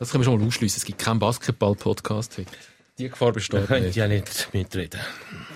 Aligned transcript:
Das 0.00 0.10
können 0.10 0.22
wir 0.22 0.24
schon 0.24 0.40
mal 0.40 0.46
ausschließen. 0.46 0.78
Es 0.78 0.84
gibt 0.84 0.98
keinen 0.98 1.18
Basketball-Podcast 1.18 2.38
heute. 2.38 2.50
Die 2.98 3.08
Gefahr 3.08 3.32
besteht 3.32 3.66
Könnt 3.66 3.84
nicht. 3.86 3.96
ja 3.96 4.08
nicht 4.08 4.48
mitreden. 4.52 4.98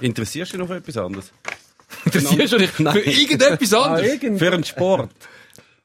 Interessierst 0.01 0.53
du 0.53 0.57
dich 0.59 0.61
noch 0.61 0.69
für 0.69 0.77
etwas 0.79 0.97
anderes? 0.99 1.33
Interessierst 2.05 2.53
du 2.53 2.59
dich 2.59 2.71
für 2.71 3.01
irgendetwas 3.01 3.73
anderes? 3.75 4.39
Für 4.39 4.53
einen 4.53 4.65
Sport? 4.65 5.11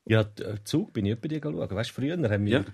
Ja, 0.06 0.22
äh, 0.22 0.58
Zug 0.66 0.94
bin 0.94 1.06
ich 1.06 1.14
etwa 1.14 1.28
die 1.28 1.40
schauen. 1.42 1.70
Weißt 1.72 1.90
du, 1.90 1.94
früher 1.94 2.14
haben 2.18 2.46
wir 2.46 2.52
Ja. 2.60 2.66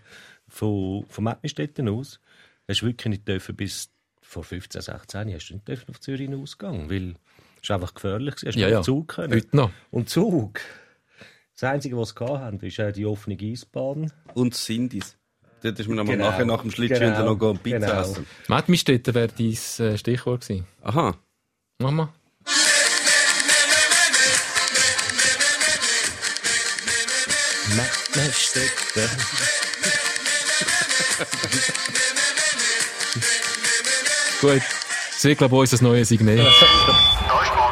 von, 0.47 1.05
von 1.07 1.23
Mettnistetten 1.23 1.87
aus, 1.89 2.19
hast 2.67 2.81
du 2.81 2.85
wirklich 2.87 3.07
nicht 3.09 3.27
dürfen 3.27 3.55
bis 3.55 3.89
vor 4.21 4.43
15, 4.43 4.81
16 4.81 5.33
hast 5.33 5.49
du 5.49 5.53
nicht 5.53 5.67
dürfen 5.67 5.89
auf 5.91 5.99
Zürich 5.99 6.29
ausgegangen, 6.33 6.89
weil 6.89 7.15
es 7.61 7.69
einfach 7.69 7.93
gefährlich 7.93 8.35
war. 8.41 8.47
Hast 8.47 8.55
Ja, 8.57 8.67
du 8.67 8.73
ja. 8.73 8.79
auf 8.79 8.85
Zug 8.85 9.07
können. 9.09 9.33
Heute 9.33 9.55
noch. 9.55 9.71
Und 9.91 10.09
Zug, 10.09 10.61
das 11.53 11.63
Einzige, 11.63 11.95
was 11.97 12.09
sie 12.17 12.25
hatten, 12.25 12.59
ist 12.65 12.79
äh, 12.79 12.91
die 12.91 13.05
offene 13.05 13.37
Eisbahn. 13.39 14.11
Und 14.33 14.55
Sindis. 14.55 15.15
Dort 15.65 15.79
ist 15.79 15.89
man 15.89 16.05
Genau. 16.05 16.25
nachher 16.29 16.45
nach 16.45 16.61
dem 16.61 16.69
Schlittschuh 16.69 16.99
Genau. 16.99 17.33
noch 17.33 17.39
gehen 17.39 17.57
Pizza 17.57 17.79
Genau. 17.79 18.01
essen. 18.01 18.27
Matt 18.47 18.69
Mistetten 18.69 19.15
wäre 19.15 19.29
dein 19.29 19.57
äh, 19.87 19.97
Stichwort 19.97 20.41
gewesen. 20.41 20.67
Aha. 20.83 21.15
Mach 21.81 21.89
mal. 21.91 22.09
Mettnistetten. 27.75 29.09
Gut. 34.41 34.61
Das 35.13 35.23
wird, 35.23 35.37
glaube 35.37 35.55
ich, 35.55 35.59
unser 35.71 35.83
neues 35.83 36.09
Signet. 36.09 36.45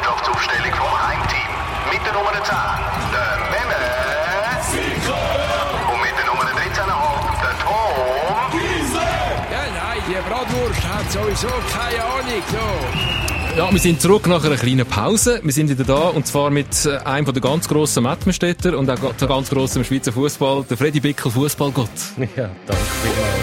sowieso 11.14 11.48
keine 11.72 12.02
Ahnung. 12.02 12.42
So. 12.50 13.56
Ja, 13.56 13.70
wir 13.70 13.78
sind 13.78 14.00
zurück 14.00 14.26
nach 14.26 14.44
einer 14.44 14.56
kleinen 14.56 14.84
Pause. 14.84 15.40
Wir 15.44 15.52
sind 15.52 15.70
wieder 15.70 15.84
da 15.84 16.08
und 16.08 16.26
zwar 16.26 16.50
mit 16.50 16.86
äh, 16.86 16.96
einem 16.98 17.24
von 17.24 17.34
der 17.34 17.40
ganz 17.42 17.68
grossen 17.68 18.02
Mettmerstädter 18.02 18.76
und 18.76 18.90
auch 18.90 19.12
der 19.14 19.28
ganz 19.28 19.48
grossen 19.48 19.78
im 19.78 19.84
Schweizer 19.84 20.12
Fußball, 20.12 20.64
der 20.68 20.76
Freddy 20.76 21.00
Bickel, 21.00 21.30
Fußballgott. 21.30 21.88
Ja, 22.36 22.50
danke 22.66 22.82
vielmals. 23.02 23.34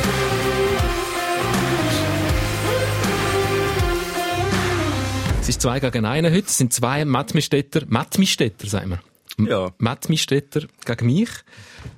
Es 5.42 5.50
ist 5.50 5.62
zwei 5.62 5.80
gegen 5.80 6.06
einen 6.06 6.34
heute. 6.34 6.48
Es 6.48 6.58
sind 6.58 6.74
zwei 6.74 7.06
Mettmerstädter, 7.06 7.84
Mettmerstädter, 7.88 8.68
sagen 8.68 8.90
wir. 8.90 9.11
Ja. 9.40 9.72
Mettmerstädter 9.78 10.64
gegen 10.86 11.06
mich. 11.06 11.30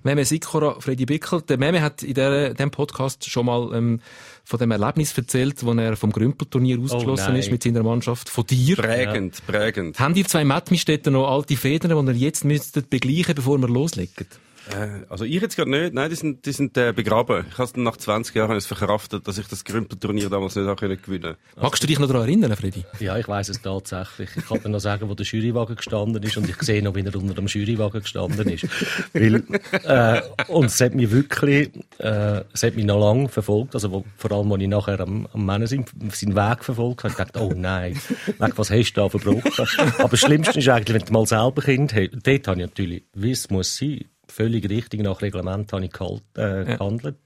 Meme 0.03 0.25
Sikora, 0.25 0.79
Freddy 0.79 1.05
Bickel. 1.05 1.41
Der 1.41 1.57
Meme 1.57 1.81
hat 1.81 2.03
in 2.03 2.13
der, 2.13 2.53
dem 2.53 2.71
Podcast 2.71 3.29
schon 3.29 3.45
mal 3.45 3.71
ähm, 3.73 4.01
von 4.43 4.59
dem 4.59 4.71
Erlebnis 4.71 5.17
erzählt, 5.17 5.63
wo 5.63 5.73
er 5.73 5.95
vom 5.95 6.11
Grümpelturnier 6.11 6.79
ausgeschlossen 6.79 7.31
nein. 7.31 7.39
ist 7.39 7.51
mit 7.51 7.63
seiner 7.63 7.83
Mannschaft. 7.83 8.29
Von 8.29 8.45
dir. 8.45 8.75
Prägend, 8.75 9.45
prägend. 9.47 9.99
Haben 9.99 10.15
ihr 10.15 10.25
zwei 10.25 10.43
Mettmerstädter 10.43 11.11
noch 11.11 11.29
alte 11.29 11.55
Federn, 11.57 12.05
die 12.05 12.11
ihr 12.13 12.17
jetzt 12.17 12.45
müsstet 12.45 12.89
begleichen, 12.89 13.35
bevor 13.35 13.57
wir 13.59 13.67
loslegen? 13.67 14.27
Äh, 14.71 15.05
also 15.09 15.25
ich 15.25 15.41
jetzt 15.41 15.55
gerade 15.55 15.69
nicht. 15.69 15.93
Nein, 15.93 16.09
die 16.09 16.15
sind, 16.15 16.45
die 16.45 16.51
sind 16.51 16.77
äh, 16.77 16.93
begraben. 16.93 17.45
Ich 17.49 17.57
habe 17.57 17.63
es 17.63 17.75
nach 17.75 17.97
20 17.97 18.35
Jahren 18.35 18.55
es 18.55 18.65
verkraftet, 18.65 19.27
dass 19.27 19.37
ich 19.37 19.47
das 19.47 19.63
Grümpelturnier 19.63 20.29
damals 20.29 20.55
nicht 20.55 20.67
auch 20.67 20.75
gewinnen 20.75 21.35
Magst 21.59 21.83
du 21.83 21.87
dich 21.87 21.99
noch 21.99 22.07
daran 22.07 22.23
erinnern, 22.23 22.55
Freddy? 22.55 22.85
Ja, 22.99 23.17
ich 23.17 23.27
weiß 23.27 23.49
es 23.49 23.61
tatsächlich. 23.61 24.29
Ich 24.35 24.47
kann 24.47 24.61
dir 24.61 24.69
noch 24.69 24.79
sagen, 24.79 25.09
wo 25.09 25.13
der 25.13 25.25
Jurywagen 25.25 25.75
gestanden 25.75 26.21
ist 26.23 26.37
und 26.37 26.49
ich 26.49 26.61
sehe 26.61 26.81
noch, 26.81 26.95
wie 26.95 27.01
er 27.01 27.15
unter 27.15 27.33
dem 27.33 27.47
Jurywagen 27.47 28.01
gestanden 28.01 28.49
ist. 28.49 28.67
Weil, 29.13 29.43
äh, 29.83 30.21
und 30.47 30.65
es 30.65 30.79
hat 30.79 30.95
mich 30.95 31.11
wirklich, 31.11 31.71
äh, 31.97 32.41
es 32.53 32.63
hat 32.63 32.75
mich 32.75 32.85
noch 32.85 32.99
lange 32.99 33.29
verfolgt, 33.29 33.75
also 33.75 33.91
wo, 33.91 34.05
vor 34.17 34.31
allem, 34.31 34.51
als 34.51 34.61
ich 34.61 34.67
nachher 34.67 34.99
am, 34.99 35.27
am 35.31 35.45
Männer 35.45 35.67
sind, 35.67 35.89
seinen 36.11 36.35
Weg 36.35 36.63
verfolgt 36.63 37.03
habe, 37.03 37.11
ich 37.11 37.17
dachte, 37.17 37.41
oh 37.41 37.53
nein, 37.55 37.99
weg, 38.39 38.53
was 38.55 38.71
hast 38.71 38.93
du 38.93 39.01
da 39.01 39.09
verbrochen? 39.09 39.51
Aber 39.97 40.09
das 40.09 40.19
Schlimmste 40.19 40.59
ist 40.59 40.69
eigentlich, 40.69 40.93
wenn 40.95 41.05
du 41.05 41.13
mal 41.13 41.25
selber 41.25 41.61
Kind 41.61 41.93
hast, 41.93 42.11
dort 42.23 42.47
habe 42.47 42.61
ich 42.61 42.67
natürlich, 42.67 43.03
wie 43.13 43.31
es 43.31 43.49
muss 43.49 43.77
sein, 43.77 44.05
völlig 44.33 44.69
richtig 44.69 45.01
nach 45.03 45.21
Reglement 45.21 45.71
habe 45.71 45.85
ich 45.85 45.91
gehalt, 45.91 46.23
äh, 46.35 46.65
gehandelt. 46.65 47.17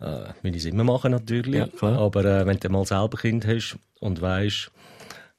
Äh, 0.00 0.32
will 0.42 0.56
ich 0.56 0.64
es 0.64 0.64
immer 0.66 0.84
machen 0.84 1.10
natürlich. 1.10 1.66
Ja. 1.80 1.88
Aber 1.88 2.24
äh, 2.24 2.46
wenn 2.46 2.58
du 2.58 2.68
mal 2.68 2.86
selber 2.86 3.18
Kind 3.18 3.46
hast 3.46 3.76
und 4.00 4.20
weißt, 4.20 4.70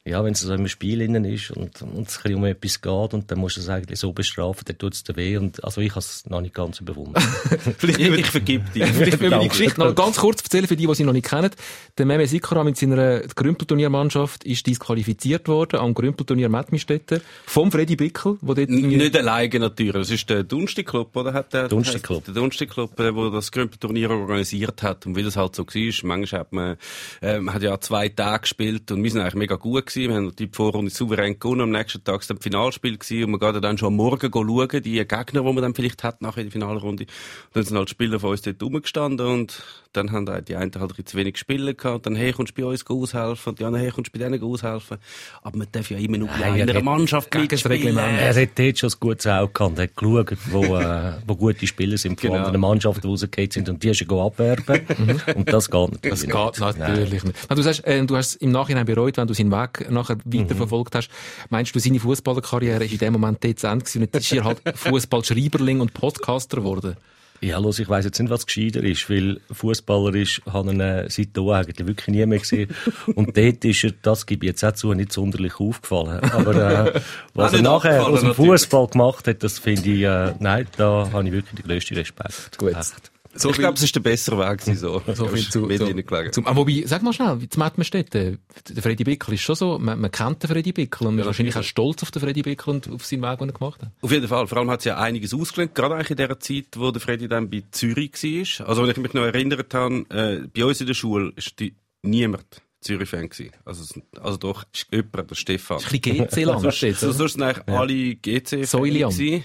ja, 0.05 0.21
wenn 0.21 0.33
es 0.33 0.41
so 0.41 0.53
im 0.53 0.67
Spiel 0.67 0.99
innen 0.99 1.23
ist 1.23 1.51
und, 1.51 1.81
und 1.81 2.07
es 2.09 2.17
ein 2.17 2.23
bisschen 2.23 2.35
um 2.35 2.43
etwas 2.43 2.81
geht 2.81 3.13
und 3.13 3.31
dann 3.31 3.39
musst 3.39 3.55
du 3.55 3.61
es 3.61 3.69
eigentlich 3.69 3.99
so 3.99 4.11
bestrafen, 4.11 4.65
dann 4.65 4.77
tut 4.77 4.93
es 4.95 5.05
dir 5.05 5.15
weh. 5.15 5.37
Und, 5.37 5.63
also 5.63 5.79
ich 5.79 5.91
habe 5.91 5.99
es 5.99 6.25
noch 6.29 6.41
nicht 6.41 6.53
ganz 6.53 6.81
überwunden. 6.81 7.13
Vielleicht 7.77 7.99
ich, 7.99 8.09
ich 8.09 8.25
vergib 8.25 8.73
dir. 8.73 8.85
Vielleicht 8.93 9.21
will 9.21 9.31
ich 9.31 9.39
die. 9.39 9.47
Geschichte 9.47 9.79
noch 9.79 9.95
ganz 9.95 10.17
kurz 10.17 10.43
erzählen, 10.43 10.67
für 10.67 10.75
die, 10.75 10.87
die 10.87 10.95
sie 10.95 11.05
noch 11.05 11.13
nicht 11.13 11.29
kennen. 11.29 11.51
Der 11.97 12.05
Meme 12.05 12.27
Sikora 12.27 12.65
mit 12.65 12.75
seiner 12.75 13.21
Grümpelturniermannschaft 13.21 14.43
ist 14.43 14.67
disqualifiziert 14.67 15.47
worden 15.47 15.79
am 15.79 15.93
Grümpelturnier 15.93 16.49
Mettmistetten 16.49 17.21
vom 17.45 17.71
Freddy 17.71 17.95
Bickel, 17.95 18.37
wo 18.41 18.53
dort 18.53 18.69
Nicht 18.69 19.15
alleine 19.15 19.59
natürlich. 19.59 19.93
Das 19.93 20.11
ist 20.11 20.29
der 20.29 20.43
Dunstig 20.43 20.85
Club, 20.85 21.15
oder? 21.15 21.31
Hat 21.31 21.53
der, 21.53 21.69
Dunstig 21.69 22.03
Club. 22.03 22.25
Der 22.25 22.33
Dunstig 22.33 22.69
Club, 22.69 22.97
der 22.97 23.15
wo 23.15 23.29
das 23.29 23.53
Grümpelturnier 23.53 24.09
organisiert 24.09 24.83
hat. 24.83 25.05
Und 25.05 25.15
wie 25.15 25.23
das 25.23 25.37
halt 25.37 25.55
so 25.55 25.65
war, 25.65 26.07
manchmal 26.07 26.41
hat 26.41 26.51
man, 26.51 26.77
äh, 27.21 27.39
man 27.39 27.55
hat 27.55 27.63
ja 27.63 27.79
zwei 27.79 28.09
Tage 28.09 28.41
gespielt 28.41 28.91
und 28.91 29.01
wir 29.01 29.09
sind 29.09 29.21
eigentlich 29.21 29.35
mega 29.35 29.55
gut 29.55 29.92
gewesen. 29.93 30.09
Wir 30.09 30.15
haben 30.15 30.35
die 30.35 30.49
Vorrunde 30.51 30.91
souverän 30.91 31.39
gewonnen. 31.39 31.61
Am 31.61 31.71
nächsten 31.71 32.03
Tag 32.03 32.15
war 32.15 32.27
dann 32.27 32.37
das 32.37 32.43
Finalspiel 32.43 32.97
gewesen 32.97 33.25
und 33.25 33.31
man 33.31 33.39
geht 33.39 33.63
dann 33.63 33.77
schon 33.77 33.87
am 33.87 33.95
Morgen 33.95 34.31
schauen, 34.33 34.83
die 34.83 34.95
Gegner, 34.95 35.25
die 35.25 35.41
man 35.41 35.55
dann 35.57 35.75
vielleicht 35.75 36.03
hat 36.03 36.21
nachher 36.21 36.41
in 36.41 36.47
der 36.47 36.51
Finalrunde. 36.51 37.03
Und 37.03 37.55
dann 37.55 37.63
sind 37.63 37.77
halt 37.77 37.89
Spieler 37.89 38.19
von 38.19 38.31
uns 38.31 38.41
dort 38.41 38.61
rumgestanden 38.61 39.27
und 39.27 39.63
dann 39.93 40.11
haben 40.11 40.25
die 40.25 40.41
die 40.45 40.55
einen 40.55 40.71
halt 40.77 40.97
ein 40.97 41.05
zu 41.05 41.17
wenig 41.17 41.37
Spiele 41.37 41.73
gehabt. 41.73 41.95
Und 41.95 42.05
dann, 42.07 42.15
hey, 42.15 42.31
kommst 42.33 42.57
du 42.57 42.61
bei 42.61 42.67
uns 42.67 42.85
aushelfen? 42.85 43.51
Und 43.51 43.59
die 43.59 43.63
anderen, 43.65 43.83
hey, 43.83 43.91
kommst 43.93 44.13
du 44.13 44.17
bei 44.19 44.23
denen 44.25 44.41
aushelfen? 44.43 44.97
Aber 45.41 45.57
man 45.57 45.67
darf 45.71 45.89
ja 45.91 45.97
immer 45.97 46.17
nur 46.17 46.27
Nein, 46.29 46.41
er 46.57 46.63
einer 46.63 46.73
hat- 46.75 46.83
Mannschaft 46.83 47.33
mitspielen. 47.33 47.77
Reglement. 47.77 48.19
er 48.19 48.35
hat 48.41 48.49
dort 48.57 48.77
schon 48.79 48.89
ein 48.89 48.95
gutes 48.99 49.27
Auge 49.27 49.53
gehabt, 49.53 49.77
er 49.77 49.83
hat 49.83 49.95
geschaut, 49.95 50.37
wo, 50.51 50.63
äh, 50.77 51.13
wo 51.27 51.35
gute 51.35 51.65
Spieler 51.67 51.97
sind 51.97 52.19
von 52.19 52.29
Genau. 52.31 52.39
anderen 52.43 52.61
Mannschaften, 52.61 53.01
die 53.01 53.07
rausgefallen 53.07 53.51
sind 53.51 53.69
und 53.69 53.83
die 53.83 53.89
hast 53.89 53.99
du 54.05 54.21
abwerben. 54.21 54.81
und 55.35 55.51
das 55.53 55.69
geht 55.69 55.91
natürlich 55.91 56.01
Das 56.01 56.21
nicht. 56.23 56.31
geht 56.33 56.77
natürlich 56.79 57.23
nicht. 57.23 57.49
Wenn 57.49 57.57
du 57.57 57.63
sagst, 57.63 57.85
äh, 57.85 58.05
du 58.05 58.15
hast 58.17 58.27
es 58.27 58.35
im 58.35 58.51
Nachhinein 58.51 58.85
bereut, 58.85 59.17
wenn 59.17 59.27
du 59.27 59.33
seinen 59.33 59.51
Weg 59.51 59.89
nachher 59.91 60.17
weiterverfolgt 60.25 60.95
hast. 60.95 61.09
Meinst 61.49 61.75
du, 61.75 61.79
seine 61.79 61.99
Fußballerkarriere 61.99 62.83
ist 62.85 62.91
in 62.93 62.97
dem 62.99 63.13
Moment 63.13 63.43
jetzt 63.43 63.61
zu 63.61 63.67
Ende 63.67 63.85
gewesen 63.85 63.99
und 64.03 64.13
jetzt 64.13 64.25
ist 64.25 64.31
er 64.37 64.43
halt 64.43 64.61
Fußballschreiberling 64.75 65.81
und 65.81 65.93
Podcaster 65.93 66.57
geworden? 66.57 66.95
Ja, 67.43 67.57
los, 67.57 67.77
ich 67.79 67.89
weiss 67.89 68.05
jetzt 68.05 68.19
nicht, 68.19 68.29
was 68.29 68.45
gescheiter 68.45 68.81
ist, 68.83 69.09
weil 69.09 69.41
Fußballer 69.51 70.15
ist, 70.15 70.41
ihn 70.47 70.79
äh, 70.79 71.09
seitdem 71.09 71.49
eigentlich 71.49 71.85
wirklich 71.85 72.07
nie 72.07 72.25
mehr 72.25 72.39
gesehen. 72.39 72.73
Und 73.15 73.35
dort 73.35 73.65
ist 73.65 73.83
er, 73.83 73.91
das 74.01 74.25
gebe 74.25 74.45
ich 74.45 74.51
jetzt 74.51 74.63
auch 74.63 74.71
zu, 74.71 74.93
nicht 74.93 75.11
sonderlich 75.11 75.59
aufgefallen. 75.59 76.23
Aber 76.31 76.95
äh, 76.95 77.01
was 77.33 77.51
er 77.53 77.61
nachher 77.61 78.07
aus 78.07 78.21
dem. 78.21 78.33
Fußball 78.33 78.87
gemacht 78.87 79.27
hat, 79.27 79.43
das 79.43 79.59
finde 79.59 79.89
ich, 79.89 80.03
äh, 80.03 80.33
nein, 80.39 80.67
da 80.77 81.09
habe 81.11 81.27
ich 81.27 81.33
wirklich 81.33 81.61
den 81.61 81.67
grössten 81.67 81.95
Respekt. 81.95 82.57
Gut. 82.57 82.75
Echt. 82.75 83.12
So 83.35 83.49
ich 83.49 83.57
glaube, 83.57 83.75
es 83.75 83.83
ist 83.83 83.95
der 83.95 84.01
bessere 84.01 84.37
Weg 84.37 84.59
gewesen, 84.59 84.77
so. 84.77 85.01
So 85.13 85.27
viel 85.27 85.49
zu, 85.49 85.67
hineingelegen. 85.69 86.31
zum, 86.31 86.47
ah, 86.47 86.55
wobei, 86.55 86.83
sag 86.85 87.03
mal 87.03 87.13
schnell, 87.13 87.37
zum 87.49 87.63
Mettmerstetten. 87.63 88.39
Der 88.69 88.83
Freddy 88.83 89.03
Bickel 89.03 89.33
ist 89.33 89.41
schon 89.41 89.55
so, 89.55 89.79
man, 89.79 89.99
man 89.99 90.11
kennt 90.11 90.43
den 90.43 90.49
Freddy 90.49 90.71
Bickel 90.71 91.07
und 91.07 91.15
man 91.15 91.21
ist 91.21 91.27
wahrscheinlich 91.27 91.55
auch 91.55 91.63
stolz 91.63 92.03
auf 92.03 92.11
den 92.11 92.21
Freddy 92.21 92.41
Bickel 92.41 92.69
und 92.69 92.89
auf 92.89 93.05
seinen 93.05 93.23
Weg, 93.23 93.39
den 93.39 93.49
er 93.49 93.53
gemacht 93.53 93.81
hat. 93.81 93.91
Auf 94.01 94.11
jeden 94.11 94.27
Fall. 94.27 94.47
Vor 94.47 94.57
allem 94.57 94.69
hat 94.69 94.79
es 94.79 94.85
ja 94.85 94.97
einiges 94.97 95.33
ausgelernt, 95.33 95.75
gerade 95.75 95.95
eigentlich 95.95 96.11
in 96.11 96.17
der 96.17 96.39
Zeit, 96.39 96.65
wo 96.75 96.91
der 96.91 97.01
Freddy 97.01 97.27
dann 97.27 97.49
bei 97.49 97.63
Zürich 97.71 98.13
war. 98.13 98.67
Also, 98.67 98.83
wenn 98.83 98.91
ich 98.91 98.97
mich 98.97 99.13
noch 99.13 99.23
erinnert 99.23 99.73
habe, 99.73 100.05
äh, 100.09 100.47
bei 100.47 100.65
uns 100.65 100.81
in 100.81 100.87
der 100.87 100.93
Schule 100.93 101.33
ist 101.35 101.59
die, 101.59 101.75
niemand 102.03 102.61
Zürich-Fan 102.83 103.29
gewesen. 103.29 103.51
Also, 103.65 104.01
also 104.21 104.37
doch, 104.37 104.65
jemand, 104.91 105.29
der 105.31 105.35
Stefan. 105.35 105.77
Ein 105.77 105.83
bisschen 105.83 106.27
GC-Land 106.27 106.81
jetzt. 106.81 106.99
So, 106.99 107.07
oder? 107.07 107.15
sonst 107.15 107.33
sind 107.33 107.43
eigentlich 107.43 107.67
alle 107.67 108.15
GC 108.15 108.65
Säulian. 108.65 109.09
gewesen. 109.11 109.43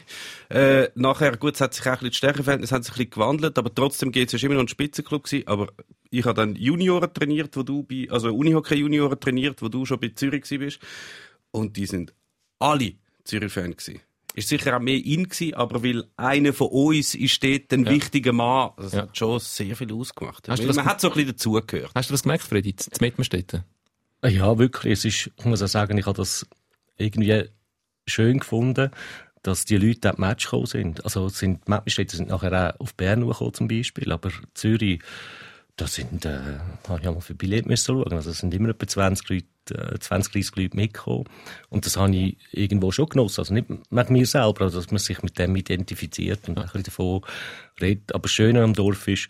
Äh, 0.50 0.88
nachher, 0.94 1.36
gut, 1.36 1.54
es 1.54 1.60
hat 1.60 1.74
sich 1.74 1.82
auch 1.84 1.86
ein 1.86 1.92
bisschen 1.92 2.10
die 2.10 2.16
Stärkenverhältnisse 2.16 2.74
haben 2.74 2.82
sich 2.82 2.92
ein 2.92 2.96
bisschen 2.96 3.10
gewandelt, 3.10 3.58
aber 3.58 3.74
trotzdem 3.74 4.12
GC 4.12 4.34
ist 4.34 4.44
immer 4.44 4.54
noch 4.54 4.62
ein 4.62 4.68
Spitzenclub 4.68 5.24
gewesen. 5.24 5.46
Aber 5.46 5.68
ich 6.10 6.24
habe 6.24 6.34
dann 6.34 6.56
Junioren 6.56 7.12
trainiert, 7.12 7.56
wo 7.56 7.62
du 7.62 7.82
bei, 7.82 8.08
also 8.10 8.34
Unihockey 8.34 8.76
Junioren 8.76 9.18
trainiert, 9.18 9.62
wo 9.62 9.68
du 9.68 9.86
schon 9.86 10.00
bei 10.00 10.08
Zürich 10.08 10.44
bist. 10.48 10.80
Und 11.50 11.76
die 11.76 11.86
sind 11.86 12.14
alle 12.58 12.92
Zürich-Fan 13.24 13.72
gewesen. 13.76 14.00
Ist 14.38 14.48
sicher 14.48 14.76
auch 14.76 14.80
mehr 14.80 14.96
in 15.04 15.24
gewesen, 15.28 15.54
aber 15.54 15.82
weil 15.82 16.04
einer 16.16 16.52
von 16.52 16.68
uns 16.68 17.14
ist 17.14 17.42
dort 17.42 17.72
ein 17.72 17.86
wichtiger 17.88 18.32
Mann, 18.32 18.70
das 18.76 18.92
Ja. 18.92 19.02
hat 19.02 19.16
schon 19.16 19.38
sehr 19.40 19.74
viel 19.76 19.92
ausgemacht. 19.92 20.48
Hast 20.48 20.62
du 20.62 20.66
das 20.66 20.76
man 20.76 20.84
hat 20.84 21.00
so 21.00 21.08
ein 21.08 21.14
bisschen 21.14 21.30
dazugehört. 21.30 21.90
Hast 21.94 22.08
du 22.10 22.14
das 22.14 22.22
gemerkt, 22.22 22.44
Freddy, 22.44 22.74
zu 22.76 22.90
Mettmerstetten? 23.00 23.64
Ja, 24.24 24.58
wirklich. 24.58 24.92
Es 24.92 25.04
ist, 25.04 25.30
ich 25.36 25.44
muss 25.44 25.62
auch 25.62 25.66
sagen, 25.68 25.96
ich 25.98 26.06
habe 26.06 26.16
das 26.16 26.46
irgendwie 26.96 27.44
schön 28.06 28.38
gefunden, 28.40 28.90
dass 29.42 29.64
die 29.64 29.76
Leute 29.76 30.00
das 30.00 30.18
Match 30.18 30.44
gekommen 30.44 30.66
sind. 30.66 31.04
Also 31.04 31.28
sind, 31.28 31.66
die 31.66 31.70
Matchstädte 31.70 32.16
sind 32.16 32.28
nachher 32.28 32.74
auch 32.74 32.80
auf 32.80 32.94
Bern 32.94 33.26
gekommen 33.26 33.54
zum 33.54 33.68
Beispiel, 33.68 34.10
aber 34.12 34.30
Zürich, 34.54 35.00
da 35.78 35.86
sind, 35.86 36.24
äh, 36.24 36.38
habe 36.88 37.00
ich 37.00 37.06
einmal 37.06 37.22
für 37.22 37.34
Billett 37.34 37.66
müssen 37.66 37.94
schauen. 37.94 38.12
Also 38.12 38.30
es 38.30 38.38
sind 38.38 38.52
immer 38.52 38.70
etwa 38.70 38.86
20 38.86 39.28
Leute, 39.28 39.94
äh, 39.94 39.98
20, 39.98 40.32
30 40.32 40.56
Leute 40.56 40.76
mitgekommen. 40.76 41.24
Und 41.68 41.86
das 41.86 41.96
habe 41.96 42.14
ich 42.14 42.36
irgendwo 42.52 42.90
schon 42.90 43.08
genossen. 43.08 43.40
Also 43.40 43.54
nicht 43.54 43.68
mit 43.90 44.10
mir 44.10 44.26
selber, 44.26 44.62
also 44.62 44.80
dass 44.80 44.90
man 44.90 44.98
sich 44.98 45.22
mit 45.22 45.38
dem 45.38 45.54
identifiziert 45.56 46.48
und 46.48 46.58
ein 46.58 46.64
bisschen 46.64 46.82
davon 46.82 47.22
redet. 47.80 48.12
Aber 48.12 48.22
das 48.22 48.32
Schöne 48.32 48.62
am 48.62 48.74
Dorf 48.74 49.06
ist, 49.06 49.28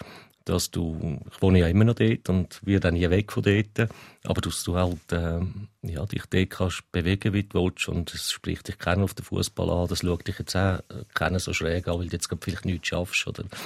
dass 0.48 0.70
du, 0.70 1.20
ich 1.30 1.42
wohne 1.42 1.60
ja 1.60 1.68
immer 1.68 1.84
noch 1.84 1.94
dort 1.94 2.28
und 2.28 2.60
wir 2.64 2.80
dann 2.80 2.94
nie 2.94 3.08
weg 3.10 3.32
von 3.32 3.42
dort, 3.42 3.90
aber 4.24 4.40
dass 4.40 4.64
du 4.64 4.76
halt, 4.76 5.12
äh, 5.12 5.40
ja, 5.82 6.06
dich 6.06 6.22
dort 6.30 6.50
kannst 6.50 6.90
bewegen, 6.90 7.32
wie 7.32 7.42
du 7.42 7.62
willst 7.62 7.88
und 7.88 8.14
es 8.14 8.32
spricht 8.32 8.68
dich 8.68 8.78
keiner 8.78 9.04
auf 9.04 9.14
den 9.14 9.24
Fußball 9.24 9.68
an, 9.68 9.88
das 9.88 10.00
schaut 10.00 10.26
dich 10.26 10.38
jetzt 10.38 10.56
auch 10.56 10.80
keiner 11.14 11.38
so 11.38 11.52
schräg 11.52 11.86
an, 11.88 11.98
weil 11.98 12.08
du 12.08 12.16
jetzt 12.16 12.28
vielleicht 12.40 12.64
nichts 12.64 12.88
schaffst, 12.88 13.26
oder? 13.26 13.44
Das 13.44 13.60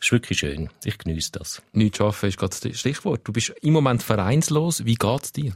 ist 0.00 0.12
wirklich 0.12 0.38
schön. 0.38 0.70
Ich 0.84 0.98
genieße 0.98 1.32
das. 1.32 1.62
Nichts 1.72 1.98
schaffen 1.98 2.28
ist 2.28 2.38
gerade 2.38 2.56
das 2.60 2.78
Stichwort. 2.78 3.20
Du 3.24 3.32
bist 3.32 3.54
im 3.62 3.72
Moment 3.72 4.02
vereinslos. 4.02 4.84
Wie 4.84 4.96
geht's 4.96 5.32
dir? 5.32 5.54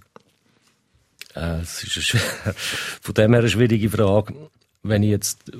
Äh, 1.34 1.60
es 1.60 1.82
ist 1.82 2.14
eine, 2.14 2.54
von 3.02 3.14
dem 3.14 3.32
her 3.32 3.40
eine 3.40 3.48
schwierige 3.48 3.90
Frage. 3.90 4.34
Wenn 4.82 5.02
ich 5.02 5.10
jetzt 5.10 5.50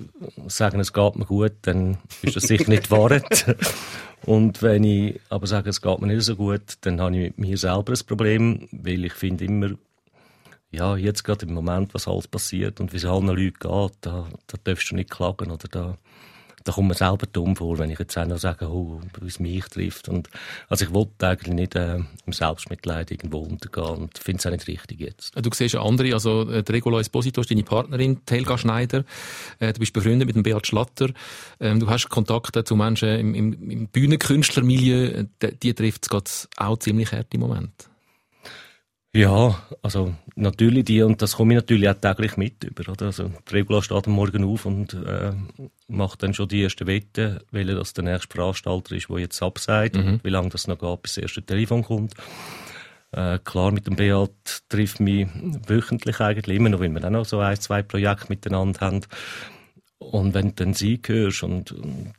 sage, 0.46 0.78
es 0.78 0.92
geht 0.92 1.16
mir 1.16 1.26
gut, 1.26 1.52
dann 1.62 1.98
ist 2.22 2.36
das 2.36 2.44
sicher 2.44 2.68
nicht 2.68 2.90
wahr. 2.90 3.20
Und 4.24 4.62
wenn 4.62 4.84
ich 4.84 5.20
aber 5.30 5.46
sage, 5.46 5.70
es 5.70 5.80
geht 5.80 6.00
mir 6.00 6.08
nicht 6.08 6.24
so 6.24 6.36
gut, 6.36 6.78
dann 6.82 7.00
habe 7.00 7.16
ich 7.16 7.22
mit 7.22 7.38
mir 7.38 7.58
selber 7.58 7.92
ein 7.92 8.06
Problem, 8.06 8.68
weil 8.72 9.04
ich 9.04 9.12
finde 9.14 9.44
immer, 9.44 9.70
ja, 10.70 10.96
jetzt 10.96 11.24
gerade 11.24 11.46
im 11.46 11.54
Moment, 11.54 11.94
was 11.94 12.08
alles 12.08 12.28
passiert 12.28 12.80
und 12.80 12.92
wie 12.92 12.98
es 12.98 13.04
allen 13.04 13.26
Leuten 13.26 13.54
geht, 13.58 13.92
da, 14.02 14.28
da 14.46 14.58
darfst 14.64 14.90
du 14.90 14.96
nicht 14.96 15.10
klagen 15.10 15.50
oder 15.50 15.68
da, 15.68 15.98
da 16.68 16.74
kommt 16.74 16.88
mir 16.88 16.94
selber 16.94 17.26
dumm 17.32 17.56
vor, 17.56 17.78
wenn 17.78 17.88
ich 17.88 17.98
jetzt 17.98 18.18
auch 18.18 18.26
noch 18.26 18.36
sage, 18.36 18.68
oh, 18.70 19.00
wie 19.22 19.26
es 19.26 19.40
mich 19.40 19.64
trifft. 19.64 20.10
Und, 20.10 20.28
also 20.68 20.84
ich 20.84 20.92
wollte 20.92 21.28
eigentlich 21.28 21.54
nicht 21.54 21.74
äh, 21.74 22.00
im 22.26 22.32
Selbstmitleid 22.32 23.10
irgendwo 23.10 23.38
untergehen 23.38 23.86
und 23.86 24.18
finde 24.18 24.40
es 24.40 24.46
auch 24.46 24.50
nicht 24.50 24.68
richtig 24.68 25.00
jetzt. 25.00 25.32
Du 25.34 25.48
siehst 25.50 25.72
ja 25.72 25.82
andere, 25.82 26.12
also 26.12 26.42
äh, 26.50 26.62
Regula 26.68 27.00
Esposito 27.00 27.40
ist 27.40 27.50
deine 27.50 27.62
Partnerin, 27.62 28.20
Helga 28.28 28.58
Schneider. 28.58 29.04
Äh, 29.60 29.72
du 29.72 29.80
bist 29.80 29.94
befreundet 29.94 30.26
mit 30.26 30.36
dem 30.36 30.42
Beat 30.42 30.66
Schlatter. 30.66 31.08
Ähm, 31.58 31.80
du 31.80 31.88
hast 31.88 32.10
Kontakte 32.10 32.64
zu 32.64 32.76
Menschen 32.76 33.08
im, 33.18 33.34
im, 33.34 33.70
im 33.70 33.86
Bühnenkünstlermilieu. 33.88 35.24
Die, 35.40 35.56
die 35.56 35.72
trifft 35.72 36.06
es 36.12 36.48
auch 36.58 36.78
ziemlich 36.78 37.12
hart 37.12 37.32
im 37.32 37.40
Moment. 37.40 37.87
Ja, 39.14 39.62
also 39.82 40.14
natürlich 40.36 40.84
die, 40.84 41.02
und 41.02 41.22
das 41.22 41.36
komme 41.36 41.54
ich 41.54 41.60
natürlich 41.60 41.88
auch 41.88 41.94
täglich 41.94 42.36
mit 42.36 42.62
über. 42.64 42.92
Oder? 42.92 43.06
Also, 43.06 43.30
die 43.48 43.54
Regula 43.54 43.82
steht 43.82 44.06
am 44.06 44.12
Morgen 44.12 44.44
auf 44.44 44.66
und 44.66 44.92
äh, 44.94 45.32
macht 45.88 46.22
dann 46.22 46.34
schon 46.34 46.48
die 46.48 46.62
ersten 46.62 46.86
Wetten, 46.86 47.40
welcher 47.50 47.74
das 47.74 47.94
der 47.94 48.04
nächste 48.04 48.34
Veranstalter 48.34 48.94
ist, 48.94 49.08
der 49.08 49.18
jetzt 49.18 49.42
absagt 49.42 49.96
mhm. 49.96 50.06
und 50.06 50.24
wie 50.24 50.30
lange 50.30 50.50
das 50.50 50.66
noch 50.66 50.78
geht, 50.78 51.02
bis 51.02 51.14
das 51.14 51.22
erste 51.22 51.42
Telefon 51.42 51.84
kommt. 51.84 52.14
Äh, 53.12 53.38
klar, 53.38 53.72
mit 53.72 53.86
dem 53.86 53.96
Beat 53.96 54.62
trifft 54.68 55.00
mich 55.00 55.26
wöchentlich 55.66 56.20
eigentlich 56.20 56.56
immer 56.56 56.68
noch, 56.68 56.80
weil 56.80 56.90
wir 56.90 57.00
dann 57.00 57.14
noch 57.14 57.24
so 57.24 57.38
ein, 57.40 57.58
zwei 57.58 57.82
Projekte 57.82 58.26
miteinander 58.28 58.80
haben. 58.80 59.00
Und 59.98 60.34
wenn 60.34 60.48
du 60.48 60.54
dann 60.64 60.74
sie 60.74 61.00
hörst 61.04 61.42
und, 61.42 61.72
und, 61.72 62.12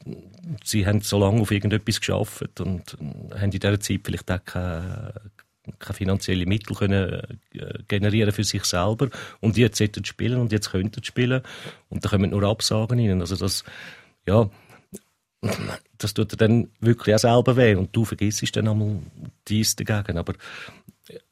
sie 0.64 0.86
haben 0.86 1.02
so 1.02 1.20
lange 1.20 1.42
auf 1.42 1.52
irgendetwas 1.52 2.00
geschafft 2.00 2.60
und, 2.60 2.96
und 2.96 3.34
haben 3.36 3.44
in 3.44 3.52
dieser 3.52 3.80
Zeit 3.80 4.02
vielleicht 4.04 4.32
auch 4.32 4.44
keine, 4.44 5.14
keine 5.78 5.94
finanziellen 5.96 6.48
Mittel 6.48 6.76
können 6.76 7.26
äh, 7.54 7.84
generieren 7.88 8.32
für 8.32 8.44
sich 8.44 8.64
selber. 8.66 9.10
Und 9.40 9.58
jetzt 9.58 9.78
sollten 9.78 10.06
spielen 10.06 10.40
und 10.40 10.52
jetzt 10.52 10.72
könnten 10.72 11.04
spielen. 11.04 11.42
Und 11.90 12.04
da 12.04 12.10
kommen 12.10 12.32
nur 12.32 12.44
Absagen 12.44 13.00
rein. 13.00 13.22
Also 13.22 13.36
das, 13.36 13.64
ja, 14.28 14.50
das 15.98 16.14
tut 16.14 16.40
dann 16.42 16.70
wirklich 16.80 17.16
auch 17.16 17.20
selber 17.20 17.58
weh. 17.58 17.76
Und 17.76 17.96
du 17.96 18.06
vergisst 18.06 18.56
dann 18.56 18.68
einmal 18.68 19.00
dies 19.48 19.76
dagegen, 19.76 20.18
aber 20.18 20.34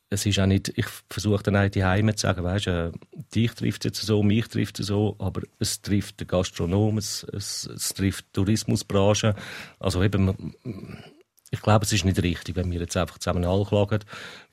es 0.10 0.26
ist 0.26 0.40
auch 0.40 0.46
nicht, 0.46 0.72
ich 0.76 0.86
versuche 1.10 1.44
dann 1.44 1.58
auch 1.58 1.70
die 1.70 1.84
Heime 1.84 2.16
zu 2.16 2.28
sagen, 2.28 2.44
weißt, 2.44 2.68
äh, 2.68 2.92
dich 3.36 3.52
trifft 3.52 3.84
es 3.86 3.90
jetzt 3.90 4.06
so, 4.06 4.24
mich 4.24 4.48
trifft 4.48 4.80
es 4.80 4.88
so, 4.88 5.16
aber 5.20 5.42
es 5.60 5.82
trifft 5.82 6.22
den 6.22 6.28
Gastronom, 6.28 6.98
es, 6.98 7.26
es, 7.34 7.66
es 7.66 7.94
trifft 7.94 8.26
die 8.28 8.34
Tourismusbranche, 8.34 9.36
also 9.80 10.02
eben, 10.02 10.54
ich 11.52 11.62
glaube, 11.62 11.86
es 11.86 11.94
ist 11.94 12.06
nicht 12.06 12.22
richtig, 12.22 12.56
wenn 12.56 12.72
wir 12.72 12.80
jetzt 12.80 12.98
einfach 12.98 13.18
zusammen 13.18 13.46
anklagen, 13.46 14.00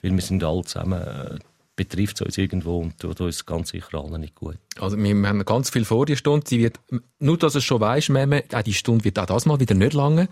weil 0.03 0.13
wir 0.13 0.23
sind 0.23 0.45
alle 0.45 0.63
zusammen, 0.63 1.01
äh, 1.01 1.39
betrifft 1.77 2.21
es 2.21 2.27
uns 2.27 2.39
irgendwo 2.39 2.79
und 2.79 2.99
tut 3.01 3.21
uns 3.21 3.45
ganz 3.47 3.71
sicher 3.71 3.99
allen 3.99 4.21
nicht 4.21 4.37
gut. 4.37 4.59
Also 4.79 4.97
wir, 4.97 5.29
haben 5.29 5.45
ganz 5.45 5.71
viel 5.71 5.85
vor, 5.85 6.07
die 6.07 6.17
Stunde. 6.17 6.47
Sie 6.49 6.61
wird, 6.61 6.79
nur 7.19 7.37
dass 7.37 7.57
es 7.57 7.65
schon 7.65 7.81
weisst, 7.81 8.11
Meme, 8.11 8.45
auch 8.53 8.63
die 8.63 8.75
Stunde 8.75 9.05
wird 9.05 9.19
auch 9.19 9.27
das 9.27 9.47
mal 9.47 9.59
wieder 9.59 9.75
nicht 9.75 9.93
lange. 9.93 10.29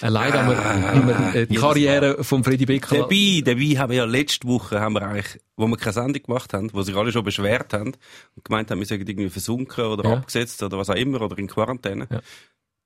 Äh, 0.00 0.08
leider 0.08 0.44
haben 0.44 0.50
wir, 0.50 0.64
haben 0.64 1.08
wir 1.08 1.34
äh, 1.42 1.46
die 1.46 1.56
Karriere 1.56 2.22
von 2.22 2.44
Freddy 2.44 2.66
Becker. 2.66 2.96
Dabei, 2.96 3.42
dabei 3.44 3.76
haben 3.76 3.90
wir 3.90 3.96
ja 3.96 4.04
letzte 4.04 4.46
Woche, 4.46 4.80
haben 4.80 4.92
wir 4.94 5.02
eigentlich, 5.02 5.40
wo 5.56 5.66
wir 5.66 5.76
keine 5.76 5.92
Sendung 5.92 6.22
gemacht 6.22 6.54
haben, 6.54 6.70
wo 6.72 6.82
sich 6.82 6.94
alle 6.94 7.10
schon 7.10 7.24
beschwert 7.24 7.72
haben 7.72 7.94
und 8.36 8.44
gemeint 8.44 8.70
haben, 8.70 8.78
wir 8.78 8.86
sind 8.86 9.08
irgendwie 9.08 9.30
versunken 9.30 9.84
oder 9.84 10.08
Ja. 10.08 10.16
abgesetzt 10.16 10.62
oder 10.62 10.78
was 10.78 10.90
auch 10.90 10.94
immer 10.94 11.20
oder 11.20 11.36
in 11.38 11.48
Quarantäne. 11.48 12.06
Ja. 12.08 12.20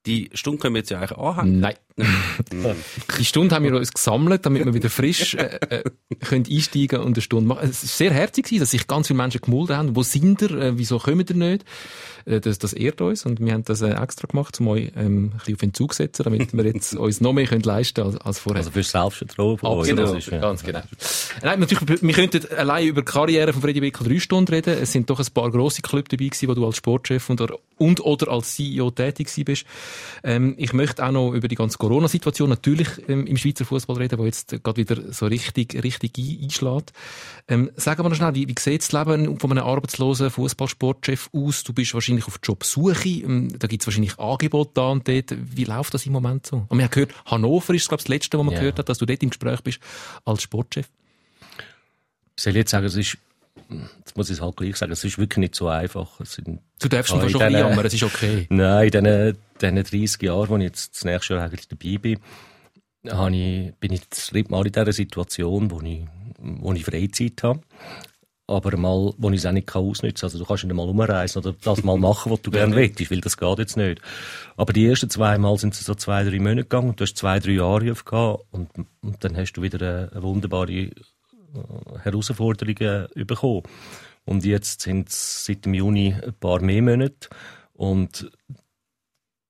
Die 0.05 0.29
Stunde 0.33 0.59
können 0.59 0.75
wir 0.75 0.79
jetzt 0.79 0.89
ja 0.91 0.99
eigentlich 0.99 1.17
anhängen. 1.17 1.59
Nein. 1.61 1.75
Die 3.19 3.25
Stunde 3.25 3.55
haben 3.55 3.63
wir 3.63 3.75
uns 3.75 3.93
gesammelt, 3.93 4.45
damit 4.45 4.65
wir 4.65 4.73
wieder 4.73 4.89
frisch 4.89 5.35
äh, 5.35 5.59
äh, 5.69 5.83
können 6.19 6.45
einsteigen 6.49 6.99
und 6.99 7.15
eine 7.15 7.21
Stunde 7.21 7.47
machen. 7.47 7.69
Es 7.69 7.83
ist 7.83 7.97
sehr 7.97 8.11
herzig, 8.11 8.49
dass 8.59 8.71
sich 8.71 8.87
ganz 8.87 9.07
viele 9.07 9.17
Menschen 9.17 9.41
gemulden 9.41 9.77
haben. 9.77 9.95
Wo 9.95 10.03
sind 10.03 10.41
ihr? 10.41 10.51
Äh, 10.51 10.77
wieso 10.77 10.99
kommen 10.99 11.25
ihr 11.27 11.35
nicht? 11.35 11.65
Äh, 12.25 12.39
das, 12.39 12.59
das 12.59 12.73
ehrt 12.73 13.01
uns 13.01 13.25
und 13.25 13.39
wir 13.39 13.53
haben 13.53 13.63
das 13.63 13.81
äh, 13.81 13.91
extra 13.91 14.27
gemacht, 14.27 14.59
um 14.59 14.67
euch 14.69 14.91
ähm, 14.95 15.31
ein 15.33 15.37
bisschen 15.37 15.55
auf 15.55 15.61
Entzug 15.63 15.93
zu 15.93 15.97
setzen, 15.97 16.23
damit 16.23 16.53
wir 16.55 16.65
jetzt 16.65 16.93
uns 16.95 17.21
noch 17.21 17.33
mehr 17.33 17.45
können 17.45 17.63
leisten 17.63 18.01
als, 18.01 18.17
als 18.17 18.39
vorher. 18.39 18.59
Also 18.59 18.71
für 18.71 18.83
Selbstvertrauen 18.83 19.57
von 19.57 19.77
uns. 19.79 19.87
Genau, 19.87 20.13
ist, 20.13 20.29
ja. 20.29 20.39
ganz 20.39 20.63
genau. 20.63 20.81
Nein, 21.41 21.59
natürlich, 21.59 22.01
wir 22.01 22.13
könnten 22.13 22.41
allein 22.55 22.87
über 22.87 23.01
die 23.01 23.11
Karriere 23.11 23.53
von 23.53 23.61
Freddy 23.61 23.81
Wickel 23.81 24.07
drei 24.07 24.19
Stunden 24.19 24.53
reden. 24.53 24.77
Es 24.81 24.91
sind 24.91 25.09
doch 25.09 25.19
ein 25.19 25.33
paar 25.33 25.49
grosse 25.51 25.81
Clubs 25.81 26.09
dabei 26.09 26.25
gewesen, 26.25 26.47
wo 26.47 26.53
du 26.53 26.65
als 26.65 26.77
Sportchef 26.77 27.29
und, 27.29 27.41
und 27.77 28.01
oder 28.01 28.31
als 28.31 28.55
CEO 28.55 28.91
tätig 28.91 29.29
bist. 29.45 29.65
Ähm, 30.23 30.55
ich 30.57 30.73
möchte 30.73 31.05
auch 31.05 31.11
noch 31.11 31.33
über 31.33 31.47
die 31.47 31.55
ganze 31.55 31.77
Corona-Situation 31.77 32.49
natürlich 32.49 32.87
ähm, 33.07 33.25
im 33.25 33.37
Schweizer 33.37 33.65
Fußball 33.65 33.97
reden, 33.97 34.19
wo 34.19 34.25
jetzt 34.25 34.49
gerade 34.63 34.77
wieder 34.77 35.11
so 35.11 35.25
richtig, 35.25 35.81
richtig 35.83 36.17
ein- 36.17 36.43
einschlägt. 36.43 36.93
Ähm, 37.47 37.71
sagen 37.75 38.03
wir 38.03 38.09
noch 38.09 38.15
schnell, 38.15 38.35
wie, 38.35 38.47
wie 38.47 38.55
sieht 38.57 38.81
das 38.81 38.91
Leben 38.91 39.39
von 39.39 39.51
einem 39.51 39.65
arbeitslosen 39.65 40.29
Fußballsportchef 40.29 41.29
aus? 41.33 41.63
Du 41.63 41.73
bist 41.73 41.93
wahrscheinlich 41.93 42.12
auf 42.21 42.39
Jobsuche. 42.43 43.09
Ähm, 43.09 43.49
da 43.57 43.67
gibt 43.67 43.81
es 43.81 43.87
wahrscheinlich 43.87 44.19
Angebote 44.19 44.71
da 44.75 44.89
und 44.89 45.07
dort. 45.07 45.33
Wie 45.35 45.63
läuft 45.63 45.93
das 45.93 46.05
im 46.05 46.11
Moment 46.13 46.45
so? 46.45 46.65
Und 46.69 46.77
wir 46.77 46.85
haben 46.85 46.91
gehört, 46.91 47.13
Hannover 47.25 47.73
ist, 47.73 47.87
glaube 47.87 48.01
ich, 48.01 48.05
das 48.05 48.09
Letzte, 48.09 48.37
was 48.37 48.45
man 48.45 48.53
Ja. 48.53 48.59
gehört 48.59 48.79
hat, 48.79 48.89
dass 48.89 48.97
du 48.99 49.05
dort 49.05 49.23
im 49.23 49.29
Gespräch 49.29 49.61
bist 49.61 49.79
als 50.25 50.41
Sportchef. 50.43 50.87
Ich 52.35 52.43
soll 52.43 52.55
jetzt 52.55 52.71
sagen, 52.71 52.85
es 52.85 52.95
ist, 52.95 53.17
jetzt 53.99 54.17
muss 54.17 54.29
ich 54.29 54.37
es 54.37 54.41
halt 54.41 54.55
gleich 54.55 54.75
sagen, 54.75 54.91
es 54.91 55.03
ist 55.03 55.17
wirklich 55.17 55.37
nicht 55.37 55.55
so 55.55 55.67
einfach. 55.67 56.19
Du 56.79 56.87
darfst 56.89 57.13
in 57.13 57.29
schon 57.29 57.41
ein 57.41 57.51
jammern, 57.53 57.85
es 57.85 57.93
ist 57.93 58.03
okay. 58.03 58.47
nein, 58.49 58.87
in 58.89 58.91
diesen, 59.03 59.37
diesen 59.61 60.01
30 60.01 60.21
Jahren, 60.23 60.49
wo 60.49 60.57
ich 60.57 60.63
jetzt 60.63 60.95
das 60.95 61.05
nächste 61.05 61.35
Jahr 61.35 61.43
eigentlich 61.43 61.67
dabei 61.67 61.97
bin, 61.97 62.19
habe 63.09 63.35
ich, 63.35 63.73
bin 63.75 63.93
ich 63.93 64.01
das 64.09 64.27
dritte 64.27 64.51
Mal 64.51 64.65
in 64.65 64.71
dieser 64.71 64.93
Situation, 64.93 65.69
wo 65.71 65.81
ich, 65.81 66.05
wo 66.39 66.73
ich 66.73 66.85
Freizeit 66.85 67.43
habe. 67.43 67.61
Aber 68.45 68.75
mal, 68.75 69.13
wo 69.17 69.29
ich 69.29 69.37
es 69.37 69.45
auch 69.45 69.53
nicht 69.53 69.73
ausnutzen 69.73 70.15
kann. 70.15 70.25
Also 70.27 70.37
du 70.37 70.45
kannst 70.45 70.65
nicht 70.65 70.75
mal 70.75 70.87
umreisen 70.87 71.39
oder 71.39 71.53
das 71.53 71.83
mal 71.83 71.97
machen, 71.97 72.31
was 72.31 72.41
du 72.41 72.51
gerne 72.51 72.75
willst, 72.75 73.09
weil 73.09 73.21
das 73.21 73.37
geht 73.37 73.59
jetzt 73.59 73.77
nicht. 73.77 74.01
Aber 74.57 74.73
die 74.73 74.85
ersten 74.85 75.09
zwei 75.09 75.37
Mal 75.37 75.57
sind 75.57 75.73
es 75.73 75.85
so 75.85 75.95
zwei, 75.95 76.23
drei 76.23 76.39
Monate 76.39 76.63
gegangen 76.63 76.89
und 76.89 76.99
du 76.99 77.03
hast 77.03 77.17
zwei, 77.17 77.39
drei 77.39 77.53
Jahre 77.53 77.85
gehabt 77.85 78.43
und, 78.51 78.69
und 79.01 79.23
dann 79.23 79.37
hast 79.37 79.53
du 79.53 79.61
wieder 79.61 79.79
eine, 79.81 80.11
eine 80.11 80.23
wunderbare 80.23 80.71
äh, 80.71 80.91
Herausforderungen 82.03 83.07
bekommen. 83.15 83.63
Und 84.25 84.45
jetzt 84.45 84.81
sind 84.81 85.09
es 85.09 85.45
seit 85.45 85.65
dem 85.65 85.73
Juni 85.73 86.13
ein 86.13 86.33
paar 86.33 86.61
mehr 86.61 86.81
Monate. 86.81 87.29
Und 87.73 88.31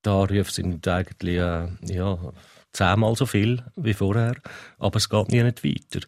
da 0.01 0.27
sind 0.43 0.87
eigentlich 0.87 1.37
äh, 1.37 1.67
ja, 1.83 2.19
zehnmal 2.71 3.15
so 3.15 3.25
viel 3.25 3.63
wie 3.75 3.93
vorher. 3.93 4.35
Aber 4.77 4.97
es 4.97 5.09
geht 5.09 5.29
nie 5.29 5.43
nicht 5.43 5.63
weiter. 5.63 6.05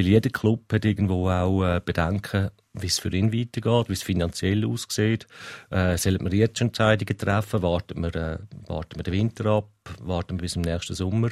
Weil 0.00 0.06
jeder 0.06 0.30
Club 0.30 0.72
hat 0.72 0.86
irgendwo 0.86 1.28
auch 1.28 1.62
äh, 1.62 1.78
Bedenken, 1.84 2.48
wie 2.72 2.86
es 2.86 2.98
für 2.98 3.14
ihn 3.14 3.34
weitergeht, 3.34 3.90
wie 3.90 3.92
es 3.92 4.02
finanziell 4.02 4.64
aussieht. 4.64 5.26
Äh, 5.68 5.98
sollen 5.98 6.24
wir 6.24 6.38
jetzt 6.38 6.62
Entscheidungen 6.62 7.18
treffen? 7.18 7.60
Warten 7.60 8.02
wir, 8.02 8.14
äh, 8.16 8.38
warten 8.66 8.96
wir 8.96 9.02
den 9.02 9.12
Winter 9.12 9.44
ab? 9.44 9.68
Warten 10.00 10.38
wir 10.38 10.42
bis 10.42 10.54
zum 10.54 10.62
nächsten 10.62 10.94
Sommer? 10.94 11.28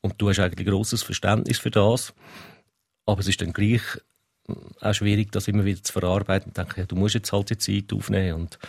Und 0.00 0.14
du 0.18 0.28
hast 0.28 0.38
eigentlich 0.38 0.68
grosses 0.68 1.02
Verständnis 1.02 1.58
für 1.58 1.72
das. 1.72 2.14
Aber 3.04 3.18
es 3.18 3.26
ist 3.26 3.40
dann 3.40 3.52
gleich 3.52 3.82
äh, 4.48 4.54
auch 4.80 4.94
schwierig, 4.94 5.32
das 5.32 5.48
immer 5.48 5.64
wieder 5.64 5.82
zu 5.82 5.92
verarbeiten 5.92 6.50
und 6.50 6.56
denke, 6.56 6.82
ja, 6.82 6.86
du 6.86 6.94
musst 6.94 7.16
jetzt 7.16 7.32
halt 7.32 7.50
die 7.50 7.58
Zeit 7.58 7.92
aufnehmen. 7.92 8.42
Und 8.42 8.60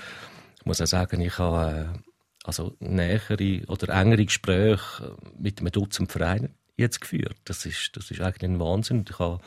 ich 0.57 0.65
muss 0.65 0.81
auch 0.81 0.88
sagen, 0.88 1.21
ich 1.21 1.38
habe 1.38 1.91
äh, 1.93 2.00
also 2.45 2.75
nähere 2.79 3.62
oder 3.67 3.93
engere 3.93 4.25
Gespräche 4.25 5.15
mit 5.38 5.59
einem 5.59 5.71
Dutzend 5.71 6.12
Vereinen 6.12 6.55
jetzt 6.79 7.01
geführt. 7.01 7.38
Das 7.45 7.65
ist, 7.65 7.91
das 7.93 8.12
ist 8.12 8.21
eigentlich 8.21 8.43
ein 8.50 8.59
Wahnsinn. 8.59 9.05
Ich 9.09 9.19
habe 9.19 9.39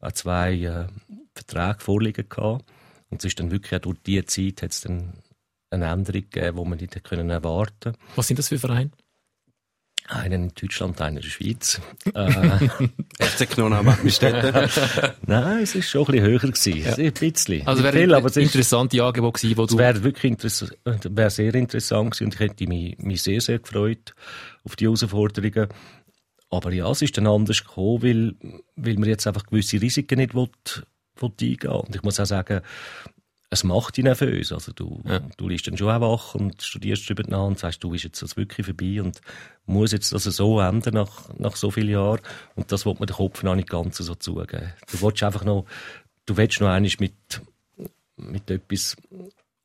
auch 0.00 0.12
zwei 0.12 0.54
äh, 0.54 0.86
Verträge 1.34 1.80
vorliegen 1.80 2.28
gehabt. 2.28 2.64
Und 3.10 3.20
es 3.20 3.26
ist 3.26 3.40
dann 3.40 3.50
wirklich 3.50 3.74
auch 3.74 3.82
durch 3.82 3.98
diese 4.04 4.26
Zeit 4.26 4.62
hat 4.62 4.72
es 4.72 4.82
dann 4.82 5.14
eine 5.70 5.86
Änderung 5.86 6.22
gegeben, 6.22 6.56
die 6.56 6.68
man 6.68 6.78
nicht 6.78 7.04
können 7.04 7.30
erwarten 7.30 7.94
Was 8.16 8.26
sind 8.26 8.38
das 8.38 8.48
für 8.48 8.58
Vereine? 8.58 8.90
Einen 10.06 10.44
in 10.44 10.52
Deutschland, 10.54 11.00
einen 11.00 11.16
in 11.16 11.22
der 11.22 11.28
Schweiz. 11.30 11.80
äh, 12.14 12.68
FC 13.24 13.56
Mittelstädte. 13.56 15.14
nein, 15.26 15.62
es 15.62 15.74
war 15.74 15.82
schon 15.82 16.02
ein 16.02 16.12
bisschen 16.12 16.26
höher. 16.26 16.38
Gewesen. 16.40 17.00
Ein 17.00 17.12
bisschen. 17.12 17.66
Also 17.66 17.82
wäre 17.82 17.96
viel, 17.96 18.14
aber 18.14 18.26
es 18.26 18.36
ist, 18.36 18.44
interessante 18.44 19.02
Angebote 19.02 19.40
gewesen, 19.40 19.56
wo 19.56 19.64
Es 19.64 19.70
du... 19.70 19.78
wäre 19.78 20.04
wirklich 20.04 20.32
interessant, 20.32 20.76
wäre 20.84 21.30
sehr 21.30 21.54
interessant 21.54 22.10
gewesen 22.10 22.24
und 22.24 22.34
ich 22.34 22.40
hätte 22.40 22.66
mich, 22.66 22.98
mich 22.98 23.22
sehr, 23.22 23.40
sehr 23.40 23.60
gefreut 23.60 24.14
auf 24.62 24.76
die 24.76 24.84
Herausforderungen. 24.84 25.68
Aber 26.54 26.72
ja, 26.72 26.90
es 26.90 27.02
ist 27.02 27.16
dann 27.16 27.26
anders 27.26 27.64
gekommen, 27.64 28.02
weil, 28.02 28.34
weil 28.76 28.94
man 28.94 29.08
jetzt 29.08 29.26
einfach 29.26 29.46
gewisse 29.46 29.80
Risiken 29.80 30.18
nicht 30.18 30.34
will, 30.34 30.48
will 31.16 31.32
eingehen 31.40 31.70
Und 31.70 31.94
ich 31.94 32.02
muss 32.02 32.20
auch 32.20 32.26
sagen, 32.26 32.60
es 33.50 33.64
macht 33.64 33.96
dich 33.96 34.04
nervös. 34.04 34.52
Also 34.52 34.72
du, 34.72 35.00
ja. 35.06 35.20
du 35.36 35.48
liest 35.48 35.66
dann 35.66 35.76
schon 35.76 35.88
auch 35.88 36.00
wach 36.00 36.34
und 36.34 36.60
studierst 36.62 37.08
darüber 37.08 37.28
nach 37.28 37.46
und 37.46 37.58
sagst, 37.58 37.82
du 37.84 37.90
bist 37.90 38.04
jetzt 38.04 38.20
das 38.20 38.36
wirklich 38.36 38.66
vorbei 38.66 39.00
und 39.00 39.20
muss 39.66 39.92
jetzt 39.92 40.12
das 40.12 40.24
so 40.24 40.60
enden 40.60 40.94
nach, 40.94 41.28
nach 41.38 41.56
so 41.56 41.70
vielen 41.70 41.90
Jahren. 41.90 42.20
Und 42.56 42.72
das 42.72 42.84
wird 42.84 43.00
mir 43.00 43.06
der 43.06 43.16
Kopf 43.16 43.42
noch 43.42 43.54
nicht 43.54 43.70
ganz 43.70 43.96
so 43.96 44.14
zugeben. 44.14 44.72
Du 44.90 45.02
willst 45.02 45.22
einfach 45.22 45.44
noch, 45.44 45.66
du 46.26 46.36
willst 46.36 46.60
noch 46.60 46.68
einmal 46.68 46.90
mit, 46.98 47.42
mit 48.16 48.50
etwas 48.50 48.96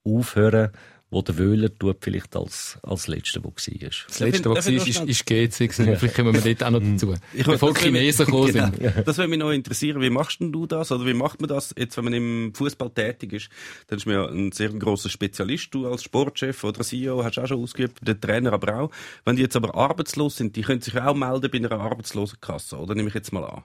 aufhören, 0.04 0.72
wo 1.12 1.24
der 1.24 1.38
Wöhler 1.38 1.76
tut 1.76 1.98
vielleicht 2.02 2.36
als, 2.36 2.78
als 2.84 3.08
Letzter, 3.08 3.40
der 3.40 3.52
war. 3.52 3.90
Das 4.08 4.20
Letzte, 4.20 4.50
was 4.50 4.66
war, 4.68 4.74
ist, 4.74 5.02
ist 5.02 5.26
GC. 5.26 5.74
Vielleicht 5.74 6.16
kommen 6.16 6.34
wir 6.34 6.42
dort 6.42 6.64
auch 6.64 6.70
noch 6.70 6.80
dazu. 6.80 7.16
Ich 7.34 7.46
Bevor 7.46 7.74
die 7.74 7.80
Chinesen 7.82 8.26
gekommen 8.26 8.54
genau. 8.54 8.66
sind. 8.66 8.96
Das 9.06 9.18
würde 9.18 9.30
mich 9.30 9.40
noch 9.40 9.52
interessieren. 9.52 10.02
Wie 10.02 10.10
machst 10.10 10.40
denn 10.40 10.52
du 10.52 10.68
das? 10.68 10.92
Oder 10.92 11.06
wie 11.08 11.14
macht 11.16 11.42
man 11.42 11.48
das 11.48 11.74
jetzt, 11.78 11.98
wenn 11.98 12.04
man 12.04 12.14
im 12.14 12.54
Fußball 12.54 12.92
tätig 12.92 13.34
ist? 13.34 13.50
Dann 13.88 13.98
ist 13.98 14.06
man 14.06 14.16
ja 14.16 14.28
ein 14.28 14.52
sehr 14.52 14.70
großer 14.70 15.10
Spezialist. 15.10 15.74
Du 15.74 15.88
als 15.88 16.04
Sportchef 16.04 16.64
oder 16.64 16.82
CEO 16.82 17.24
hast 17.24 17.40
auch 17.40 17.48
schon 17.48 17.64
ausgeübt, 17.64 18.00
der 18.02 18.20
Trainer 18.20 18.54
aber 18.54 18.80
auch. 18.80 18.92
Wenn 19.26 19.36
die 19.36 19.42
jetzt 19.42 19.56
aber 19.56 19.74
arbeitslos 19.74 20.38
sind, 20.38 20.56
die 20.56 20.62
können 20.62 20.82
sich 20.82 20.96
auch 21.00 21.16
melden 21.16 21.50
bei 21.52 21.58
einer 21.58 21.72
Arbeitslosenkasse, 21.72 22.78
oder? 22.78 22.94
Nehme 22.94 23.08
ich 23.08 23.16
jetzt 23.16 23.34
mal 23.34 23.44
an. 23.44 23.64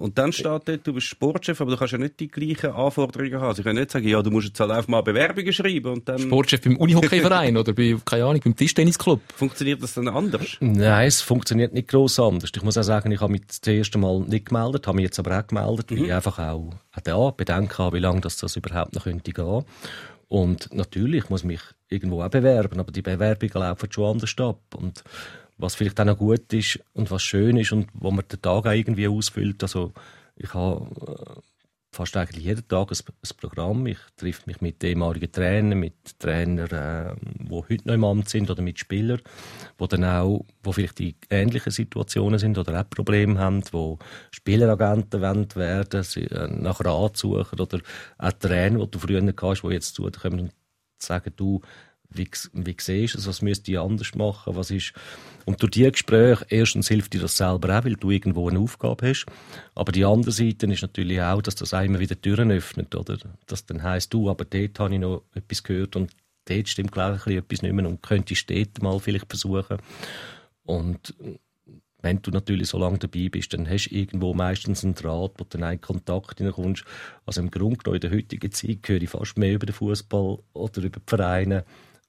Und 0.00 0.16
dann 0.16 0.32
steht 0.32 0.46
dort, 0.46 0.86
du 0.86 0.92
bist 0.92 1.08
Sportchef, 1.08 1.60
aber 1.60 1.72
du 1.72 1.76
kannst 1.76 1.90
ja 1.90 1.98
nicht 1.98 2.20
die 2.20 2.28
gleichen 2.28 2.70
Anforderungen 2.70 3.40
haben. 3.40 3.56
Sie 3.56 3.64
können 3.64 3.80
nicht 3.80 3.90
sagen, 3.90 4.06
ja, 4.06 4.22
du 4.22 4.30
musst 4.30 4.46
jetzt 4.46 4.60
halt 4.60 4.70
einfach 4.70 4.86
mal 4.86 5.02
Bewerbungen 5.02 5.52
schreiben 5.52 5.92
und 5.92 6.08
dann... 6.08 6.20
Sportchef 6.20 6.60
beim 6.60 6.76
Unihockeyverein 6.76 7.56
oder 7.56 7.72
bei, 7.72 7.96
keine 8.04 8.26
Ahnung, 8.26 8.40
beim 8.44 8.54
Tischtennisclub. 8.54 9.20
Funktioniert 9.34 9.82
das 9.82 9.94
dann 9.94 10.06
anders? 10.06 10.56
Nein, 10.60 11.08
es 11.08 11.20
funktioniert 11.20 11.74
nicht 11.74 11.88
gross 11.88 12.20
anders. 12.20 12.52
Ich 12.54 12.62
muss 12.62 12.78
auch 12.78 12.84
sagen, 12.84 13.10
ich 13.10 13.20
habe 13.20 13.32
mich 13.32 13.42
das 13.48 13.58
erste 13.66 13.98
Mal 13.98 14.20
nicht 14.20 14.46
gemeldet, 14.46 14.86
habe 14.86 14.94
mich 14.94 15.06
jetzt 15.06 15.18
aber 15.18 15.36
auch 15.36 15.44
gemeldet, 15.44 15.90
weil 15.90 15.98
mhm. 15.98 16.04
ich 16.04 16.12
einfach 16.12 16.38
auch, 16.38 16.70
auch 16.94 17.00
da 17.02 17.30
Bedenken 17.30 17.78
habe, 17.78 17.96
wie 17.96 18.00
lange 18.00 18.20
das, 18.20 18.36
das 18.36 18.54
überhaupt 18.54 18.94
noch 18.94 19.02
könnte 19.02 19.32
gehen. 19.32 19.64
Und 20.28 20.72
natürlich 20.72 21.28
muss 21.28 21.42
mich 21.42 21.60
irgendwo 21.88 22.22
auch 22.22 22.28
bewerben, 22.28 22.78
aber 22.78 22.92
die 22.92 23.02
Bewerbungen 23.02 23.52
laufen 23.54 23.90
schon 23.90 24.12
anders 24.12 24.34
ab. 24.38 24.60
Und 24.76 25.02
was 25.58 25.74
vielleicht 25.74 26.00
auch 26.00 26.04
noch 26.04 26.18
gut 26.18 26.52
ist 26.52 26.80
und 26.94 27.10
was 27.10 27.22
schön 27.22 27.56
ist 27.56 27.72
und 27.72 27.88
wo 27.92 28.10
man 28.10 28.26
den 28.28 28.40
Tag 28.40 28.66
auch 28.66 28.72
irgendwie 28.72 29.08
ausfüllt. 29.08 29.62
Also 29.62 29.92
ich 30.36 30.54
habe 30.54 30.86
äh, 31.06 31.40
fast 31.90 32.16
eigentlich 32.16 32.44
jeden 32.44 32.68
Tag 32.68 32.92
ein, 32.92 32.98
ein 32.98 33.36
Programm. 33.40 33.86
Ich 33.86 33.98
treffe 34.16 34.42
mich 34.46 34.60
mit 34.60 34.82
ehemaligen 34.84 35.32
Trainern, 35.32 35.78
mit 35.78 36.18
Trainern, 36.20 36.70
äh, 36.70 37.14
die 37.20 37.50
heute 37.50 37.88
noch 37.88 37.94
im 37.94 38.04
Amt 38.04 38.28
sind 38.28 38.50
oder 38.50 38.62
mit 38.62 38.78
Spielern, 38.78 39.20
wo 39.78 39.86
dann 39.86 40.04
auch, 40.04 40.44
wo 40.62 40.72
vielleicht 40.72 41.00
in 41.00 41.14
ähnlichen 41.28 41.72
Situationen 41.72 42.38
sind 42.38 42.56
oder 42.56 42.80
auch 42.80 42.88
Probleme 42.88 43.38
haben, 43.38 43.62
wo 43.72 43.98
Spieleragenten 44.30 45.20
wollen 45.20 45.54
werden, 45.56 46.02
sie, 46.04 46.24
äh, 46.24 46.48
nach 46.48 46.80
Rat 46.84 47.16
suchen 47.16 47.58
oder 47.58 47.80
auch 48.18 48.32
Trainer, 48.32 48.84
die 48.84 48.90
du 48.90 48.98
früher 48.98 49.34
hast, 49.42 49.62
die 49.62 49.68
jetzt 49.68 49.94
zu 49.94 50.08
dir 50.08 50.20
kommen 50.20 50.40
und 50.40 50.52
sagen, 50.98 51.32
du, 51.36 51.62
wie, 52.10 52.30
wie 52.52 52.76
siehst 52.78 53.14
du 53.14 53.18
es, 53.18 53.26
was 53.26 53.42
müsst 53.42 53.68
ihr 53.68 53.82
anders 53.82 54.14
machen, 54.14 54.54
was 54.54 54.70
ist... 54.70 54.92
Und 55.48 55.62
durch 55.62 55.70
diese 55.70 55.90
Gespräche, 55.92 56.44
erstens 56.50 56.88
hilft 56.88 57.14
dir 57.14 57.22
das 57.22 57.38
selber 57.38 57.78
auch, 57.78 57.84
weil 57.86 57.94
du 57.94 58.10
irgendwo 58.10 58.50
eine 58.50 58.58
Aufgabe 58.58 59.08
hast, 59.08 59.24
aber 59.74 59.92
die 59.92 60.04
andere 60.04 60.30
Seite 60.30 60.66
ist 60.66 60.82
natürlich 60.82 61.22
auch, 61.22 61.40
dass 61.40 61.54
das 61.54 61.72
einmal 61.72 62.00
wieder 62.00 62.20
Türen 62.20 62.50
öffnet, 62.50 62.94
oder? 62.94 63.16
Das 63.46 63.64
dann 63.64 63.82
heisst, 63.82 64.12
du, 64.12 64.28
aber 64.28 64.44
dort 64.44 64.78
habe 64.78 64.92
ich 64.92 65.00
noch 65.00 65.22
etwas 65.34 65.62
gehört 65.62 65.96
und 65.96 66.10
dort 66.44 66.68
stimmt, 66.68 66.92
glaube 66.92 67.18
ich, 67.24 67.36
etwas 67.36 67.62
nicht 67.62 67.72
mehr 67.72 67.88
und 67.88 68.02
könntest 68.02 68.50
dort 68.50 68.82
mal 68.82 69.00
vielleicht 69.00 69.24
versuchen. 69.26 69.78
Und 70.64 71.14
wenn 72.02 72.20
du 72.20 72.30
natürlich 72.30 72.68
so 72.68 72.78
lange 72.78 72.98
dabei 72.98 73.30
bist, 73.30 73.54
dann 73.54 73.66
hast 73.70 73.88
du 73.88 73.94
irgendwo 73.94 74.34
meistens 74.34 74.84
einen 74.84 74.96
Draht, 74.96 75.32
wo 75.38 75.44
du 75.44 75.56
dann 75.56 75.72
in 75.72 75.80
Kontakt 75.80 76.36
hineinkommst. 76.36 76.84
Also 77.24 77.40
im 77.40 77.50
Grunde 77.50 77.78
genommen 77.78 78.02
in 78.02 78.10
der 78.10 78.18
heutigen 78.18 78.52
Zeit 78.52 78.86
höre 78.86 79.00
ich 79.00 79.08
fast 79.08 79.38
mehr 79.38 79.54
über 79.54 79.64
den 79.64 79.74
Fußball 79.74 80.40
oder 80.52 80.82
über 80.82 81.00
die 81.00 81.06
Vereine 81.06 81.64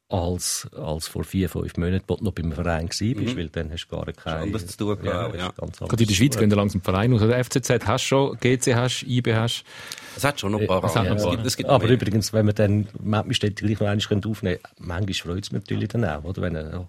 als, 0.09 0.67
als 0.75 1.07
vor 1.07 1.23
vier, 1.23 1.49
fünf 1.49 1.77
Monaten, 1.77 2.03
wo 2.07 2.15
du 2.15 2.23
noch 2.23 2.33
beim 2.33 2.51
Verein 2.51 2.87
warst, 2.87 3.01
mhm. 3.01 3.37
weil 3.37 3.49
dann 3.49 3.71
hast 3.71 3.87
du 3.87 3.95
gar 3.95 4.11
keine... 4.11 4.37
Anders 4.37 4.65
zu 4.65 4.77
tun, 4.77 4.97
ja, 5.03 5.33
ja. 5.35 5.51
Gerade 5.51 6.03
in 6.03 6.07
der 6.07 6.15
Schweiz 6.15 6.35
gehen 6.35 6.49
langsam 6.49 6.81
Verein 6.81 7.13
aus. 7.13 7.21
Der 7.21 7.43
FCZ 7.43 7.85
hast 7.85 8.03
schon, 8.03 8.35
GC 8.39 8.73
hast, 8.73 9.03
IB 9.03 9.35
hast. 9.35 9.63
Es 10.17 10.23
hat 10.23 10.39
schon 10.39 10.51
noch 10.51 10.59
ein 10.59 10.67
paar. 10.67 10.83
Ja, 10.83 11.03
ja, 11.03 11.13
es 11.13 11.29
gibt, 11.29 11.45
es 11.45 11.57
gibt 11.57 11.69
Aber 11.69 11.85
mehr. 11.85 11.93
übrigens, 11.93 12.33
wenn 12.33 12.47
man 12.47 12.55
dann 12.55 12.87
Mappenstädte 13.01 13.63
gleich 13.63 13.79
noch 13.79 13.87
einmal 13.87 13.97
aufnehmen 13.97 14.21
könnte, 14.41 14.59
manchmal 14.79 15.13
freut 15.13 15.43
es 15.43 15.51
mich 15.51 15.61
natürlich 15.61 15.89
dann 15.89 16.03
auch, 16.05 16.23
oder? 16.23 16.41
Wenn, 16.41 16.55
ja, 16.55 16.87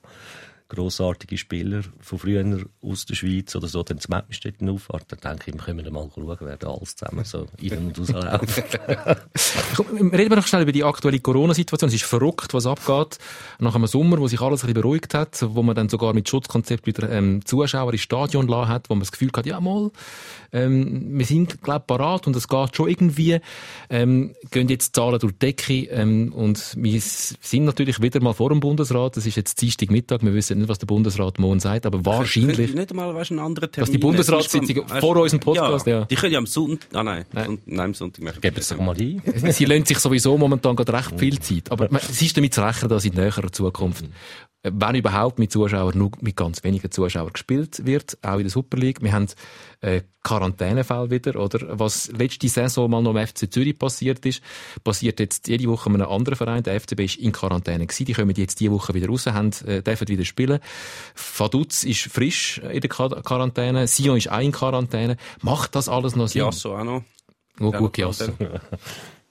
grossartige 0.71 1.37
Spieler 1.37 1.83
von 2.01 2.19
früher 2.19 2.65
aus 2.81 3.05
der 3.05 3.15
Schweiz 3.15 3.55
oder 3.57 3.69
so, 3.69 3.83
dann 3.83 3.99
zu 3.99 4.11
Mappenstetten 4.11 4.69
auffahrt, 4.69 5.05
dann 5.09 5.19
denke 5.19 5.51
ich, 5.51 5.55
wir 5.55 5.63
können 5.63 5.93
mal 5.93 6.09
schauen, 6.15 6.37
wer 6.41 6.57
da 6.57 6.73
alles 6.73 6.97
zusammen 6.97 7.25
so 7.25 7.47
in- 7.61 7.77
und 7.77 7.99
auslaufen. 7.99 8.65
Reden 10.13 10.31
wir 10.31 10.37
noch 10.37 10.47
schnell 10.47 10.63
über 10.63 10.73
die 10.73 10.85
aktuelle 10.85 11.21
Corona-Situation. 11.21 11.89
Es 11.89 11.95
ist 11.95 12.05
verrückt, 12.05 12.55
was 12.55 12.67
abgeht. 12.67 13.19
Nach 13.59 13.75
einem 13.75 13.87
Sommer, 13.87 14.19
wo 14.19 14.29
sich 14.29 14.41
alles 14.41 14.63
ein 14.63 14.69
bisschen 14.69 14.83
beruhigt 14.83 15.13
hat, 15.13 15.39
wo 15.43 15.63
man 15.63 15.75
dann 15.75 15.89
sogar 15.89 16.15
mit 16.15 16.29
Schutzkonzept 16.29 16.87
wieder 16.87 17.11
ähm, 17.11 17.45
Zuschauer 17.45 17.93
ins 17.93 18.03
Stadion 18.03 18.47
lassen 18.49 18.69
hat, 18.69 18.89
wo 18.89 18.95
man 18.95 19.01
das 19.01 19.13
Gefühl 19.13 19.31
hat, 19.37 19.47
ja 19.47 19.61
mal, 19.61 19.91
ähm, 20.53 21.19
wir 21.19 21.27
sind, 21.27 21.63
glaube 21.63 21.85
parat 21.87 22.27
und 22.27 22.37
es 22.37 22.49
geht 22.49 22.77
schon 22.77 22.89
irgendwie. 22.89 23.41
Ähm, 23.89 24.35
gehen 24.51 24.69
jetzt 24.69 24.95
Zahlen 24.95 25.19
durch 25.19 25.33
die 25.33 25.39
Decke 25.39 25.85
ähm, 25.91 26.33
und 26.33 26.75
wir 26.77 27.01
sind 27.01 27.65
natürlich 27.65 28.01
wieder 28.01 28.21
mal 28.21 28.35
vor 28.35 28.51
dem 28.51 28.61
Bundesrat. 28.61 29.17
Das 29.17 29.27
ist 29.27 29.37
jetzt 29.37 29.61
Dienstagmittag, 29.61 30.23
wir 30.23 30.35
wissen 30.35 30.60
nicht, 30.61 30.69
was 30.69 30.79
der 30.79 30.87
Bundesrat 30.87 31.39
morgen 31.39 31.61
sagt, 31.61 31.87
aber 31.87 32.05
wahrscheinlich... 32.05 32.75
Nicht 32.75 32.91
einmal, 32.91 33.15
weißt, 33.15 33.33
einen 33.33 33.41
anderen 33.41 33.71
Termin... 33.71 33.87
Dass 33.87 33.93
die 33.93 33.99
Bundesratssitzung 33.99 34.87
vor 35.01 35.17
unserem 35.17 35.41
Podcast, 35.41 35.87
ja, 35.87 36.01
ja. 36.01 36.05
Die 36.05 36.15
können 36.15 36.33
ja 36.33 36.39
am 36.39 36.47
Sonntag... 36.47 36.89
Ah 36.93 37.03
nein, 37.03 37.25
nein. 37.33 37.59
nein 37.67 37.87
am 37.87 37.95
Sonntag 37.95 38.41
Geben 38.41 38.63
Sie 38.63 38.75
doch 38.75 38.83
mal 38.83 38.97
ein. 38.97 39.23
Sie 39.53 39.65
lassen 39.65 39.87
sich 39.87 39.99
sowieso 39.99 40.39
momentan 40.39 40.77
gerade 40.77 40.93
recht 40.93 41.19
viel 41.19 41.39
Zeit. 41.41 41.71
Aber 41.71 41.89
es 41.93 42.23
ist 42.23 42.37
damit 42.37 42.55
zu 42.55 42.63
rechnen, 42.63 42.89
dass 42.89 43.05
in 43.05 43.15
näherer 43.15 43.51
Zukunft 43.51 44.05
wenn 44.63 44.95
überhaupt 44.95 45.39
mit 45.39 45.51
Zuschauern, 45.51 45.97
nur 45.97 46.11
mit 46.21 46.37
ganz 46.37 46.63
wenigen 46.65 46.91
Zuschauern 46.91 47.33
gespielt 47.33 47.87
wird, 47.87 48.19
auch 48.23 48.37
in 48.37 48.43
der 48.43 48.51
Super 48.51 48.77
League. 48.77 49.03
Wir 49.03 49.13
haben 49.13 49.27
äh, 49.81 50.03
Quarantänefall 50.23 51.11
wieder, 51.11 51.41
oder? 51.41 51.79
Was 51.79 52.13
letzte 52.13 52.49
Saison 52.49 52.91
mal 52.91 53.03
noch 53.03 53.15
im 53.15 53.27
FC 53.27 53.51
Zürich 53.51 53.79
passiert 53.79 54.25
ist, 54.27 54.43
passiert 54.85 55.19
jetzt 55.19 55.49
jede 55.49 55.67
Woche 55.67 55.89
mit 55.89 56.03
einem 56.03 56.11
anderen 56.11 56.37
Verein. 56.37 56.63
Der 56.63 56.79
FCB 56.79 57.01
ist 57.01 57.17
in 57.17 57.33
Quarantäne 57.33 57.87
gewesen. 57.87 58.05
Die 58.05 58.13
kommen 58.13 58.35
jetzt 58.37 58.61
diese 58.61 58.71
Woche 58.71 58.93
wieder 58.93 59.09
raus, 59.09 59.27
haben, 59.27 59.51
äh, 59.67 59.83
dürfen 59.83 60.09
wieder 60.09 60.27
spielen. 60.27 60.50
Vaduz 61.15 61.85
ist 61.85 62.01
frisch 62.01 62.59
in 62.59 62.81
der 62.81 62.91
Quarantäne. 62.91 63.87
Sion 63.87 64.17
ist 64.17 64.31
auch 64.31 64.41
in 64.41 64.53
Quarantäne. 64.53 65.17
Macht 65.43 65.77
das 65.77 65.89
alles 65.89 66.17
noch 66.17 66.29
Sinn? 66.29 66.43
Giasso 66.43 66.77
auch 66.77 66.85
noch. 66.85 67.03
Oh, 67.61 67.71
gut, 67.71 67.93
Giasso. 67.93 68.33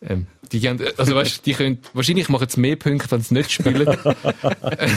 Ähm, 0.01 0.27
die, 0.53 0.61
gehen, 0.61 0.79
also 0.95 1.13
weißt, 1.13 1.45
die 1.45 1.53
können, 1.53 1.79
wahrscheinlich 1.93 2.29
machen 2.29 2.47
sie 2.47 2.59
mehr 2.61 2.77
Punkte, 2.77 3.11
wenn 3.11 3.19
sie 3.19 3.33
nicht 3.33 3.51
spielen, 3.51 3.85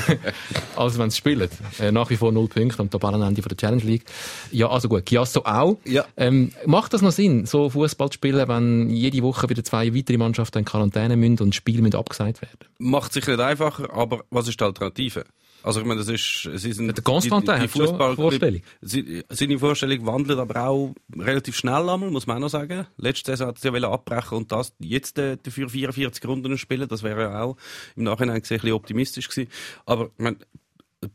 als 0.77 0.97
wenn 0.97 1.11
sie 1.11 1.17
spielen. 1.17 1.49
Äh, 1.81 1.91
nach 1.91 2.09
wie 2.11 2.17
vor 2.17 2.31
null 2.31 2.47
Punkte 2.47 2.79
am 2.79 2.89
Tabellenende 2.89 3.43
von 3.43 3.49
der 3.49 3.57
Challenge 3.57 3.83
League. 3.83 4.05
Ja, 4.53 4.69
also 4.69 4.89
gut, 4.89 5.07
Chiasso 5.07 5.41
auch. 5.45 5.79
Ja. 5.85 6.05
Ähm, 6.17 6.53
macht 6.67 6.95
das 6.95 7.03
noch 7.03 7.11
Sinn, 7.11 7.47
so 7.47 7.69
Fußball 7.71 8.11
zu 8.11 8.15
spielen, 8.15 8.47
wenn 8.47 8.91
jede 8.91 9.23
Woche 9.23 9.49
wieder 9.49 9.65
zwei 9.65 9.93
weitere 9.93 10.19
Mannschaften 10.19 10.59
in 10.59 10.65
Quarantäne 10.65 11.17
müssen 11.17 11.41
und 11.41 11.55
Spiele 11.55 11.83
müssen 11.83 11.97
abgesagt 11.97 12.41
werden? 12.41 12.59
Macht 12.79 13.13
sich 13.13 13.27
nicht 13.27 13.41
einfacher, 13.41 13.93
aber 13.93 14.25
was 14.31 14.47
ist 14.47 14.61
die 14.61 14.65
Alternative? 14.65 15.25
Also 15.63 15.81
ich 15.81 15.87
meine, 15.87 16.01
das 16.01 16.09
ist, 16.09 16.49
sie 16.55 16.73
sind 16.73 16.89
der 16.97 17.05
Constantin 17.05 17.55
die, 17.55 17.61
die 17.63 17.69
Fußball 17.69 18.17
Vorstellung. 18.17 18.63
Seine 18.81 19.59
Vorstellung 19.59 20.07
wandelt 20.07 20.39
aber 20.39 20.67
auch 20.67 20.95
relativ 21.17 21.57
schnell 21.57 21.89
einmal, 21.89 22.11
muss 22.11 22.27
man 22.27 22.39
auch 22.39 22.41
noch 22.43 22.49
sagen. 22.49 22.87
Letzte 22.97 23.33
Saison 23.33 23.49
hat 23.49 23.59
sie 23.59 23.69
ja 23.69 23.91
abbrechen 23.91 24.39
und 24.39 24.53
das 24.53 24.73
jetzt 24.79 25.19
äh, 25.19 25.37
dafür 25.43 25.69
44 25.69 26.25
Runden 26.27 26.59
spielen, 26.59 26.89
das 26.89 27.03
wäre 27.03 27.23
ja 27.23 27.43
auch 27.43 27.57
im 27.97 28.05
Nachhinein 28.05 28.41
gesehen 28.41 28.57
ein 28.57 28.61
bisschen 28.61 28.75
optimistisch 28.75 29.29
gewesen. 29.29 29.51
Aber 29.87 30.07
ich 30.07 30.25
meine, 30.25 30.39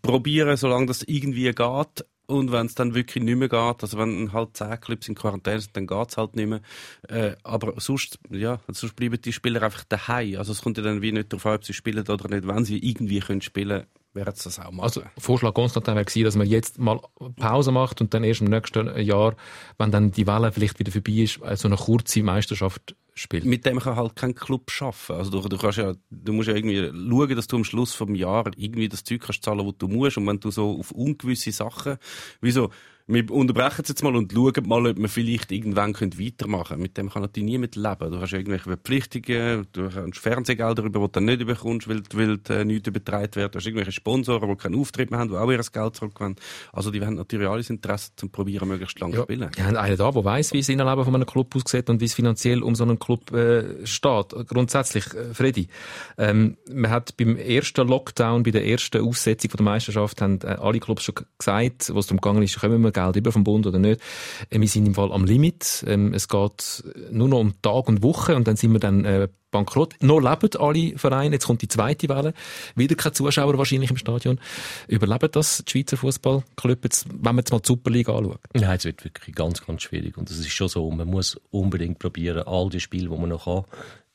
probieren, 0.01 0.57
solange 0.57 0.87
das 0.87 1.03
irgendwie 1.03 1.51
geht. 1.51 2.05
Und 2.29 2.51
wenn 2.51 2.65
es 2.65 2.75
dann 2.75 2.93
wirklich 2.93 3.23
nicht 3.23 3.37
mehr 3.37 3.47
geht, 3.47 3.81
also 3.81 3.97
wenn 3.97 4.33
halt 4.33 4.57
zehn 4.57 4.77
Clubs 4.81 5.07
in 5.07 5.15
Quarantäne 5.15 5.61
sind, 5.61 5.77
dann 5.77 5.87
geht's 5.87 6.17
halt 6.17 6.35
nicht 6.35 6.49
mehr. 6.49 6.59
Äh, 7.07 7.37
aber 7.43 7.79
sonst, 7.79 8.19
ja, 8.29 8.59
sonst 8.67 8.97
bleiben 8.97 9.21
die 9.21 9.31
Spieler 9.31 9.63
einfach 9.63 9.85
daheim. 9.85 10.37
Also 10.37 10.51
es 10.51 10.61
kommt 10.61 10.77
ja 10.77 10.83
dann 10.83 11.01
wie 11.01 11.13
nicht 11.13 11.31
darauf 11.31 11.45
an, 11.45 11.55
ob 11.55 11.63
sie 11.63 11.73
spielen 11.73 12.05
oder 12.05 12.27
nicht. 12.27 12.45
Wenn 12.45 12.65
sie 12.65 12.79
irgendwie 12.79 13.21
können 13.21 13.41
spielen 13.41 13.85
wäre 14.13 14.31
es 14.31 14.43
das 14.43 14.59
auch 14.59 14.71
machen. 14.71 14.81
Also, 14.81 15.01
Vorschlag 15.17 15.53
Konstantin 15.53 15.95
wäre 15.95 16.05
gewesen, 16.05 16.23
dass 16.23 16.35
man 16.35 16.47
jetzt 16.47 16.79
mal 16.79 16.99
Pause 17.35 17.71
macht 17.71 18.01
und 18.01 18.13
dann 18.13 18.23
erst 18.23 18.41
im 18.41 18.47
nächsten 18.47 18.99
Jahr, 18.99 19.35
wenn 19.77 19.91
dann 19.91 20.11
die 20.11 20.27
Welle 20.27 20.51
vielleicht 20.51 20.79
wieder 20.79 20.91
vorbei 20.91 21.13
ist, 21.13 21.39
so 21.59 21.67
eine 21.67 21.77
kurze 21.77 22.23
Meisterschaft 22.23 22.95
spielt. 23.17 23.45
mit 23.45 23.65
dem 23.65 23.79
kann 23.79 23.95
halt 23.95 24.15
kein 24.15 24.35
Club 24.35 24.71
schaffen. 24.71 25.15
Also 25.15 25.31
du, 25.31 25.47
du 25.47 25.57
kannst 25.57 25.77
ja, 25.77 25.93
du 26.09 26.33
musst 26.33 26.49
ja 26.49 26.55
irgendwie 26.55 26.87
schauen, 26.87 27.35
dass 27.35 27.47
du 27.47 27.57
am 27.57 27.63
Schluss 27.63 27.93
vom 27.93 28.15
Jahr 28.15 28.51
irgendwie 28.55 28.89
das 28.89 29.03
Zeug 29.03 29.21
kannst 29.21 29.43
zahlen, 29.43 29.65
was 29.65 29.77
du 29.77 29.87
musst. 29.87 30.17
Und 30.17 30.27
wenn 30.27 30.39
du 30.39 30.51
so 30.51 30.79
auf 30.79 30.91
ungewisse 30.91 31.51
Sachen, 31.51 31.97
wie 32.41 32.51
so, 32.51 32.69
wir 33.09 33.31
unterbrechen 33.31 33.83
es 33.83 33.89
jetzt 33.89 34.03
mal 34.03 34.15
und 34.15 34.33
schauen 34.33 34.67
mal, 34.67 34.85
ob 34.85 34.97
wir 34.97 35.07
vielleicht 35.07 35.51
irgendwann 35.53 35.93
können 35.93 36.19
weitermachen 36.19 36.67
können. 36.67 36.81
Mit 36.81 36.97
dem 36.97 37.09
kann 37.09 37.21
natürlich 37.21 37.49
niemand 37.49 37.75
leben. 37.77 38.11
Du 38.11 38.19
hast 38.19 38.33
irgendwelche 38.33 38.65
Verpflichtungen, 38.65 39.65
du 39.71 39.89
hast 39.93 40.19
Fernsehgelder, 40.19 40.83
über 40.83 40.99
die 40.99 41.05
du 41.05 41.07
dann 41.07 41.25
nicht 41.25 41.45
bekommst, 41.45 41.87
weil, 41.87 42.03
weil 42.13 42.37
äh, 42.49 42.65
nichts 42.65 42.89
übertragen 42.89 43.35
wird. 43.35 43.55
Du 43.55 43.59
hast 43.59 43.65
irgendwelche 43.65 43.93
Sponsoren, 43.93 44.49
die 44.49 44.55
keinen 44.57 44.75
Auftritt 44.75 45.09
mehr 45.09 45.21
haben, 45.21 45.29
die 45.29 45.37
auch 45.37 45.49
ihr 45.49 45.57
Geld 45.57 45.95
zurückgewenden. 45.95 46.43
Also 46.73 46.91
die 46.91 47.05
haben 47.05 47.15
natürlich 47.15 47.47
alles 47.47 47.69
Interesse, 47.69 48.11
zum 48.17 48.29
probieren, 48.29 48.67
möglichst 48.67 48.99
lange 48.99 49.15
zu 49.15 49.21
spielen. 49.23 49.51
Wir 49.55 49.65
haben 49.65 49.77
einen 49.77 49.97
da, 49.97 50.11
der 50.11 50.25
weiss, 50.25 50.51
wie 50.51 50.59
das 50.59 50.67
Innenleben 50.67 51.05
von 51.05 51.15
einem 51.15 51.25
Club 51.25 51.55
aussieht 51.55 51.89
und 51.89 52.01
wie 52.01 52.05
es 52.05 52.13
finanziell 52.13 52.61
um 52.61 52.75
so 52.75 52.83
einen 52.83 52.99
Club 52.99 53.31
äh, 53.31 53.85
steht. 53.85 54.35
Grundsätzlich, 54.47 55.05
äh, 55.13 55.33
Freddy, 55.33 55.69
ähm, 56.17 56.57
man 56.69 56.91
hat 56.91 57.15
beim 57.15 57.37
ersten 57.37 57.87
Lockdown, 57.87 58.43
bei 58.43 58.51
der 58.51 58.65
ersten 58.65 59.01
Aussetzung 59.01 59.51
von 59.51 59.57
der 59.59 59.65
Meisterschaft, 59.65 60.21
haben 60.21 60.39
äh, 60.43 60.47
alle 60.47 60.79
Clubs 60.79 61.03
schon 61.03 61.15
gesagt, 61.37 61.93
wo 61.93 61.99
es 61.99 62.07
darum 62.07 62.19
gegangen 62.19 62.43
ist, 62.43 62.59
kommen 62.59 62.81
wir 62.81 62.96
Geld 62.97 63.15
über 63.15 63.31
vom 63.31 63.43
Bund 63.43 63.67
oder 63.67 63.79
nicht. 63.79 64.01
Äh, 64.49 64.59
wir 64.59 64.67
sind 64.67 64.85
im 64.87 64.95
Fall 64.95 65.11
am 65.11 65.25
Limit. 65.25 65.85
Ähm, 65.87 66.13
es 66.13 66.27
geht 66.27 66.83
nur 67.11 67.27
noch 67.27 67.39
um 67.39 67.61
Tag 67.61 67.87
und 67.87 68.01
Woche 68.01 68.35
und 68.35 68.47
dann 68.47 68.55
sind 68.55 68.73
wir 68.73 68.79
dann 68.79 69.05
äh, 69.05 69.27
bankrott. 69.51 69.95
Noch 70.01 70.19
leben 70.19 70.49
alle 70.59 70.97
Vereine. 70.97 71.35
Jetzt 71.35 71.45
kommt 71.45 71.61
die 71.61 71.67
zweite 71.67 72.09
Welle. 72.09 72.33
Wieder 72.75 72.95
keine 72.95 73.13
Zuschauer 73.13 73.57
wahrscheinlich 73.57 73.91
im 73.91 73.97
Stadion. 73.97 74.39
Überleben 74.87 75.29
das 75.31 75.63
die 75.65 75.71
Schweizer 75.71 75.97
Fußballclub 75.97 76.83
jetzt, 76.83 77.07
wenn 77.09 77.21
man 77.21 77.37
jetzt 77.37 77.51
mal 77.51 77.59
die 77.59 77.67
Superliga 77.67 78.17
anschaut? 78.17 78.39
Nein, 78.53 78.77
es 78.77 78.85
wird 78.85 79.03
wirklich 79.03 79.35
ganz, 79.35 79.65
ganz 79.65 79.83
schwierig. 79.83 80.17
Und 80.17 80.29
es 80.29 80.39
ist 80.39 80.51
schon 80.51 80.67
so, 80.67 80.89
man 80.89 81.07
muss 81.07 81.39
unbedingt 81.51 81.99
probieren, 81.99 82.43
all 82.45 82.69
die 82.69 82.79
Spiele, 82.79 83.09
die 83.09 83.17
man 83.17 83.29
noch 83.29 83.45
kann, 83.45 83.63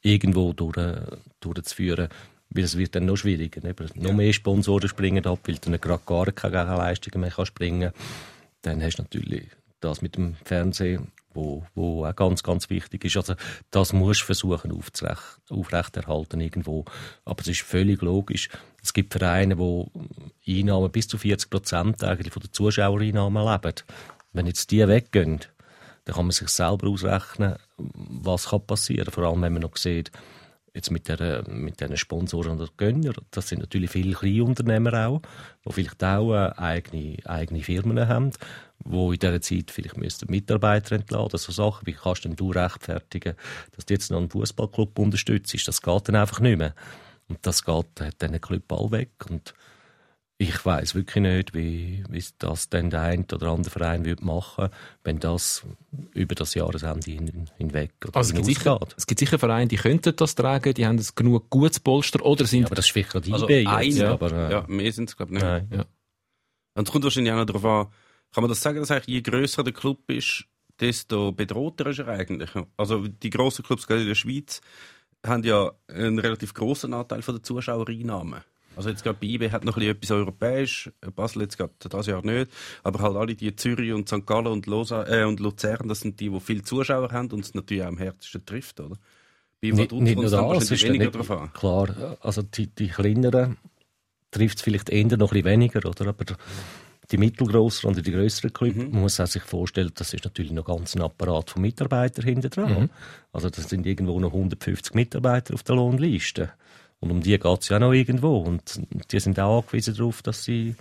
irgendwo 0.03 0.53
durch, 0.53 0.77
durchzuführen. 1.41 2.09
Weil 2.51 2.65
es 2.65 2.77
wird 2.77 2.95
dann 2.95 3.07
noch 3.07 3.17
schwieriger. 3.17 3.65
Eben. 3.65 3.89
Noch 3.95 4.13
mehr 4.13 4.33
Sponsoren 4.33 4.89
springen 4.89 5.25
ab, 5.25 5.39
weil 5.47 5.57
dann 5.57 5.81
gerade 5.81 6.03
gar 6.05 6.27
keine 6.33 6.67
Gegenleistungen 6.67 7.21
mehr 7.21 7.47
springen 7.47 7.93
Dann 8.63 8.83
hast 8.83 8.97
du 8.97 9.03
natürlich 9.03 9.49
das 9.81 10.03
mit 10.03 10.17
dem 10.17 10.37
Fernsehen, 10.45 11.13
wo, 11.35 11.65
wo 11.75 12.05
auch 12.07 12.15
ganz, 12.15 12.43
ganz 12.43 12.71
wichtig 12.71 13.05
ist. 13.05 13.17
Also, 13.17 13.35
das 13.71 13.93
musst 13.93 14.23
du 14.23 14.27
versuchen 14.27 14.73
aufzurecht, 14.73 15.41
aufrechterhalten 15.51 16.41
irgendwo. 16.41 16.85
Aber 17.25 17.41
es 17.41 17.49
ist 17.49 17.63
völlig 17.63 18.03
logisch. 18.03 18.49
Es 18.83 18.93
gibt 18.93 19.13
Vereine, 19.13 19.59
wo 19.59 19.91
Einnahmen 20.47 20.91
bis 20.91 21.09
zu 21.09 21.19
40 21.19 21.51
Prozent 21.51 22.05
eigentlich 22.05 22.33
von 22.33 22.43
den 22.43 22.53
Zuschauereinnahmen 22.53 23.45
leben. 23.45 23.75
Wenn 24.33 24.47
jetzt 24.47 24.71
die 24.71 24.87
weggehen, 24.87 25.41
dann 26.05 26.17
kann 26.17 26.27
man 26.27 26.33
sich 26.33 26.49
selber 26.49 26.89
ausrechnen, 26.89 27.57
was 27.77 28.51
kann 28.51 28.67
passieren. 28.67 29.13
Vor 29.13 29.25
allem, 29.25 29.43
wenn 29.43 29.53
man 29.53 29.63
noch 29.63 29.77
sieht, 29.77 30.11
jetzt 30.75 30.91
mit, 30.91 31.09
der, 31.09 31.45
mit 31.49 31.81
Sponsoren 31.99 32.59
und 32.59 32.79
Gönner, 32.79 33.13
das 33.31 33.49
sind 33.49 33.61
natürlich 33.61 33.91
viele 33.91 34.15
Kleinunternehmer 34.15 35.09
auch, 35.09 35.23
die 35.67 35.73
vielleicht 35.73 36.03
auch 36.03 36.33
äh, 36.33 36.53
eigene, 36.57 37.17
eigene 37.25 37.63
Firmen 37.63 38.09
haben, 38.09 38.31
wo 38.79 39.13
in 39.13 39.19
dieser 39.19 39.41
Zeit 39.41 39.71
vielleicht 39.71 39.97
müssten 39.97 40.31
Mitarbeiter 40.31 40.97
entladen, 40.97 41.39
so 41.39 41.53
Sachen, 41.53 41.87
wie 41.87 41.93
kannst 41.93 42.25
denn 42.25 42.37
du 42.37 42.51
rechtfertigen, 42.51 43.35
dass 43.73 43.87
du 43.87 43.95
jetzt 43.95 44.11
noch 44.11 44.19
einen 44.19 44.31
Fußballclub 44.31 44.99
unterstützt, 44.99 45.69
das 45.69 45.83
geht 45.83 46.09
dann 46.09 46.17
einfach 46.17 46.41
nicht 46.41 46.59
mehr. 46.59 46.75
Und 47.29 47.39
das 47.43 47.65
geht, 47.65 48.01
hat 48.01 48.17
dann 48.19 48.41
Club 48.41 48.71
all 48.73 48.91
weg. 48.91 49.11
Und 49.29 49.55
ich 50.43 50.65
weiß 50.65 50.95
wirklich 50.95 51.23
nicht, 51.23 51.55
wie, 51.55 52.05
wie 52.09 52.25
das 52.39 52.69
dann 52.69 52.91
der 52.91 53.03
eine 53.03 53.25
oder 53.33 53.49
andere 53.49 53.71
Verein 53.71 54.05
würde 54.05 54.25
machen 54.25 54.69
wenn 55.05 55.19
das 55.19 55.65
über 56.13 56.35
das 56.35 56.55
Jahresende 56.55 57.11
hin, 57.11 57.49
hinweg 57.57 57.93
oder 58.07 58.17
also 58.17 58.31
es, 58.31 58.35
gibt 58.35 58.47
sicher, 58.47 58.79
es 58.97 59.07
gibt 59.07 59.21
sicher 59.21 59.39
Vereine, 59.39 59.69
die 59.69 59.77
könnten 59.77 60.15
das 60.17 60.35
tragen, 60.35 60.75
die 60.75 60.87
haben 60.87 60.97
das 60.97 61.15
genug 61.15 61.51
gutes 61.51 61.81
Polster 61.81 62.25
oder 62.25 62.45
sind... 62.47 62.63
Ja, 62.63 62.67
aber 62.67 62.75
das 62.77 62.87
ist 62.87 62.93
vielleicht 62.93 63.11
gerade 63.11 63.33
also 63.33 63.47
eBay. 63.47 63.67
Eine, 63.67 63.95
ja, 63.95 64.13
aber, 64.13 64.33
äh, 64.33 64.53
ja, 64.53 64.65
mehr 64.69 64.93
sind 64.93 65.09
es 65.09 65.17
glaube 65.17 65.33
ich 65.33 65.43
nicht. 65.43 65.45
Nein. 65.45 65.69
Ja. 65.73 65.85
Und 66.75 66.89
es 66.89 66.93
kommt 66.93 67.05
wahrscheinlich 67.05 67.33
auch 67.33 67.39
noch 67.39 67.47
darauf 67.47 67.65
an, 67.65 67.87
kann 68.33 68.43
man 68.43 68.49
das 68.49 68.61
sagen, 68.61 68.79
dass 68.79 68.91
eigentlich 68.91 69.09
je 69.09 69.23
grösser 69.23 69.63
der 69.63 69.73
Club 69.73 70.11
ist, 70.11 70.47
desto 70.81 71.33
bedrohter 71.33 71.87
ist 71.87 71.99
er 71.99 72.09
eigentlich. 72.09 72.51
Also 72.77 73.07
die 73.07 73.31
grossen 73.31 73.65
Clubs 73.65 73.87
gerade 73.87 74.03
in 74.03 74.09
der 74.09 74.15
Schweiz 74.15 74.61
haben 75.25 75.45
ja 75.45 75.73
einen 75.89 76.19
relativ 76.19 76.55
grossen 76.55 76.95
Anteil 76.95 77.23
von 77.23 77.35
der 77.35 77.43
Zuschauereinnahmen. 77.43 78.41
Also 78.77 78.89
jetzt 78.89 79.03
gerade 79.03 79.19
bei 79.21 79.27
IB 79.27 79.51
hat 79.51 79.65
noch 79.65 79.77
ein 79.77 79.81
bisschen 79.81 79.97
etwas 79.97 80.11
europäisch, 80.11 80.91
Basel 81.15 81.43
jetzt 81.43 81.59
gerade 81.59 81.73
das 81.79 82.07
Jahr 82.07 82.25
nicht, 82.25 82.51
aber 82.83 83.01
halt 83.01 83.17
alle 83.17 83.35
die 83.35 83.55
Zürich 83.55 83.93
und 83.93 84.09
St. 84.09 84.27
Gallen 84.27 84.47
und, 84.47 84.67
Losa, 84.67 85.07
äh, 85.07 85.25
und 85.25 85.41
Luzern, 85.41 85.89
das 85.89 86.01
sind 86.01 86.21
die, 86.21 86.31
die 86.31 86.41
viele 86.41 86.63
Zuschauer 86.63 87.11
haben 87.13 87.31
und 87.33 87.45
es 87.45 87.55
natürlich 87.55 87.83
auch 87.83 87.89
am 87.89 87.99
härtesten 87.99 88.45
trifft, 88.45 88.81
oder? 88.81 88.97
Bei 89.61 89.71
nicht, 89.71 89.93
nicht 89.93 90.17
nur 90.17 90.29
das, 90.29 90.71
ist 90.71 90.83
weniger 90.83 91.05
nicht, 91.05 91.15
drauf 91.15 91.31
an. 91.31 91.53
Klar, 91.53 92.17
also 92.21 92.43
die, 92.43 92.67
die 92.67 92.89
kleineren 92.89 93.59
trifft 94.33 94.59
es 94.59 94.63
vielleicht 94.63 94.91
eher 94.91 95.05
noch 95.05 95.13
ein 95.13 95.19
bisschen 95.19 95.45
weniger, 95.45 95.89
oder? 95.89 96.09
Aber 96.09 96.25
die 97.13 97.19
mittelgroßen 97.19 97.89
und 97.89 98.05
die 98.05 98.11
größeren 98.11 98.53
Clubs, 98.53 98.77
mhm. 98.77 98.91
man 98.91 99.03
muss 99.03 99.17
sich 99.17 99.43
vorstellen, 99.43 99.93
das 99.95 100.15
ist 100.15 100.25
natürlich 100.25 100.53
noch 100.53 100.65
ganz 100.65 100.97
ein 100.97 101.03
Apparat 101.03 101.51
von 101.51 101.63
Mitarbeitern 101.63 102.25
hinter 102.25 102.49
dran. 102.49 102.83
Mhm. 102.83 102.91
Also 103.33 103.51
das 103.51 103.69
sind 103.69 103.87
irgendwo 103.87 104.19
noch 104.19 104.33
150 104.33 104.95
Mitarbeiter 104.95 105.55
auf 105.55 105.63
der 105.63 105.77
Lohnliste. 105.77 106.53
Und 107.03 107.11
um 107.11 107.21
die 107.21 107.39
geht 107.39 107.61
es 107.61 107.69
ja 107.69 107.79
noch 107.79 107.93
irgendwo. 107.93 108.39
Und 108.39 108.81
die 109.11 109.21
sind 109.21 109.39
auch 109.41 109.63
angewiesen 109.63 109.95
darauf, 109.95 110.23
dass 110.23 110.45
sie 110.45 110.77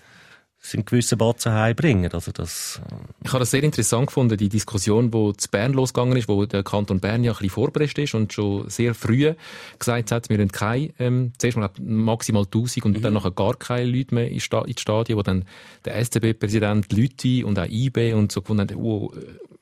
sind 0.64 0.86
gewisse 0.86 1.18
Batzen 1.18 1.52
heimbringen. 1.52 2.12
Also 2.14 2.32
das, 2.32 2.80
äh, 2.88 2.96
ich 3.26 3.30
habe 3.30 3.40
das 3.40 3.50
sehr 3.50 3.64
interessant 3.64 4.08
gefunden, 4.08 4.38
die 4.38 4.48
Diskussion, 4.48 5.10
die 5.10 5.34
zu 5.36 5.50
Bern 5.50 5.74
losgegangen 5.74 6.16
ist, 6.16 6.30
wo 6.30 6.46
der 6.46 6.62
Kanton 6.62 7.00
Bern 7.00 7.24
ja 7.24 7.32
ein 7.32 7.38
bisschen 7.38 7.50
vorbereitet 7.50 7.98
ist 7.98 8.14
und 8.14 8.32
schon 8.32 8.70
sehr 8.70 8.94
früh 8.94 9.34
gesagt 9.80 10.12
hat, 10.12 10.30
wir 10.30 10.38
haben 10.38 10.52
keine, 10.52 10.92
ähm, 11.00 11.34
zuerst 11.40 11.58
mal 11.58 11.72
maximal 11.80 12.44
1000 12.44 12.86
und 12.86 12.98
mhm. 12.98 13.02
dann 13.02 13.14
nachher 13.14 13.32
gar 13.32 13.56
keine 13.56 13.90
Leute 13.90 14.14
mehr 14.14 14.30
ins 14.30 14.44
Stadion, 14.44 15.18
wo 15.18 15.24
dann 15.24 15.46
der 15.84 15.96
SCB-Präsident 16.06 16.94
Lüti 16.94 17.44
und 17.44 17.58
auch 17.58 17.68
IB 17.68 18.14
und 18.14 18.32
so 18.32 18.42
gefunden 18.42 18.70
haben, 18.70 18.80
oh, 18.80 19.12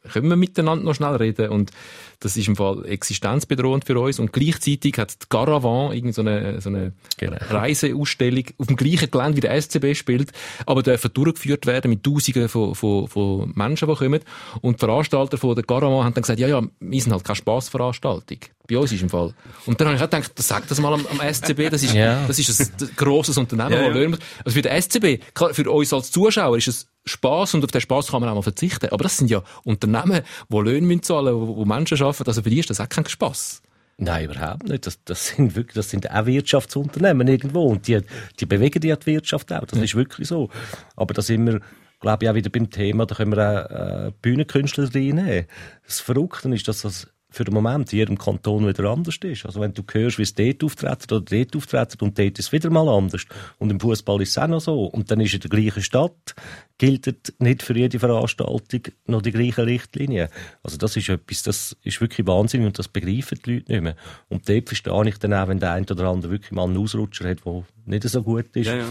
können 0.10 0.30
wir 0.30 0.36
miteinander 0.36 0.86
noch 0.86 0.96
schnell 0.96 1.16
reden 1.16 1.50
und 1.50 1.72
das 2.20 2.36
ist 2.36 2.48
im 2.50 2.56
Fall 2.56 2.86
existenzbedrohend 2.86 3.86
für 3.86 3.98
uns. 3.98 4.20
Und 4.20 4.34
gleichzeitig 4.34 4.98
hat 4.98 5.22
die 5.22 5.28
Caravan 5.30 5.94
irgendwie 5.94 6.14
so 6.14 6.22
eine, 6.22 6.60
so 6.60 6.70
eine 6.70 6.92
genau. 7.18 7.38
Reiseausstellung 7.50 8.44
auf 8.58 8.68
dem 8.68 8.76
gleichen 8.76 9.10
Gelände 9.10 9.38
wie 9.38 9.42
der 9.42 9.62
SCB 9.62 9.96
spielt, 9.96 10.32
aber 10.66 10.84
dürfen 10.84 11.12
durchgeführt 11.14 11.66
werden 11.66 11.90
mit 11.90 12.04
Tausenden 12.04 12.50
von, 12.50 12.76
von, 12.76 13.08
von 13.08 13.54
Menschen, 13.56 13.88
die 13.88 13.96
kommen. 13.96 14.20
Und 14.62 14.82
die 14.82 14.86
Veranstalter 14.86 15.38
von 15.38 15.56
der 15.56 15.64
Caravan 15.64 16.04
haben 16.04 16.14
dann 16.14 16.24
gesagt, 16.24 16.40
ja, 16.40 16.48
ja, 16.48 16.62
wir 16.80 17.02
sind 17.02 17.14
halt 17.14 17.24
keine 17.24 17.38
Spassveranstaltung. 17.38 18.40
Bei 18.68 18.78
uns 18.78 18.92
ist 18.92 19.02
im 19.02 19.10
Fall. 19.10 19.34
Und 19.66 19.80
dann 19.80 19.88
habe 19.88 19.98
ich 19.98 20.04
auch 20.04 20.10
gedacht, 20.10 20.32
sag 20.36 20.68
das 20.68 20.80
mal 20.80 20.94
am, 20.94 21.06
am 21.08 21.34
SCB, 21.34 21.70
das 21.72 21.84
ist, 21.84 21.94
ja. 21.94 22.26
das 22.28 22.38
ist 22.38 22.82
ein 22.82 22.90
grosses 22.96 23.38
Unternehmen, 23.38 23.72
ja, 23.72 23.98
ja. 23.98 24.18
Also 24.44 24.56
für 24.56 24.62
den 24.62 24.82
SCB, 24.82 25.24
für 25.54 25.72
uns 25.72 25.94
als 25.94 26.12
Zuschauer 26.12 26.58
ist 26.58 26.68
es 26.68 26.88
Spaß 27.10 27.56
und 27.56 27.64
auf 27.64 27.72
den 27.72 27.82
Spaß 27.82 28.08
kann 28.12 28.22
man 28.22 28.30
auch 28.30 28.36
mal 28.36 28.42
verzichten. 28.42 28.90
Aber 28.92 29.04
das 29.04 29.18
sind 29.18 29.30
ja 29.30 29.44
Unternehmen, 29.64 30.22
die 30.50 30.58
Löhne 30.58 31.02
zahlen, 31.02 31.36
wo, 31.36 31.58
wo 31.58 31.66
Menschen 31.66 32.02
arbeiten. 32.02 32.28
Also 32.28 32.42
für 32.42 32.50
die 32.50 32.60
ist 32.60 32.70
das 32.70 32.80
auch 32.80 32.90
kein 32.90 33.06
Spaß. 33.06 33.62
Nein, 33.98 34.30
überhaupt 34.30 34.68
nicht. 34.70 34.88
Das, 34.88 35.04
das 35.04 35.28
sind 35.28 35.56
wirklich, 35.56 35.76
das 35.76 35.90
sind 35.90 36.10
auch 36.10 36.26
Wirtschaftsunternehmen 36.26 37.28
irgendwo. 37.28 37.66
Und 37.66 37.88
die, 37.88 38.00
die 38.40 38.46
bewegen 38.46 38.80
die, 38.80 38.96
Wirtschaft 39.06 39.52
auch. 39.52 39.66
Das 39.66 39.78
ja. 39.78 39.84
ist 39.84 39.96
wirklich 39.96 40.28
so. 40.28 40.50
Aber 40.96 41.14
da 41.14 41.22
sind 41.22 41.46
wir, 41.46 41.60
glaube 42.00 42.24
ich, 42.24 42.30
auch 42.30 42.36
wieder 42.36 42.50
beim 42.50 42.70
Thema, 42.70 43.06
da 43.06 43.16
können 43.16 43.36
wir 43.36 43.66
auch 43.66 44.08
äh, 44.08 44.12
Bühnenkünstler 44.22 44.86
reinnehmen. 44.86 45.46
Das 45.86 46.00
Verrückte 46.00 46.48
ist, 46.56 46.68
dass 46.70 46.84
das 46.84 47.08
für 47.32 47.44
den 47.44 47.54
Moment 47.54 47.94
in 47.94 48.00
jedem 48.00 48.18
Kanton 48.18 48.68
wieder 48.68 48.86
anders 48.86 49.18
ist. 49.24 49.46
Also 49.46 49.62
wenn 49.62 49.74
du 49.74 49.84
hörst, 49.92 50.18
wie 50.18 50.24
es 50.24 50.34
dort 50.34 50.64
auftritt 50.64 51.12
oder 51.12 51.22
dort 51.22 51.56
auftritt 51.56 52.02
und 52.02 52.18
dort 52.18 52.40
ist 52.40 52.46
es 52.46 52.52
wieder 52.52 52.70
mal 52.72 52.90
anders. 52.90 53.26
Und 53.60 53.70
im 53.70 53.80
Fußball 53.80 54.22
ist 54.22 54.32
es 54.32 54.38
auch 54.40 54.48
noch 54.48 54.62
so. 54.62 54.86
Und 54.86 55.12
dann 55.12 55.22
ist 55.22 55.34
in 55.36 55.40
der 55.42 55.50
gleichen 55.50 55.84
Stadt, 55.84 56.36
gilt 56.80 57.34
nicht 57.40 57.62
für 57.62 57.78
jede 57.78 58.00
Veranstaltung 58.00 58.82
noch 59.06 59.22
die 59.22 59.32
gleichen 59.32 59.66
Richtlinien. 59.66 60.30
Also 60.64 60.78
das 60.78 60.96
ist 60.96 61.10
etwas, 61.10 61.44
das 61.44 61.78
ist 61.84 62.02
wirklich 62.02 62.26
Wahnsinn 62.26 62.66
und 62.66 62.80
das 62.80 62.88
begreifen 62.88 63.40
die 63.46 63.56
Leute 63.56 63.72
nicht 63.74 63.84
mehr. 63.84 63.96
Und 64.30 64.50
dort 64.50 64.68
verstehe 64.68 65.10
ich 65.10 65.18
dann 65.20 65.34
auch, 65.34 65.48
wenn 65.50 65.60
der 65.60 65.74
eine 65.74 65.86
oder 65.86 66.06
andere 66.06 66.32
wirklich 66.32 66.52
mal 66.52 66.64
einen 66.64 66.78
Ausrutscher 66.78 67.30
hat, 67.30 67.46
der 67.46 67.64
nicht 67.86 68.04
so 68.04 68.24
gut 68.24 68.56
ist. 68.56 68.68
Ja, 68.68 68.78
ja. 68.78 68.86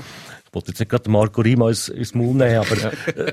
Ich 0.46 0.54
wollte 0.54 0.68
jetzt 0.68 0.78
nicht 0.78 0.90
gerade 0.90 1.10
Marco 1.10 1.40
Rima 1.40 1.68
ins, 1.68 1.88
ins 1.88 2.14
Maul 2.14 2.34
nehmen, 2.34 2.58
aber 2.58 2.92
äh, 3.16 3.32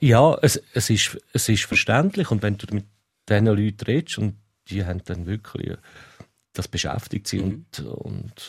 ja, 0.00 0.36
es, 0.40 0.62
es, 0.72 0.88
ist, 0.88 1.18
es 1.32 1.48
ist 1.48 1.64
verständlich 1.64 2.30
und 2.30 2.42
wenn 2.42 2.56
du 2.56 2.66
mit 2.74 2.86
diesen 3.28 3.46
Leuten 3.46 3.84
redest 3.84 4.18
und 4.18 4.34
die 4.68 4.84
haben 4.84 5.02
dann 5.04 5.26
wirklich 5.26 5.76
das 6.56 6.68
beschäftigt 6.68 7.28
sie 7.28 7.40
mhm. 7.40 7.66
und, 7.78 7.84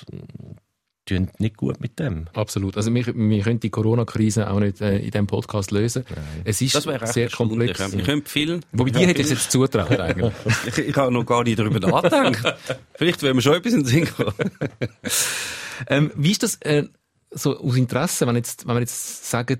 und 0.09 0.57
tun 1.05 1.29
nicht 1.39 1.57
gut 1.57 1.79
mit 1.79 1.99
dem. 1.99 2.27
Absolut. 2.33 2.75
Also 2.77 2.93
wir, 2.93 3.05
wir 3.05 3.43
können 3.43 3.59
die 3.59 3.69
Corona-Krise 3.69 4.49
auch 4.49 4.59
nicht 4.59 4.81
äh, 4.81 4.97
in 4.97 5.11
diesem 5.11 5.27
Podcast 5.27 5.71
lösen. 5.71 6.05
Nein. 6.09 6.23
Es 6.43 6.61
ist 6.61 6.81
sehr 6.81 7.29
komplex. 7.29 7.93
Wir 7.93 8.03
können 8.03 8.25
viel. 8.25 8.59
Wobei 8.73 8.91
die 8.91 9.07
hätte 9.07 9.21
ich 9.21 9.29
jetzt 9.29 9.51
zutraut 9.51 9.99
eigentlich. 9.99 10.33
ich, 10.67 10.77
ich 10.77 10.95
habe 10.95 11.11
noch 11.11 11.25
gar 11.25 11.43
nicht 11.43 11.59
darüber 11.59 11.79
nachgedacht. 11.79 12.57
Vielleicht 12.93 13.23
werden 13.23 13.37
wir 13.37 13.41
schon 13.41 13.55
etwas 13.55 13.73
in 13.73 13.83
den 13.83 13.85
Sinn 13.85 14.07
ähm, 15.87 16.11
wie 16.15 16.31
ist 16.31 16.43
das 16.43 16.55
äh, 16.61 16.87
so 17.31 17.57
aus 17.57 17.75
Interesse, 17.77 18.27
wenn, 18.27 18.35
jetzt, 18.35 18.67
wenn 18.67 18.75
wir 18.75 18.81
jetzt 18.81 19.29
sagen, 19.29 19.59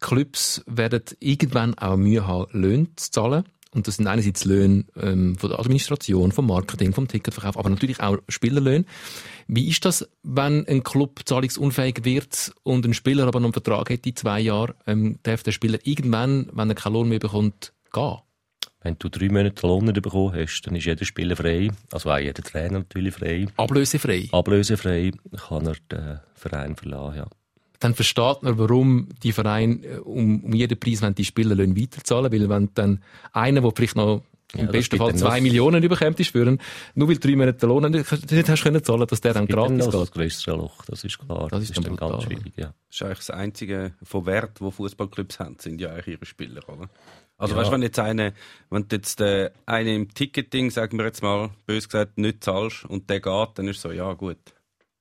Clubs 0.00 0.62
werden 0.66 1.02
irgendwann 1.20 1.78
auch 1.78 1.96
Mühe 1.96 2.26
haben, 2.26 2.46
Löhne 2.58 2.88
zu 2.96 3.10
zahlen? 3.10 3.44
Und 3.74 3.88
das 3.88 3.96
sind 3.96 4.06
einerseits 4.06 4.44
Löhne 4.44 4.84
ähm, 4.96 5.36
von 5.36 5.50
der 5.50 5.58
Administration, 5.58 6.32
vom 6.32 6.46
Marketing, 6.46 6.92
vom 6.92 7.08
Ticketverkauf, 7.08 7.58
aber 7.58 7.68
natürlich 7.68 8.00
auch 8.00 8.18
Spielerlöhne. 8.28 8.84
Wie 9.48 9.68
ist 9.68 9.84
das, 9.84 10.08
wenn 10.22 10.66
ein 10.68 10.84
Club 10.84 11.20
zahlungsunfähig 11.24 12.04
wird 12.04 12.54
und 12.62 12.86
ein 12.86 12.94
Spieler 12.94 13.26
aber 13.26 13.40
noch 13.40 13.48
einen 13.48 13.52
Vertrag 13.52 13.90
hat 13.90 14.06
in 14.06 14.16
zwei 14.16 14.40
Jahren, 14.40 14.74
ähm, 14.86 15.18
darf 15.24 15.42
der 15.42 15.52
Spieler 15.52 15.78
irgendwann, 15.82 16.48
wenn 16.52 16.70
er 16.70 16.76
keinen 16.76 16.92
Lohn 16.94 17.08
mehr 17.08 17.18
bekommt, 17.18 17.72
gehen? 17.92 18.18
Wenn 18.80 18.96
du 18.98 19.08
drei 19.08 19.28
Monate 19.28 19.66
Lohn 19.66 19.86
nicht 19.86 20.00
bekommen 20.02 20.34
hast, 20.34 20.62
dann 20.62 20.76
ist 20.76 20.84
jeder 20.84 21.04
Spieler 21.04 21.36
frei, 21.36 21.70
also 21.90 22.10
auch 22.10 22.18
jeder 22.18 22.42
Trainer 22.42 22.78
natürlich 22.80 23.14
frei. 23.14 23.46
Ablösefrei? 23.56 24.28
Ablösefrei 24.30 25.10
kann 25.48 25.66
er 25.66 25.76
den 25.90 26.20
Verein 26.34 26.76
verlassen, 26.76 27.16
ja 27.16 27.26
dann 27.84 27.94
versteht 27.94 28.42
man, 28.42 28.58
warum 28.58 29.08
die 29.22 29.32
Vereine 29.32 29.84
äh, 29.84 29.96
um, 29.98 30.42
um 30.42 30.52
jeden 30.54 30.78
Preis 30.80 31.02
die 31.14 31.24
Spielerlöhne 31.24 31.76
weiterzahlen. 31.76 32.32
Weil 32.32 32.48
wenn 32.48 32.70
dann 32.74 33.02
einer, 33.32 33.60
der 33.60 33.72
vielleicht 33.76 33.96
noch 33.96 34.22
im 34.54 34.66
ja, 34.66 34.72
besten 34.72 34.96
Fall 34.96 35.14
zwei 35.16 35.40
Millionen 35.40 35.82
überkommt, 35.82 36.18
ist 36.20 36.30
für 36.30 36.58
nur 36.94 37.08
weil 37.08 37.18
drei 37.18 37.36
Monate 37.36 37.66
Lohn 37.66 37.90
nicht 37.90 38.08
hast 38.10 38.62
können 38.62 38.82
zahlen, 38.82 39.06
dass 39.06 39.20
der 39.20 39.34
dann 39.34 39.46
gratis 39.46 39.84
geht. 39.84 39.94
Das 39.94 40.12
größere 40.12 40.56
Loch, 40.56 40.84
das 40.86 41.04
ist 41.04 41.18
klar. 41.18 41.48
Das 41.48 41.62
ist, 41.62 41.70
das 41.70 41.78
ist 41.78 41.86
dann, 41.86 41.96
dann 41.96 42.10
ganz 42.10 42.22
schwierig, 42.22 42.52
ja. 42.56 42.72
Das 42.88 42.96
ist 42.96 43.02
eigentlich 43.02 43.18
das 43.18 43.30
einzige 43.30 43.94
von 44.02 44.26
Wert, 44.26 44.60
wo 44.60 44.70
Fußballclubs 44.70 45.40
haben, 45.40 45.56
sind 45.58 45.80
ja 45.80 45.90
eigentlich 45.90 46.16
ihre 46.16 46.24
Spieler, 46.24 46.66
oder? 46.68 46.88
Also 47.36 47.54
ja. 47.54 47.60
weißt 47.60 47.68
du, 47.68 47.74
wenn 47.74 47.82
jetzt 47.82 47.98
eine, 47.98 48.32
wenn 48.70 48.86
jetzt 48.92 49.20
äh, 49.20 49.50
eine 49.66 49.94
im 49.94 50.14
Ticketing, 50.14 50.70
sagen 50.70 50.96
wir 50.98 51.04
jetzt 51.04 51.22
mal, 51.22 51.50
bös 51.66 51.88
gesagt, 51.88 52.16
nicht 52.16 52.44
zahlst 52.44 52.84
und 52.84 53.10
der 53.10 53.20
geht, 53.20 53.48
dann 53.56 53.66
ist 53.66 53.80
so, 53.80 53.90
ja 53.90 54.12
gut 54.12 54.38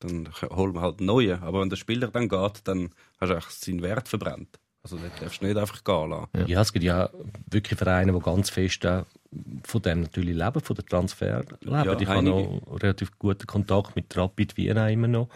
dann 0.04 0.30
holen 0.56 0.74
wir 0.74 0.82
halt 0.82 1.02
neuen. 1.02 1.42
Aber 1.42 1.62
wenn 1.62 1.70
der 1.70 1.78
Spieler 1.78 2.08
dann 2.08 2.30
geht, 2.30 2.62
dann 2.66 2.90
hast 3.20 3.30
du 3.30 3.34
eigentlich 3.34 3.50
seinen 3.50 3.82
Wert 3.82 4.08
verbrannt. 4.08 4.60
Also 4.84 4.98
das 4.98 5.18
darfst 5.20 5.42
du 5.42 5.46
nicht 5.46 5.58
einfach 5.58 5.84
gehen 5.84 6.10
lassen. 6.10 6.28
Ja, 6.36 6.46
ja 6.46 6.62
es 6.62 6.74
gibt 6.74 6.84
ja 6.84 7.10
wirklich 7.50 7.80
Vereine, 7.80 8.12
die 8.12 8.20
ganz 8.20 8.50
fest 8.50 8.86
von 9.64 9.82
dem 9.82 10.02
natürlich 10.02 10.36
leben, 10.36 10.60
von 10.62 10.76
der 10.76 10.86
Transfer 10.86 11.40
leben. 11.62 11.74
Ja, 11.74 12.00
ich 12.00 12.08
habe 12.08 12.24
noch 12.24 12.62
relativ 12.82 13.18
guten 13.18 13.48
Kontakt 13.48 13.96
mit 13.96 14.16
Rapid 14.16 14.58
Wien 14.58 14.78
immer 14.78 15.08
noch. 15.08 15.30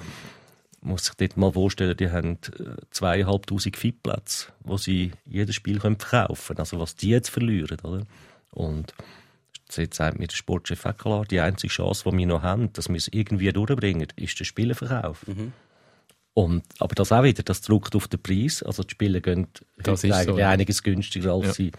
Man 0.81 0.91
muss 0.91 1.05
sich 1.05 1.15
dort 1.15 1.37
mal 1.37 1.51
vorstellen, 1.51 1.97
die 1.97 2.11
haben 2.11 2.33
äh, 2.59 2.75
zweieinhalbtausend 2.91 3.77
Fitplätze, 3.77 4.49
wo 4.59 4.77
sie 4.77 5.11
jedes 5.25 5.55
Spiel 5.55 5.79
verkaufen 5.79 6.47
können. 6.47 6.59
Also 6.59 6.79
was 6.79 6.95
die 6.95 7.09
jetzt 7.09 7.29
verlieren, 7.29 7.79
oder? 7.83 8.05
Und 8.51 8.93
Jetzt 9.75 9.97
sagt 9.97 10.19
mir 10.19 10.27
der 10.27 10.35
Sportchef 10.35 10.85
auch 10.85 10.97
klar, 10.97 11.25
die 11.25 11.39
einzige 11.39 11.71
Chance, 11.71 12.09
die 12.09 12.17
wir 12.17 12.27
noch 12.27 12.41
haben, 12.41 12.71
dass 12.73 12.89
wir 12.89 12.95
es 12.95 13.07
irgendwie 13.09 13.51
durchbringen, 13.51 14.07
ist 14.15 14.39
der 14.39 14.45
Spielerverkauf. 14.45 15.27
Mhm. 15.27 15.53
Und, 16.33 16.63
aber 16.77 16.93
das 16.93 17.11
auch 17.11 17.23
wieder, 17.23 17.41
das 17.41 17.61
drückt 17.61 17.95
auf 17.95 18.07
den 18.07 18.21
Preis. 18.21 18.61
Also 18.61 18.83
die 18.83 18.91
Spiele 18.91 19.21
gehen 19.21 19.47
das 19.77 20.03
ist 20.03 20.11
eigentlich 20.11 20.35
so, 20.35 20.39
ja. 20.39 20.51
einiges 20.51 20.83
günstiger, 20.83 21.33
als 21.33 21.47
ja. 21.47 21.53
sie 21.53 21.71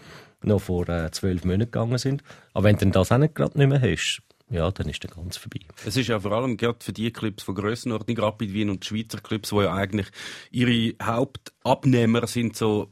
noch 0.43 0.59
vor 0.59 0.87
äh, 0.89 1.09
zwölf 1.11 1.45
Monaten 1.45 1.71
gegangen 1.71 1.97
sind. 1.97 2.23
Aber 2.53 2.65
wenn 2.65 2.75
du 2.75 2.89
das 2.89 3.11
auch 3.11 3.17
nicht 3.17 3.35
gerade 3.35 3.57
nicht 3.57 3.69
mehr 3.69 3.81
hast, 3.81 4.21
ja, 4.49 4.69
dann 4.71 4.89
ist 4.89 5.03
der 5.03 5.11
ganz 5.11 5.37
vorbei. 5.37 5.61
Es 5.85 5.95
ist 5.95 6.07
ja 6.07 6.19
vor 6.19 6.31
allem 6.31 6.57
gerade 6.57 6.79
für 6.81 6.91
die 6.91 7.11
Clubs 7.11 7.43
von 7.43 7.55
Grössenordnung, 7.55 8.17
Rapid 8.17 8.53
Wien 8.53 8.69
und 8.69 8.83
die 8.83 8.87
Schweizer 8.87 9.19
Clubs, 9.21 9.51
wo 9.51 9.61
ja 9.61 9.73
eigentlich 9.73 10.07
ihre 10.51 10.95
Hauptabnehmer 11.01 12.25
sind 12.27 12.55
so 12.55 12.91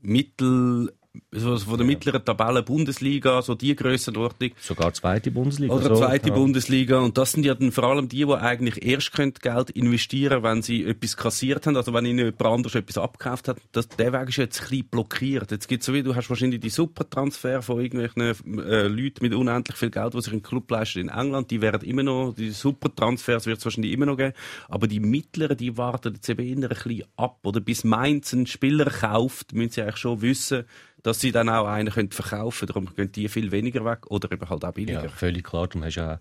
mittel 0.00 0.92
so 1.30 1.56
von 1.58 1.78
der 1.78 1.86
mittleren 1.86 2.24
Tabelle 2.24 2.62
Bundesliga, 2.62 3.42
so 3.42 3.54
die 3.54 3.74
Grössenordnung. 3.74 4.50
Sogar 4.60 4.92
zweite 4.94 5.30
Bundesliga. 5.30 5.74
Oder 5.74 5.94
zweite 5.94 6.28
ja. 6.28 6.34
Bundesliga. 6.34 6.98
Und 6.98 7.18
das 7.18 7.32
sind 7.32 7.44
ja 7.44 7.54
dann 7.54 7.72
vor 7.72 7.84
allem 7.84 8.08
die, 8.08 8.24
die 8.24 8.32
eigentlich 8.32 8.84
erst 8.84 9.12
Geld 9.14 9.70
investieren 9.70 10.42
wenn 10.42 10.62
sie 10.62 10.84
etwas 10.84 11.16
kassiert 11.16 11.66
haben, 11.66 11.76
also 11.76 11.92
wenn 11.92 12.04
ihnen 12.04 12.18
jemand 12.18 12.42
anderes 12.42 12.74
etwas 12.74 12.98
abgekauft 12.98 13.48
hat. 13.48 13.58
Das, 13.72 13.88
der 13.88 14.12
Weg 14.12 14.28
ist 14.28 14.36
jetzt 14.36 14.62
ein 14.62 14.68
bisschen 14.68 14.88
blockiert. 14.88 15.50
Jetzt 15.50 15.68
gibt's 15.68 15.86
so 15.86 15.94
wie, 15.94 16.02
du 16.02 16.14
hast 16.14 16.28
wahrscheinlich 16.28 16.60
die 16.60 16.70
Supertransfer 16.70 17.62
von 17.62 17.80
irgendwelchen 17.80 18.58
äh, 18.58 18.86
Leuten 18.88 19.22
mit 19.22 19.34
unendlich 19.34 19.76
viel 19.76 19.90
Geld, 19.90 20.14
die 20.14 20.20
sich 20.20 20.32
einen 20.32 20.42
Club 20.42 20.70
leisten 20.70 21.00
in 21.00 21.08
England. 21.08 21.50
Die 21.50 21.60
werden 21.60 21.88
immer 21.88 22.02
noch, 22.02 22.34
die 22.34 22.50
Supertransfers 22.50 23.46
wird 23.46 23.58
es 23.58 23.64
wahrscheinlich 23.64 23.92
immer 23.92 24.06
noch 24.06 24.16
geben. 24.16 24.34
Aber 24.68 24.86
die 24.86 25.00
mittleren, 25.00 25.56
die 25.56 25.76
warten 25.76 26.14
jetzt 26.14 26.28
eben 26.28 26.46
eher 26.46 26.68
ein 26.68 26.68
bisschen 26.68 27.04
ab. 27.16 27.38
Oder 27.44 27.60
bis 27.60 27.84
Mainz 27.84 28.32
einen 28.34 28.46
Spieler 28.46 28.86
kauft, 28.86 29.52
müssen 29.52 29.70
sie 29.70 29.82
eigentlich 29.82 29.96
schon 29.96 30.22
wissen, 30.22 30.64
dass 31.04 31.20
sie 31.20 31.32
dann 31.32 31.50
auch 31.50 31.66
einen 31.66 31.92
können 31.92 32.10
verkaufen 32.10 32.66
können. 32.66 32.86
Darum 32.86 32.96
gehen 32.96 33.12
die 33.12 33.28
viel 33.28 33.52
weniger 33.52 33.84
weg 33.84 34.10
oder 34.10 34.32
eben 34.32 34.48
halt 34.48 34.64
auch 34.64 34.72
billiger. 34.72 35.04
Ja, 35.04 35.08
völlig 35.10 35.44
klar. 35.44 35.68
Du 35.68 35.80
hast 35.84 35.94
ja 35.94 36.18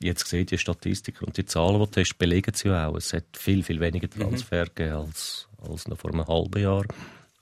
jetzt 0.00 0.22
gesehen, 0.22 0.46
die 0.46 0.56
Statistiken 0.56 1.24
und 1.24 1.36
die 1.36 1.44
Zahlen, 1.44 1.80
die 1.80 1.90
du 1.90 2.00
hast, 2.00 2.16
belegen 2.16 2.54
sie 2.54 2.68
ja 2.68 2.86
auch. 2.86 2.96
Es 2.96 3.12
hat 3.12 3.24
viel, 3.36 3.64
viel 3.64 3.80
weniger 3.80 4.06
mhm. 4.14 4.20
Transfer 4.20 4.62
mhm. 4.62 4.68
gegeben 4.74 4.96
als, 4.96 5.48
als 5.60 5.88
noch 5.88 5.98
vor 5.98 6.12
einem 6.12 6.26
halben 6.26 6.62
Jahr, 6.62 6.84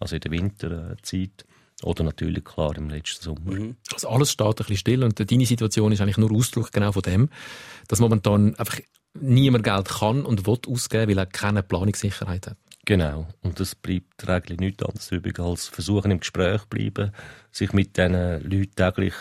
also 0.01 0.17
in 0.17 0.21
der 0.21 0.31
Winterzeit. 0.33 1.45
Oder 1.83 2.03
natürlich 2.03 2.45
klar 2.45 2.77
im 2.77 2.89
letzten 2.89 3.23
Sommer. 3.23 3.53
Mhm. 3.53 3.77
Also 3.93 4.09
alles 4.09 4.33
steht 4.33 4.47
ein 4.47 4.55
bisschen 4.55 4.77
still 4.79 5.05
und 5.05 5.31
deine 5.31 5.47
Situation 5.47 5.93
ist 5.93 6.01
eigentlich 6.01 6.17
nur 6.17 6.33
Ausdruck 6.33 6.73
genau 6.73 6.91
von 6.91 7.03
dem, 7.03 7.29
dass 7.87 8.01
momentan 8.01 8.57
einfach 8.57 8.81
niemand 9.13 9.63
Geld 9.63 9.89
kann 9.89 10.25
und 10.25 10.47
will 10.47 10.59
ausgeben, 10.67 11.11
weil 11.11 11.19
er 11.19 11.27
keine 11.27 11.63
Planungssicherheit 11.63 12.49
hat. 12.49 12.57
Genau. 12.89 13.27
Und 13.43 13.61
es 13.61 13.75
bleibt 13.75 14.27
eigentlich 14.27 14.61
nichts 14.61 14.83
anderes 14.83 15.13
übrig, 15.13 15.39
als 15.39 15.69
versuchen 15.69 16.11
im 16.11 16.21
Gespräch 16.21 16.65
bleiben, 16.65 17.13
sich 17.53 17.75
mit 17.75 17.99
diesen 17.99 18.43
Leuten 18.43 18.75
täglich 18.77 19.13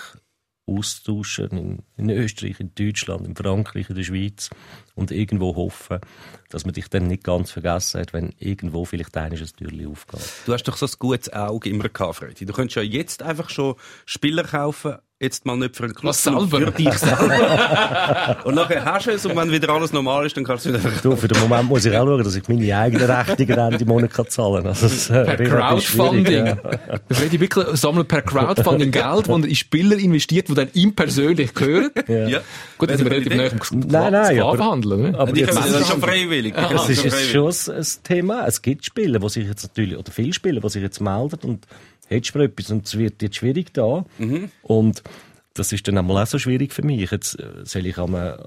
austauschen, 0.66 1.50
in, 1.52 1.84
in, 1.98 2.10
Österreich, 2.10 2.62
in 2.62 2.74
Deutschland, 2.76 3.28
in 3.28 3.36
Frankreich, 3.36 3.90
in 3.90 3.98
der 3.98 4.04
Schweiz 4.04 4.50
und 4.96 5.12
irgendwo 5.12 5.54
hoffen, 5.58 6.00
dass 6.48 6.64
man 6.64 6.76
dich 6.76 6.88
dann 6.88 7.08
nicht 7.08 7.26
ganz 7.26 7.52
vergessen 7.52 8.00
hat, 8.00 8.14
wenn 8.14 8.34
irgendwo 8.40 8.86
vielleicht 8.86 9.18
ein 9.18 9.36
Türchen 9.36 9.88
aufgeht. 9.88 10.32
Du 10.46 10.54
hast 10.54 10.64
doch 10.64 10.78
so 10.78 10.86
ein 10.86 10.92
gutes 10.98 11.34
Auge 11.34 11.70
immer 11.70 11.90
gehabt, 11.90 12.16
Freddy. 12.16 12.46
Du 12.46 12.54
könntest 12.54 12.78
ja 12.78 12.84
jetzt 12.84 13.22
einfach 13.22 13.50
schon 13.50 13.76
Spieler 14.06 14.46
kaufen, 14.46 14.96
jetzt 15.20 15.46
mal 15.46 15.58
nicht 15.58 15.76
für 15.76 15.86
einen 15.86 15.96
Club, 15.96 16.16
für 16.16 16.72
dich 16.72 16.94
selber. 16.94 18.38
und 18.44 18.54
nachher 18.54 18.86
hast 18.86 19.08
du 19.08 19.12
es 19.12 19.26
und 19.26 19.36
wenn 19.36 19.52
wieder 19.52 19.70
alles 19.70 19.92
normal 19.92 20.28
ist, 20.28 20.38
dann 20.38 20.44
kannst 20.44 20.66
du 20.66 20.70
wieder 20.70 20.80
Du, 21.02 21.16
für 21.16 21.28
den 21.28 21.40
Moment 21.40 21.70
muss 21.70 21.86
ich 21.86 21.96
auch 21.96 22.06
schauen, 22.06 22.24
dass 22.24 22.36
ich 22.36 22.48
meine 22.48 22.78
eigenen 22.78 23.10
Rechnungen 23.10 23.74
Ende 23.74 23.86
Monat 23.86 24.14
kann 24.14 24.28
zahlen 24.30 24.64
kann. 24.64 24.68
Also, 24.68 25.14
äh, 25.14 25.26
per 25.26 25.38
Crowdfunding. 25.38 26.46
Ja. 26.46 26.58
Freddy 27.10 27.40
Wickel 27.40 27.76
sammelt 27.76 28.08
per 28.08 28.22
Crowdfunding 28.22 28.92
Geld, 28.92 29.28
das 29.28 29.46
in 29.46 29.56
Spieler 29.56 29.98
investiert, 29.98 30.50
die 30.50 30.54
dann 30.54 30.70
ihm 30.74 30.94
persönlich 30.94 31.54
gehören. 31.54 31.90
Ja. 32.08 32.28
ja. 32.28 32.40
Gut, 32.78 32.92
das 32.92 32.98
sind 32.98 33.10
wir 33.10 33.18
relativ 33.18 33.36
nah 33.36 33.48
am 33.48 33.80
Nein, 33.80 34.12
nein, 34.12 34.42
aber, 34.42 34.58
verhandeln. 34.58 35.12
Ne? 35.12 35.20
Aber 35.20 35.32
die 35.32 35.44
das 35.44 35.66
ist 35.66 35.88
schon 35.88 36.02
freiwillig. 36.02 36.54
Das 36.54 36.90
ist 36.90 37.04
jetzt 37.04 37.32
schon 37.32 37.50
ein 37.50 37.86
Thema. 38.04 38.46
Es 38.46 38.62
gibt 38.62 38.86
Spieler, 38.86 39.20
die 39.20 39.30
sich 39.30 39.48
jetzt 39.48 39.64
natürlich, 39.64 39.98
oder 39.98 40.12
viele 40.12 40.34
Spieler, 40.34 40.62
die 40.62 40.70
sich 40.70 40.84
jetzt 40.84 41.02
melden 41.02 41.40
und 41.44 41.66
hättest 42.08 42.36
du 42.36 42.40
etwas 42.40 42.72
und 42.72 42.86
es 42.86 42.98
wird 42.98 43.22
jetzt 43.22 43.38
schwierig 43.38 43.74
da. 43.74 44.06
Mhm. 44.18 44.50
Und 44.64 45.04
das 45.58 45.72
ist 45.72 45.88
dann 45.88 45.98
einmal 45.98 46.24
auch 46.24 46.28
so 46.28 46.38
schwierig 46.38 46.74
für 46.74 46.84
mich. 46.84 47.10
Jetzt 47.10 47.40
äh, 47.40 47.46
soll 47.64 47.86
ich 47.86 47.98
an 47.98 48.14
einem, 48.16 48.40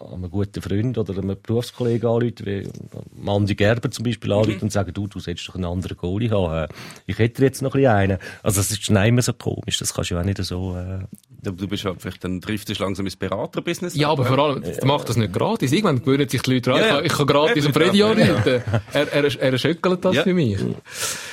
an 0.00 0.14
einem 0.14 0.30
guten 0.30 0.62
Freund 0.62 0.96
oder 0.96 1.18
einem 1.18 1.36
Berufskollegen 1.42 2.08
anrufen, 2.08 2.46
wie 2.46 2.68
Mandy 3.16 3.54
Gerber 3.54 3.90
zum 3.90 4.04
Beispiel 4.04 4.32
anrufen 4.32 4.56
mhm. 4.56 4.62
und 4.62 4.72
sagen, 4.72 4.92
du, 4.92 5.06
du 5.06 5.20
solltest 5.20 5.48
doch 5.48 5.56
einen 5.56 5.64
anderen 5.64 5.96
Goalie 5.96 6.30
haben. 6.30 6.72
Ich 7.06 7.18
hätte 7.18 7.42
jetzt 7.42 7.62
noch 7.62 7.74
ein 7.74 7.80
bisschen 7.80 7.94
einen. 7.94 8.18
Also 8.42 8.60
das 8.60 8.70
ist 8.70 8.84
schon 8.84 8.96
immer 8.96 9.22
so 9.22 9.32
komisch. 9.32 9.78
Das 9.78 9.92
kannst 9.92 10.10
du 10.10 10.14
ja 10.14 10.20
auch 10.20 10.24
nicht 10.24 10.42
so... 10.42 10.76
Äh 10.76 11.04
du 11.40 11.68
bist 11.68 11.84
halt 11.84 12.00
vielleicht 12.02 12.24
dann 12.24 12.40
trifft 12.40 12.68
dich 12.68 12.78
langsam 12.78 13.06
ins 13.06 13.16
Beraterbusiness. 13.16 13.94
Ja, 13.94 14.10
aber 14.10 14.24
vor 14.24 14.38
allem, 14.38 14.62
du 14.62 14.86
machst 14.86 15.08
das 15.08 15.16
nicht 15.16 15.32
gratis. 15.32 15.72
Irgendwann 15.72 16.00
gewöhnen 16.00 16.28
sich 16.28 16.42
die 16.42 16.54
Leute 16.54 16.70
dran. 16.70 16.80
Ja, 16.80 17.00
Ich, 17.00 17.12
kann, 17.12 17.26
gratis 17.26 17.64
ja, 17.64 17.72
Freddy 17.72 18.02
anrufen. 18.02 18.62
Er, 18.92 19.12
er, 19.12 19.40
er 19.40 19.58
schöckelt 19.58 20.04
das 20.04 20.16
ja. 20.16 20.22
für 20.24 20.34
mich. 20.34 20.58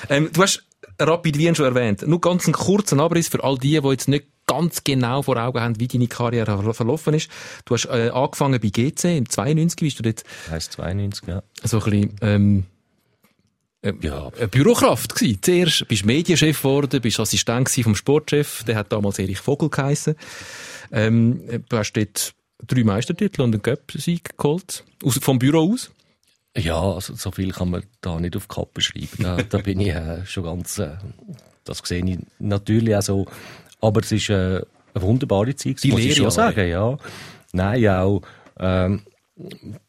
Ähm, 0.09 0.29
du 0.31 0.41
hast 0.41 0.63
Rapid 0.99 1.37
Wien 1.37 1.55
schon 1.55 1.65
erwähnt. 1.65 2.05
Nur 2.07 2.21
ganz 2.21 2.45
einen 2.45 2.53
kurzen 2.53 2.99
Abriss 2.99 3.27
für 3.27 3.43
all 3.43 3.57
die, 3.57 3.79
die 3.79 3.87
jetzt 3.89 4.07
nicht 4.07 4.25
ganz 4.47 4.83
genau 4.83 5.21
vor 5.21 5.37
Augen 5.37 5.59
haben, 5.59 5.79
wie 5.79 5.87
deine 5.87 6.07
Karriere 6.07 6.73
verlaufen 6.73 7.13
ist. 7.13 7.29
Du 7.65 7.73
hast 7.73 7.85
äh, 7.85 8.09
angefangen 8.09 8.59
bei 8.59 8.69
GC 8.69 9.17
im 9.17 9.29
92, 9.29 9.79
bist 9.79 9.99
du 9.99 10.03
dort? 10.03 10.23
Heißt 10.49 10.73
92, 10.73 11.27
ja. 11.27 11.43
So 11.63 11.79
ein 11.79 11.83
bisschen, 11.83 12.15
ähm, 12.21 12.63
äh, 13.81 13.93
ja. 14.01 14.31
Eine 14.37 14.47
Bürokraft 14.47 15.15
gewesen. 15.15 15.39
Zuerst 15.41 15.87
bist 15.87 16.03
du 16.03 16.07
Medienchef 16.07 16.59
geworden, 16.59 17.01
bist 17.01 17.19
Assistent 17.19 17.69
vom 17.69 17.95
Sportchef, 17.95 18.63
der 18.63 18.75
hat 18.75 18.91
damals 18.91 19.19
Erich 19.19 19.39
Vogel 19.39 19.69
geheissen. 19.69 20.15
Ähm, 20.91 21.63
du 21.67 21.77
hast 21.77 21.93
dort 21.93 22.33
drei 22.65 22.83
Meistertitel 22.83 23.41
und 23.41 23.53
einen 23.53 23.61
Cup-Sieg 23.61 24.37
geholt. 24.37 24.83
Aus, 25.03 25.17
vom 25.17 25.39
Büro 25.39 25.73
aus? 25.73 25.91
Ja, 26.57 26.81
also 26.81 27.15
so 27.15 27.31
viel 27.31 27.51
kann 27.51 27.69
man 27.69 27.83
da 28.01 28.19
nicht 28.19 28.35
auf 28.37 28.47
die 28.47 28.55
Kappe 28.55 28.81
schreiben. 28.81 29.23
Da, 29.23 29.37
da 29.37 29.57
bin 29.57 29.79
ich 29.81 29.89
äh, 29.89 30.25
schon 30.25 30.43
ganz, 30.43 30.79
äh, 30.79 30.91
das 31.65 31.79
sehe 31.83 32.05
ich 32.05 32.19
natürlich 32.39 32.95
auch 32.95 33.01
so. 33.01 33.25
Aber 33.81 34.01
es 34.01 34.11
ist 34.11 34.29
äh, 34.29 34.61
eine 34.93 35.01
wunderbare 35.03 35.55
Zeit, 35.55 35.83
Die 35.83 35.91
muss 35.91 35.99
Lehre, 35.99 36.11
ich 36.11 36.17
schon 36.17 36.31
sagen, 36.31 36.69
ja. 36.69 36.97
Nein, 37.51 37.87
auch, 37.89 38.21
ähm, 38.57 39.01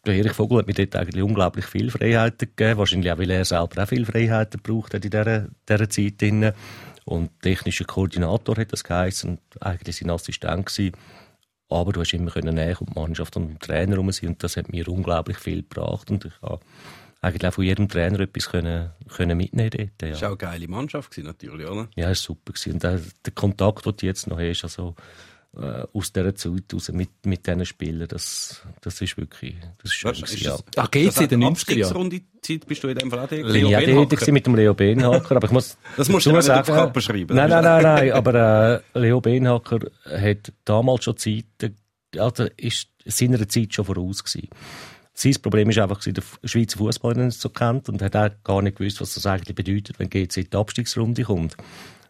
der 0.04 0.14
Erich 0.14 0.32
Vogel 0.32 0.58
hat 0.58 0.66
mir 0.66 0.74
dort 0.74 0.96
eigentlich 0.96 1.22
unglaublich 1.22 1.66
viel 1.66 1.90
Freiheiten 1.90 2.48
gegeben. 2.54 2.78
Wahrscheinlich 2.78 3.12
auch, 3.12 3.18
weil 3.18 3.30
er 3.30 3.44
selber 3.44 3.82
auch 3.82 3.88
viel 3.88 4.04
Freiheiten 4.04 4.60
gebraucht 4.62 4.94
hat 4.94 5.04
in 5.04 5.10
dieser, 5.10 5.46
dieser 5.68 5.88
Zeit. 5.88 6.20
Drin. 6.20 6.52
Und 7.04 7.40
technischer 7.40 7.84
Koordinator 7.84 8.56
hat 8.56 8.72
das 8.72 8.82
geheißen 8.82 9.30
und 9.30 9.62
eigentlich 9.62 9.96
sein 9.96 10.10
Assistent 10.10 10.66
gewesen. 10.66 10.96
Aber 11.68 11.92
du 11.92 12.00
hast 12.00 12.12
immer 12.12 12.30
können 12.30 12.54
näher 12.54 12.80
um 12.80 12.86
die 12.86 12.98
Mannschaft 12.98 13.36
und 13.36 13.42
um 13.42 13.48
den 13.50 13.58
Trainer 13.58 13.92
herum 13.92 14.12
sein 14.12 14.30
und 14.30 14.42
das 14.42 14.56
hat 14.56 14.70
mir 14.70 14.86
unglaublich 14.88 15.38
viel 15.38 15.62
gebracht 15.62 16.10
und 16.10 16.24
ich 16.24 16.32
habe 16.42 16.60
eigentlich 17.20 17.48
auch 17.48 17.54
von 17.54 17.64
jedem 17.64 17.88
Trainer 17.88 18.20
etwas 18.20 18.50
können, 18.50 18.90
können 19.08 19.36
mitnehmen 19.36 19.70
dort, 19.70 20.02
ja. 20.02 20.08
Das 20.10 20.22
war 20.22 20.28
auch 20.28 20.32
eine 20.32 20.36
geile 20.38 20.68
Mannschaft, 20.68 21.18
natürlich, 21.18 21.66
oder? 21.66 21.88
Ja, 21.96 22.10
ist 22.10 22.22
super 22.22 22.52
gewesen. 22.52 22.74
Und 22.74 22.82
der, 22.82 23.00
der 23.24 23.32
Kontakt, 23.34 23.86
den 23.86 23.96
du 23.96 24.06
jetzt 24.06 24.26
noch 24.26 24.38
hast, 24.38 24.64
also, 24.64 24.94
äh, 25.60 25.86
aus 25.92 26.12
dieser 26.12 26.34
Zeit 26.34 26.64
raus 26.72 26.90
mit, 26.92 27.10
mit 27.24 27.46
diesen 27.46 27.64
Spielern, 27.64 28.08
das, 28.08 28.62
das 28.80 29.00
ist 29.00 29.16
wirklich, 29.16 29.54
das 29.82 29.90
ist 29.90 29.96
schön 29.96 30.10
Weißt 30.10 30.34
ist 30.34 30.40
ja. 30.42 30.50
das- 30.52 30.64
Ach, 30.76 30.90
geht's 30.90 31.18
in 31.20 31.28
den 31.28 31.42
eine 31.42 31.54
90er 31.54 31.74
Jahren? 31.76 31.96
Abstiegsrunde-Zeit 31.96 32.66
bist 32.66 32.82
du 32.82 32.88
in 32.88 32.98
dem 32.98 33.10
Fall 33.10 33.20
auch 33.20 33.28
der? 33.28 33.42
Dort 33.42 34.10
gewesen 34.10 34.34
mit 34.34 34.46
dem 34.46 34.54
Leo 34.54 34.74
Benhacker, 34.74 35.36
aber 35.36 35.46
ich 35.46 35.52
muss 35.52 35.76
Das 35.96 36.08
musst 36.08 36.26
du 36.26 36.32
nicht 36.32 36.50
auf 36.50 36.66
die 36.66 36.72
Kappe 36.72 37.00
schreiben. 37.00 37.34
Nein, 37.36 37.48
nein, 37.50 37.64
nein, 37.64 37.82
nein, 37.82 38.12
aber 38.12 38.82
äh, 38.94 38.98
Leo 38.98 39.20
Benhacker 39.20 39.80
hat 40.04 40.52
damals 40.64 41.04
schon 41.04 41.16
Zeiten, 41.16 41.76
also 42.18 42.46
ist 42.56 42.88
seiner 43.04 43.48
Zeit 43.48 43.72
schon 43.74 43.84
voraus 43.84 44.24
gewesen. 44.24 44.48
Sein 45.18 45.34
Problem 45.40 45.70
ist 45.70 45.78
einfach, 45.78 46.02
der 46.04 46.22
Schweizer 46.44 46.76
Fußball 46.76 47.14
nicht 47.14 47.40
so 47.40 47.48
kennt 47.48 47.88
und 47.88 48.02
hat 48.02 48.14
auch 48.16 48.28
gar 48.44 48.60
nicht 48.60 48.76
gewusst, 48.76 49.00
was 49.00 49.14
das 49.14 49.24
eigentlich 49.24 49.54
bedeutet, 49.54 49.98
wenn 49.98 50.10
GC 50.10 50.36
in 50.36 50.50
die 50.50 50.56
Abstiegsrunde 50.56 51.22
kommt. 51.22 51.56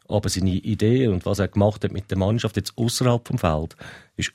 Aber 0.09 0.29
seine 0.29 0.51
Idee 0.51 1.09
und 1.09 1.27
was 1.27 1.38
er 1.38 1.49
gemacht 1.49 1.85
hat 1.85 1.92
mit 1.92 2.11
der 2.11 2.19
Mannschaft 2.19 2.57
jetzt 2.57 2.75
außerhalb 2.77 3.27
vom 3.27 3.38
Feld, 3.38 3.77
ist 4.16 4.33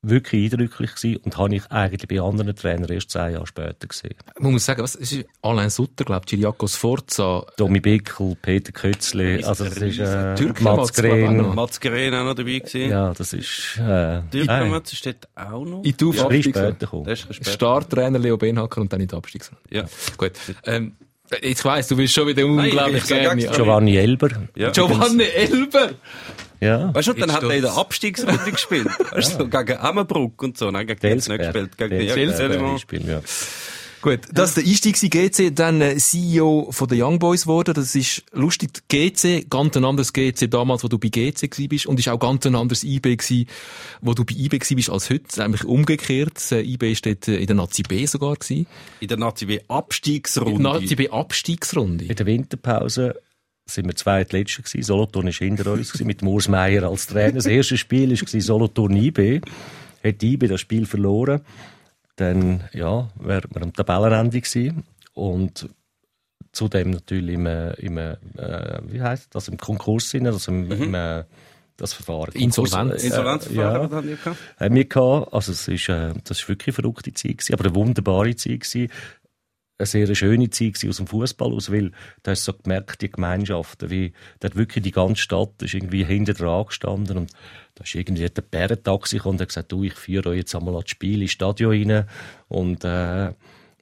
wirklich 0.00 0.52
eindrücklich 0.52 0.94
gewesen 0.94 1.16
und 1.24 1.36
habe 1.36 1.56
ich 1.56 1.66
eigentlich 1.72 2.06
bei 2.06 2.24
anderen 2.24 2.54
Trainern 2.54 2.88
erst 2.88 3.10
zehn 3.10 3.32
Jahre 3.32 3.48
später 3.48 3.88
gesehen. 3.88 4.14
Man 4.38 4.52
muss 4.52 4.64
sagen, 4.64 4.80
was, 4.80 4.94
es 4.94 5.10
ist 5.10 5.26
Alain 5.42 5.70
Sutter, 5.70 6.04
glaube 6.04 6.22
ich, 6.24 6.30
Giriakos 6.30 6.76
Forza, 6.76 7.44
Domi 7.56 7.80
Bickel, 7.80 8.36
Peter 8.40 8.70
Kötzli, 8.70 9.42
also 9.42 9.64
das 9.64 9.76
ist 9.78 9.98
äh, 9.98 10.36
Mats 10.60 10.90
ich, 10.90 10.96
Green. 10.96 11.38
noch. 11.38 11.52
Mats 11.52 11.80
Geren 11.80 12.14
auch 12.14 12.24
noch 12.24 12.34
dabei 12.34 12.60
gewesen. 12.60 12.90
Ja, 12.90 13.12
das 13.12 13.32
ist 13.32 13.76
äh, 13.80 14.20
Mats 14.68 14.92
ist 14.92 15.04
dort 15.04 15.28
auch 15.34 15.64
noch. 15.64 15.82
in 15.82 15.82
die 15.82 15.90
ist 15.90 16.00
ein 16.20 16.28
bisschen 16.28 16.52
Aufabstiegs- 16.52 17.16
später 17.16 17.16
später. 17.16 17.50
Startrainer 17.50 18.20
Leo 18.20 18.36
Benhacker 18.36 18.80
und 18.80 18.92
dann 18.92 19.00
in 19.00 19.08
die 19.08 19.16
Abstiegsrunde. 19.16 19.62
Ja. 19.70 19.84
Gut. 20.16 20.32
Ähm, 20.64 20.96
jetzt 21.42 21.64
weiss, 21.64 21.88
du 21.88 21.96
bist 21.96 22.14
schon 22.14 22.26
wieder 22.26 22.44
unglaublich 22.46 23.02
ich 23.02 23.08
gerne. 23.08 23.46
Giovanni 23.46 23.96
Elber. 23.96 24.28
Ja. 24.56 24.70
Giovanni 24.70 25.24
Elber! 25.24 25.90
Ja. 26.60 26.92
Weißt 26.92 27.08
du, 27.08 27.12
und 27.12 27.20
dann 27.20 27.28
Jetzt 27.28 27.36
hat 27.36 27.44
er 27.44 27.50
in 27.54 27.62
der. 27.62 27.76
Abstiegsrunde 27.76 28.50
gespielt. 28.50 28.88
Weißt 29.12 29.34
du, 29.34 29.44
so 29.44 29.48
gegen 29.48 29.78
Emmenbruck 29.78 30.42
und 30.42 30.58
so. 30.58 30.70
Nein, 30.70 30.86
gegen 30.86 31.14
nicht 31.14 31.28
gespielt. 31.28 31.78
Gegen 31.78 31.90
Delsberg, 31.90 32.08
ja, 32.08 32.14
Delsberg. 32.14 32.92
ja, 33.06 33.12
ja. 33.12 33.20
Gut, 34.00 34.20
das 34.32 34.50
ist 34.50 34.56
der 34.58 34.64
Einstieg 34.64 34.94
gewesen. 34.94 35.50
GC, 35.50 35.54
dann 35.56 35.80
äh, 35.80 35.96
CEO 35.96 36.68
von 36.70 36.88
den 36.88 37.02
Young 37.02 37.18
Boys 37.18 37.42
geworden. 37.42 37.74
Das 37.74 37.94
ist 37.94 38.22
lustig. 38.32 38.70
GC, 38.88 39.50
ganz 39.50 39.76
ein 39.76 39.84
anderes 39.84 40.12
GC 40.12 40.48
damals, 40.48 40.84
wo 40.84 40.88
du 40.88 40.98
bei 40.98 41.08
GC 41.08 41.68
bist. 41.68 41.86
Und 41.86 41.98
ist 41.98 42.08
auch 42.08 42.18
ganz 42.18 42.46
ein 42.46 42.54
anderes 42.54 42.84
IB 42.84 43.16
gewesen, 43.16 43.46
wo 44.00 44.14
du 44.14 44.24
bei 44.24 44.34
IB 44.36 44.58
bist 44.58 44.90
als 44.90 45.10
heute. 45.10 45.40
Nämlich 45.40 45.64
umgekehrt. 45.64 46.36
Das 46.36 46.52
äh, 46.52 46.60
IB 46.60 46.92
ist 46.92 47.06
dort 47.06 47.26
äh, 47.28 47.36
in 47.36 47.46
der 47.46 47.56
Nazi 47.56 47.82
B 47.82 48.06
sogar 48.06 48.36
gewesen. 48.36 48.66
In 49.00 49.08
der 49.08 49.16
Nazi 49.16 49.46
B 49.46 49.56
In 49.56 49.60
der 49.66 49.76
Abstiegsrunde. 49.76 50.62
Nazi 50.62 50.94
B 50.94 51.08
Abstiegsrunde. 51.10 52.04
In 52.04 52.14
der 52.14 52.26
Winterpause 52.26 53.20
sind 53.66 53.86
wir 53.86 53.96
zweitletzter 53.96 54.62
gewesen. 54.62 54.82
Solothurn 54.82 55.26
war 55.26 55.32
hinter 55.32 55.72
uns 55.72 55.92
gewesen, 55.92 56.06
mit 56.06 56.22
Urs 56.22 56.48
Meier 56.48 56.84
als 56.84 57.06
Trainer. 57.06 57.34
Das 57.34 57.46
erste 57.46 57.76
Spiel 57.76 58.10
war 58.10 58.40
Solothurn 58.40 58.96
IB. 58.96 59.40
Hat 60.04 60.22
IB 60.22 60.46
das 60.46 60.60
Spiel 60.60 60.86
verloren. 60.86 61.40
Dann, 62.18 62.64
ja, 62.72 63.08
wären 63.14 63.50
wir 63.54 63.62
am 63.62 63.72
Tabellenende 63.72 64.40
gewesen. 64.40 64.84
Und 65.14 65.68
zudem 66.52 66.90
natürlich 66.90 67.34
im, 67.34 67.46
äh, 67.46 67.72
im 67.74 67.96
äh, 67.96 68.16
wie 68.82 69.00
heisst 69.00 69.34
das, 69.34 69.46
im 69.46 69.56
Konkurs 69.56 70.10
sind, 70.10 70.26
also 70.26 70.50
im, 70.50 70.70
im 70.70 70.94
äh, 70.94 71.24
das 71.76 71.92
Verfahren. 71.92 72.32
Insolvenz. 72.34 73.04
Äh, 73.04 73.06
Insolvenzverfahren 73.06 73.90
ja. 73.90 73.96
haben 73.96 74.08
wir 74.08 74.16
gehabt. 74.16 74.38
haben 74.58 74.74
wir 74.74 74.84
gehabt. 74.84 75.32
Also 75.32 75.52
es 75.52 75.68
ist, 75.68 75.88
äh, 75.88 76.12
das 76.24 76.40
ist 76.40 76.48
wirklich 76.48 76.76
eine 76.76 76.82
verrückte 76.82 77.12
Zeit 77.12 77.38
gewesen, 77.38 77.54
aber 77.54 77.66
eine 77.66 77.74
wunderbare 77.76 78.34
Zeit 78.34 78.60
gewesen. 78.60 78.90
Eine 79.78 79.86
sehr 79.86 80.12
schöne 80.14 80.50
Zeit 80.50 80.84
aus 80.88 80.96
dem 80.96 81.06
Fußball 81.06 81.52
aus, 81.52 81.70
weil 81.70 81.92
da 82.24 82.32
hast 82.32 82.46
du 82.48 82.52
so 82.52 82.58
gemerkt, 82.58 83.00
die 83.00 83.10
Gemeinschaften, 83.10 83.90
wie, 83.90 84.12
da 84.40 84.52
wirklich 84.54 84.82
die 84.82 84.90
ganze 84.90 85.22
Stadt 85.22 85.62
ist 85.62 85.74
irgendwie 85.74 86.04
hinter 86.04 86.34
dran 86.34 86.66
gestanden 86.66 87.16
und 87.16 87.32
da 87.76 87.84
ist 87.84 87.94
irgendwie 87.94 88.28
der 88.28 88.42
Bärentaxi 88.42 89.18
gekommen 89.18 89.36
und 89.36 89.42
hat 89.42 89.48
gesagt, 89.48 89.70
du, 89.70 89.84
ich 89.84 89.94
führe 89.94 90.30
euch 90.30 90.38
jetzt 90.38 90.54
einmal 90.56 90.74
ans 90.74 90.90
Spiel 90.90 91.22
ins 91.22 91.30
Stadion 91.30 91.70
rein 91.70 92.06
und, 92.48 92.84
äh, 92.84 93.32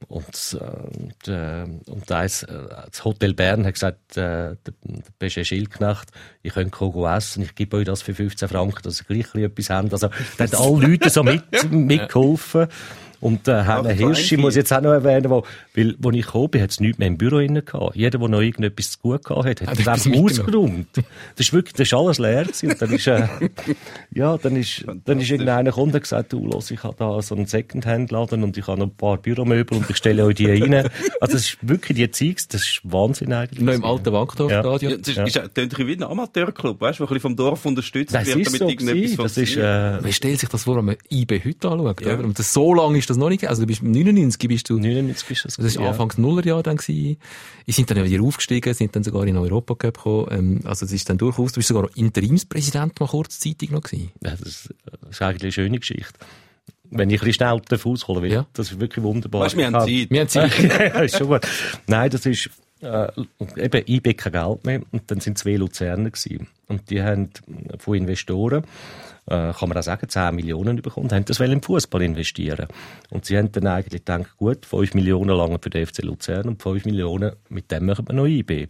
und, 0.08 0.58
äh, 0.60 0.98
und, 0.98 1.28
äh, 1.28 1.64
und 1.90 2.12
eins, 2.12 2.42
äh, 2.42 2.68
das 2.90 3.04
Hotel 3.04 3.32
Bern 3.32 3.64
hat 3.64 3.74
gesagt, 3.74 4.16
äh, 4.18 4.54
der, 4.54 4.74
der 5.20 5.30
Schildknecht, 5.30 6.10
ich 6.42 6.52
könnt 6.52 6.72
kommen 6.72 7.04
essen, 7.06 7.42
ich 7.42 7.54
gebe 7.54 7.78
euch 7.78 7.86
das 7.86 8.02
für 8.02 8.14
15 8.14 8.48
Franken, 8.48 8.82
dass 8.82 9.00
ihr 9.00 9.06
gleich 9.06 9.34
ein 9.34 9.50
bisschen 9.50 9.86
etwas 9.86 10.02
habt. 10.02 10.18
Also, 10.18 10.26
da 10.36 10.44
haben 10.44 10.76
alle 10.76 10.88
Leute 10.88 11.08
so 11.08 11.22
mit, 11.22 11.42
mitgeholfen. 11.70 12.68
Und 13.26 13.48
Hanne 13.48 13.96
so 13.96 14.06
Hirsch, 14.06 14.30
ich 14.30 14.38
muss 14.38 14.54
jetzt 14.54 14.72
auch 14.72 14.80
noch 14.80 14.92
erwähnen, 14.92 15.28
wo, 15.30 15.42
weil, 15.74 15.96
wo 15.98 16.10
ich 16.12 16.24
gekommen 16.26 16.48
bin, 16.50 16.62
hat 16.62 16.70
es 16.70 16.78
nichts 16.78 16.98
mehr 16.98 17.08
im 17.08 17.18
Büro 17.18 17.38
innen 17.38 17.64
gehabt. 17.64 17.96
Jeder, 17.96 18.18
der 18.20 18.28
noch 18.28 18.40
irgendetwas 18.40 18.92
zu 18.92 18.98
gut 19.00 19.24
gehabt 19.24 19.46
hat, 19.46 19.62
hat 19.62 19.78
etwas 19.80 20.06
einfach 20.06 20.22
ausgeräumt. 20.22 20.86
Das 20.96 21.46
ist 21.46 21.52
wirklich, 21.52 21.72
das 21.72 21.88
ist 21.88 21.94
alles 21.94 22.18
leer 22.20 22.44
gewesen. 22.44 22.70
Und 22.70 22.80
dann 22.82 22.92
ist, 22.92 23.06
äh, 23.08 23.26
ja, 24.14 24.38
dann 24.38 24.54
ist, 24.54 24.84
dann 25.04 25.18
ist 25.18 25.30
irgendeiner 25.30 25.70
gekommen 25.70 25.92
und 25.92 26.00
gesagt, 26.00 26.32
du, 26.32 26.46
los, 26.46 26.70
ich 26.70 26.82
habe 26.84 26.94
da 26.96 27.20
so 27.20 27.34
einen 27.34 27.46
Secondhand-Laden 27.46 28.44
und 28.44 28.56
ich 28.56 28.66
habe 28.68 28.78
noch 28.78 28.86
ein 28.86 28.94
paar 28.94 29.16
Büromöbel 29.16 29.76
und 29.78 29.90
ich 29.90 29.96
stelle 29.96 30.24
euch 30.24 30.36
die 30.36 30.46
rein. 30.46 30.88
Also, 31.20 31.32
das 31.34 31.46
ist 31.46 31.58
wirklich 31.62 31.96
die 31.96 32.10
Zeit, 32.10 32.52
das 32.54 32.62
ist 32.62 32.80
Wahnsinn 32.84 33.32
eigentlich. 33.32 33.60
Noch 33.60 33.72
im 33.72 33.84
alten 33.84 34.12
Wankdorf-Stadion. 34.12 34.92
Ja, 34.92 34.98
das 34.98 35.08
ist, 35.08 35.18
ist, 35.18 35.54
klingt 35.54 35.58
ein 35.58 35.68
bisschen 35.68 35.86
wie 35.88 35.92
ein 35.96 36.02
Amateurclub, 36.02 36.80
weißt 36.80 37.00
du, 37.00 37.04
der 37.04 37.10
ein 37.10 37.14
bisschen 37.14 37.20
vom 37.20 37.36
Dorf 37.36 37.64
unterstützt 37.66 38.14
Das 38.14 38.26
wird, 38.26 38.38
ist 38.38 38.46
damit 38.46 38.78
so 38.78 38.84
irgendetwas. 38.86 39.16
Das 39.16 39.36
ist, 39.38 39.56
äh, 39.56 40.00
Man 40.02 40.12
stellt 40.12 40.38
sich 40.40 40.48
das 40.48 40.64
vor, 40.64 40.76
wenn 40.76 40.84
man 40.84 40.96
IB 41.10 41.42
heute 41.44 41.68
anschaut, 41.68 42.00
Ja. 42.02 42.14
oder? 42.14 42.24
Und 42.24 42.38
das, 42.38 42.52
so 42.52 42.74
lange 42.74 42.98
ist 42.98 43.08
das 43.10 43.15
noch 43.16 43.28
nicht, 43.28 43.46
also 43.46 43.62
du 43.62 43.66
bist 43.66 43.82
99 43.82 44.48
bist 44.48 44.68
du, 44.70 44.78
99 44.78 45.30
ist 45.30 45.44
das. 45.44 45.56
das 45.56 45.64
ist 45.66 45.72
gewesen, 45.74 45.82
ja. 45.82 45.90
Anfangs 45.90 46.18
Nullerjahr 46.18 46.62
dann 46.62 46.76
gewesen. 46.76 47.16
Die 47.66 47.72
sind 47.72 47.90
dann 47.90 48.04
wieder 48.04 48.22
aufgestiegen, 48.22 48.72
sind 48.74 48.94
dann 48.94 49.02
sogar 49.04 49.22
in 49.26 49.34
den 49.34 49.38
Europacup 49.38 49.94
gekommen, 49.94 50.26
ähm, 50.30 50.60
also 50.64 50.84
es 50.86 50.92
ist 50.92 51.08
dann 51.08 51.18
durchaus, 51.18 51.52
du 51.52 51.60
bist 51.60 51.68
sogar 51.68 51.88
Interimspräsident 51.96 52.98
mal 53.00 53.06
kurzzeitig 53.08 53.70
noch 53.70 53.82
gewesen. 53.82 54.10
Ja, 54.22 54.30
das 54.30 54.40
ist, 54.40 54.74
das 55.00 55.10
ist 55.10 55.22
eigentlich 55.22 55.42
eine 55.42 55.52
schöne 55.52 55.78
Geschichte. 55.78 56.12
Wenn 56.88 57.10
ich 57.10 57.20
ein 57.20 57.26
bisschen 57.26 57.46
schnell 57.48 57.60
darf 57.68 57.84
ausholen 57.86 58.22
will, 58.22 58.32
Ja. 58.32 58.46
das 58.52 58.70
ist 58.70 58.78
wirklich 58.80 59.04
wunderbar. 59.04 59.42
Weißt 59.42 59.54
du, 59.54 59.58
wir 59.58 59.66
haben 59.66 59.80
Zeit. 59.80 60.10
Wir 60.10 60.20
haben 60.20 60.28
Zeit. 60.28 60.58
ja, 60.62 61.00
ist 61.02 61.18
schon 61.18 61.26
gut. 61.26 61.40
Nein, 61.88 62.10
das 62.10 62.24
ist, 62.26 62.48
äh, 62.80 63.08
eben, 63.56 63.82
IB 63.88 64.14
kein 64.14 64.32
Geld 64.32 64.64
mehr. 64.64 64.82
Und 64.92 65.10
dann 65.10 65.18
sind 65.20 65.36
zwei 65.36 65.56
Luzerner 65.56 66.10
gewesen. 66.10 66.46
Und 66.68 66.88
die 66.90 67.02
haben 67.02 67.30
von 67.78 67.94
Investoren, 67.96 68.64
äh, 69.28 69.52
kann 69.52 69.68
man 69.68 69.78
auch 69.78 69.82
sagen, 69.82 70.08
10 70.08 70.34
Millionen 70.34 70.80
bekommen, 70.80 71.10
haben 71.10 71.24
das 71.24 71.40
im 71.40 71.62
Fußball 71.62 72.02
investieren. 72.02 72.68
Und 73.10 73.24
sie 73.24 73.36
haben 73.36 73.50
dann 73.52 73.66
eigentlich 73.66 74.04
gedacht, 74.04 74.36
gut, 74.36 74.66
5 74.66 74.94
Millionen 74.94 75.36
lang 75.36 75.58
für 75.60 75.70
den 75.70 75.86
FC 75.86 76.02
Luzern 76.02 76.48
und 76.48 76.62
5 76.62 76.84
Millionen, 76.84 77.32
mit 77.48 77.70
dem 77.70 77.86
machen 77.86 78.06
wir 78.08 78.14
noch 78.14 78.26
IB. 78.26 78.68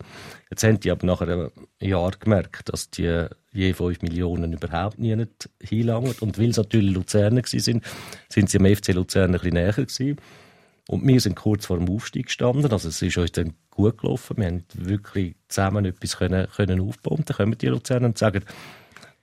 Jetzt 0.51 0.65
haben 0.65 0.81
die 0.81 0.91
aber 0.91 1.07
nach 1.07 1.21
einem 1.21 1.51
Jahr 1.81 2.13
gemerkt, 2.13 2.69
dass 2.71 2.91
die 2.91 3.27
je 3.53 3.73
5 3.75 4.03
Millionen 4.03 4.53
überhaupt 4.53 4.99
nie 4.99 5.15
nicht 5.15 5.51
hinlangen. 5.61 6.15
Und 6.21 6.39
weil 6.39 6.51
es 6.51 6.57
natürlich 6.57 6.95
Luzerner 6.95 7.43
sind, 7.45 7.83
sind 8.29 8.51
sie 8.51 8.59
am 8.59 8.67
FC 8.67 8.95
Luzern 8.95 9.27
ein 9.27 9.33
bisschen 9.33 9.55
näher 9.55 9.73
gewesen. 9.73 10.17
Und 10.89 11.07
wir 11.07 11.21
sind 11.21 11.35
kurz 11.35 11.67
vor 11.67 11.79
dem 11.79 11.91
Aufstieg 11.91 12.27
gestanden. 12.27 12.71
Also 12.71 12.89
es 12.89 13.03
ist 13.03 13.19
uns 13.19 13.33
dann 13.33 13.55
gut 13.71 13.99
gelaufen. 13.99 14.37
Wir 14.37 14.47
haben 14.47 14.65
wirklich 14.75 15.35
zusammen 15.49 15.85
etwas 15.85 16.17
können, 16.17 16.47
können 16.55 16.81
aufbauen. 16.81 17.25
Dann 17.27 17.37
kommen 17.37 17.59
die 17.59 17.67
Luzerner 17.67 18.07
und 18.07 18.19
sagen, 18.19 18.45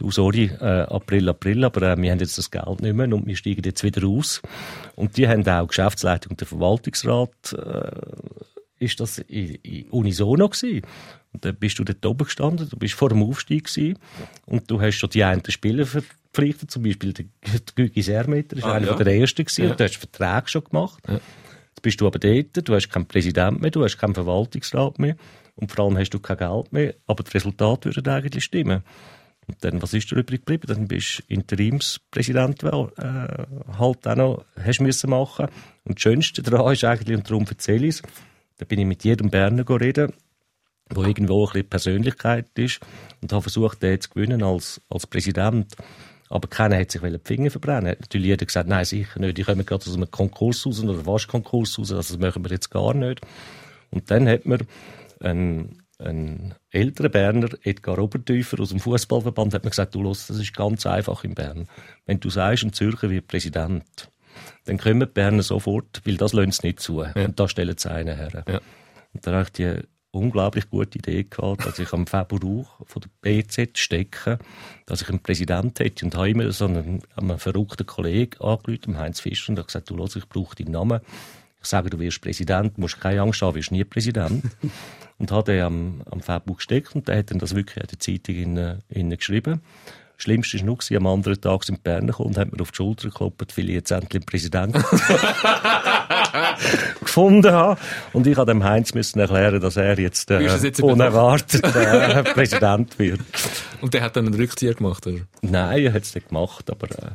du, 0.03 0.11
sorry, 0.11 0.51
äh, 0.59 0.65
April, 0.65 1.29
April, 1.29 1.63
aber 1.63 1.81
äh, 1.93 2.01
wir 2.01 2.11
haben 2.11 2.19
jetzt 2.19 2.37
das 2.37 2.51
Geld 2.51 2.81
nicht 2.81 2.93
mehr 2.93 3.11
und 3.13 3.25
wir 3.25 3.35
steigen 3.35 3.63
jetzt 3.63 3.83
wieder 3.83 4.05
aus. 4.07 4.41
Und 4.95 5.17
die 5.17 5.27
haben 5.27 5.47
auch 5.47 5.67
Geschäftsleitung 5.67 6.31
und 6.31 6.41
der 6.41 6.47
Verwaltungsrat, 6.47 7.53
äh, 7.53 7.91
ist 8.79 8.99
das 8.99 9.19
in, 9.19 9.55
in 9.55 9.89
unisono 9.89 10.49
gewesen. 10.49 10.81
Und 11.31 11.45
dann 11.45 11.55
bist 11.55 11.79
du 11.79 11.83
dort 11.83 12.05
oben 12.05 12.25
gestanden, 12.25 12.67
du 12.69 12.77
bist 12.77 12.93
vor 12.93 13.09
dem 13.09 13.23
Aufstieg 13.23 13.65
gewesen 13.65 13.97
und 14.45 14.69
du 14.69 14.79
hast 14.81 14.97
schon 14.97 15.09
die 15.09 15.23
einen 15.23 15.41
Spieler 15.49 15.85
verpflichtet, 15.85 16.69
zum 16.69 16.83
Beispiel 16.83 17.13
der 17.13 17.25
Gügi 17.75 18.01
Sermeter, 18.01 18.57
ist 18.57 18.65
Ah, 18.65 18.73
einer 18.73 18.87
ja. 18.87 18.95
der 18.95 19.15
ersten 19.15 19.45
gewesen, 19.45 19.71
und 19.71 19.79
du 19.79 19.83
hast 19.83 19.95
Verträge 19.95 20.47
schon 20.47 20.65
gemacht. 20.65 21.01
Jetzt 21.07 21.81
bist 21.81 22.01
du 22.01 22.07
aber 22.07 22.19
dort, 22.19 22.67
du 22.67 22.75
hast 22.75 22.89
keinen 22.89 23.07
Präsident 23.07 23.61
mehr, 23.61 23.71
du 23.71 23.83
hast 23.83 23.97
keinen 23.97 24.13
Verwaltungsrat 24.13 24.99
mehr 24.99 25.15
und 25.55 25.71
vor 25.71 25.85
allem 25.85 25.97
hast 25.97 26.11
du 26.11 26.19
kein 26.19 26.37
Geld 26.37 26.73
mehr, 26.73 26.93
aber 27.07 27.23
das 27.23 27.33
Resultat 27.33 27.85
würde 27.85 28.11
eigentlich 28.13 28.43
stimmen. 28.43 28.83
Und 29.47 29.63
dann, 29.63 29.81
was 29.81 29.93
ist 29.93 30.11
da 30.11 30.15
übrig 30.15 30.45
geblieben? 30.45 30.67
Dann 30.67 30.87
bist 30.87 31.19
du 31.19 31.33
Interimspräsident, 31.33 32.63
äh, 32.63 32.69
halt 32.69 34.07
auch 34.07 34.15
noch 34.15 34.45
hast 34.63 34.79
müssen 34.79 35.09
machen. 35.09 35.47
Und 35.83 35.97
das 35.97 36.01
Schönste 36.01 36.41
daran 36.41 36.73
ist 36.73 36.83
eigentlich, 36.83 37.17
und 37.17 37.29
darum 37.29 37.45
erzähle 37.47 37.87
ich 37.87 37.95
es, 37.95 38.01
da 38.57 38.65
bin 38.65 38.79
ich 38.79 38.85
mit 38.85 39.03
jedem 39.03 39.29
Berner 39.29 39.65
reden, 39.69 40.13
wo 40.89 41.03
irgendwo 41.03 41.45
ein 41.45 41.51
bisschen 41.51 41.69
Persönlichkeit 41.69 42.47
ist 42.55 42.79
und 43.21 43.31
habe 43.33 43.41
versucht, 43.41 43.81
den 43.81 43.99
zu 43.99 44.09
gewinnen 44.09 44.43
als, 44.43 44.79
als 44.89 45.07
Präsident. 45.07 45.75
Aber 46.29 46.47
keiner 46.47 46.79
hat 46.79 46.91
sich 46.91 47.01
die 47.01 47.19
Finger 47.23 47.51
verbrennen. 47.51 47.91
Hat 47.91 48.01
natürlich 48.01 48.27
jeder 48.27 48.45
gesagt, 48.45 48.67
nein, 48.67 48.85
sicher 48.85 49.19
nicht. 49.19 49.37
Ich 49.37 49.45
komme 49.45 49.63
gerade 49.63 49.85
aus 49.85 49.95
einem 49.95 50.09
Konkurs 50.09 50.65
raus 50.65 50.81
oder 50.81 51.03
fast 51.03 51.27
Konkurs 51.27 51.77
raus, 51.77 51.91
also 51.91 52.15
das 52.15 52.17
machen 52.17 52.43
wir 52.43 52.51
jetzt 52.51 52.71
gar 52.71 52.93
nicht. 52.93 53.21
Und 53.91 54.09
dann 54.09 54.27
hat 54.27 54.45
man 54.45 54.61
einen, 55.19 55.82
einen 56.03 56.55
älteren 56.69 57.11
Berner, 57.11 57.49
Edgar 57.63 57.99
Obertäufer 57.99 58.59
aus 58.59 58.69
dem 58.69 58.79
Fußballverband, 58.79 59.53
hat 59.53 59.63
mir 59.63 59.69
gesagt, 59.69 59.95
du 59.95 60.03
los, 60.03 60.27
das 60.27 60.37
ist 60.39 60.55
ganz 60.55 60.85
einfach 60.85 61.23
in 61.23 61.35
Bern. 61.35 61.67
Wenn 62.05 62.19
du 62.19 62.29
sagst, 62.29 62.63
ein 62.63 62.73
Zürcher 62.73 63.09
wird 63.09 63.27
Präsident, 63.27 64.09
dann 64.65 64.77
kommen 64.77 65.01
die 65.01 65.05
Berner 65.05 65.43
sofort, 65.43 66.01
weil 66.05 66.17
das 66.17 66.33
lassen 66.33 66.51
sie 66.51 66.67
nicht 66.67 66.79
zu. 66.79 66.99
Und 66.99 67.39
da 67.39 67.47
stellen 67.47 67.77
sie 67.77 67.91
einen 67.91 68.15
her. 68.15 68.43
Ja. 68.47 68.61
Und 69.13 69.27
dann 69.27 69.35
habe 69.35 69.43
ich 69.43 69.51
die 69.51 69.79
unglaublich 70.13 70.69
gute 70.69 70.99
Idee 70.99 71.23
gehabt, 71.23 71.65
dass 71.65 71.79
ich 71.79 71.91
am 71.91 72.05
Februar 72.05 72.65
von 72.85 73.01
der 73.01 73.09
BZ 73.21 73.77
stecke, 73.77 74.37
dass 74.85 75.01
ich 75.01 75.09
einen 75.09 75.19
Präsident 75.19 75.79
hätte 75.79 76.05
und 76.05 76.15
habe 76.15 76.29
immer 76.29 76.51
so 76.51 76.65
einen, 76.65 77.01
einen 77.15 77.39
verrückten 77.39 77.85
Kollegen 77.85 78.39
angerufen, 78.39 78.97
Heinz 78.97 79.19
Fischer, 79.19 79.49
und 79.49 79.57
habe 79.57 79.65
gesagt, 79.65 79.89
du 79.89 79.95
los, 79.95 80.15
ich 80.15 80.29
brauche 80.29 80.55
deinen 80.55 80.71
Namen. 80.71 81.01
Ich 81.63 81.69
sage, 81.69 81.89
du 81.89 81.99
wirst 81.99 82.21
Präsident, 82.21 82.77
musst 82.77 82.99
keine 82.99 83.21
Angst 83.21 83.41
haben, 83.41 83.55
wirst 83.55 83.71
nie 83.71 83.83
Präsident. 83.83 84.43
und 85.17 85.31
habe 85.31 85.51
den 85.51 85.61
am, 85.63 86.01
am 86.11 86.19
Februar 86.19 86.57
gesteckt 86.57 86.95
und 86.95 87.07
der 87.07 87.17
hat 87.19 87.31
dann 87.31 87.39
das 87.39 87.55
wirklich 87.55 87.77
in 87.77 87.87
der 87.87 87.99
Zeitung 87.99 88.35
in, 88.35 88.81
in 88.89 89.09
geschrieben. 89.17 89.61
Schlimmste 90.17 90.59
war 90.59 90.65
noch, 90.65 90.79
am 90.95 91.07
anderen 91.07 91.41
Tag 91.41 91.63
sind 91.63 91.83
Berner 91.83 92.07
gekommen 92.07 92.29
und 92.29 92.37
haben 92.37 92.51
mir 92.51 92.61
auf 92.61 92.71
die 92.71 92.77
Schulter 92.77 93.09
geklopft, 93.09 93.57
weil 93.57 93.69
ich 93.69 93.75
jetzt 93.75 93.91
endlich 93.91 94.21
einen 94.21 94.25
Präsidenten 94.25 94.83
gefunden 96.99 97.51
habe. 97.51 97.79
Und 98.13 98.27
ich 98.27 98.37
habe 98.37 98.51
dem 98.51 98.63
Heinz 98.63 98.93
müssen 98.93 99.19
erklären, 99.19 99.59
dass 99.59 99.75
er 99.75 99.99
jetzt, 99.99 100.29
äh, 100.31 100.39
du 100.39 100.45
jetzt 100.45 100.81
unerwartet 100.81 101.63
äh, 101.75 102.23
Präsident 102.33 102.97
wird. 102.99 103.21
Und 103.81 103.93
der 103.93 104.01
hat 104.01 104.15
dann 104.15 104.27
einen 104.27 104.35
Rückzieher 104.35 104.75
gemacht, 104.75 105.05
oder? 105.07 105.19
Nein, 105.41 105.83
er 105.83 105.93
hat 105.93 106.03
es 106.03 106.15
nicht 106.15 106.29
gemacht, 106.29 106.69
aber 106.69 106.89
äh, 106.91 107.11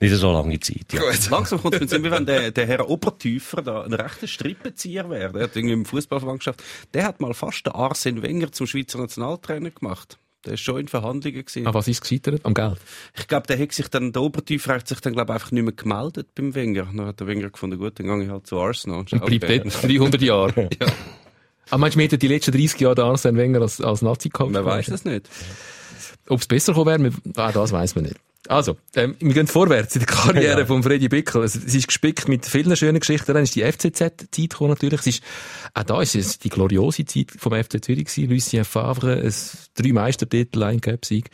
nicht 0.00 0.14
so 0.14 0.32
lange 0.32 0.60
Zeit. 0.60 0.92
Ja. 0.92 1.00
Gut. 1.00 1.30
Langsam 1.30 1.60
kommt 1.60 1.74
es 1.74 1.80
mir 1.80 1.86
zu, 1.86 2.04
wie 2.04 2.10
wenn 2.10 2.26
der, 2.26 2.50
der 2.50 2.66
Herr 2.66 2.88
Obertüfer 2.88 3.62
da 3.62 3.82
ein 3.82 3.92
rechter 3.92 4.26
Strippenzieher 4.26 5.10
wäre. 5.10 5.32
Der 5.32 5.42
hat 5.44 5.56
irgendwie 5.56 5.74
im 5.74 5.84
Fußballverband 5.84 6.40
geschafft. 6.40 6.62
Der 6.94 7.04
hat 7.04 7.20
mal 7.20 7.34
fast 7.34 7.66
den 7.66 7.72
Arsene 7.72 8.22
Wenger 8.22 8.52
zum 8.52 8.66
Schweizer 8.66 8.98
Nationaltrainer 8.98 9.70
gemacht. 9.70 10.18
Der 10.44 10.54
ist 10.54 10.60
schon 10.60 10.78
in 10.78 10.88
Verhandlungen 10.88 11.44
gewesen. 11.44 11.66
Ah, 11.66 11.74
was 11.74 11.88
ist 11.88 12.00
gescheitert? 12.00 12.46
Am 12.46 12.54
Geld? 12.54 12.78
Ich 13.18 13.26
glaube, 13.26 13.48
der 13.48 13.58
hat 13.58 13.72
sich 13.72 13.88
dann, 13.88 14.12
der 14.12 14.22
Obertüfer 14.22 14.74
hat 14.74 14.86
sich 14.86 15.00
dann, 15.00 15.14
glaube 15.14 15.32
ich, 15.32 15.34
einfach 15.34 15.50
nicht 15.50 15.64
mehr 15.64 15.72
gemeldet 15.72 16.28
beim 16.34 16.54
Wenger. 16.54 16.86
Dann 16.94 17.06
hat 17.06 17.18
der 17.18 17.26
Wenger 17.26 17.50
gefunden, 17.50 17.78
gut, 17.78 17.98
dann 17.98 18.06
gehe 18.06 18.24
ich 18.24 18.30
halt 18.30 18.46
zu 18.46 18.58
Arsenal. 18.58 18.98
Und 19.00 19.10
bleibt 19.10 19.66
dort 19.66 19.82
300 19.82 20.22
Jahre. 20.22 20.68
Ja. 20.80 20.86
Aber 21.70 21.80
meinst 21.80 21.96
du, 21.96 21.98
wir 21.98 22.04
hätten 22.04 22.18
die 22.18 22.28
letzten 22.28 22.52
30 22.52 22.80
Jahre 22.80 22.94
der 22.94 23.04
Arsene 23.04 23.36
Wenger 23.36 23.60
als, 23.60 23.78
als 23.82 24.00
Nazi-Coach 24.00 24.52
Man 24.52 24.64
weiß 24.64 24.86
das 24.86 25.04
nicht. 25.04 25.28
Ob 26.28 26.40
es 26.40 26.46
besser 26.46 26.72
gekommen 26.72 27.04
wäre, 27.04 27.14
ah, 27.36 27.52
das 27.52 27.72
weiß 27.72 27.94
man 27.94 28.04
nicht. 28.04 28.16
Also, 28.48 28.76
ähm, 28.96 29.14
wir 29.20 29.34
gehen 29.34 29.46
vorwärts 29.46 29.94
in 29.94 30.00
der 30.00 30.08
Karriere 30.08 30.58
Ja. 30.60 30.66
von 30.66 30.82
Freddy 30.82 31.08
Bickel. 31.08 31.44
Es, 31.44 31.54
es 31.54 31.74
ist 31.74 31.86
gespickt 31.86 32.28
mit 32.28 32.46
vielen 32.46 32.74
schönen 32.76 32.98
Geschichten. 32.98 33.34
Dann 33.34 33.42
ist 33.42 33.54
die 33.54 33.62
FCZ-Zeit 33.62 34.30
gekommen 34.34 34.70
natürlich. 34.70 35.00
Es 35.00 35.06
ist, 35.06 35.22
auch 35.74 35.82
da 35.84 36.00
ist 36.00 36.14
es 36.14 36.38
die 36.38 36.48
gloriose 36.48 37.04
Zeit 37.04 37.30
vom 37.30 37.52
FC 37.52 37.84
Zürich 37.84 38.06
gewesen. 38.06 38.30
Lucien 38.30 38.64
Favre, 38.64 39.18
es, 39.20 39.70
drei 39.74 39.92
Meistertitel, 39.92 40.62
ein 40.62 40.80
Cup-Sieg. 40.80 41.30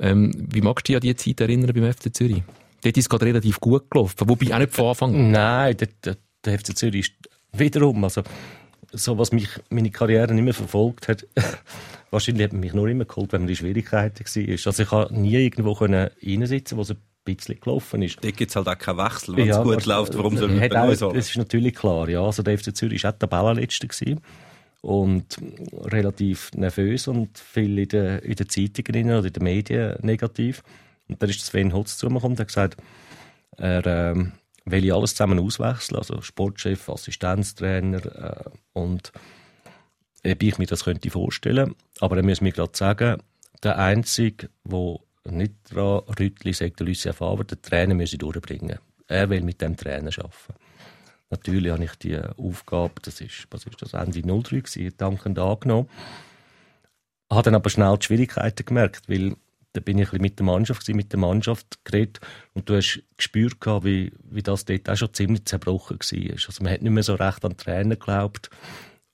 Ähm, 0.00 0.32
wie 0.50 0.62
magst 0.62 0.88
du 0.88 0.92
dich 0.92 0.96
an 0.96 1.00
die 1.02 1.14
Zeit 1.16 1.40
erinnern 1.42 1.72
beim 1.74 1.92
FC 1.92 2.14
Zürich? 2.14 2.42
Dort 2.82 2.96
ist 2.96 3.04
es 3.04 3.08
gerade 3.08 3.26
relativ 3.26 3.60
gut 3.60 3.90
gelaufen. 3.90 4.14
Wobei 4.28 4.54
auch 4.54 4.58
nicht 4.58 4.74
von 4.74 4.86
Anfang 4.86 5.14
an. 5.14 5.30
Nein, 5.32 5.76
der, 5.76 5.88
der, 6.04 6.16
der 6.44 6.58
FC 6.58 6.76
Zürich 6.76 7.08
ist 7.08 7.12
wiederum, 7.52 8.02
also, 8.04 8.22
so 8.92 9.18
was 9.18 9.32
mich, 9.32 9.48
meine 9.68 9.90
Karriere 9.90 10.32
nicht 10.32 10.44
mehr 10.44 10.54
verfolgt 10.54 11.08
hat, 11.08 11.26
wahrscheinlich 12.10 12.44
hat 12.44 12.52
man 12.52 12.60
mich 12.60 12.74
nur 12.74 12.88
immer 12.88 13.04
geholt, 13.04 13.32
wenn 13.32 13.42
man 13.42 13.48
in 13.48 13.56
Schwierigkeiten 13.56 14.24
war. 14.24 14.66
Also 14.66 14.82
ich 14.82 14.88
konnte 14.88 15.14
nie 15.14 15.34
irgendwo 15.34 15.72
reinsitzen, 15.72 16.76
wo 16.76 16.82
es 16.82 16.90
ein 16.90 16.98
bisschen 17.24 17.60
gelaufen 17.60 18.02
ist. 18.02 18.18
Dort 18.22 18.36
gibt 18.36 18.50
es 18.50 18.56
halt 18.56 18.68
auch 18.68 18.78
keinen 18.78 18.98
Wechsel. 18.98 19.36
Wenn 19.36 19.48
es 19.48 19.56
Ja, 19.56 19.62
gut 19.62 19.86
läuft, 19.86 20.16
warum 20.16 20.36
soll 20.36 20.48
man 20.48 20.68
bei 20.68 20.88
uns? 20.88 21.00
Das 21.00 21.14
ist 21.14 21.36
natürlich 21.36 21.74
klar, 21.74 22.08
ja. 22.08 22.22
Also 22.22 22.42
der 22.42 22.58
FC 22.58 22.74
Zürich 22.74 23.04
war 23.04 23.12
auch 23.12 23.18
Tabellenletzter 23.18 23.88
gewesen 23.88 24.20
und 24.82 25.38
relativ 25.84 26.52
nervös 26.54 27.08
und 27.08 27.38
viel 27.38 27.78
in 27.78 27.88
den, 27.88 28.18
in 28.20 28.34
den 28.34 28.48
Zeitungen 28.48 29.10
oder 29.10 29.26
in 29.26 29.32
den 29.32 29.42
Medien 29.42 29.96
negativ. 30.02 30.62
Und 31.08 31.20
dann 31.22 31.30
ist 31.30 31.40
der 31.40 31.46
Sven 31.46 31.72
Hotz 31.72 31.98
zu 31.98 32.06
mir 32.06 32.14
gekommen 32.14 32.34
und 32.34 32.40
hat 32.40 32.48
gesagt, 32.48 32.76
er 33.56 33.86
ähm, 33.86 34.32
will 34.64 34.92
alles 34.92 35.14
zusammen 35.14 35.38
auswechseln, 35.38 35.98
also 35.98 36.20
Sportchef, 36.20 36.88
Assistenztrainer 36.88 38.44
äh, 38.44 38.50
und 38.74 39.12
ob 40.32 40.42
ich 40.42 40.58
mir 40.58 40.66
das 40.66 40.84
könnte 40.84 41.10
vorstellen. 41.10 41.74
Aber 42.00 42.16
er 42.16 42.22
muss 42.22 42.40
mir 42.40 42.52
gerade 42.52 42.76
sagen, 42.76 43.22
der 43.62 43.78
Einzige, 43.78 44.50
der 44.64 44.96
nicht 45.24 45.54
dran 45.70 46.02
Rüttli 46.18 46.52
sagt, 46.52 46.80
der 46.80 46.86
Lucien 46.86 47.14
Favre, 47.14 47.44
der 47.44 47.60
Trainer 47.60 47.94
müsse 47.94 48.18
durchbringen. 48.18 48.78
Er 49.08 49.30
will 49.30 49.42
mit 49.42 49.60
dem 49.60 49.76
Trainer 49.76 50.10
arbeiten. 50.18 50.54
Natürlich 51.30 51.72
habe 51.72 51.84
ich 51.84 51.94
die 51.96 52.18
Aufgabe, 52.18 52.94
das 53.02 53.20
ist, 53.20 53.46
was 53.50 53.66
ist 53.66 53.82
das, 53.82 53.94
Ende 53.94 54.22
03 54.22 54.60
gewesen, 54.60 54.96
dankend 54.96 55.38
angenommen. 55.38 55.88
Habe 57.30 57.42
dann 57.42 57.56
aber 57.56 57.70
schnell 57.70 57.96
die 57.98 58.06
Schwierigkeiten 58.06 58.64
gemerkt, 58.64 59.08
weil 59.08 59.36
da 59.72 59.80
bin 59.80 59.98
ich 59.98 60.06
ein 60.06 60.10
bisschen 60.10 60.22
mit 60.22 60.38
der 60.38 60.46
Mannschaft 60.46 60.82
gewesen, 60.82 60.96
mit 60.96 61.12
der 61.12 61.18
Mannschaft 61.18 61.84
geredet 61.84 62.20
und 62.54 62.68
du 62.68 62.76
hast 62.76 63.02
gespürt 63.16 63.56
wie, 63.84 64.12
wie 64.22 64.42
das 64.42 64.64
dort 64.64 64.88
auch 64.88 64.96
schon 64.96 65.12
ziemlich 65.12 65.44
zerbrochen 65.44 65.98
war. 65.98 66.32
Also 66.32 66.62
man 66.62 66.72
hat 66.72 66.82
nicht 66.82 66.92
mehr 66.92 67.02
so 67.02 67.14
recht 67.14 67.44
an 67.44 67.50
die 67.50 67.56
Trainer 67.56 67.96
geglaubt, 67.96 68.48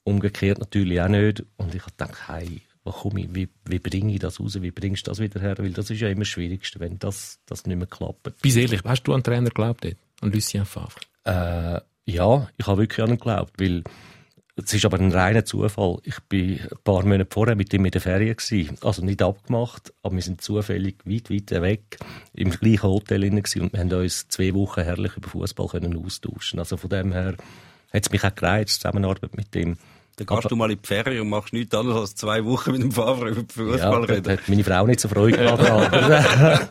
umgekehrt 0.04 0.58
natürlich 0.58 1.00
auch 1.00 1.08
nicht. 1.08 1.44
Und 1.56 1.74
ich 1.74 1.82
habe 1.82 1.92
gedacht, 1.92 2.28
hey, 2.28 2.62
wo 2.84 2.90
komme 2.90 3.20
ich, 3.20 3.34
wie, 3.34 3.48
wie 3.64 3.78
bringe 3.78 4.12
ich 4.12 4.18
das 4.18 4.40
raus, 4.40 4.60
wie 4.60 4.70
bringst 4.70 5.06
du 5.06 5.10
das 5.10 5.20
wieder 5.20 5.40
her? 5.40 5.56
Weil 5.58 5.72
das 5.72 5.90
ist 5.90 6.00
ja 6.00 6.08
immer 6.08 6.20
das 6.20 6.28
Schwierigste, 6.28 6.80
wenn 6.80 6.98
das, 6.98 7.38
das 7.46 7.66
nicht 7.66 7.76
mehr 7.76 7.86
klappt. 7.86 8.32
Wie 8.42 8.60
ehrlich, 8.60 8.82
hast 8.84 9.04
du 9.04 9.12
an 9.12 9.20
den 9.20 9.24
Trainer 9.24 9.48
geglaubt? 9.48 9.86
An 10.20 10.32
Lucien 10.32 10.64
Favre? 10.64 11.00
Äh, 11.24 11.80
ja, 12.04 12.48
ich 12.56 12.66
habe 12.66 12.82
wirklich 12.82 13.02
an 13.02 13.10
ihn 13.10 13.18
geglaubt, 13.18 13.52
weil 13.58 13.84
es 14.56 14.74
ist 14.74 14.84
aber 14.84 14.98
ein 14.98 15.12
reiner 15.12 15.44
Zufall. 15.44 15.98
Ich 16.04 16.20
bin 16.28 16.60
ein 16.60 16.68
paar 16.84 17.04
Monate 17.04 17.28
vorher 17.30 17.56
mit 17.56 17.72
ihm 17.72 17.84
in 17.84 17.90
der 17.90 18.00
Ferien 18.00 18.36
gewesen. 18.36 18.76
Also 18.82 19.02
nicht 19.02 19.22
abgemacht, 19.22 19.92
aber 20.02 20.14
wir 20.14 20.22
sind 20.22 20.42
zufällig 20.42 20.96
weit, 21.04 21.30
weit 21.30 21.50
weg 21.62 21.98
im 22.34 22.50
gleichen 22.50 22.82
Hotel 22.82 23.24
und 23.24 23.72
wir 23.72 23.80
haben 23.80 23.92
uns 23.92 24.28
zwei 24.28 24.52
Wochen 24.54 24.82
herrlich 24.82 25.16
über 25.16 25.28
Fußball 25.28 25.68
können 25.68 25.96
austauschen. 25.96 26.58
Also 26.58 26.76
von 26.76 26.90
dem 26.90 27.12
her 27.12 27.34
hat 27.92 28.04
es 28.04 28.10
mich 28.10 28.24
auch 28.24 28.34
gereizt, 28.34 28.80
Zusammenarbeit 28.80 29.36
mit 29.36 29.54
ihm. 29.54 29.76
Dann 30.16 30.26
gehst 30.26 30.50
du 30.50 30.56
mal 30.56 30.70
in 30.70 30.78
die 30.80 30.86
Ferien 30.86 31.22
und 31.22 31.30
machst 31.30 31.52
nichts 31.52 31.74
anderes 31.74 32.00
als 32.00 32.14
zwei 32.14 32.44
Wochen 32.44 32.72
mit 32.72 32.82
dem 32.82 32.92
Favre 32.92 33.30
über 33.30 33.44
Fußball 33.48 33.78
ja, 33.78 33.98
reden. 33.98 34.32
hat 34.32 34.48
meine 34.48 34.64
Frau 34.64 34.86
nicht 34.86 35.00
so 35.00 35.08
Freude 35.08 35.38
gehabt. 35.38 35.62
aber 35.70 36.68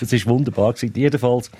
Es 0.00 0.12
war 0.12 0.26
wunderbar. 0.34 0.72
Gewesen. 0.72 0.92
Jedenfalls 0.96 1.50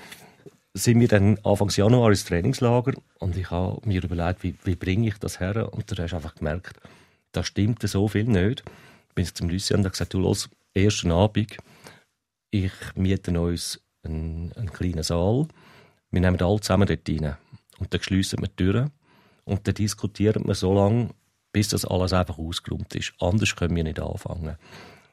sind 0.73 0.99
wir 0.99 1.07
dann 1.07 1.39
Anfang 1.43 1.69
Januar 1.69 2.09
ins 2.09 2.25
Trainingslager 2.25 2.93
und 3.19 3.37
ich 3.37 3.51
habe 3.51 3.79
mir 3.87 4.03
überlegt, 4.03 4.43
wie, 4.43 4.55
wie 4.63 4.75
bringe 4.75 5.07
ich 5.07 5.17
das 5.17 5.39
her? 5.39 5.71
Und 5.71 5.89
da 5.91 6.03
hast 6.03 6.11
du 6.11 6.15
einfach 6.17 6.35
gemerkt, 6.35 6.79
da 7.31 7.43
stimmte 7.43 7.87
so 7.87 8.07
viel 8.07 8.25
nicht. 8.25 8.63
Bin 9.15 9.23
ich 9.23 9.33
zum 9.33 9.49
Lucien 9.49 9.79
und 9.79 9.85
habe 9.85 9.91
gesagt, 9.91 10.13
du 10.13 10.19
los, 10.19 10.49
ersten 10.73 11.11
Abend, 11.11 11.57
ich 12.51 12.71
miete 12.95 13.39
uns 13.39 13.79
einen, 14.03 14.51
einen 14.55 14.73
kleinen 14.73 15.03
Saal, 15.03 15.47
wir 16.11 16.21
nehmen 16.21 16.41
alle 16.41 16.59
zusammen 16.59 16.87
dort 16.87 17.07
rein 17.07 17.37
und 17.79 17.93
dann 17.93 18.01
schliessen 18.01 18.39
wir 18.41 18.47
die 18.47 18.55
Türen 18.55 18.91
und 19.45 19.67
dann 19.67 19.75
diskutieren 19.75 20.45
wir 20.45 20.55
so 20.55 20.73
lange, 20.73 21.09
bis 21.51 21.69
das 21.69 21.85
alles 21.85 22.13
einfach 22.13 22.37
ausgeräumt 22.37 22.93
ist. 22.95 23.13
Anders 23.19 23.55
können 23.55 23.75
wir 23.75 23.83
nicht 23.83 23.99
anfangen. 23.99 24.57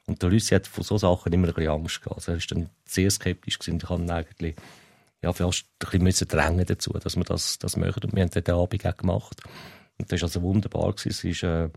Und 0.07 0.21
der 0.21 0.29
Lucien 0.29 0.55
hat 0.57 0.67
von 0.67 0.83
solchen 0.83 1.01
Sachen 1.01 1.33
immer 1.33 1.47
ein 1.47 1.53
bisschen 1.53 1.71
Angst 1.71 2.01
gehabt. 2.01 2.17
Also 2.17 2.31
er 2.31 2.37
war 2.37 2.43
dann 2.49 2.69
sehr 2.85 3.11
skeptisch 3.11 3.59
gewesen. 3.59 3.79
Ich 3.81 3.89
habe 3.89 4.13
eigentlich 4.13 4.55
ja, 5.21 5.31
fast 5.31 5.65
ein 5.93 6.03
bisschen 6.03 6.27
drängen 6.27 6.65
dazu, 6.65 6.91
dass 6.93 7.15
wir 7.15 7.23
das, 7.23 7.59
das 7.59 7.77
machen. 7.77 8.03
Und 8.03 8.15
wir 8.15 8.23
haben 8.23 8.31
den 8.31 8.55
Abend 8.55 8.85
auch 8.85 8.97
gemacht. 8.97 9.41
Und 9.97 10.11
das 10.11 10.21
war 10.21 10.27
also 10.27 10.41
wunderbar. 10.41 10.91
Gewesen. 10.91 11.09
Es 11.09 11.23
ist 11.23 11.43
äh, 11.43 11.69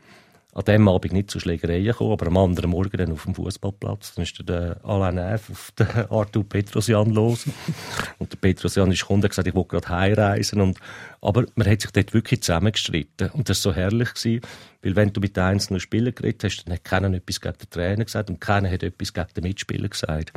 an 0.55 0.65
dem 0.65 0.87
Abend 0.87 1.13
nicht 1.13 1.31
zu 1.33 1.41
Schlägereien 1.41 1.85
gekommen, 1.85 2.13
aber 2.13 2.29
am 2.29 2.37
anderen 2.37 2.71
Morgen 2.71 2.97
dann 2.97 3.11
auf 3.11 3.25
dem 3.25 3.35
Fußballplatz. 3.35 4.15
Dann 4.15 4.23
ist 4.23 4.49
der 4.49 4.77
Alain 4.85 5.17
Neff 5.17 5.51
auf 5.51 5.73
den 5.73 5.87
Arthur 6.11 6.49
Petrosian 6.49 7.11
los. 7.11 7.47
und 8.19 8.33
der 8.33 8.37
Petrosian 8.37 8.93
ist 8.93 9.01
gekommen 9.01 9.19
und 9.19 9.25
hat 9.25 9.31
gesagt, 9.33 9.49
ich 9.49 9.55
will 9.55 9.65
gerade 9.65 9.89
heimreisen. 9.89 10.61
Und, 10.61 10.79
aber 11.21 11.45
man 11.57 11.69
hat 11.69 11.81
sich 11.81 11.91
dort 11.91 12.15
wirklich 12.15 12.43
zusammengestritten. 12.43 13.31
Und 13.31 13.49
das 13.49 13.65
war 13.65 13.73
so 13.73 13.77
herrlich 13.77 14.15
gewesen, 14.15 14.43
weil 14.83 14.95
wenn 14.95 15.13
du 15.13 15.21
mit 15.21 15.37
den 15.37 15.43
einzelnen 15.43 15.81
Spielern 15.81 16.15
geredet 16.15 16.45
hast, 16.45 16.65
dann 16.65 16.75
hat 16.75 16.85
keiner 16.85 17.13
etwas 17.13 17.41
gegen 17.41 17.59
den 17.59 17.71
Trainer 17.71 18.05
gesagt 18.05 18.31
und 18.31 18.41
keiner 18.41 18.71
hat 18.71 18.85
etwas 18.85 19.13
gegen 19.13 19.35
den 19.35 19.43
Mitspieler 19.43 19.89
gesagt. 19.89 20.33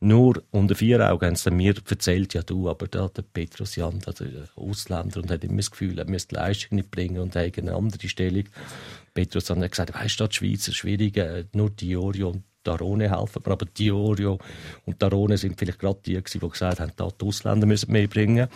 Nur 0.00 0.42
unter 0.50 0.74
vier 0.74 1.08
Augen 1.08 1.26
haben 1.26 1.36
sie 1.36 1.50
mir 1.52 1.74
erzählt, 1.88 2.34
ja 2.34 2.42
du, 2.42 2.68
aber 2.68 2.88
da 2.88 3.06
der 3.06 3.22
Petrosian, 3.22 4.00
also 4.04 4.24
der 4.24 4.48
Ausländer, 4.56 5.20
und 5.20 5.30
hat 5.30 5.44
immer 5.44 5.58
das 5.58 5.70
Gefühl, 5.70 5.96
er 5.96 6.10
müsste 6.10 6.34
Leistung 6.34 6.76
nicht 6.76 6.90
bringen 6.90 7.20
und 7.20 7.36
hat 7.36 7.56
eine 7.56 7.72
andere 7.72 8.08
Stellung. 8.08 8.46
Petrosian 9.14 9.62
hat 9.62 9.70
gesagt, 9.70 9.94
weißt 9.94 10.20
du, 10.20 10.26
die 10.26 10.34
Schweiz 10.34 10.68
ist 10.68 10.76
schwierig, 10.76 11.16
äh, 11.16 11.44
nur 11.52 11.70
Diorio 11.70 12.30
und 12.30 12.44
Darone 12.62 13.10
helfen 13.10 13.42
mir, 13.44 13.52
aber 13.52 13.66
Diorio 13.66 14.38
und 14.86 15.02
Darone 15.02 15.36
sind 15.36 15.58
vielleicht 15.58 15.78
gerade 15.78 15.98
die 16.04 16.14
die 16.14 16.38
gesagt 16.38 16.80
haben, 16.80 16.92
da 16.96 17.08
die 17.08 17.26
Ausländer 17.26 17.66
müssen 17.66 17.92
mehr 17.92 18.06
bringen. 18.06 18.48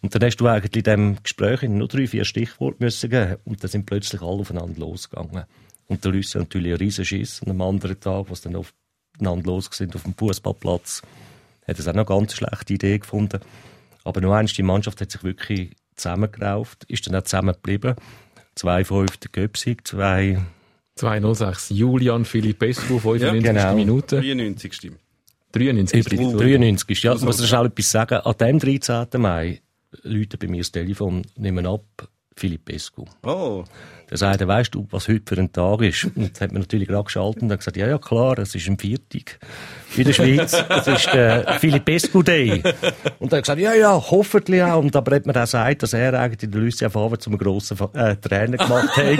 Und 0.00 0.14
dann 0.14 0.22
hast 0.22 0.36
du 0.36 0.46
eigentlich 0.46 0.76
in 0.76 0.82
diesem 0.84 1.22
Gespräch 1.22 1.62
nur 1.62 1.88
drei, 1.88 2.06
vier 2.06 2.24
Stichworte 2.24 2.76
müssen 2.80 3.10
geben 3.10 3.36
und 3.44 3.62
dann 3.62 3.70
sind 3.70 3.86
plötzlich 3.86 4.22
alle 4.22 4.40
aufeinander 4.40 4.78
losgegangen. 4.78 5.44
Und 5.88 6.04
der 6.04 6.12
Russe 6.12 6.38
natürlich 6.38 6.72
einen 6.72 6.78
riesen 6.78 7.04
Schiss 7.04 7.40
und 7.40 7.50
am 7.50 7.60
anderen 7.62 7.98
Tag, 7.98 8.26
was 8.28 8.42
dann 8.42 8.54
aufeinander 8.54 9.46
los 9.46 9.68
sind 9.72 9.96
auf 9.96 10.04
dem 10.04 10.14
Fußballplatz, 10.14 11.02
hat 11.66 11.78
es 11.78 11.88
auch 11.88 11.94
noch 11.94 12.08
eine 12.08 12.20
ganz 12.20 12.34
schlechte 12.34 12.74
Idee 12.74 12.98
gefunden. 12.98 13.40
Aber 14.04 14.20
nur 14.20 14.36
eins, 14.36 14.52
die 14.52 14.62
Mannschaft 14.62 15.00
hat 15.00 15.10
sich 15.10 15.22
wirklich 15.24 15.74
zusammengerauft, 15.96 16.84
ist 16.84 17.06
dann 17.06 17.16
auch 17.16 17.22
zusammengeblieben. 17.24 17.96
2-5 18.58 19.20
der 19.20 19.30
Göpsig, 19.32 19.86
zwei 19.86 20.38
206. 20.96 21.70
Julian 21.70 22.24
Philipp 22.24 22.58
Pescu, 22.58 22.98
95. 22.98 23.42
genau. 23.42 23.74
Minute. 23.74 24.20
93 24.20 24.72
Stimmen. 24.72 24.98
93 25.52 25.98
ist 25.98 26.06
Übrigens, 26.12 26.32
93 26.36 26.90
ist, 26.90 27.02
ja. 27.04 27.14
Ich 27.14 27.22
muss 27.22 27.46
schnell 27.46 27.66
etwas 27.66 27.90
sagen. 27.90 28.18
An 28.18 28.34
dem 28.38 28.58
13. 28.58 29.06
Mai 29.16 29.60
läutet 30.02 30.40
bei 30.40 30.48
mir 30.48 30.60
das 30.60 30.72
Telefon, 30.72 31.22
nehmen 31.36 31.66
ab, 31.66 32.08
Philipp 32.36 32.66
Pescu. 32.66 33.04
Oh. 33.22 33.64
Der 34.10 34.16
sagte, 34.16 34.48
weißt 34.48 34.74
du, 34.74 34.86
was 34.90 35.08
heute 35.08 35.22
für 35.26 35.40
ein 35.40 35.52
Tag 35.52 35.82
ist? 35.82 36.04
Und 36.14 36.32
das 36.32 36.40
hat 36.40 36.52
mir 36.52 36.60
natürlich 36.60 36.88
gerade 36.88 37.04
geschaltet 37.04 37.42
und 37.42 37.48
gesagt, 37.48 37.76
ja, 37.76 37.86
ja, 37.86 37.98
klar, 37.98 38.38
es 38.38 38.54
ist 38.54 38.66
ein 38.66 38.78
Viertag 38.78 39.38
in 39.96 40.04
der 40.04 40.12
Schweiz. 40.12 40.64
Es 40.68 40.86
ist 40.86 41.12
der 41.12 41.58
Philipp 41.60 41.84
Pescu 41.84 42.22
Day. 42.22 42.62
Und 43.18 43.32
er 43.32 43.38
hat 43.38 43.44
gesagt, 43.44 43.60
ja, 43.60 43.74
ja, 43.74 43.92
hoffentlich 43.92 44.62
auch. 44.62 44.82
Und 44.82 44.94
aber 44.96 45.16
hat 45.16 45.26
mir 45.26 45.36
auch 45.36 45.40
gesagt, 45.40 45.82
dass 45.82 45.92
er 45.92 46.14
eigentlich 46.14 46.50
den 46.50 46.52
Lucien 46.52 46.90
Favre 46.90 47.18
zum 47.18 47.36
grossen 47.36 47.76
äh, 47.94 48.16
Trainer 48.16 48.56
gemacht 48.56 48.96
hat. 48.96 49.18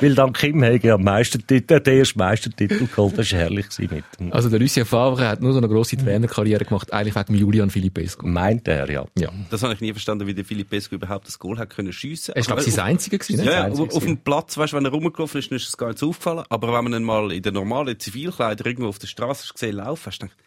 Weil 0.00 0.14
dann 0.14 0.32
Kim 0.32 0.62
Hege 0.62 0.94
am 0.94 1.02
Meistertitel, 1.02 1.80
der 1.80 1.94
erste 1.94 2.18
Meistertitel 2.18 2.86
geholt. 2.86 3.18
Das 3.18 3.32
war 3.32 3.38
herrlich 3.40 3.66
mit 3.78 4.04
ihm. 4.20 4.32
Also 4.32 4.48
der 4.48 4.60
Lucien 4.60 4.86
Favre 4.86 5.28
hat 5.28 5.40
nur 5.40 5.52
so 5.52 5.58
eine 5.58 5.68
grosse 5.68 5.96
Trainerkarriere 5.96 6.64
gemacht, 6.64 6.92
eigentlich 6.92 7.14
wegen 7.14 7.34
Julian 7.34 7.70
Filipescu. 7.70 8.26
Meint 8.26 8.68
er, 8.68 8.90
ja. 8.90 9.04
Ja. 9.18 9.30
Das 9.50 9.62
habe 9.62 9.74
ich 9.74 9.80
nie 9.80 9.92
verstanden, 9.92 10.26
wie 10.26 10.34
der 10.34 10.44
Philipp 10.44 10.70
Pesco 10.70 10.94
überhaupt 10.94 11.26
das 11.26 11.38
Goal 11.38 11.58
hat 11.58 11.70
können 11.70 11.92
schiessen. 11.92 12.34
Er 12.34 12.42
glaube 12.42 12.62
ich, 12.62 12.72
sein 12.84 12.92
einziger 12.92 13.18
gewesen, 13.18 13.36
ne? 13.44 13.44
Ja, 13.44 13.52
ja, 13.52 13.64
Einzige 13.64 13.88
auf, 13.88 13.94
auf 13.96 14.04
dem 14.04 14.18
Platz, 14.18 14.56
weißt 14.56 14.72
du, 14.72 14.76
wenn 14.76 14.84
er 14.84 14.90
rumgelaufen 14.90 15.38
ist, 15.38 15.50
dann 15.50 15.56
ist 15.56 15.68
es 15.68 15.76
gar 15.76 15.88
nicht 15.88 15.98
so 15.98 16.08
aufgefallen. 16.10 16.44
Aber 16.48 16.72
wenn 16.72 16.84
man 16.84 16.94
ihn 17.00 17.04
mal 17.04 17.32
in 17.32 17.42
den 17.42 17.54
normalen 17.54 17.98
Zivilkleidern 17.98 18.66
irgendwo 18.66 18.88
auf 18.88 18.98
der 18.98 19.06
Straße 19.06 19.52
gesehen 19.52 19.76
laufen, 19.76 20.06
hast 20.06 20.18
du 20.22 20.26
gedacht, 20.26 20.38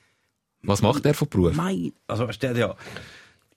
Was 0.64 0.82
macht 0.82 1.06
er 1.06 1.14
von 1.14 1.28
Beruf? 1.30 1.54
mein, 1.56 1.94
also 2.08 2.28
weißt 2.28 2.42
du, 2.44 2.48
der 2.48 2.50
hat 2.52 2.58
ja, 2.58 2.76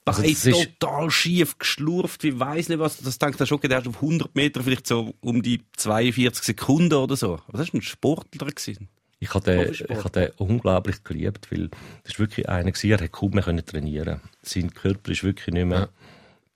Also, 0.05 0.22
das 0.22 0.47
ist- 0.47 0.78
total 0.81 1.11
schief 1.11 1.59
geschlurft, 1.59 2.22
wie 2.24 2.39
weiss 2.41 2.68
nicht 2.68 2.78
was. 2.78 2.99
Das 2.99 3.18
denkt 3.18 3.39
er 3.41 3.47
schon, 3.47 3.61
der 3.61 3.78
ist 3.81 3.87
auf 3.89 4.01
100 4.01 4.35
Meter 4.35 4.62
vielleicht 4.62 4.87
so 4.87 5.14
um 5.20 5.43
die 5.43 5.62
42 5.76 6.43
Sekunden 6.45 6.95
oder 6.95 7.16
so. 7.16 7.35
Aber 7.49 7.59
das 7.59 7.72
war 7.72 7.78
ein 7.78 7.83
Sportler. 7.83 8.47
Gewesen. 8.47 8.89
Ich 9.22 9.35
habe 9.35 9.45
den, 9.45 9.64
Profisport. 9.64 9.91
ich 9.91 9.99
habe 10.05 10.11
den 10.20 10.31
unglaublich 10.39 11.05
geliebt, 11.05 11.49
weil 11.53 11.68
das 12.03 12.12
ist 12.14 12.18
wirklich 12.18 12.49
einer 12.49 12.72
gewesen, 12.72 12.91
er 12.91 13.01
hat 13.03 13.12
kaum 13.12 13.33
mehr 13.33 13.43
können 13.45 13.64
trainieren. 13.64 14.22
Sein 14.43 14.72
Körper 14.72 15.12
ist 15.12 15.22
wirklich 15.22 15.53
nicht 15.53 15.66
mehr, 15.66 15.91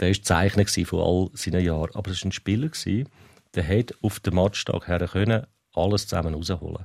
der 0.00 0.10
ist 0.10 0.24
Zeichner 0.24 0.66
von 0.66 1.00
all 1.00 1.30
seinen 1.34 1.64
Jahren. 1.64 1.94
Aber 1.94 2.10
es 2.10 2.22
war 2.22 2.28
ein 2.28 2.32
Spieler 2.32 2.68
gewesen, 2.68 3.08
der 3.54 3.66
hat 3.66 3.94
auf 4.02 4.20
den 4.20 4.34
Matchtag 4.34 4.88
her 4.88 5.08
können 5.10 5.46
alles 5.74 6.06
zusammen 6.06 6.34
rausholen. 6.34 6.84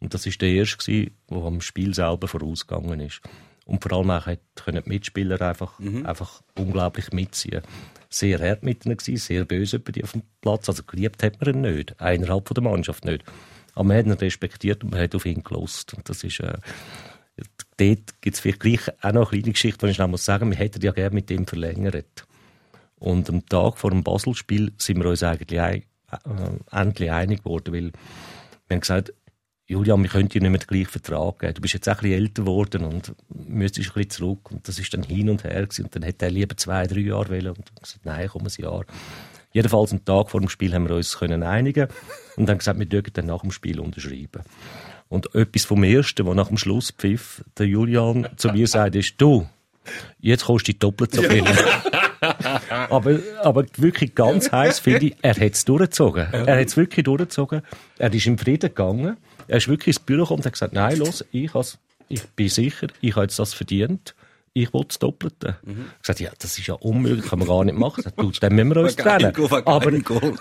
Und 0.00 0.14
das 0.14 0.26
ist 0.26 0.40
der 0.40 0.50
erste 0.50 1.10
der 1.30 1.38
am 1.42 1.60
Spiel 1.60 1.94
selber 1.94 2.28
vorausgegangen 2.28 3.00
ist. 3.00 3.20
Und 3.64 3.82
vor 3.82 3.98
allem 3.98 4.10
auch 4.10 4.26
hat 4.26 4.40
können 4.54 4.82
die 4.84 4.88
Mitspieler 4.88 5.40
einfach, 5.42 5.78
einfach 6.04 6.40
unglaublich 6.56 7.12
mitziehen. 7.12 7.62
Sehr 8.08 8.38
hart 8.38 8.62
mit 8.62 8.86
ihnen 8.86 8.96
gewesen, 8.96 9.18
sehr 9.18 9.44
böse 9.44 9.78
bei 9.78 10.02
auf 10.02 10.12
dem 10.12 10.22
Platz. 10.40 10.68
Also 10.68 10.84
geliebt 10.84 11.22
hat 11.22 11.40
man 11.40 11.54
ihn 11.54 11.60
nicht. 11.60 11.94
Innerhalb 12.00 12.48
von 12.48 12.54
der 12.54 12.64
Mannschaft 12.64 13.04
nicht. 13.04 13.24
Aber 13.74 13.84
man 13.84 13.98
hat 13.98 14.06
ihn 14.06 14.12
respektiert 14.12 14.82
und 14.82 14.92
man 14.92 15.00
hat 15.00 15.14
auf 15.14 15.26
ihn 15.26 15.42
gelost. 15.42 15.92
Und 15.92 16.08
das 16.08 16.24
ist, 16.24 16.40
äh, 16.40 16.56
dort 17.76 18.22
gibt 18.22 18.34
es 18.34 18.40
vielleicht 18.40 18.60
gleich 18.60 18.88
auch 19.02 19.12
noch 19.12 19.32
eine 19.32 19.42
kleine 19.42 19.52
Geschichte, 19.52 19.84
die 19.86 19.92
ich 19.92 19.98
noch 19.98 20.08
muss 20.08 20.24
sagen, 20.24 20.50
wir 20.50 20.56
hätten 20.56 20.80
ja 20.80 20.92
gerne 20.92 21.14
mit 21.14 21.30
ihm 21.30 21.46
verlängert. 21.46 22.26
Und 22.98 23.28
am 23.30 23.46
Tag 23.46 23.78
vor 23.78 23.90
dem 23.90 24.02
Basel-Spiel 24.02 24.72
sind 24.76 24.98
wir 24.98 25.08
uns 25.08 25.22
eigentlich 25.22 25.60
ein, 25.60 25.82
äh, 26.10 26.80
endlich 26.80 27.10
einig 27.10 27.44
geworden, 27.44 27.72
weil 27.72 27.92
wir 28.66 28.74
haben 28.74 28.80
gesagt, 28.80 29.12
Julian, 29.70 30.02
wir 30.02 30.08
können 30.08 30.30
dir 30.30 30.40
nicht 30.40 30.50
mehr 30.50 30.58
den 30.58 30.66
gleichen 30.66 30.88
Vertrag 30.88 31.40
geben. 31.40 31.54
Du 31.54 31.60
bist 31.60 31.74
jetzt 31.74 31.88
auch 31.90 31.96
ein 31.96 32.00
bisschen 32.00 32.18
älter 32.18 32.42
geworden 32.42 32.84
und 32.84 33.14
müsstest 33.28 33.90
ein 33.90 33.94
bisschen 33.94 34.10
zurück. 34.10 34.50
Und 34.50 34.66
das 34.66 34.78
ist 34.78 34.94
dann 34.94 35.02
hin 35.02 35.28
und 35.28 35.44
her 35.44 35.62
gewesen. 35.62 35.84
Und 35.84 35.94
dann 35.94 36.04
hätte 36.04 36.24
er 36.24 36.30
lieber 36.30 36.56
zwei, 36.56 36.86
drei 36.86 37.00
Jahre 37.00 37.28
wollen. 37.28 37.48
Und 37.48 37.70
ich 37.74 37.82
gesagt, 37.82 38.06
nein, 38.06 38.28
komm 38.32 38.44
ein 38.44 38.52
Jahr. 38.56 38.86
Jedenfalls 39.52 39.92
am 39.92 40.04
Tag 40.06 40.30
vor 40.30 40.40
dem 40.40 40.48
Spiel 40.48 40.72
haben 40.72 40.88
wir 40.88 40.96
uns 40.96 41.18
können 41.18 41.42
einigen 41.42 41.88
und 42.36 42.48
haben 42.48 42.58
gesagt, 42.58 42.78
wir 42.78 42.86
dürfen 42.86 43.12
dann 43.12 43.26
nach 43.26 43.42
dem 43.42 43.52
Spiel 43.52 43.78
unterschreiben. 43.78 44.42
Und 45.08 45.34
etwas 45.34 45.64
vom 45.64 45.82
Ersten, 45.84 46.26
was 46.26 46.34
nach 46.34 46.48
dem 46.48 46.56
Schlusspfiff 46.56 47.44
der 47.58 47.66
Julian 47.66 48.28
zu 48.36 48.48
mir 48.48 48.66
sagt, 48.66 48.94
ist, 48.94 49.14
du, 49.18 49.46
jetzt 50.18 50.44
kostet 50.44 50.76
die 50.76 50.78
doppelt 50.78 51.14
so 51.14 51.22
viel. 51.22 51.44
aber, 52.90 53.18
aber 53.42 53.64
wirklich 53.76 54.14
ganz 54.14 54.50
heiß 54.52 54.78
finde 54.80 55.06
ich, 55.06 55.16
er 55.22 55.34
hat 55.34 55.52
es 55.54 55.64
durchgezogen. 55.64 56.26
Er 56.32 56.58
hat 56.60 56.66
es 56.66 56.76
wirklich 56.76 57.04
durchgezogen. 57.04 57.62
Er 57.98 58.12
ist 58.12 58.26
im 58.26 58.38
Frieden 58.38 58.68
gegangen. 58.68 59.16
Er 59.46 59.56
ist 59.58 59.68
wirklich 59.68 59.96
ins 59.96 60.00
Büro 60.00 60.22
gekommen 60.22 60.40
und 60.40 60.46
hat 60.46 60.52
gesagt, 60.52 60.72
nein, 60.74 60.98
los, 60.98 61.24
ich, 61.32 61.52
has, 61.54 61.78
ich 62.08 62.22
bin 62.28 62.48
sicher, 62.48 62.88
ich 63.00 63.14
habe 63.16 63.24
jetzt 63.24 63.38
das 63.38 63.54
verdient. 63.54 64.14
Ich 64.54 64.74
will 64.74 64.82
das 64.88 64.98
Doppelte. 64.98 65.56
Ich 65.62 65.68
habe 65.68 65.84
gesagt, 66.02 66.20
ja, 66.20 66.30
das 66.38 66.58
ist 66.58 66.66
ja 66.66 66.74
unmöglich, 66.74 67.26
kann 67.26 67.38
man 67.38 67.46
gar 67.46 67.62
nicht 67.64 67.78
machen. 67.78 68.02
Ich 68.06 68.12
du, 68.14 68.30
dann 68.40 68.54
müssen 68.56 68.70
wir 68.74 68.80
uns 68.82 68.96
trennen. 68.96 69.32
Aber 69.66 69.92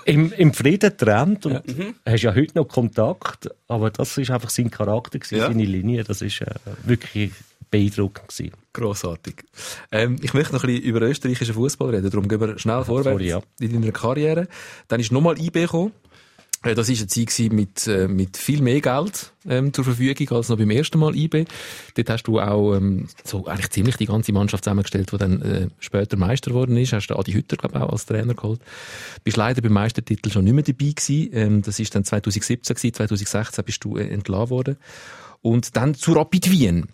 im, 0.06 0.32
im 0.34 0.54
Frieden 0.54 0.98
trennt 0.98 1.46
und 1.46 1.62
hast 2.06 2.22
ja 2.24 2.34
heute 2.34 2.58
noch 2.58 2.68
Kontakt, 2.68 3.50
aber 3.68 3.92
das 3.92 4.18
ist 4.18 4.32
einfach 4.32 4.50
sein 4.50 4.72
Charakter, 4.72 5.20
gewesen, 5.20 5.38
Ja. 5.38 5.48
seine 5.48 5.66
Linie. 5.66 6.04
Das 6.04 6.22
ist 6.24 6.42
äh, 6.42 6.48
wirklich 6.84 7.32
beeindruckend 7.70 8.28
gewesen. 8.30 8.54
Grossartig. 8.74 9.44
Ähm, 9.92 10.18
ich 10.22 10.34
möchte 10.34 10.54
noch 10.54 10.64
ein 10.64 10.68
bisschen 10.68 10.84
über 10.84 11.02
österreichischen 11.02 11.54
Fußball 11.54 11.90
reden, 11.90 12.10
darum 12.10 12.28
gehen 12.28 12.40
wir 12.40 12.58
schnell 12.60 12.84
vorwärts 12.84 13.10
sorry, 13.10 13.30
ja. 13.30 13.42
in 13.60 13.74
deiner 13.74 13.92
Karriere. 13.92 14.48
Dann 14.88 15.00
ist 15.00 15.12
nochmal 15.12 15.40
IB 15.40 15.62
gekommen. 15.62 15.94
Äh, 16.64 16.76
Das 16.76 16.90
ist 16.90 17.00
eine 17.00 17.08
Zeit 17.08 17.54
mit, 17.54 17.88
äh, 17.88 18.08
mit 18.08 18.38
viel 18.38 18.62
mehr 18.62 18.82
Geld 18.82 19.32
ähm, 19.48 19.74
zur 19.74 19.84
Verfügung 19.84 20.38
als 20.38 20.50
noch 20.50 20.58
beim 20.58 20.70
ersten 20.72 21.00
Mal 21.00 21.16
IB. 21.16 21.46
Dort 21.96 22.10
hast 22.10 22.24
du 22.24 22.40
auch 22.40 22.76
ähm, 22.76 23.08
so 23.24 23.46
eigentlich 23.46 23.70
ziemlich 23.70 23.98
die 23.98 24.06
ganze 24.06 24.32
Mannschaft 24.32 24.64
zusammengestellt, 24.64 25.12
die 25.12 25.18
dann 25.18 25.42
äh, 25.42 25.68
später 25.80 26.18
Meister 26.18 26.52
geworden 26.52 26.76
ist. 26.78 26.94
Hast 26.94 27.08
du 27.08 27.16
Adi 27.16 27.34
Hütter, 27.34 27.58
glaube 27.58 27.78
ich, 27.78 27.84
auch 27.84 27.92
als 27.92 28.06
Trainer 28.06 28.34
geholt. 28.34 28.62
Bist 29.24 29.38
leider 29.38 29.62
beim 29.62 29.74
Meistertitel 29.74 30.32
schon 30.32 30.46
nicht 30.46 30.54
mehr 30.54 30.64
dabei 30.64 30.92
gewesen. 30.96 31.30
Ähm, 31.34 31.62
das 31.62 31.80
ist 31.80 31.94
dann 31.96 32.04
2017 32.04 32.76
gewesen. 32.76 32.94
2016 32.94 33.64
bist 33.66 33.84
du 33.84 33.98
äh, 33.98 34.08
entlassen 34.08 34.50
worden. 34.50 34.78
Und 35.42 35.76
dann 35.76 35.94
zu 35.94 36.14
Rapid 36.14 36.52
Wien. 36.52 36.88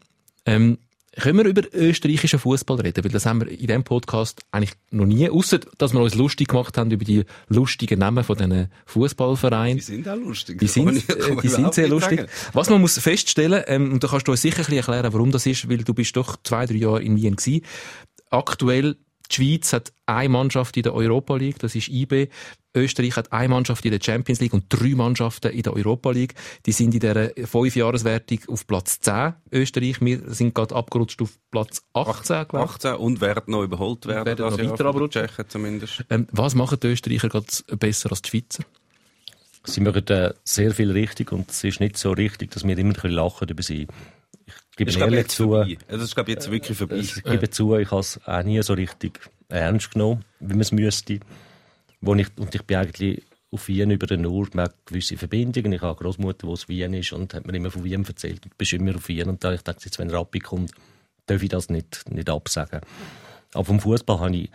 Ähm, 0.46 0.78
können 1.16 1.38
wir 1.38 1.46
über 1.46 1.62
österreichischen 1.74 2.40
Fußball 2.40 2.82
reden? 2.82 3.04
Weil 3.04 3.12
das 3.12 3.28
haben 3.28 3.42
wir 3.42 3.48
in 3.48 3.68
diesem 3.68 3.84
Podcast 3.84 4.42
eigentlich 4.52 4.74
noch 4.90 5.06
nie, 5.06 5.30
außer 5.30 5.60
dass 5.78 5.94
wir 5.94 6.02
uns 6.02 6.16
lustig 6.16 6.48
gemacht 6.48 6.76
haben 6.76 6.90
über 6.90 7.06
die 7.06 7.24
lustigen 7.50 8.00
Namen 8.00 8.24
von 8.24 8.36
diesen 8.36 8.72
Fußballvereinen. 8.88 9.78
Die 9.78 9.84
sind 9.84 10.08
auch 10.10 10.16
lustig. 10.16 10.58
Die 10.58 10.68
sind, 10.68 11.08
äh, 11.10 11.36
die 11.42 11.48
sind 11.48 11.74
sehr 11.74 11.88
lustig. 11.88 12.22
sagen. 12.22 12.32
Was 12.54 12.70
man 12.70 12.82
muss 12.82 12.98
feststellen, 12.98 13.64
ähm, 13.68 13.94
und 13.94 14.04
da 14.04 14.08
kannst 14.08 14.28
du 14.28 14.32
uns 14.32 14.42
sicher 14.42 14.58
ein 14.58 14.66
bisschen 14.66 14.78
erklären, 14.78 15.14
warum 15.14 15.32
das 15.32 15.46
ist, 15.46 15.70
weil 15.70 15.78
du 15.84 15.94
bist 15.94 16.16
doch 16.18 16.36
zwei, 16.44 16.66
drei 16.66 16.76
Jahre 16.76 17.04
in 17.04 17.16
Wien 17.16 17.36
gewesen. 17.36 17.64
Aktuell, 18.32 18.98
die 19.32 19.36
Schweiz 19.36 19.74
hat 19.74 19.94
eine 20.06 20.30
Mannschaft 20.30 20.78
in 20.78 20.84
der 20.84 20.94
Europa 20.94 21.36
League, 21.36 21.60
das 21.60 21.76
ist 21.76 21.90
IB. 21.90 22.28
Österreich 22.76 23.16
hat 23.16 23.32
eine 23.32 23.50
Mannschaft 23.50 23.86
in 23.86 23.92
der 23.92 24.00
Champions 24.04 24.42
League 24.42 24.54
und 24.54 24.66
drei 24.70 24.96
Mannschaften 24.96 25.52
in 25.52 25.62
der 25.62 25.74
Europa 25.74 26.12
League. 26.12 26.34
Die 26.66 26.72
sind 26.72 26.94
in 26.94 27.00
dieser 27.00 27.30
Fünfjahreswertung 27.46 28.40
auf 28.48 28.66
Platz 28.66 29.00
10. 29.00 29.34
Österreich, 29.52 30.02
wir 30.02 30.22
sind 30.34 30.56
gerade 30.56 30.76
abgerutscht 30.76 31.22
auf 31.22 31.38
Platz 31.52 31.84
18, 31.94 32.48
glaube 32.48 32.66
ich. 32.66 32.72
18 32.72 32.96
und 32.96 33.22
werden 33.22 33.52
noch 33.52 33.64
überholt 33.64 34.06
werden. 34.08 34.26
Werden 34.26 34.50
das 34.50 34.58
noch 34.58 34.72
weiter 34.72 34.86
abrutschen. 34.86 35.28
Tschechen 35.28 35.46
zumindest. 35.48 36.04
Ähm, 36.10 36.28
was 36.32 36.56
machen 36.56 36.80
die 36.82 36.88
Österreicher 36.88 37.30
gerade 37.30 37.48
besser 37.78 38.10
als 38.10 38.24
die 38.24 38.30
Schweizer? 38.30 38.64
Sie 39.66 39.82
machen 39.82 40.08
äh, 40.08 40.34
sehr 40.44 40.72
viel 40.72 40.92
richtig 40.92 41.32
und 41.32 41.50
es 41.50 41.64
ist 41.64 41.80
nicht 41.80 41.98
so 41.98 42.12
richtig, 42.12 42.52
dass 42.52 42.66
wir 42.68 42.78
immer 42.78 42.90
ein 42.90 42.94
bisschen 42.94 43.12
lachen 43.12 43.48
über 43.48 43.64
sie. 43.64 43.88
Ich 44.74 44.78
gebe 44.78 44.90
ist, 44.90 44.96
ich, 44.96 45.02
ehrlich 45.02 45.20
jetzt 45.20 45.36
zu, 45.36 45.50
vorbei. 45.50 45.78
Das 45.88 46.02
ist, 46.02 46.16
glaube 46.16 46.32
ich, 46.32 46.36
jetzt 46.36 46.50
wirklich 46.50 46.76
vorbei. 46.76 46.96
ich 46.98 47.24
gebe 47.24 47.50
zu, 47.52 47.76
ich 47.78 47.92
habe 47.92 48.00
es 48.00 48.20
auch 48.26 48.42
nie 48.42 48.60
so 48.64 48.74
richtig 48.74 49.20
ernst 49.48 49.92
genommen, 49.92 50.26
wie 50.40 50.54
man 50.54 50.62
es 50.62 50.72
müsste. 50.72 51.20
Wo 52.02 52.16
ich, 52.16 52.28
und 52.38 52.56
ich 52.56 52.64
bin 52.64 52.78
eigentlich 52.78 53.22
auf 53.52 53.68
Wien 53.68 53.92
über 53.92 54.08
den 54.08 54.22
Nur, 54.22 54.48
man 54.54 54.66
hat 54.66 54.76
gewisse 54.88 55.16
Verbindungen. 55.16 55.74
Ich 55.74 55.82
habe 55.82 55.92
eine 55.92 56.00
Großmutter, 56.00 56.48
die 56.48 56.52
aus 56.52 56.68
Wien 56.68 56.94
ist 56.96 57.14
und 57.14 57.36
hat 57.36 57.46
mir 57.46 57.56
immer 57.56 57.70
von 57.70 57.84
Wien 57.84 58.04
erzählt. 58.04 58.44
Du 58.44 58.50
bist 58.58 58.74
immer 58.74 58.96
auf 58.96 59.08
Wien 59.08 59.30
und 59.30 59.44
da 59.44 59.50
habe 59.50 59.58
ich 59.58 59.62
dachte, 59.62 59.86
jetzt, 59.86 60.00
wenn 60.00 60.10
Rappi 60.10 60.40
kommt, 60.40 60.72
darf 61.28 61.44
ich 61.44 61.50
das 61.50 61.70
nicht, 61.70 62.10
nicht 62.10 62.32
absagen. 62.32 62.82
Aber 63.54 63.66
vom 63.66 63.80
Fußball 63.80 64.20
habe 64.20 64.36
ich, 64.36 64.50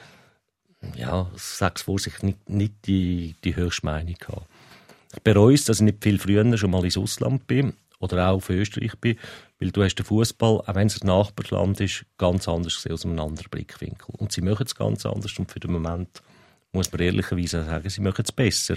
ja, 0.96 1.30
ich 1.36 1.60
es 1.60 1.82
vorsichtig, 1.82 2.24
nicht, 2.24 2.50
nicht 2.50 2.74
die, 2.86 3.36
die 3.44 3.54
höchste 3.54 3.86
Meinung 3.86 4.14
gehabt. 4.18 4.46
Ich 5.14 5.22
bereue 5.22 5.54
es, 5.54 5.64
dass 5.64 5.78
ich 5.78 5.84
nicht 5.84 6.02
viel 6.02 6.18
früher 6.18 6.58
schon 6.58 6.72
mal 6.72 6.84
ins 6.84 6.98
Ausland 6.98 7.46
bin 7.46 7.74
oder 8.00 8.28
auch 8.28 8.36
auf 8.36 8.50
Österreich 8.50 8.96
bin, 8.98 9.16
weil 9.60 9.70
du 9.70 9.82
hast 9.82 9.96
den 9.96 10.06
Fußball, 10.06 10.60
auch 10.60 10.74
wenn 10.74 10.86
es 10.86 11.02
ein 11.02 11.06
Nachbarland 11.06 11.80
ist, 11.80 12.04
ganz 12.16 12.48
anders 12.48 12.76
gesehen 12.76 12.92
aus 12.92 13.04
einem 13.04 13.18
anderen 13.18 13.50
Blickwinkel. 13.50 14.14
Und 14.16 14.32
sie 14.32 14.40
machen 14.40 14.66
es 14.66 14.74
ganz 14.74 15.04
anders 15.04 15.38
und 15.38 15.50
für 15.50 15.60
den 15.60 15.72
Moment 15.72 16.22
muss 16.72 16.92
man 16.92 17.00
ehrlicherweise 17.00 17.64
sagen, 17.64 17.88
sie 17.88 18.00
machen 18.00 18.24
es 18.24 18.32
besser. 18.32 18.76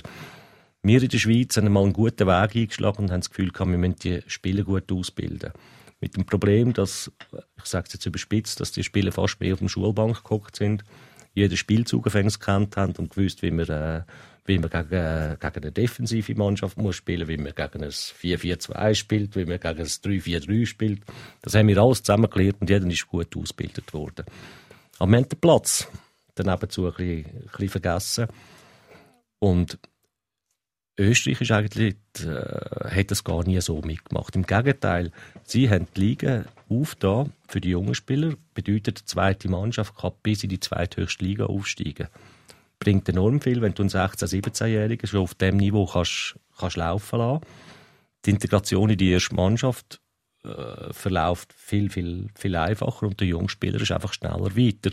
Wir 0.83 1.01
in 1.01 1.09
der 1.09 1.19
Schweiz 1.19 1.57
haben 1.57 1.71
mal 1.71 1.83
einen 1.83 1.93
guten 1.93 2.25
Weg 2.27 2.55
eingeschlagen 2.55 3.03
und 3.03 3.11
haben 3.11 3.21
das 3.21 3.29
Gefühl 3.29 3.51
gehabt, 3.51 3.69
wir 3.69 3.77
müssen 3.77 3.97
die 3.97 4.21
Spieler 4.27 4.63
gut 4.63 4.91
ausbilden. 4.91 5.51
Mit 5.99 6.17
dem 6.17 6.25
Problem, 6.25 6.73
dass, 6.73 7.11
ich 7.57 7.65
sage 7.65 7.85
es 7.87 7.93
jetzt 7.93 8.05
überspitzt, 8.07 8.59
dass 8.59 8.71
die 8.71 8.83
Spieler 8.83 9.11
fast 9.11 9.39
mehr 9.39 9.53
auf 9.53 9.59
der 9.59 9.67
Schulbank 9.67 10.23
gehockt 10.23 10.55
sind, 10.55 10.83
jeden 11.33 11.57
Spielzug 11.57 12.03
gekannt 12.03 12.77
haben 12.77 12.93
und 12.97 13.09
gewusst, 13.09 13.41
wie 13.41 13.51
man, 13.51 13.69
äh, 13.69 14.03
wie 14.45 14.59
man 14.59 14.69
gegen, 14.69 14.93
äh, 14.93 15.37
gegen 15.39 15.63
eine 15.63 15.71
defensive 15.71 16.35
Mannschaft 16.35 16.77
muss 16.77 16.95
spielen, 16.95 17.27
wie 17.27 17.37
man 17.37 17.53
gegen 17.55 17.83
ein 17.83 17.91
4-4-2 17.91 18.95
spielt, 18.95 19.35
wie 19.35 19.45
man 19.45 19.59
gegen 19.59 19.79
ein 19.79 19.85
3-4-3 19.85 20.65
spielt. 20.65 21.01
Das 21.41 21.55
haben 21.55 21.67
wir 21.67 21.77
alles 21.77 22.03
zusammengelernt 22.03 22.57
und 22.59 22.69
jeder 22.69 22.87
ist 22.87 23.07
gut 23.07 23.35
ausgebildet 23.35 23.93
worden. 23.93 24.25
Aber 24.99 25.11
wir 25.11 25.17
haben 25.17 25.29
den 25.29 25.39
Platz 25.39 25.87
daneben 26.35 26.69
zu 26.69 26.85
ein 26.85 26.93
bisschen, 26.93 27.25
ein 27.25 27.41
bisschen 27.43 27.69
vergessen. 27.69 28.27
Und 29.39 29.79
Österreich 30.97 31.41
ist 31.41 31.51
eigentlich, 31.51 31.95
äh, 32.19 32.89
hat 32.89 33.11
das 33.11 33.23
gar 33.23 33.43
nie 33.43 33.59
so 33.61 33.81
mitgemacht. 33.81 34.35
Im 34.35 34.45
Gegenteil, 34.45 35.11
sie 35.43 35.69
haben 35.69 35.87
die 35.95 36.01
Liga 36.01 36.45
aufgetan 36.69 37.33
für 37.47 37.61
die 37.61 37.69
jungen 37.69 37.95
Spieler. 37.95 38.35
Bedeutet, 38.53 38.99
die 38.99 39.05
zweite 39.05 39.49
Mannschaft 39.49 39.95
kann 39.97 40.11
bis 40.21 40.43
in 40.43 40.49
die 40.49 40.59
zweithöchste 40.59 41.23
Liga 41.23 41.45
aufsteigen. 41.45 42.07
Bringt 42.79 43.07
enorm 43.09 43.41
viel, 43.41 43.61
wenn 43.61 43.73
du 43.73 43.83
einen 43.83 43.89
16-, 43.89 44.27
17-Jährigen 44.27 45.07
schon 45.07 45.21
auf 45.21 45.35
dem 45.35 45.57
Niveau 45.57 45.85
kannst, 45.85 46.35
kannst 46.57 46.77
laufen 46.77 47.19
lassen. 47.19 47.45
Die 48.25 48.31
Integration 48.31 48.89
in 48.89 48.97
die 48.97 49.11
erste 49.11 49.35
Mannschaft 49.35 50.01
äh, 50.43 50.91
verläuft 50.91 51.53
viel, 51.53 51.89
viel, 51.89 52.27
viel 52.35 52.55
einfacher 52.55 53.07
und 53.07 53.19
der 53.19 53.27
junge 53.27 53.49
Spieler 53.49 53.81
ist 53.81 53.91
einfach 53.91 54.13
schneller 54.13 54.55
weiter. 54.55 54.91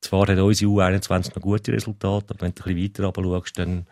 Zwar 0.00 0.26
hat 0.26 0.38
unsere 0.38 0.70
U21 0.70 1.34
noch 1.34 1.42
gute 1.42 1.72
Resultate, 1.72 2.26
aber 2.30 2.42
wenn 2.42 2.54
du 2.54 2.64
ein 2.64 2.74
bisschen 2.74 3.04
weiter 3.04 3.22
schaust, 3.22 3.58
dann 3.58 3.86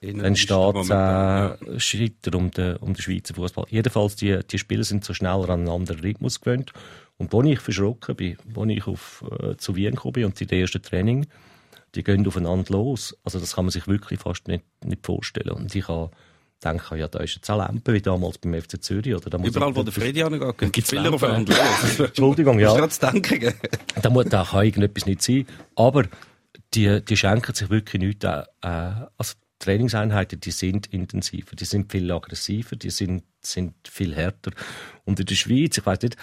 dann 0.00 0.36
steht 0.36 0.76
es 0.76 0.90
äh, 0.90 1.80
Schritte 1.80 2.36
um 2.36 2.50
den, 2.50 2.76
um 2.76 2.94
den 2.94 3.02
Schweizer 3.02 3.34
Fußball. 3.34 3.66
Jedenfalls, 3.68 4.16
die, 4.16 4.38
die 4.48 4.58
Spieler 4.58 4.84
sind 4.84 5.04
so 5.04 5.14
schneller 5.14 5.48
an 5.50 5.60
einen 5.60 5.68
anderen 5.68 6.00
Rhythmus 6.00 6.40
gewöhnt. 6.40 6.72
Und 7.16 7.34
als 7.34 7.46
ich 7.46 7.58
verschrocken 7.58 8.14
bin, 8.14 8.36
als 8.56 8.70
ich 8.70 8.86
auf, 8.86 9.24
äh, 9.40 9.56
zu 9.56 9.74
Wien 9.74 9.94
gekommen 9.96 10.12
bin 10.12 10.24
und 10.26 10.38
die 10.38 10.60
ersten 10.60 10.82
Training, 10.82 11.26
die 11.94 12.04
gehen 12.04 12.26
aufeinander 12.26 12.72
los. 12.72 13.16
Also 13.24 13.40
das 13.40 13.56
kann 13.56 13.64
man 13.64 13.72
sich 13.72 13.88
wirklich 13.88 14.20
fast 14.20 14.46
nicht, 14.46 14.64
nicht 14.84 15.04
vorstellen. 15.04 15.50
Und 15.50 15.74
ich 15.74 15.88
habe 15.88 16.10
denke, 16.62 16.96
ja, 16.96 17.08
da 17.08 17.20
ist 17.20 17.34
jetzt 17.34 17.50
eine 17.50 17.58
Lampe, 17.58 17.92
wie 17.92 18.00
damals 18.00 18.38
beim 18.38 18.54
FC 18.54 18.82
Zürich. 18.82 19.14
Oder 19.14 19.30
da 19.30 19.38
Überall, 19.38 19.74
wo 19.74 19.82
der 19.82 19.92
Freddy 19.92 20.22
angeht, 20.22 20.58
gibt 20.58 20.78
es 20.78 20.86
Spieler 20.86 21.12
aufeinander 21.12 21.54
los. 21.54 22.00
Entschuldigung, 22.08 22.58
ja. 22.58 22.76
Das 22.76 22.98
denken. 22.98 23.54
da, 24.02 24.10
muss, 24.10 24.26
da 24.26 24.44
kann 24.44 24.64
irgendetwas 24.64 25.06
nicht 25.06 25.22
sein. 25.22 25.46
Aber 25.76 26.04
die, 26.74 27.04
die 27.04 27.16
schenken 27.16 27.54
sich 27.54 27.70
wirklich 27.70 28.02
nichts. 28.02 28.24
Äh, 28.24 28.38
also 28.62 29.34
Trainingseinheiten, 29.58 30.40
die 30.40 30.50
sind 30.50 30.86
intensiver, 30.88 31.56
die 31.56 31.64
sind 31.64 31.90
viel 31.90 32.10
aggressiver, 32.10 32.76
die 32.76 32.90
sind, 32.90 33.24
sind 33.40 33.74
viel 33.88 34.14
härter. 34.14 34.52
Und 35.04 35.18
in 35.20 35.26
der 35.26 35.34
Schweiz, 35.34 35.78
ich 35.78 35.86
weiß 35.86 36.00
nicht, 36.02 36.16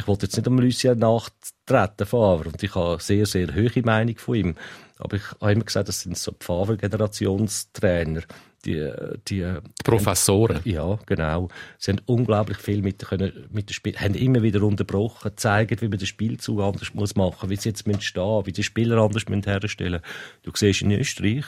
ich 0.00 0.06
wollte 0.06 0.26
jetzt 0.26 0.36
nicht 0.36 0.46
am 0.46 0.58
Lucien 0.58 0.98
nachtreten, 0.98 2.06
Favre, 2.06 2.48
und 2.48 2.62
ich 2.62 2.74
habe 2.74 3.02
sehr, 3.02 3.26
sehr 3.26 3.54
hohe 3.54 3.82
Meinung 3.84 4.16
von 4.16 4.34
ihm. 4.34 4.54
Aber 4.98 5.16
ich 5.16 5.30
habe 5.40 5.52
immer 5.52 5.64
gesagt, 5.64 5.88
das 5.88 6.00
sind 6.00 6.16
so 6.16 6.34
Favre-Generationstrainer. 6.38 8.22
Die, 8.64 8.90
die, 9.28 9.54
Professoren. 9.84 10.60
Ja, 10.64 10.98
genau. 11.06 11.48
Sie 11.78 11.92
haben 11.92 12.02
unglaublich 12.04 12.58
viel 12.58 12.82
mit, 12.82 12.98
können, 12.98 13.48
mit 13.50 13.70
dem 13.70 13.72
Spiel, 13.72 13.96
haben 13.96 14.14
immer 14.14 14.42
wieder 14.42 14.62
unterbrochen, 14.62 15.32
zeigen, 15.36 15.80
wie 15.80 15.88
man 15.88 15.98
den 15.98 16.06
Spielzug 16.06 16.60
anders 16.60 16.92
muss 16.92 17.16
machen, 17.16 17.48
wie 17.48 17.56
sie 17.56 17.70
jetzt 17.70 17.80
stehen 17.80 17.94
müssen, 17.96 18.46
wie 18.46 18.52
die 18.52 18.62
Spieler 18.62 18.98
anders 18.98 19.28
müssen 19.28 19.44
herstellen. 19.44 20.02
Du 20.42 20.50
siehst 20.54 20.82
in 20.82 20.90
Österreich, 20.90 21.46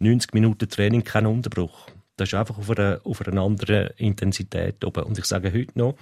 90 0.00 0.34
Minuten 0.34 0.68
Training, 0.68 1.04
kein 1.04 1.26
Unterbruch. 1.26 1.86
Das 2.16 2.28
ist 2.28 2.34
einfach 2.34 2.58
auf 2.58 2.70
einer, 2.70 3.00
auf 3.04 3.26
einer 3.26 3.40
anderen 3.40 3.90
Intensität 3.96 4.84
oben. 4.84 5.04
Und 5.04 5.18
ich 5.18 5.24
sage 5.26 5.52
heute 5.52 5.78
noch, 5.78 5.96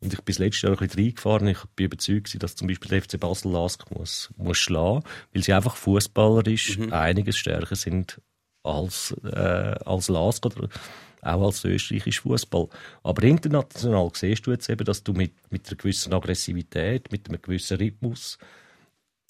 und 0.00 0.12
ich 0.12 0.20
bin 0.20 0.32
das 0.32 0.38
letzte 0.38 0.66
Jahr 0.66 0.76
ein 0.76 0.86
bisschen 0.86 1.04
reingefahren, 1.04 1.48
ich 1.48 1.64
bin 1.76 1.86
überzeugt, 1.86 2.42
dass 2.42 2.56
zum 2.56 2.68
Beispiel 2.68 2.90
der 2.90 3.02
FC 3.02 3.20
Basel 3.20 3.52
Lask 3.52 3.90
muss, 3.90 4.30
muss 4.36 4.58
schlagen, 4.58 5.04
weil 5.32 5.42
sie 5.42 5.52
einfach 5.52 5.76
fußballerisch 5.76 6.78
mhm. 6.78 6.92
einiges 6.92 7.36
stärker 7.36 7.76
sind 7.76 8.20
als, 8.64 9.14
äh, 9.24 9.76
als 9.84 10.08
Lask 10.08 10.44
oder 10.44 10.68
auch 11.22 11.46
als 11.46 11.64
österreichischer 11.64 12.22
Fußball. 12.22 12.68
Aber 13.04 13.22
international 13.22 14.10
siehst 14.14 14.46
du 14.46 14.50
jetzt 14.50 14.68
eben, 14.68 14.84
dass 14.84 15.04
du 15.04 15.12
mit, 15.12 15.34
mit 15.50 15.68
einer 15.68 15.76
gewissen 15.76 16.12
Aggressivität, 16.12 17.12
mit 17.12 17.28
einem 17.28 17.40
gewissen 17.40 17.76
Rhythmus 17.76 18.38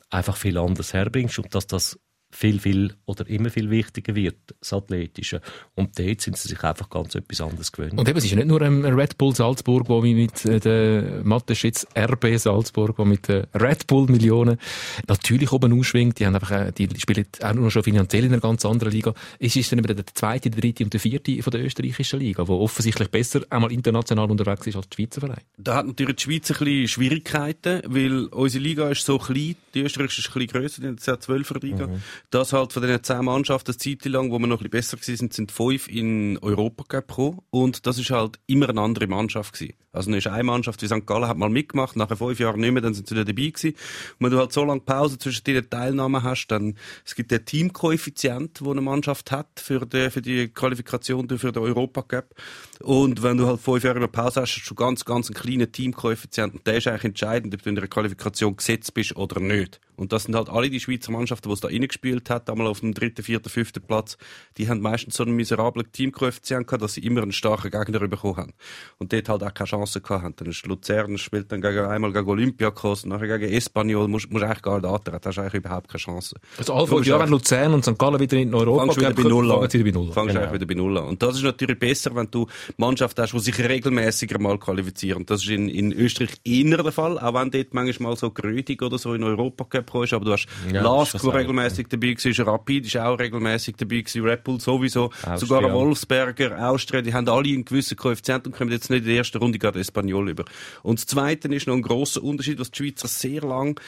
einfach 0.09 0.37
viel 0.37 0.57
anders 0.57 0.95
herbringst 0.95 1.39
und 1.39 1.55
dass 1.55 1.67
das 1.67 1.99
viel, 2.35 2.59
viel 2.59 2.95
oder 3.05 3.29
immer 3.29 3.51
viel 3.51 3.71
wichtiger 3.71 4.15
wird, 4.15 4.37
das 4.59 4.73
Athletische. 4.73 5.41
Und 5.75 5.99
dort 5.99 6.21
sind 6.21 6.37
sie 6.37 6.49
sich 6.49 6.63
einfach 6.65 6.89
ganz 6.89 7.15
etwas 7.15 7.41
anderes 7.41 7.71
gewöhnt. 7.71 7.99
Und 7.99 8.09
eben, 8.09 8.19
es 8.19 8.25
ist 8.25 8.31
ja 8.31 8.37
nicht 8.37 8.49
nur 8.49 8.63
ein 8.63 8.85
Red 8.85 9.19
Bull 9.19 9.35
Salzburg, 9.37 9.89
wo 9.89 10.01
mit 10.01 10.45
äh, 10.47 10.59
der 10.59 11.21
Mathe 11.23 11.53
jetzt 11.53 11.87
RB 11.97 12.39
Salzburg, 12.39 12.99
wo 12.99 13.05
mit 13.05 13.29
den 13.29 13.45
Red 13.55 13.87
Bull 13.87 14.07
Millionen 14.07 14.59
natürlich 15.07 15.53
oben 15.53 15.79
ausschwingt. 15.79 16.19
Die 16.19 16.27
haben 16.27 16.35
einfach, 16.35 16.51
äh, 16.51 16.73
die 16.73 16.89
spielen 16.99 17.27
auch 17.43 17.53
nur 17.53 17.71
schon 17.71 17.83
finanziell 17.83 18.25
in 18.25 18.33
einer 18.33 18.41
ganz 18.41 18.65
anderen 18.65 18.93
Liga. 18.93 19.15
Es 19.39 19.55
ist 19.55 19.71
dann 19.71 19.79
eben 19.79 19.95
der 19.95 20.07
zweite, 20.07 20.51
der 20.51 20.61
dritte 20.61 20.85
und 20.85 20.93
der 20.93 21.01
vierte 21.01 21.43
von 21.43 21.51
der 21.51 21.63
österreichischen 21.63 22.19
Liga, 22.19 22.49
wo 22.49 22.61
offensichtlich 22.61 23.09
besser 23.09 23.43
einmal 23.51 23.73
international 23.73 24.31
unterwegs 24.31 24.67
ist 24.67 24.77
als 24.77 24.89
die 24.89 25.03
Schweizer 25.03 25.21
Verein. 25.21 25.43
Da 25.59 25.77
hat 25.77 25.87
natürlich 25.87 26.17
die 26.17 26.23
Schweiz 26.23 26.51
ein 26.51 26.65
bisschen 26.65 26.89
Schwierigkeiten, 26.89 27.83
weil 27.87 28.27
unsere 28.27 28.65
Liga 28.65 28.89
ist 28.89 29.05
so 29.05 29.19
klein, 29.19 29.57
die 29.75 29.83
österreichische 29.83 30.23
ist 30.23 30.29
ein 30.29 30.47
bisschen 30.47 30.61
grösser, 30.61 30.83
die 30.83 30.89
hat 30.89 31.23
12er 31.23 31.63
Liga. 31.63 31.87
Mhm 31.87 32.03
dass 32.31 32.53
halt 32.53 32.73
von 32.73 32.83
den 32.83 33.03
zehn 33.03 33.25
Mannschaften, 33.25 33.73
eine 33.73 33.79
Zeit 33.79 34.05
lang, 34.07 34.31
wo 34.31 34.39
wir 34.39 34.47
noch 34.47 34.61
ein 34.61 34.71
bisschen 34.71 34.71
besser 34.71 34.97
gewesen 34.97 35.17
sind, 35.17 35.35
sind 35.35 35.53
fünf 35.53 35.89
in 35.89 36.39
Europa 36.39 36.85
gekommen. 36.89 37.41
Und 37.51 37.87
das 37.87 37.99
ist 37.99 38.11
halt 38.11 38.39
immer 38.47 38.69
eine 38.69 38.81
andere 38.81 39.07
Mannschaft 39.07 39.55
gewesen. 39.55 39.75
Also 39.93 40.11
dann 40.11 40.19
ist 40.19 40.27
eine 40.27 40.43
Mannschaft 40.43 40.81
wie 40.81 40.87
St. 40.87 41.07
Gallen 41.07 41.29
hat 41.29 41.37
mal 41.37 41.51
mitgemacht, 41.51 41.97
nachher 41.97 42.17
fünf 42.17 42.41
Jahre 42.41 42.59
nicht 42.59 42.73
mehr, 42.73 42.81
dann 42.81 42.95
sind 42.95 43.07
sie 43.07 43.15
wieder 43.15 43.27
dabei 43.27 43.49
gewesen. 43.49 43.75
Und 44.19 44.21
wenn 44.21 44.31
du 44.31 44.39
halt 44.39 44.53
so 44.53 44.65
lange 44.65 44.81
Pause 44.81 45.19
zwischen 45.19 45.45
den 45.45 45.69
Teilnahmen 45.69 46.23
hast, 46.23 46.47
dann, 46.49 46.77
es 47.05 47.15
gibt 47.15 47.31
den 47.31 47.45
Teamkoeffizient, 47.45 48.63
wo 48.63 48.71
eine 48.71 48.81
Mannschaft 48.81 49.31
hat 49.31 49.49
für 49.57 49.85
die, 49.85 50.09
für 50.09 50.23
die 50.23 50.49
Qualifikation 50.49 51.29
für 51.29 51.53
den 51.53 51.63
Europa 51.63 52.03
Cup. 52.03 52.35
Und 52.81 53.23
wenn 53.23 53.37
du 53.37 53.47
halt 53.47 53.61
fünf 53.61 53.85
Jahre 53.85 54.03
in 54.03 54.11
Pause 54.11 54.41
hast, 54.41 54.57
hast 54.57 54.71
du 54.71 54.75
ganz, 54.75 55.05
ganz 55.05 55.29
einen 55.29 55.35
kleinen 55.35 55.71
Teamkoeffizient. 55.71 56.55
Und 56.55 56.67
der 56.67 56.79
ist 56.79 56.87
eigentlich 56.87 57.05
entscheidend, 57.05 57.55
ob 57.55 57.63
du 57.63 57.69
in 57.69 57.75
der 57.75 57.87
Qualifikation 57.87 58.57
gesetzt 58.57 58.95
bist 58.95 59.15
oder 59.17 59.41
nicht. 59.41 59.79
Und 60.03 60.13
das 60.13 60.25
sind 60.25 60.35
halt 60.35 60.49
alle 60.49 60.69
die 60.69 60.81
Schweizer 60.81 61.13
Mannschaften, 61.13 61.49
die 61.49 61.55
es 61.55 61.61
da 61.61 61.69
reingespielt 61.69 62.29
hat, 62.29 62.51
einmal 62.51 62.67
auf 62.67 62.81
dem 62.81 62.93
dritten, 62.93 63.23
vierten, 63.23 63.49
fünften 63.49 63.83
Platz, 63.83 64.19
die 64.59 64.69
haben 64.69 64.81
meistens 64.81 65.15
so 65.15 65.23
einen 65.23 65.37
miserablen 65.37 65.91
Teamkoeffizient 65.93 66.67
gehabt, 66.67 66.83
dass 66.83 66.95
sie 66.95 67.03
immer 67.03 67.23
einen 67.23 67.31
starken 67.31 67.71
Gegner 67.71 68.09
bekommen 68.09 68.37
haben. 68.37 68.53
Und 68.99 69.13
dort 69.13 69.29
halt 69.29 69.45
auch 69.45 69.55
keine 69.55 69.69
Chance 69.69 70.01
gehabt 70.01 70.25
haben. 70.25 70.35
Dann 70.37 70.49
ist 70.49 70.67
Luzern, 70.67 71.19
spielt 71.19 71.53
dann 71.53 71.61
gegen, 71.61 71.85
einmal 71.85 72.13
gegen 72.13 72.29
Olympiakos, 72.29 73.07
nachher 73.07 73.39
gegen 73.39 73.53
Espanyol, 73.53 74.09
musst, 74.09 74.29
musst 74.31 74.45
eigentlich 74.45 74.63
gar 74.63 74.81
nicht 74.81 74.91
antreten, 74.91 75.19
da 75.23 75.29
hast 75.29 75.39
eigentlich 75.39 75.55
überhaupt 75.55 75.89
keine 75.89 76.01
Chance. 76.01 76.37
Also 76.59 76.75
alle 76.75 76.87
fünf 76.89 77.07
Jahre, 77.07 77.23
wenn 77.23 77.31
Luzern 77.31 77.75
und 77.75 77.85
St. 77.85 77.97
Gallen 77.97 78.19
wieder 78.19 78.37
in 78.39 78.53
Europa 78.53 78.87
fangst 78.87 78.99
wieder 78.99 79.13
bei 79.13 79.23
Null 79.23 79.53
an. 79.53 79.73
Wieder 79.73 79.85
bei 79.85 79.91
Null 79.93 80.13
fangst 80.13 80.35
genau. 80.35 80.53
wieder 80.53 80.67
bei 80.67 80.75
Null 80.75 80.99
an. 80.99 81.05
Und 81.05 81.23
das 81.23 81.37
ist 81.37 81.45
natürlich 81.45 81.79
besser, 81.79 82.13
wenn 82.17 82.29
du 82.29 82.49
Mannschaften 82.77 83.23
hast, 83.23 83.33
die 83.33 83.39
sich 83.39 83.59
regelmäßiger 83.59 84.41
mal 84.41 84.59
qualifizieren. 84.59 85.25
Das 85.27 85.43
ist 85.43 85.51
in, 85.51 85.69
in 85.69 85.93
Österreich 85.93 86.41
eher 86.45 86.83
der 86.83 86.93
Fall, 86.93 87.21
auch 87.21 87.35
wenn 87.35 87.53
dort 87.53 87.73
manchmal 87.73 88.17
so 88.17 88.33
Grödig 88.33 88.83
oder 88.83 88.99
so 88.99 89.15
in 89.15 89.23
Europa 89.23 89.65
Cup 89.65 89.92
ist, 89.95 90.13
aber 90.13 90.25
du 90.25 90.33
hast 90.33 90.47
ja, 90.73 90.83
Lask, 90.83 91.21
der 91.21 91.35
regelmäßig 91.35 91.89
dabei 91.89 92.15
war, 92.15 92.47
Rapid 92.47 92.87
ist 92.87 92.97
auch 92.97 93.19
regelmäßig 93.19 93.77
dabei 93.77 94.01
gewesen, 94.01 94.25
Red 94.25 94.45
Bull 94.45 94.61
sowieso, 94.61 95.07
Austria. 95.07 95.37
sogar 95.37 95.73
Wolfsberger, 95.73 96.69
Austria, 96.69 97.03
die 97.03 97.15
haben 97.15 97.29
alle 97.29 97.49
einen 97.49 97.65
gewissen 97.65 97.97
Koeffizient 97.97 98.47
und 98.47 98.57
kommen 98.57 98.71
jetzt 98.71 98.91
nicht 98.91 99.01
in 99.01 99.07
der 99.07 99.17
ersten 99.17 99.39
Runde 99.39 99.59
gerade 99.59 99.81
Espanol 99.81 100.31
über. 100.31 100.45
Und 100.83 100.99
das 100.99 101.07
Zweite 101.07 101.49
ist 101.55 101.67
noch 101.67 101.75
ein 101.75 101.83
grosser 101.83 102.23
Unterschied, 102.23 102.59
was 102.59 102.71
die 102.71 102.79
Schweizer 102.79 103.09
sehr 103.09 103.43
lang 103.43 103.81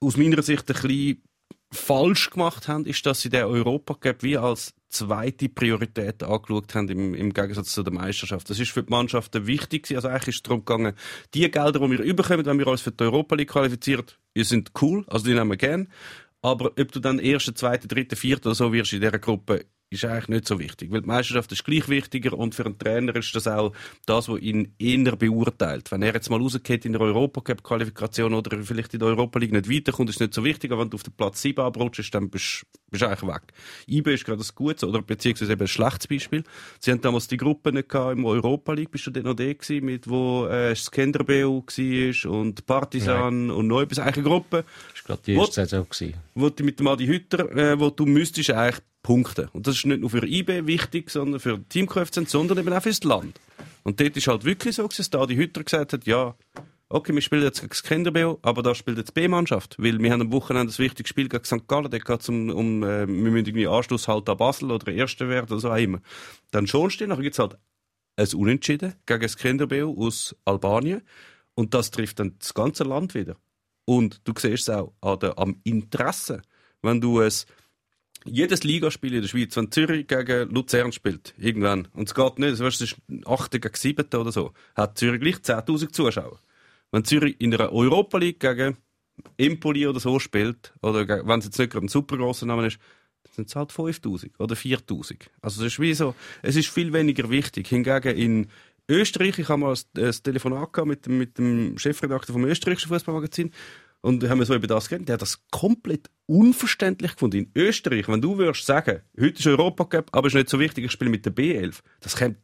aus 0.00 0.16
meiner 0.16 0.42
Sicht 0.42 0.70
ein 0.70 0.82
bisschen 0.82 1.22
falsch 1.70 2.30
gemacht 2.30 2.68
haben, 2.68 2.86
ist, 2.86 3.04
dass 3.04 3.20
sie 3.20 3.28
den 3.28 3.44
Europacup 3.44 4.22
wie 4.22 4.36
als 4.36 4.74
zweite 4.88 5.48
Priorität 5.48 6.22
angeschaut 6.22 6.74
haben 6.74 6.88
im, 6.88 7.14
im 7.14 7.32
Gegensatz 7.32 7.72
zu 7.72 7.82
der 7.82 7.92
Meisterschaft. 7.92 8.48
Das 8.48 8.58
ist 8.58 8.70
für 8.70 8.82
die 8.82 8.90
Mannschaften 8.90 9.46
wichtig 9.46 9.94
Also 9.94 10.08
eigentlich 10.08 10.28
ist 10.28 10.36
es 10.36 10.42
darum 10.42 10.64
gegangen, 10.64 10.94
die 11.34 11.50
Gelder, 11.50 11.80
die 11.80 11.90
wir 11.90 12.00
überkommen, 12.00 12.46
wenn 12.46 12.58
wir 12.58 12.66
uns 12.66 12.80
für 12.80 12.92
die 12.92 13.04
Europa 13.04 13.36
League 13.36 13.50
qualifizieren, 13.50 14.06
die 14.36 14.44
sind 14.44 14.72
cool, 14.80 15.04
also 15.08 15.24
die 15.24 15.34
nehmen 15.34 15.50
wir 15.50 15.56
gern. 15.56 15.88
Aber 16.40 16.66
ob 16.66 16.92
du 16.92 17.00
dann 17.00 17.18
erste, 17.18 17.54
zweite, 17.54 17.88
dritte, 17.88 18.16
vierte 18.16 18.48
oder 18.48 18.54
so 18.54 18.72
wirst 18.72 18.92
in 18.92 19.00
dieser 19.00 19.18
Gruppe, 19.18 19.66
ist 19.90 20.04
eigentlich 20.04 20.28
nicht 20.28 20.46
so 20.46 20.58
wichtig, 20.58 20.90
weil 20.90 21.00
die 21.00 21.06
Meisterschaft 21.06 21.50
ist 21.52 21.64
gleich 21.64 21.88
wichtiger 21.88 22.36
und 22.36 22.54
für 22.54 22.66
einen 22.66 22.78
Trainer 22.78 23.16
ist 23.16 23.34
das 23.34 23.46
auch 23.46 23.72
das, 24.04 24.28
was 24.28 24.40
ihn 24.40 24.74
eher 24.78 25.16
beurteilt. 25.16 25.90
Wenn 25.90 26.02
er 26.02 26.14
jetzt 26.14 26.28
mal 26.28 26.40
rausgeht 26.40 26.84
in 26.84 26.92
der 26.92 27.00
Europacup-Qualifikation 27.00 28.34
oder 28.34 28.62
vielleicht 28.62 28.92
in 28.92 29.00
der 29.00 29.08
Europa 29.08 29.38
League 29.38 29.52
nicht 29.52 29.70
weiterkommt, 29.70 30.10
ist 30.10 30.20
nicht 30.20 30.34
so 30.34 30.44
wichtig, 30.44 30.70
aber 30.72 30.82
wenn 30.82 30.90
du 30.90 30.96
auf 30.96 31.02
den 31.02 31.14
Platz 31.14 31.40
7 31.40 31.62
abrutschst, 31.62 32.14
dann 32.14 32.28
bist 32.28 32.66
du 32.90 33.06
eigentlich 33.06 33.22
weg. 33.22 33.42
IB 33.86 34.12
ist 34.12 34.24
gerade 34.26 34.42
ein 34.42 34.48
gutes 34.54 34.84
oder 34.84 35.00
beziehungsweise 35.00 35.52
eben 35.52 35.62
ein 35.62 35.68
schlechtes 35.68 36.06
Beispiel. 36.06 36.44
Sie 36.80 36.90
haben 36.90 37.00
damals 37.00 37.28
die 37.28 37.38
Gruppe 37.38 37.72
nicht 37.72 37.88
gehabt 37.88 38.18
im 38.18 38.26
Europa 38.26 38.74
League, 38.74 38.90
bist 38.90 39.06
du 39.06 39.10
dort 39.10 39.24
noch 39.24 39.34
der 39.34 39.54
gewesen, 39.54 39.84
mit 39.86 40.08
wo 40.08 40.46
äh, 40.46 40.76
Skenderbeu 40.76 41.62
war 41.62 42.30
und 42.30 42.66
Partisan 42.66 43.46
Nein. 43.46 43.56
und 43.56 43.66
noch 43.66 43.80
etwas, 43.80 44.00
eigentlich 44.00 44.18
eine 44.18 44.24
Gruppe. 44.24 44.64
Das 44.92 45.08
war 45.08 45.16
gerade 45.16 45.22
die 45.26 45.34
erste 45.34 45.54
Saison. 45.54 45.86
Gewesen. 45.88 46.14
Wo 46.34 46.50
du 46.50 46.64
mit 46.64 46.78
dem 46.78 46.88
Adi 46.88 47.06
Hütter, 47.06 47.50
äh, 47.56 47.80
wo 47.80 47.90
du 47.90 48.04
müsstest 48.04 48.50
eigentlich 48.50 48.82
punkten. 49.08 49.48
Und 49.54 49.66
das 49.66 49.76
ist 49.76 49.86
nicht 49.86 50.02
nur 50.02 50.10
für 50.10 50.26
IB 50.26 50.66
wichtig, 50.66 51.08
sondern 51.08 51.40
für 51.40 51.66
Teamkoeffizient, 51.66 52.28
sondern 52.28 52.58
eben 52.58 52.70
auch 52.70 52.82
fürs 52.82 53.02
Land. 53.04 53.40
Und 53.82 53.98
dort 54.00 54.14
ist 54.18 54.26
halt 54.26 54.44
wirklich 54.44 54.76
so, 54.76 54.86
dass 54.86 55.08
da 55.08 55.24
die 55.24 55.38
Hütter 55.38 55.64
gesagt 55.64 55.94
hat, 55.94 56.04
ja, 56.04 56.34
okay, 56.90 57.14
wir 57.14 57.22
spielen 57.22 57.42
jetzt 57.42 57.60
gegen 57.60 57.70
das 57.70 57.82
Kinderbeo, 57.82 58.38
aber 58.42 58.62
da 58.62 58.74
spielt 58.74 58.98
jetzt 58.98 59.14
B-Mannschaft, 59.14 59.76
weil 59.78 59.98
wir 59.98 60.12
haben 60.12 60.20
am 60.20 60.32
Wochenende 60.32 60.66
das 60.66 60.78
wichtige 60.78 61.08
Spiel 61.08 61.30
gegen 61.30 61.42
St. 61.42 61.66
Gallen, 61.66 61.90
da 61.90 61.96
geht 61.96 62.28
um, 62.28 62.50
um 62.50 62.82
äh, 62.82 63.06
wir 63.06 63.30
müssen 63.30 63.46
irgendwie 63.46 63.66
Anschluss 63.66 64.08
halt 64.08 64.28
an 64.28 64.36
Basel 64.36 64.70
oder 64.70 64.92
Erster 64.92 65.26
werden 65.30 65.46
oder 65.50 65.58
so 65.58 65.70
auch 65.70 65.76
immer. 65.76 66.02
Dann 66.50 66.66
schon 66.66 66.90
stehen, 66.90 67.18
gibt 67.18 67.32
es 67.32 67.38
halt 67.38 67.56
ein 68.16 68.28
Unentschieden 68.34 68.92
gegen 69.06 69.22
das 69.22 69.38
Kinderbeo 69.38 69.96
aus 69.98 70.36
Albanien 70.44 71.00
und 71.54 71.72
das 71.72 71.90
trifft 71.90 72.20
dann 72.20 72.34
das 72.38 72.52
ganze 72.52 72.84
Land 72.84 73.14
wieder. 73.14 73.36
Und 73.86 74.20
du 74.24 74.34
siehst 74.36 74.68
es 74.68 74.74
auch 74.74 74.92
an 75.00 75.18
der, 75.20 75.38
am 75.38 75.62
Interesse, 75.64 76.42
wenn 76.82 77.00
du 77.00 77.22
es 77.22 77.46
jedes 78.24 78.64
Ligaspiel 78.64 79.14
in 79.14 79.22
der 79.22 79.28
Schweiz, 79.28 79.56
wenn 79.56 79.70
Zürich 79.70 80.06
gegen 80.06 80.50
Luzern 80.50 80.92
spielt, 80.92 81.34
irgendwann, 81.38 81.88
und 81.94 82.08
es 82.08 82.14
geht 82.14 82.38
nicht, 82.38 82.60
es 82.60 82.80
ist 82.80 82.96
8. 83.24 83.50
gegen 83.52 83.74
7. 83.74 84.06
oder 84.20 84.32
so, 84.32 84.52
hat 84.74 84.98
Zürich 84.98 85.20
gleich 85.20 85.36
10.000 85.36 85.92
Zuschauer. 85.92 86.38
Wenn 86.90 87.04
Zürich 87.04 87.36
in 87.38 87.54
einer 87.54 87.72
Europa 87.72 88.18
League 88.18 88.40
gegen 88.40 88.76
Empoli 89.36 89.86
oder 89.86 90.00
so 90.00 90.18
spielt, 90.18 90.72
oder 90.82 91.06
wenn 91.26 91.38
es 91.40 91.46
jetzt 91.46 91.58
nicht 91.58 91.72
gerade 91.72 91.86
ein 91.86 91.88
super 91.88 92.16
grosser 92.16 92.46
Name 92.46 92.66
ist, 92.66 92.78
dann 93.24 93.32
sind 93.34 93.48
es 93.48 93.56
halt 93.56 93.70
5.000 93.72 94.30
oder 94.38 94.54
4.000. 94.54 95.22
Also 95.42 95.64
es 95.64 95.72
ist 95.72 95.80
wie 95.80 95.94
so, 95.94 96.14
es 96.42 96.56
ist 96.56 96.68
viel 96.68 96.92
weniger 96.92 97.28
wichtig. 97.30 97.68
Hingegen 97.68 98.16
in 98.16 98.46
Österreich, 98.88 99.38
ich 99.38 99.48
habe 99.48 99.60
mal 99.60 99.74
ein, 99.74 100.04
ein 100.04 100.12
Telefonat 100.22 100.86
mit, 100.86 101.04
dem- 101.06 101.18
mit 101.18 101.36
dem 101.36 101.76
Chefredakteur 101.78 102.32
vom 102.32 102.44
österreichischen 102.46 102.88
Fußballmagazin, 102.88 103.52
und 104.00 104.28
haben 104.28 104.38
wir 104.38 104.46
so 104.46 104.54
über 104.54 104.66
das 104.66 104.88
geredet. 104.88 105.08
Der 105.08 105.14
hat 105.14 105.22
das 105.22 105.40
komplett 105.50 106.10
unverständlich 106.26 107.12
gefunden. 107.12 107.38
In 107.38 107.50
Österreich, 107.54 108.08
wenn 108.08 108.20
du 108.20 108.38
würdest 108.38 108.66
sagen, 108.66 109.00
heute 109.18 109.38
ist 109.38 109.46
Europacup, 109.46 110.08
aber 110.12 110.26
ist 110.28 110.34
nicht 110.34 110.48
so 110.48 110.58
wichtig, 110.60 110.84
ich 110.84 110.92
spiele 110.92 111.10
mit 111.10 111.24
der 111.24 111.34
B11, 111.34 111.76
das 112.00 112.16
kommt 112.16 112.36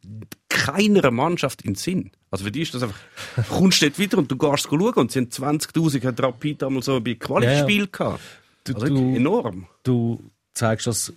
keiner 0.49 1.11
Mannschaft 1.11 1.63
in 1.63 1.73
den 1.73 1.77
Sinn. 1.77 2.11
Also 2.31 2.45
für 2.45 2.51
die 2.51 2.63
ist 2.63 2.75
das 2.75 2.83
einfach, 2.83 2.99
du 3.37 3.43
kommst 3.43 3.83
dort 3.83 3.99
wieder 3.99 4.19
und 4.19 4.31
du 4.31 4.37
gehst 4.37 4.65
schauen 4.69 4.95
und 4.95 5.13
sie 5.13 5.21
haben 5.21 5.29
20.000, 5.29 6.05
hat 6.05 6.23
Rapid 6.23 6.63
einmal 6.63 6.83
so 6.83 7.01
bei 7.01 7.15
Quali-Spiel 7.15 7.89
gehabt. 7.89 8.21
Du, 8.65 8.75
Also 8.75 8.87
du, 8.87 8.95
wirklich 8.95 9.17
enorm. 9.17 9.67
du 9.83 10.31
zeigst 10.55 10.87
das 10.87 11.13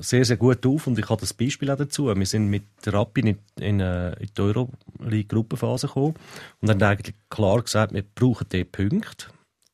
sehr, 0.00 0.24
sehr 0.24 0.36
gut 0.36 0.66
auf 0.66 0.86
und 0.86 0.98
ich 0.98 1.08
habe 1.08 1.20
das 1.20 1.34
Beispiel 1.34 1.70
auch 1.70 1.76
dazu. 1.76 2.14
Wir 2.14 2.26
sind 2.26 2.48
mit 2.48 2.64
Rapid 2.84 3.24
in, 3.24 3.38
in, 3.60 3.80
äh, 3.80 4.12
in 4.14 4.28
die 4.36 4.40
Euroleague-Gruppenphase 4.40 5.86
gekommen 5.86 6.14
und 6.60 6.70
haben 6.70 6.82
eigentlich 6.82 7.14
klar 7.30 7.62
gesagt, 7.62 7.94
wir 7.94 8.02
brauchen 8.02 8.46
diese 8.50 8.64
Punkte, 8.64 9.26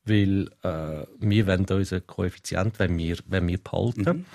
weil 0.05 0.49
äh, 0.62 1.07
wir 1.20 1.47
wollen 1.47 1.66
unseren 1.66 2.07
Koeffizient 2.07 2.78
wenn 2.78 2.99
wir, 2.99 3.16
wenn 3.26 3.49
wir 3.49 3.59
behalten. 3.59 4.26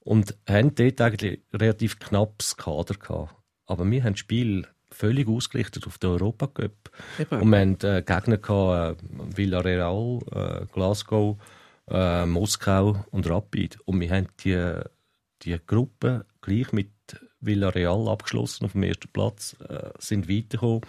Und 0.00 0.36
haben 0.48 0.74
dort 0.74 1.00
eigentlich 1.00 1.40
relativ 1.52 1.98
knappes 1.98 2.56
Kader 2.56 2.94
gehabt. 2.94 3.34
Aber 3.66 3.90
wir 3.90 4.04
haben 4.04 4.12
das 4.12 4.20
Spiel 4.20 4.64
völlig 4.90 5.28
ausgerichtet 5.28 5.86
auf 5.86 5.98
den 5.98 6.10
Europacup. 6.10 6.90
Eben. 7.18 7.40
Und 7.40 7.50
wir 7.50 7.58
hatten 7.60 7.84
äh, 7.84 8.02
Gegner 8.06 8.38
gehabt, 8.38 9.02
äh, 9.02 9.36
Villarreal, 9.36 10.20
äh, 10.32 10.66
Glasgow, 10.72 11.36
äh, 11.90 12.26
Moskau 12.26 13.04
und 13.10 13.28
Rapid. 13.28 13.78
Und 13.84 14.00
wir 14.00 14.10
haben 14.10 14.28
die, 14.40 14.80
die 15.42 15.58
Gruppe 15.66 16.26
gleich 16.40 16.72
mit 16.72 16.90
Villarreal 17.40 18.08
abgeschlossen 18.08 18.64
auf 18.64 18.72
dem 18.72 18.82
ersten 18.82 19.08
Platz, 19.12 19.56
äh, 19.68 19.90
sind 19.98 20.28
weitergekommen. 20.28 20.82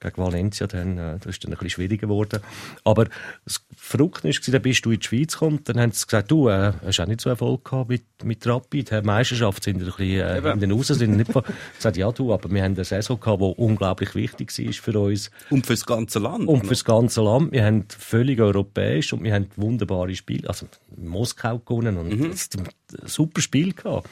Gegen 0.00 0.16
Valencia 0.16 0.66
dann, 0.66 0.96
äh, 0.98 1.18
das 1.18 1.26
ist 1.26 1.44
dann 1.44 1.50
ein 1.52 1.56
bisschen 1.58 1.70
schwieriger 1.70 2.06
geworden. 2.06 2.40
Aber 2.84 3.06
das 3.44 3.64
Verrückte 3.76 4.24
war, 4.28 4.52
dann 4.52 4.62
bist 4.62 4.84
du 4.86 4.90
in 4.92 5.00
die 5.00 5.06
Schweiz 5.06 5.32
gekommen, 5.34 5.60
dann 5.64 5.78
haben 5.78 5.92
sie 5.92 6.06
gesagt, 6.06 6.30
du 6.30 6.48
äh, 6.48 6.72
hast 6.84 7.00
auch 7.00 7.06
nicht 7.06 7.20
so 7.20 7.28
Erfolg 7.28 7.64
gehabt 7.64 7.90
mit, 7.90 8.04
mit 8.24 8.46
Rapid. 8.46 8.90
Die 8.90 9.02
Meisterschaft 9.02 9.62
sind 9.64 9.78
ein 9.80 9.84
bisschen 9.84 10.00
äh, 10.20 10.38
Eben. 10.38 10.52
in 10.52 10.60
den 10.60 10.72
Raus, 10.72 10.86
sind 10.88 11.16
nicht 11.16 11.30
gesagt, 11.76 11.96
ja 11.96 12.10
du, 12.12 12.32
aber 12.32 12.50
wir 12.50 12.62
haben 12.62 12.74
eine 12.74 12.84
Saison 12.84 13.20
gehabt, 13.20 13.40
die 13.42 13.54
unglaublich 13.56 14.14
wichtig 14.14 14.56
war 14.58 14.72
für 14.72 14.98
uns. 14.98 15.30
Und 15.50 15.66
fürs 15.66 15.84
ganze 15.84 16.18
Land. 16.18 16.48
Und 16.48 16.66
fürs 16.66 16.84
ganze 16.84 17.22
Land. 17.22 17.52
Wir 17.52 17.64
haben 17.64 17.84
völlig 17.88 18.40
europäisch 18.40 19.12
und 19.12 19.22
wir 19.22 19.34
haben 19.34 19.48
wunderbare 19.56 20.14
Spiele. 20.14 20.48
Also 20.48 20.66
Moskau 20.96 21.58
gewonnen 21.58 21.96
und 21.98 22.08
Mhm. 22.10 22.30
das, 22.30 22.48
ein 22.56 23.06
super 23.06 23.40
Spiel 23.40 23.72
gehabt. 23.74 24.08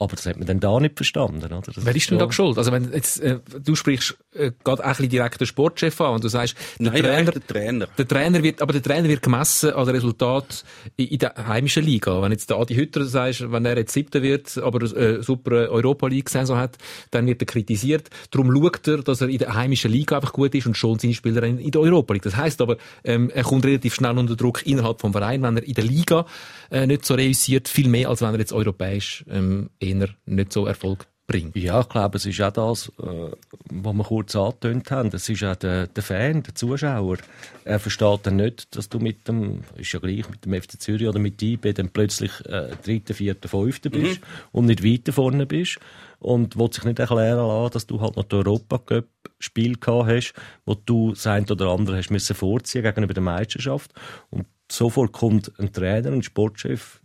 Aber 0.00 0.16
das 0.16 0.24
hat 0.26 0.38
man 0.38 0.46
dann 0.46 0.60
da 0.60 0.80
nicht 0.80 0.96
verstanden. 0.96 1.44
Oder? 1.44 1.60
Das 1.60 1.84
Wer 1.84 1.94
ist 1.94 2.10
denn 2.10 2.18
so- 2.18 2.24
da 2.26 2.32
schuld? 2.32 2.56
Also 2.58 2.72
wenn 2.72 2.90
jetzt, 2.92 3.20
äh, 3.20 3.38
du 3.62 3.74
sprichst 3.76 4.16
äh, 4.34 4.50
gerade 4.64 4.82
ein 4.82 4.90
bisschen 4.92 5.10
direkt 5.10 5.38
den 5.40 5.46
Sportchef 5.46 6.00
an 6.00 6.14
und 6.14 6.24
du 6.24 6.28
sagst, 6.28 6.56
der 6.78 6.90
Nein, 6.90 7.02
Trainer, 7.02 7.32
der 7.32 7.46
Trainer. 7.46 7.86
der 7.98 8.08
Trainer 8.08 8.42
wird, 8.42 8.62
aber 8.62 8.72
der 8.72 8.82
Trainer 8.82 9.08
wird 9.08 9.20
gemessen 9.22 9.72
an 9.74 9.84
den 9.84 9.94
Resultat 9.94 10.64
in, 10.96 11.06
in 11.08 11.18
der 11.18 11.34
heimischen 11.46 11.84
Liga. 11.84 12.22
Wenn 12.22 12.32
jetzt 12.32 12.48
der 12.48 12.56
Adi 12.56 12.74
Hütter 12.76 13.04
sagt, 13.04 13.52
wenn 13.52 13.64
er 13.66 13.76
jetzt 13.76 13.92
siebter 13.92 14.22
wird, 14.22 14.56
aber 14.56 14.82
äh, 14.96 15.22
super 15.22 15.50
Europa 15.70 16.06
League 16.06 16.30
Saison 16.30 16.56
hat, 16.56 16.78
dann 17.10 17.26
wird 17.26 17.42
er 17.42 17.46
kritisiert. 17.46 18.08
Darum 18.30 18.50
schaut 18.56 18.88
er, 18.88 18.98
dass 19.02 19.20
er 19.20 19.28
in 19.28 19.36
der 19.38 19.54
heimischen 19.54 19.90
Liga 19.92 20.16
einfach 20.16 20.32
gut 20.32 20.54
ist 20.54 20.66
und 20.66 20.78
schon 20.78 20.98
seine 20.98 21.12
Spieler 21.12 21.42
in, 21.42 21.58
in 21.58 21.72
der 21.72 21.80
Europa 21.82 22.14
League. 22.14 22.22
Das 22.22 22.36
heißt 22.36 22.62
aber, 22.62 22.78
ähm, 23.04 23.28
er 23.28 23.44
kommt 23.44 23.66
relativ 23.66 23.94
schnell 23.96 24.16
unter 24.16 24.34
Druck 24.34 24.66
innerhalb 24.66 25.00
vom 25.00 25.12
Verein, 25.12 25.42
wenn 25.42 25.58
er 25.58 25.62
in 25.64 25.74
der 25.74 25.84
Liga 25.84 26.24
äh, 26.70 26.86
nicht 26.86 27.04
so 27.04 27.14
reüssiert, 27.14 27.68
viel 27.68 27.88
mehr 27.88 28.08
als 28.08 28.22
wenn 28.22 28.34
er 28.34 28.38
jetzt 28.38 28.52
europäisch 28.52 29.24
ähm, 29.28 29.70
eher 29.80 30.08
nicht 30.26 30.52
so 30.52 30.66
Erfolg 30.66 31.06
bringt. 31.30 31.54
Ja, 31.54 31.80
ich 31.80 31.88
glaube, 31.88 32.18
es 32.18 32.26
ist 32.26 32.40
auch 32.40 32.50
das, 32.50 32.90
äh, 33.00 33.30
was 33.70 33.94
wir 33.94 34.04
kurz 34.04 34.34
angetönt 34.34 34.90
haben. 34.90 35.10
Es 35.12 35.28
ist 35.28 35.44
auch 35.44 35.54
der, 35.54 35.86
der 35.86 36.02
Fan, 36.02 36.42
der 36.42 36.56
Zuschauer. 36.56 37.18
Er 37.64 37.78
versteht 37.78 38.20
dann 38.24 38.36
nicht, 38.36 38.74
dass 38.74 38.88
du 38.88 38.98
mit 38.98 39.28
dem, 39.28 39.60
ist 39.76 39.92
ja 39.92 40.00
gleich, 40.00 40.28
mit 40.28 40.44
dem 40.44 40.60
FC 40.60 40.80
Zürich 40.80 41.06
oder 41.06 41.20
mit 41.20 41.40
IB 41.40 41.72
dann 41.72 41.90
plötzlich 41.90 42.32
äh, 42.46 42.70
dritter, 42.84 43.14
vierter, 43.14 43.48
fünfter 43.48 43.90
bist 43.90 44.20
und 44.50 44.66
nicht 44.66 44.84
weiter 44.84 45.12
vorne 45.12 45.46
bist. 45.46 45.78
Und 46.18 46.58
will 46.58 46.72
sich 46.72 46.84
nicht 46.84 46.98
erklären 46.98 47.46
lassen, 47.46 47.72
dass 47.72 47.86
du 47.86 48.00
halt 48.00 48.16
noch 48.16 48.24
das 48.24 48.38
Europacup-Spiel 48.38 49.78
gehabt 49.78 50.10
hast, 50.10 50.34
wo 50.66 50.74
du 50.74 51.10
das 51.10 51.26
eine 51.28 51.46
oder 51.46 51.68
andere 51.68 51.96
hast 51.96 52.10
müssen 52.10 52.34
vorziehen 52.34 52.82
gegenüber 52.82 53.14
der 53.14 53.22
Meisterschaft. 53.22 53.92
Und 54.30 54.46
sofort 54.72 55.12
kommt 55.12 55.52
ein 55.58 55.72
Trainer, 55.72 56.12
ein 56.12 56.22
Sportchef, 56.22 57.00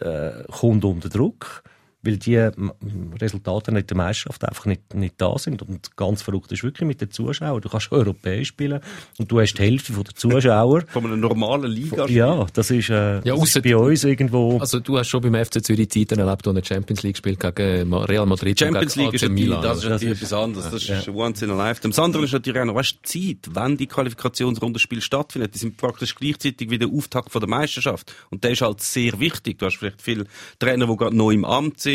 äh, 0.00 0.44
kommt 0.50 0.84
unter 0.84 1.08
Druck, 1.08 1.62
weil 2.02 2.16
die 2.16 2.34
m- 2.34 2.72
Resultate 3.20 3.70
in 3.72 3.86
der 3.86 3.96
Meisterschaft 3.96 4.44
einfach 4.48 4.66
nicht, 4.66 4.94
nicht 4.94 5.14
da 5.18 5.36
sind. 5.38 5.62
Und 5.62 5.96
ganz 5.96 6.22
verrückt 6.22 6.50
ist 6.52 6.62
wirklich 6.62 6.86
mit 6.86 7.00
den 7.00 7.10
Zuschauern. 7.10 7.60
Du 7.60 7.68
kannst 7.68 7.92
europäisch 7.92 8.48
spielen 8.48 8.80
und 9.18 9.30
du 9.30 9.40
hast 9.40 9.54
die 9.54 9.62
Hälfte 9.62 9.92
der 9.92 10.14
Zuschauer. 10.14 10.82
Von 10.88 11.04
einem 11.06 11.20
normalen 11.20 11.70
Liga. 11.70 12.06
Ja, 12.06 12.46
das 12.54 12.70
ist, 12.70 12.88
äh, 12.90 13.20
Ja, 13.26 13.36
das 13.36 13.54
ist 13.56 13.62
bei 13.62 13.76
uns 13.76 14.04
irgendwo. 14.04 14.58
Also 14.58 14.80
du 14.80 14.98
hast 14.98 15.08
schon 15.08 15.20
beim 15.20 15.34
FC 15.44 15.62
Zürich 15.64 15.90
Zeiten 15.90 16.18
erlebt, 16.18 16.46
wo 16.46 16.50
er 16.52 16.64
Champions 16.64 17.02
League 17.02 17.14
gespielt 17.14 17.38
gegen 17.40 17.92
Real 17.94 18.26
Madrid 18.26 18.58
Champions 18.58 18.96
League 18.96 19.14
ist 19.14 19.28
Milan. 19.28 19.62
das 19.62 19.78
ist 19.84 19.88
natürlich 19.90 20.16
etwas 20.16 20.32
anderes. 20.32 20.70
Das 20.70 20.82
ist 20.88 21.08
once 21.08 21.42
in 21.42 21.50
a 21.50 21.54
lifetime. 21.56 21.90
Das 21.92 21.98
andere 21.98 22.24
ist 22.24 22.32
natürlich 22.32 22.60
auch 22.60 22.64
noch, 22.66 22.74
weißt, 22.76 22.98
die 23.14 23.38
Zeit, 23.42 23.54
wenn 23.54 23.76
die 23.76 23.86
Qualifikationsrundenspiel 23.86 25.00
stattfindet, 25.00 25.54
die 25.54 25.58
sind 25.58 25.76
praktisch 25.76 26.14
gleichzeitig 26.14 26.70
wie 26.70 26.78
der 26.78 26.88
Auftakt 26.88 27.30
von 27.30 27.40
der 27.40 27.48
Meisterschaft. 27.48 28.12
Und 28.30 28.44
der 28.44 28.52
ist 28.52 28.62
halt 28.62 28.80
sehr 28.80 29.18
wichtig. 29.20 29.58
Du 29.58 29.66
hast 29.66 29.76
vielleicht 29.76 30.00
viele 30.02 30.24
Trainer, 30.58 30.86
die 30.86 30.96
gerade 30.96 31.16
neu 31.16 31.32
im 31.32 31.44
Amt 31.44 31.80
sind, 31.80 31.89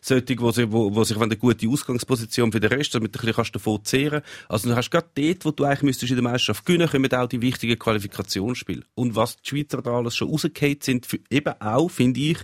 solche, 0.00 0.38
wo, 0.38 0.50
sie, 0.50 0.70
wo, 0.70 0.94
wo 0.94 1.04
sich 1.04 1.16
eine 1.16 1.36
gute 1.36 1.68
Ausgangsposition 1.68 2.52
für 2.52 2.60
den 2.60 2.72
Rest, 2.72 2.94
damit 2.94 3.14
du 3.14 3.18
ein 3.18 3.20
bisschen 3.20 3.36
kannst 3.36 3.54
davon 3.54 3.84
zehren. 3.84 4.22
Also 4.48 4.68
du 4.68 4.76
hast 4.76 4.90
gerade 4.90 5.08
dort, 5.14 5.44
wo 5.44 5.50
du 5.50 5.64
eigentlich 5.64 5.82
müsstest 5.82 6.10
in 6.10 6.16
der 6.16 6.24
Meisterschaft 6.24 6.64
gewinnen, 6.64 6.88
kommen 6.88 7.12
auch 7.12 7.28
die 7.28 7.40
wichtigen 7.40 7.78
Qualifikationsspiele. 7.78 8.82
Und 8.94 9.16
was 9.16 9.36
die 9.36 9.48
Schweizer 9.48 9.82
da 9.82 9.96
alles 9.96 10.16
schon 10.16 10.28
rausgefallen 10.28 10.78
sind, 10.80 11.06
für, 11.06 11.18
eben 11.30 11.60
auch, 11.60 11.90
finde 11.90 12.20
ich, 12.20 12.38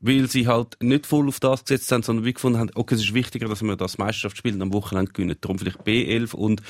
weil 0.00 0.28
sie 0.28 0.46
halt 0.46 0.76
nicht 0.80 1.06
voll 1.06 1.28
auf 1.28 1.40
das 1.40 1.64
gesetzt 1.64 1.90
haben, 1.92 2.02
sondern 2.02 2.24
wie 2.24 2.32
gefunden 2.32 2.58
haben, 2.58 2.70
okay, 2.74 2.94
es 2.94 3.02
ist 3.02 3.14
wichtiger, 3.14 3.48
dass 3.48 3.62
wir 3.62 3.76
das 3.76 3.98
Meisterschaftsspiel 3.98 4.54
und 4.54 4.62
am 4.62 4.72
Wochenende 4.72 5.12
gewinnen. 5.12 5.36
Darum 5.40 5.58
vielleicht 5.58 5.80
B11 5.80 6.34
und 6.34 6.62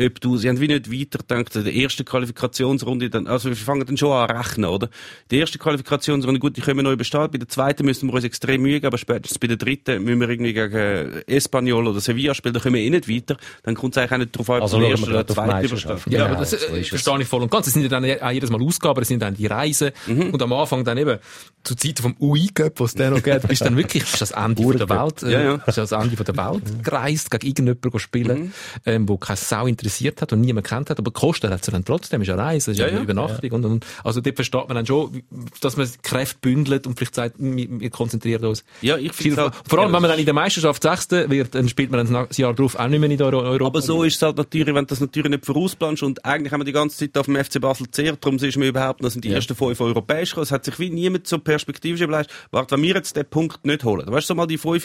ob 0.00 0.20
du, 0.20 0.36
sie 0.36 0.48
haben 0.48 0.58
wie 0.58 0.68
nicht 0.68 0.90
weitergedacht, 0.90 1.54
in 1.54 1.64
der 1.64 1.74
ersten 1.74 2.04
Qualifikationsrunde, 2.04 3.10
dann, 3.10 3.26
also 3.26 3.48
wir 3.48 3.56
fangen 3.56 3.86
dann 3.86 3.96
schon 3.96 4.10
an 4.12 4.28
zu 4.28 4.34
rechnen, 4.34 4.70
oder? 4.70 4.88
Die 5.30 5.38
erste 5.38 5.58
Qualifikationsrunde, 5.58 6.40
gut, 6.40 6.56
die 6.56 6.60
können 6.60 6.78
wir 6.78 6.82
noch 6.82 6.92
überstehen, 6.92 7.28
bei 7.30 7.38
der 7.38 7.48
zweiten 7.48 7.84
müssen 7.84 8.08
wir 8.08 8.14
uns 8.14 8.24
extrem 8.24 8.62
Mühe 8.62 8.74
geben, 8.74 8.86
aber 8.86 8.98
spätestens 8.98 9.38
bei 9.38 9.46
der 9.46 9.58
dritten 9.58 10.02
müssen 10.02 10.20
wir 10.20 10.28
irgendwie 10.28 10.52
gegen 10.52 11.22
Espanyol 11.26 11.86
oder 11.86 12.00
Sevilla 12.00 12.34
spielen, 12.34 12.54
da 12.54 12.60
kommen 12.60 12.74
wir 12.74 12.82
eh 12.82 12.90
nicht 12.90 13.08
weiter, 13.08 13.36
dann 13.62 13.74
kommt 13.74 13.96
es 13.96 13.98
eigentlich 13.98 14.12
auch 14.12 14.18
nicht 14.18 14.34
darauf 14.34 14.50
an, 14.50 14.56
ob 14.56 14.62
Also 14.62 14.76
die 14.78 14.82
wir 14.82 14.90
erste 14.90 15.10
oder 15.10 15.26
zweite 15.26 15.66
überstehen. 15.66 15.96
Ja, 16.06 16.22
Genau, 16.22 16.24
aber 16.24 16.36
das 16.36 16.50
so 16.50 16.56
äh, 16.56 16.82
verstehe 16.82 17.20
ich 17.20 17.28
voll 17.28 17.42
und 17.42 17.50
ganz. 17.50 17.66
Es 17.66 17.74
sind 17.74 17.82
ja 17.82 17.88
dann 17.88 18.04
auch 18.04 18.30
jedes 18.30 18.50
Mal 18.50 18.62
Ausgaben, 18.62 19.00
es 19.02 19.08
sind 19.08 19.20
dann 19.20 19.34
die 19.34 19.46
Reisen. 19.46 19.90
Und 20.32 20.42
am 20.42 20.52
Anfang 20.52 20.84
dann 20.84 20.98
eben, 20.98 21.18
zur 21.64 21.76
Zeit 21.76 22.00
vom 22.00 22.16
UI-Cup, 22.18 22.71
was 22.80 22.94
der 22.94 23.10
noch 23.10 23.22
geht, 23.22 23.46
bist 23.48 23.62
dann 23.62 23.76
wirklich, 23.76 24.02
bist 24.04 24.20
das 24.20 24.30
Ende 24.32 24.62
von 24.62 24.76
der 24.76 24.88
Welt, 24.88 25.22
äh, 25.22 25.32
Ja, 25.32 25.40
ja. 25.42 25.56
bist 25.56 25.78
das 25.78 25.92
Ende 25.92 26.16
von 26.16 26.26
der 26.26 26.36
Welt 26.36 26.84
gereist, 26.84 27.30
gegen 27.30 27.46
irgendjemanden 27.46 27.98
spielen, 28.00 28.52
ähm, 28.86 29.08
wo 29.08 29.16
keine 29.16 29.36
Sau 29.36 29.66
interessiert 29.66 30.22
hat 30.22 30.32
und 30.32 30.40
niemand 30.40 30.66
kennt 30.66 30.90
hat, 30.90 30.98
aber 30.98 31.10
gekostet 31.10 31.50
hat 31.50 31.60
es 31.60 31.66
dann 31.66 31.84
trotzdem, 31.84 32.22
ist 32.22 32.30
eine 32.30 32.42
Reise, 32.42 32.72
ist 32.72 32.78
Ja, 32.78 32.86
eine 32.86 32.96
ja. 32.96 33.02
Übernachtung 33.02 33.50
und, 33.52 33.64
und, 33.64 33.86
also 34.04 34.20
dort 34.20 34.36
versteht 34.36 34.68
man 34.68 34.76
dann 34.76 34.86
schon, 34.86 35.22
dass 35.60 35.76
man 35.76 35.88
Kräfte 36.02 36.38
bündelt 36.40 36.86
und 36.86 36.98
vielleicht 36.98 37.14
sagt, 37.14 37.36
wir, 37.38 37.80
wir 37.80 37.90
konzentrieren 37.90 38.44
uns. 38.44 38.64
Ja, 38.80 38.96
ich 38.96 39.12
finde 39.12 39.52
Vor 39.66 39.78
allem, 39.78 39.92
wenn 39.92 40.02
man 40.02 40.10
dann 40.10 40.18
in 40.18 40.24
der 40.24 40.34
Meisterschaft 40.34 40.82
Sechste 40.82 41.30
wird, 41.30 41.54
dann 41.54 41.68
spielt 41.68 41.90
man 41.90 42.06
dann 42.06 42.26
das 42.28 42.36
Jahr 42.38 42.54
drauf 42.54 42.76
auch 42.76 42.88
nicht 42.88 43.00
mehr 43.00 43.10
in 43.10 43.16
der 43.18 43.26
Euro 43.28 43.40
Europa. 43.42 43.66
Aber 43.66 43.82
so 43.82 44.02
ist 44.04 44.16
es 44.16 44.22
halt 44.22 44.36
natürlich, 44.36 44.74
wenn 44.74 44.84
du 44.84 44.88
das 44.88 45.00
natürlich 45.00 45.30
nicht 45.30 45.46
vorausplanst 45.46 46.02
und 46.02 46.24
eigentlich 46.24 46.52
haben 46.52 46.60
wir 46.60 46.64
die 46.64 46.72
ganze 46.72 46.96
Zeit 46.96 47.16
auf 47.18 47.26
dem 47.26 47.36
FC 47.36 47.60
Basel 47.60 47.90
zehrt, 47.90 48.24
darum 48.24 48.36
ist 48.38 48.56
mir 48.56 48.66
überhaupt, 48.66 49.04
das 49.04 49.12
sind 49.14 49.24
die 49.24 49.32
ersten 49.32 49.54
fünf 49.54 49.80
europäisch 49.80 50.30
gekommen. 50.30 50.44
Es 50.44 50.52
hat 50.52 50.64
sich 50.64 50.78
wie 50.78 50.90
niemand 50.90 51.26
zur 51.26 51.42
Perspektive 51.42 52.02
überlegt, 52.02 52.30
warte, 52.62 52.76
wenn 52.76 52.82
wir 52.82 52.94
jetzt 52.94 53.16
den 53.16 53.26
Punkt 53.26 53.64
nicht 53.66 53.84
holen, 53.84 54.06
weißt 54.10 54.28
du, 54.28 54.32
so 54.32 54.34
mal 54.34 54.46
die 54.46 54.58
fünf 54.58 54.84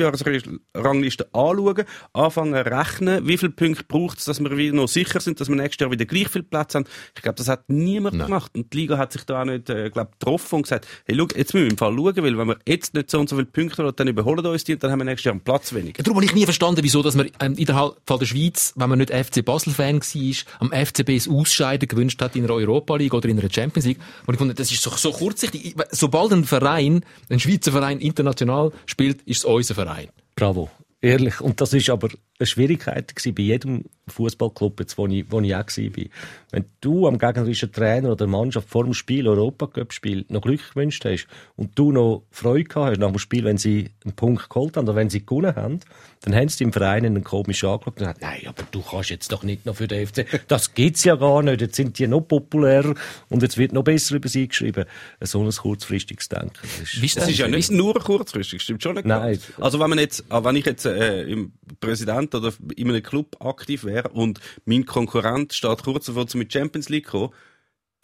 Rangliste 0.75 1.27
anschauen, 1.33 1.83
anfangen 2.13 2.53
rechnen, 2.55 3.27
wie 3.27 3.37
viele 3.37 3.51
Punkte 3.51 3.83
braucht 3.87 4.19
es, 4.19 4.25
dass 4.25 4.39
wir 4.39 4.55
wieder 4.57 4.75
noch 4.75 4.87
sicher 4.87 5.19
sind, 5.19 5.39
dass 5.39 5.49
wir 5.49 5.55
nächstes 5.55 5.81
Jahr 5.81 5.91
wieder 5.91 6.05
gleich 6.05 6.29
viel 6.29 6.43
Platz 6.43 6.75
haben. 6.75 6.85
Ich 7.15 7.21
glaube, 7.21 7.35
das 7.37 7.47
hat 7.47 7.63
niemand 7.69 8.17
Nein. 8.17 8.27
gemacht. 8.27 8.51
Und 8.55 8.73
die 8.73 8.77
Liga 8.77 8.97
hat 8.97 9.13
sich 9.13 9.23
da 9.23 9.41
auch 9.41 9.45
nicht, 9.45 9.69
äh, 9.69 9.89
glaub, 9.89 10.11
getroffen 10.19 10.55
und 10.57 10.61
gesagt, 10.63 10.87
hey, 11.05 11.15
schau, 11.17 11.27
jetzt 11.35 11.53
müssen 11.53 11.65
wir 11.65 11.71
im 11.71 11.77
Fall 11.77 11.93
schauen, 11.95 12.15
weil 12.17 12.37
wenn 12.37 12.47
wir 12.47 12.57
jetzt 12.67 12.93
nicht 12.93 13.09
so 13.11 13.19
und 13.19 13.29
so 13.29 13.35
viele 13.35 13.47
Punkte 13.47 13.83
haben, 13.83 13.95
dann 13.95 14.07
überholen 14.07 14.45
uns 14.45 14.63
die 14.63 14.73
und 14.73 14.83
dann 14.83 14.91
haben 14.91 14.99
wir 14.99 15.05
nächstes 15.05 15.25
Jahr 15.25 15.33
einen 15.33 15.41
Platz 15.41 15.73
weniger. 15.73 16.03
Darum 16.03 16.17
habe 16.17 16.25
ich 16.25 16.33
nie 16.33 16.45
verstanden, 16.45 16.81
wieso, 16.83 17.01
dass 17.03 17.15
man 17.15 17.29
ähm, 17.39 17.53
innerhalb 17.57 17.95
von 18.05 18.19
der 18.19 18.25
Schweiz, 18.25 18.73
wenn 18.75 18.89
man 18.89 18.99
nicht 18.99 19.11
FC 19.13 19.43
Basel-Fan 19.43 20.01
war, 20.01 20.35
am 20.59 20.71
FCB 20.85 21.15
das 21.15 21.27
Ausscheiden 21.27 21.87
gewünscht 21.87 22.21
hat 22.21 22.35
in 22.35 22.43
einer 22.43 22.53
Europa 22.53 22.95
League 22.95 23.13
oder 23.13 23.29
in 23.29 23.39
einer 23.39 23.51
Champions 23.51 23.85
League. 23.85 23.99
Und 24.25 24.33
ich 24.33 24.39
fand, 24.39 24.57
das 24.59 24.71
ist 24.71 24.81
so, 24.81 24.89
so 24.91 25.11
kurzsichtig. 25.11 25.65
Ich- 25.65 25.75
Sobald 25.91 26.31
ein 26.33 26.43
Verein, 26.43 27.01
ein 27.29 27.39
Schweizer 27.39 27.66
Verein 27.73 27.99
international 27.99 28.71
spielt, 28.85 29.21
ist 29.23 29.39
es 29.39 29.45
unser 29.45 29.75
Verein. 29.75 30.09
Bravo. 30.35 30.69
Ehrlich. 30.99 31.41
Und 31.41 31.61
das 31.61 31.73
ist 31.73 31.91
aber 31.91 32.09
eine 32.39 32.47
Schwierigkeit 32.47 33.13
bei 33.35 33.43
jedem 33.43 33.85
Fußballclub, 34.07 34.79
jetzt, 34.79 34.97
wo 34.97 35.05
ich, 35.05 35.31
wo 35.31 35.39
ich 35.41 35.55
auch 35.55 35.59
war. 35.59 36.05
Wenn 36.51 36.65
du 36.81 37.07
am 37.07 37.19
gegnerischen 37.19 37.71
Trainer 37.71 38.13
oder 38.13 38.25
Mannschaft 38.25 38.67
vor 38.67 38.83
dem 38.83 38.95
Spiel, 38.95 39.27
Europacup-Spiel, 39.27 40.25
noch 40.29 40.41
Glück 40.41 40.73
gewünscht 40.73 41.05
hast 41.05 41.27
und 41.55 41.77
du 41.77 41.91
noch 41.91 42.23
Freude 42.31 42.63
gehabt 42.63 42.91
hast 42.91 42.99
nach 42.99 43.09
dem 43.09 43.19
Spiel, 43.19 43.43
wenn 43.43 43.57
sie 43.57 43.91
einen 44.03 44.15
Punkt 44.15 44.49
geholt 44.49 44.75
haben 44.75 44.85
oder 44.85 44.95
wenn 44.95 45.11
sie 45.11 45.23
gewonnen 45.23 45.55
haben, 45.55 45.79
dann 46.21 46.35
haben 46.35 46.49
sie 46.49 46.63
im 46.63 46.73
Verein 46.73 47.05
einen 47.05 47.23
komischen 47.23 47.57
angeschaut 47.57 47.87
und 47.87 47.95
gesagt, 47.95 48.21
nein, 48.21 48.41
aber 48.45 48.63
du 48.71 48.81
kannst 48.81 49.09
jetzt 49.09 49.31
doch 49.31 49.43
nicht 49.43 49.65
noch 49.65 49.75
für 49.75 49.87
den 49.87 50.07
FC. 50.07 50.25
Das 50.47 50.73
gibt's 50.73 51.03
ja 51.03 51.15
gar 51.15 51.41
nicht. 51.41 51.61
Jetzt 51.61 51.75
sind 51.75 51.97
die 51.99 52.07
noch 52.07 52.21
populärer 52.21 52.93
und 53.29 53.41
jetzt 53.41 53.57
wird 53.57 53.73
noch 53.73 53.83
besser 53.83 54.15
über 54.15 54.29
sie 54.29 54.47
geschrieben. 54.47 54.85
So 55.21 55.43
ein 55.43 55.51
kurzfristiges 55.51 56.29
Denken. 56.29 56.53
Das 56.61 56.93
ist, 56.93 57.17
Das 57.17 57.29
ist 57.29 57.37
ja 57.37 57.47
nicht 57.47 57.71
nur 57.71 57.95
kurzfristig, 57.95 58.61
stimmt 58.61 58.83
schon 58.83 58.95
nicht. 58.95 59.05
Nein. 59.05 59.33
ganz. 59.33 59.51
Also 59.59 59.79
wenn 59.79 59.89
man 59.89 59.99
jetzt, 59.99 60.25
ah, 60.29 60.43
wenn 60.43 60.55
ich 60.55 60.65
jetzt 60.65 60.85
äh, 60.85 61.23
im 61.23 61.53
Präsident 61.79 62.33
oder 62.35 62.53
in 62.75 62.89
einem 62.89 63.03
Club 63.03 63.37
aktiv 63.39 63.83
wäre 63.83 64.09
und 64.09 64.39
mein 64.65 64.85
Konkurrent 64.85 65.53
steht 65.53 65.83
kurz 65.83 66.05
davor, 66.05 66.27
zu 66.27 66.37
mit 66.37 66.51
Champions 66.51 66.89
League 66.89 67.07
kommen, 67.07 67.33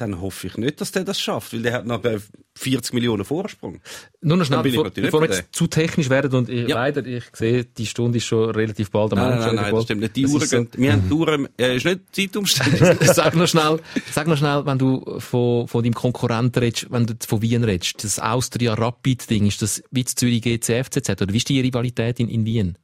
dann 0.03 0.21
hoffe 0.21 0.47
ich 0.47 0.57
nicht, 0.57 0.79
dass 0.81 0.91
der 0.91 1.03
das 1.03 1.19
schafft, 1.19 1.53
weil 1.53 1.61
der 1.61 1.73
hat 1.73 1.85
nachher 1.85 2.19
40 2.55 2.93
Millionen 2.93 3.25
Vorsprung. 3.25 3.79
Nur 4.21 4.37
noch 4.37 4.45
schnell, 4.45 4.61
bevor, 4.61 5.21
wir 5.21 5.27
jetzt 5.29 5.45
zu 5.51 5.67
technisch 5.67 6.09
werden 6.09 6.33
und 6.35 6.49
ich, 6.49 6.67
Ja. 6.69 6.75
leider, 6.75 7.05
ich 7.05 7.23
sehe, 7.33 7.65
die 7.65 7.85
Stunde 7.85 8.19
ist 8.19 8.25
schon 8.25 8.51
relativ 8.51 8.91
bald 8.91 9.13
am 9.13 9.19
Nein, 9.19 9.31
Ende. 9.33 9.45
nein, 9.47 9.55
nein, 9.55 9.73
das 9.75 9.83
stimmt 9.85 10.01
nicht. 10.01 10.15
Die 10.15 10.27
Uhren 10.27 10.47
so- 10.47 10.55
gehen, 10.57 10.67
wir 10.75 10.93
haben 10.93 11.07
die 11.09 11.13
Uhren, 11.13 11.49
äh, 11.57 11.75
ist 11.75 11.85
nicht 11.85 12.01
Zeitumstellung. 12.11 12.97
sag 13.01 13.35
noch 13.35 13.47
schnell, 13.47 13.79
sag 14.11 14.27
noch 14.27 14.37
schnell, 14.37 14.65
wenn 14.65 14.77
du 14.77 15.19
von, 15.19 15.67
von 15.67 15.83
deinem 15.83 15.93
Konkurrenten 15.95 16.59
redest, 16.59 16.87
wenn 16.91 17.05
du 17.07 17.15
von 17.27 17.41
Wien 17.41 17.63
redest, 17.63 18.03
das 18.03 18.19
Austria-Rapid-Ding, 18.19 19.47
ist 19.47 19.61
das 19.61 19.83
wie 19.91 20.05
Zürich 20.05 20.41
GCFCZ 20.41 21.09
oder 21.21 21.33
wie 21.33 21.37
ist 21.37 21.49
die 21.49 21.59
Rivalität 21.59 22.19
in, 22.19 22.29
in 22.29 22.45
Wien? 22.45 22.77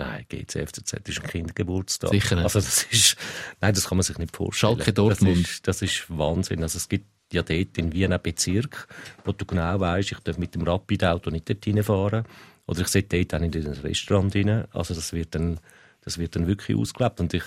Nein, 0.00 0.24
GCFCZ 0.28 1.08
ist 1.08 1.20
ein 1.20 1.28
Kindergeburtstag. 1.28 2.10
Sicher 2.10 2.36
nicht. 2.36 2.44
Also 2.44 2.60
das 2.60 2.84
ist, 2.84 3.16
nein, 3.60 3.74
das 3.74 3.88
kann 3.88 3.98
man 3.98 4.02
sich 4.02 4.18
nicht 4.18 4.34
vorstellen. 4.34 4.76
Schalke 4.76 4.92
Dortmund. 4.92 5.44
Das 5.44 5.50
ist, 5.50 5.68
das 5.68 5.82
ist 5.82 6.04
Wahnsinn. 6.08 6.62
Also 6.62 6.78
es 6.78 6.88
gibt 6.88 7.06
ja 7.32 7.42
dort 7.42 7.78
in 7.78 7.92
Wien 7.92 8.12
einen 8.12 8.22
Bezirk, 8.22 8.88
wo 9.24 9.32
du 9.32 9.44
genau 9.44 9.78
weißt, 9.78 10.12
ich 10.12 10.18
darf 10.20 10.38
mit 10.38 10.54
dem 10.54 10.62
Rapid-Auto 10.62 11.30
nicht 11.30 11.48
dort 11.48 11.66
reinfahren. 11.66 12.24
Oder 12.66 12.80
ich 12.80 12.88
sollte 12.88 13.18
dort 13.18 13.34
auch 13.34 13.44
nicht 13.44 13.54
in 13.54 13.66
ein 13.66 13.72
Restaurant 13.74 14.34
rein. 14.34 14.64
Also 14.72 14.94
das 14.94 15.12
wird 15.12 15.34
dann, 15.34 15.58
das 16.02 16.18
wird 16.18 16.36
dann 16.36 16.46
wirklich 16.46 16.76
ausgelebt. 16.76 17.20
Und 17.20 17.34
ich, 17.34 17.44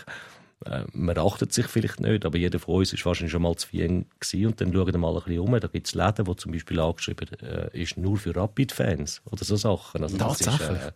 äh, 0.65 0.85
man 0.93 1.17
achtet 1.17 1.53
sich 1.53 1.67
vielleicht 1.67 1.99
nicht, 1.99 2.25
aber 2.25 2.37
jeder 2.37 2.59
von 2.59 2.75
uns 2.75 2.93
ist 2.93 3.05
wahrscheinlich 3.05 3.31
schon 3.31 3.41
mal 3.41 3.55
zu 3.55 3.71
Wien 3.71 4.05
gewesen 4.19 4.47
und 4.47 4.61
dann 4.61 4.73
schauen 4.73 4.87
wir 4.91 4.97
mal 4.97 5.15
ein 5.15 5.23
bisschen 5.23 5.39
um. 5.39 5.59
Da 5.59 5.67
gibt 5.67 5.87
es 5.87 5.93
Läden, 5.95 6.27
wo 6.27 6.33
zum 6.33 6.51
Beispiel 6.51 6.79
angeschrieben 6.79 7.27
äh, 7.41 7.69
ist 7.81 7.97
nur 7.97 8.17
für 8.17 8.35
Rapid-Fans 8.35 9.21
oder 9.25 9.43
so 9.45 9.55
Sachen. 9.55 10.03
Also 10.03 10.17
das 10.17 10.39
ist, 10.41 10.45
Tatsächlich? 10.45 10.81
äh, 10.81 10.91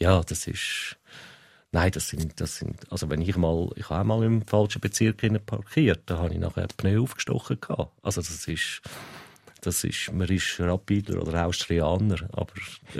ja, 0.00 0.20
das 0.22 0.46
ist, 0.46 0.96
nein, 1.72 1.90
das 1.92 2.08
sind, 2.08 2.40
das 2.40 2.56
sind, 2.56 2.90
also 2.92 3.08
wenn 3.10 3.20
ich 3.22 3.36
mal, 3.36 3.70
ich 3.76 3.88
habe 3.90 4.00
auch 4.00 4.04
mal 4.18 4.24
im 4.24 4.42
falschen 4.46 4.80
Bezirk 4.80 5.22
parkiert, 5.46 6.00
da 6.06 6.18
habe 6.18 6.32
ich 6.34 6.40
nachher 6.40 6.66
die 6.66 6.74
Pneu 6.76 7.00
aufgestochen 7.02 7.60
gehabt. 7.60 7.92
Also 8.02 8.20
das 8.20 8.46
ist, 8.48 8.82
das 9.60 9.84
ist, 9.84 10.12
man 10.12 10.28
ist 10.28 10.58
Rapidler 10.58 11.22
oder 11.22 11.46
Austrianer, 11.46 12.16
aber 12.32 12.52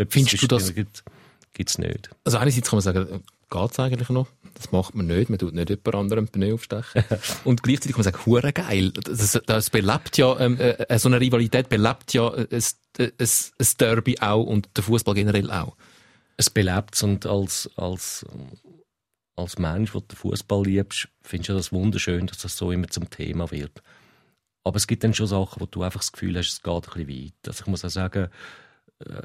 Findest 0.08 0.42
du 0.42 0.46
das- 0.46 0.74
Gibt, 0.74 1.02
gibt's 1.54 1.76
nicht. 1.78 2.08
Also 2.24 2.38
einerseits 2.38 2.70
kann 2.70 2.76
man 2.76 2.82
sagen, 2.82 3.22
geht's 3.52 3.78
eigentlich 3.78 4.08
noch? 4.08 4.28
Das 4.54 4.72
macht 4.72 4.94
man 4.94 5.06
nicht. 5.06 5.30
Man 5.30 5.38
tut 5.38 5.54
nicht 5.54 5.70
jemand 5.70 5.94
anderem 5.94 6.26
den 6.26 6.32
Pneu 6.32 6.54
aufstechen. 6.54 7.04
Und 7.44 7.62
gleichzeitig 7.62 7.96
kann 7.96 8.04
man 8.04 8.12
sagen, 8.12 8.26
hure 8.26 8.52
geil. 8.52 8.90
Das, 8.90 9.40
das 9.46 9.70
belebt 9.70 10.18
ja, 10.18 10.38
ähm, 10.40 10.58
äh, 10.58 10.98
so 10.98 11.08
eine 11.08 11.20
Rivalität 11.20 11.68
belebt 11.68 12.12
ja 12.14 12.32
äh, 12.34 12.48
ein, 12.50 12.62
ein, 12.98 13.12
ein 13.18 13.66
Derby 13.78 14.18
auch 14.20 14.44
und 14.44 14.68
der 14.76 14.84
Fußball 14.84 15.14
generell 15.14 15.50
auch. 15.50 15.76
es 16.36 16.50
belebt 16.50 17.00
und 17.02 17.26
als, 17.26 17.70
als, 17.76 18.26
als 19.36 19.58
Mensch, 19.58 19.92
der 19.92 20.00
den 20.00 20.16
Fußball 20.16 20.64
liebst, 20.64 21.08
findest 21.22 21.50
du 21.50 21.54
das 21.54 21.72
wunderschön, 21.72 22.26
dass 22.26 22.38
das 22.38 22.56
so 22.56 22.72
immer 22.72 22.88
zum 22.88 23.08
Thema 23.10 23.50
wird. 23.50 23.82
Aber 24.64 24.76
es 24.76 24.86
gibt 24.86 25.02
dann 25.04 25.14
schon 25.14 25.26
Sachen, 25.26 25.60
wo 25.60 25.66
du 25.66 25.82
einfach 25.82 26.00
das 26.00 26.12
Gefühl 26.12 26.36
hast, 26.36 26.52
es 26.52 26.62
geht 26.62 26.72
ein 26.72 26.80
bisschen 26.80 27.08
weit. 27.08 27.48
Also 27.48 27.62
ich 27.62 27.66
muss 27.66 27.84
auch 27.84 27.90
sagen, 27.90 28.28
äh, 29.00 29.22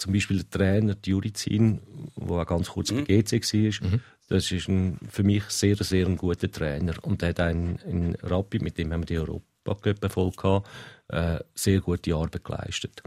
zum 0.00 0.12
Beispiel 0.12 0.38
der 0.38 0.50
Trainer, 0.50 0.94
die 0.94 1.10
Jurizin, 1.10 1.80
der 2.16 2.30
auch 2.30 2.46
ganz 2.46 2.68
kurz 2.70 2.92
bei 2.92 3.02
GC 3.02 3.32
war, 3.32 4.00
das 4.28 4.50
ist 4.52 4.68
ein, 4.68 4.98
für 5.08 5.24
mich 5.24 5.44
sehr, 5.44 5.76
sehr 5.76 6.06
ein 6.06 6.16
guter 6.16 6.50
Trainer. 6.50 6.94
Und 7.02 7.22
der 7.22 7.30
hat 7.30 7.40
einen, 7.40 7.76
in 7.86 8.14
Rapid, 8.22 8.62
mit 8.62 8.78
dem 8.78 8.92
haben 8.92 9.02
wir 9.02 9.06
die 9.06 9.18
Europacup-Erfolg 9.18 10.36
gehabt, 10.36 10.68
äh, 11.08 11.40
sehr 11.54 11.80
gute 11.80 12.14
Arbeit 12.14 12.44
geleistet. 12.44 13.02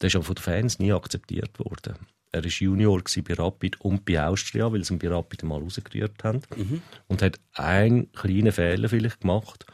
Der 0.00 0.08
ist 0.08 0.16
aber 0.16 0.24
von 0.24 0.34
den 0.34 0.42
Fans 0.42 0.78
nie 0.78 0.92
akzeptiert 0.92 1.58
worden. 1.58 1.94
Er 2.32 2.44
war 2.44 2.50
Junior 2.50 3.02
bei 3.24 3.34
Rapid 3.34 3.80
und 3.80 4.04
bei 4.04 4.22
Austria, 4.22 4.70
weil 4.70 4.84
sie 4.84 4.94
ihn 4.94 4.98
bei 4.98 5.08
Rapid 5.08 5.42
mal 5.42 5.60
rausgerührt 5.60 6.22
haben. 6.22 6.42
Und 7.08 7.22
hat 7.22 7.40
einen 7.54 8.12
kleinen 8.12 8.52
Fehler 8.52 8.88
vielleicht 8.88 9.22
gemacht. 9.22 9.66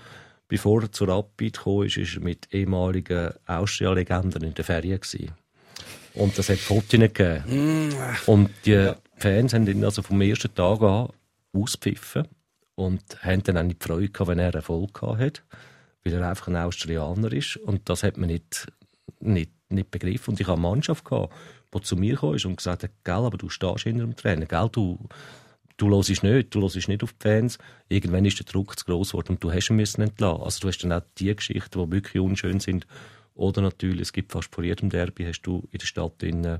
Bevor 0.48 0.82
er 0.82 0.92
zu 0.92 1.04
Rapid 1.04 1.58
kam, 1.58 1.82
ist 1.82 1.96
er 1.96 2.20
mit 2.20 2.52
ehemaligen 2.54 3.32
Austria-Legenden 3.46 4.44
in 4.44 4.54
der 4.54 4.64
Ferien. 4.64 5.00
Gewesen. 5.00 5.32
Und 6.16 6.36
das 6.38 6.48
hat 6.48 6.58
Fotos 6.58 6.90
gegeben. 6.90 7.92
Und 8.26 8.50
die 8.64 8.92
Fans 9.16 9.54
haben 9.54 9.66
ihn 9.66 9.84
also 9.84 10.02
vom 10.02 10.20
ersten 10.20 10.54
Tag 10.54 10.82
an 10.82 11.10
auspfiffen 11.52 12.26
und 12.74 13.02
haben 13.22 13.42
dann 13.42 13.58
auch 13.58 13.62
nicht 13.62 13.82
die 13.82 13.88
Freude 13.88 14.08
gehabt, 14.08 14.28
wenn 14.28 14.38
er 14.38 14.54
Erfolg 14.54 14.94
gehabt 14.94 15.20
hat, 15.20 15.42
weil 16.04 16.14
er 16.14 16.28
einfach 16.28 16.48
ein 16.48 16.56
Australianer 16.56 17.32
ist. 17.32 17.56
Und 17.56 17.88
das 17.88 18.02
hat 18.02 18.16
man 18.16 18.28
nicht, 18.28 18.66
nicht, 19.20 19.50
nicht 19.68 19.90
begriffen. 19.90 20.32
Und 20.32 20.40
ich 20.40 20.46
hatte 20.46 20.58
eine 20.58 20.68
Mannschaft, 20.68 21.04
gehabt, 21.04 21.34
die 21.74 21.80
zu 21.80 21.96
mir 21.96 22.16
kam 22.16 22.30
und 22.30 22.56
gesagt 22.56 22.82
hat, 22.82 22.90
gell, 23.04 23.14
aber 23.14 23.38
du 23.38 23.48
stehst 23.48 23.84
hinter 23.84 24.04
dem 24.04 24.16
Trainer, 24.16 24.46
gell, 24.46 24.68
du, 24.70 24.98
du 25.76 25.90
hörst 25.90 26.22
nicht, 26.22 26.54
du 26.54 26.60
hörst 26.60 26.88
nicht 26.88 27.02
auf 27.02 27.12
die 27.12 27.22
Fans. 27.22 27.58
Irgendwann 27.88 28.24
ist 28.24 28.38
der 28.38 28.46
Druck 28.46 28.78
zu 28.78 28.84
gross 28.84 29.10
geworden 29.10 29.32
und 29.32 29.44
du 29.44 29.52
hast 29.52 29.70
ihn 29.70 29.76
müssen 29.76 30.02
entlassen. 30.02 30.42
Also 30.42 30.60
du 30.60 30.68
hast 30.68 30.78
dann 30.78 30.92
auch 30.92 31.02
die 31.18 31.34
Geschichten, 31.34 31.82
die 31.82 31.92
wirklich 31.92 32.22
unschön 32.22 32.60
sind. 32.60 32.86
Oder 33.36 33.60
natürlich, 33.62 34.02
es 34.02 34.12
gibt 34.12 34.32
fast 34.32 34.52
vor 34.54 34.64
jedem 34.64 34.90
Derby, 34.90 35.24
hast 35.24 35.42
du 35.42 35.68
in 35.70 35.78
der 35.78 35.86
Stadt 35.86 36.22
in, 36.22 36.58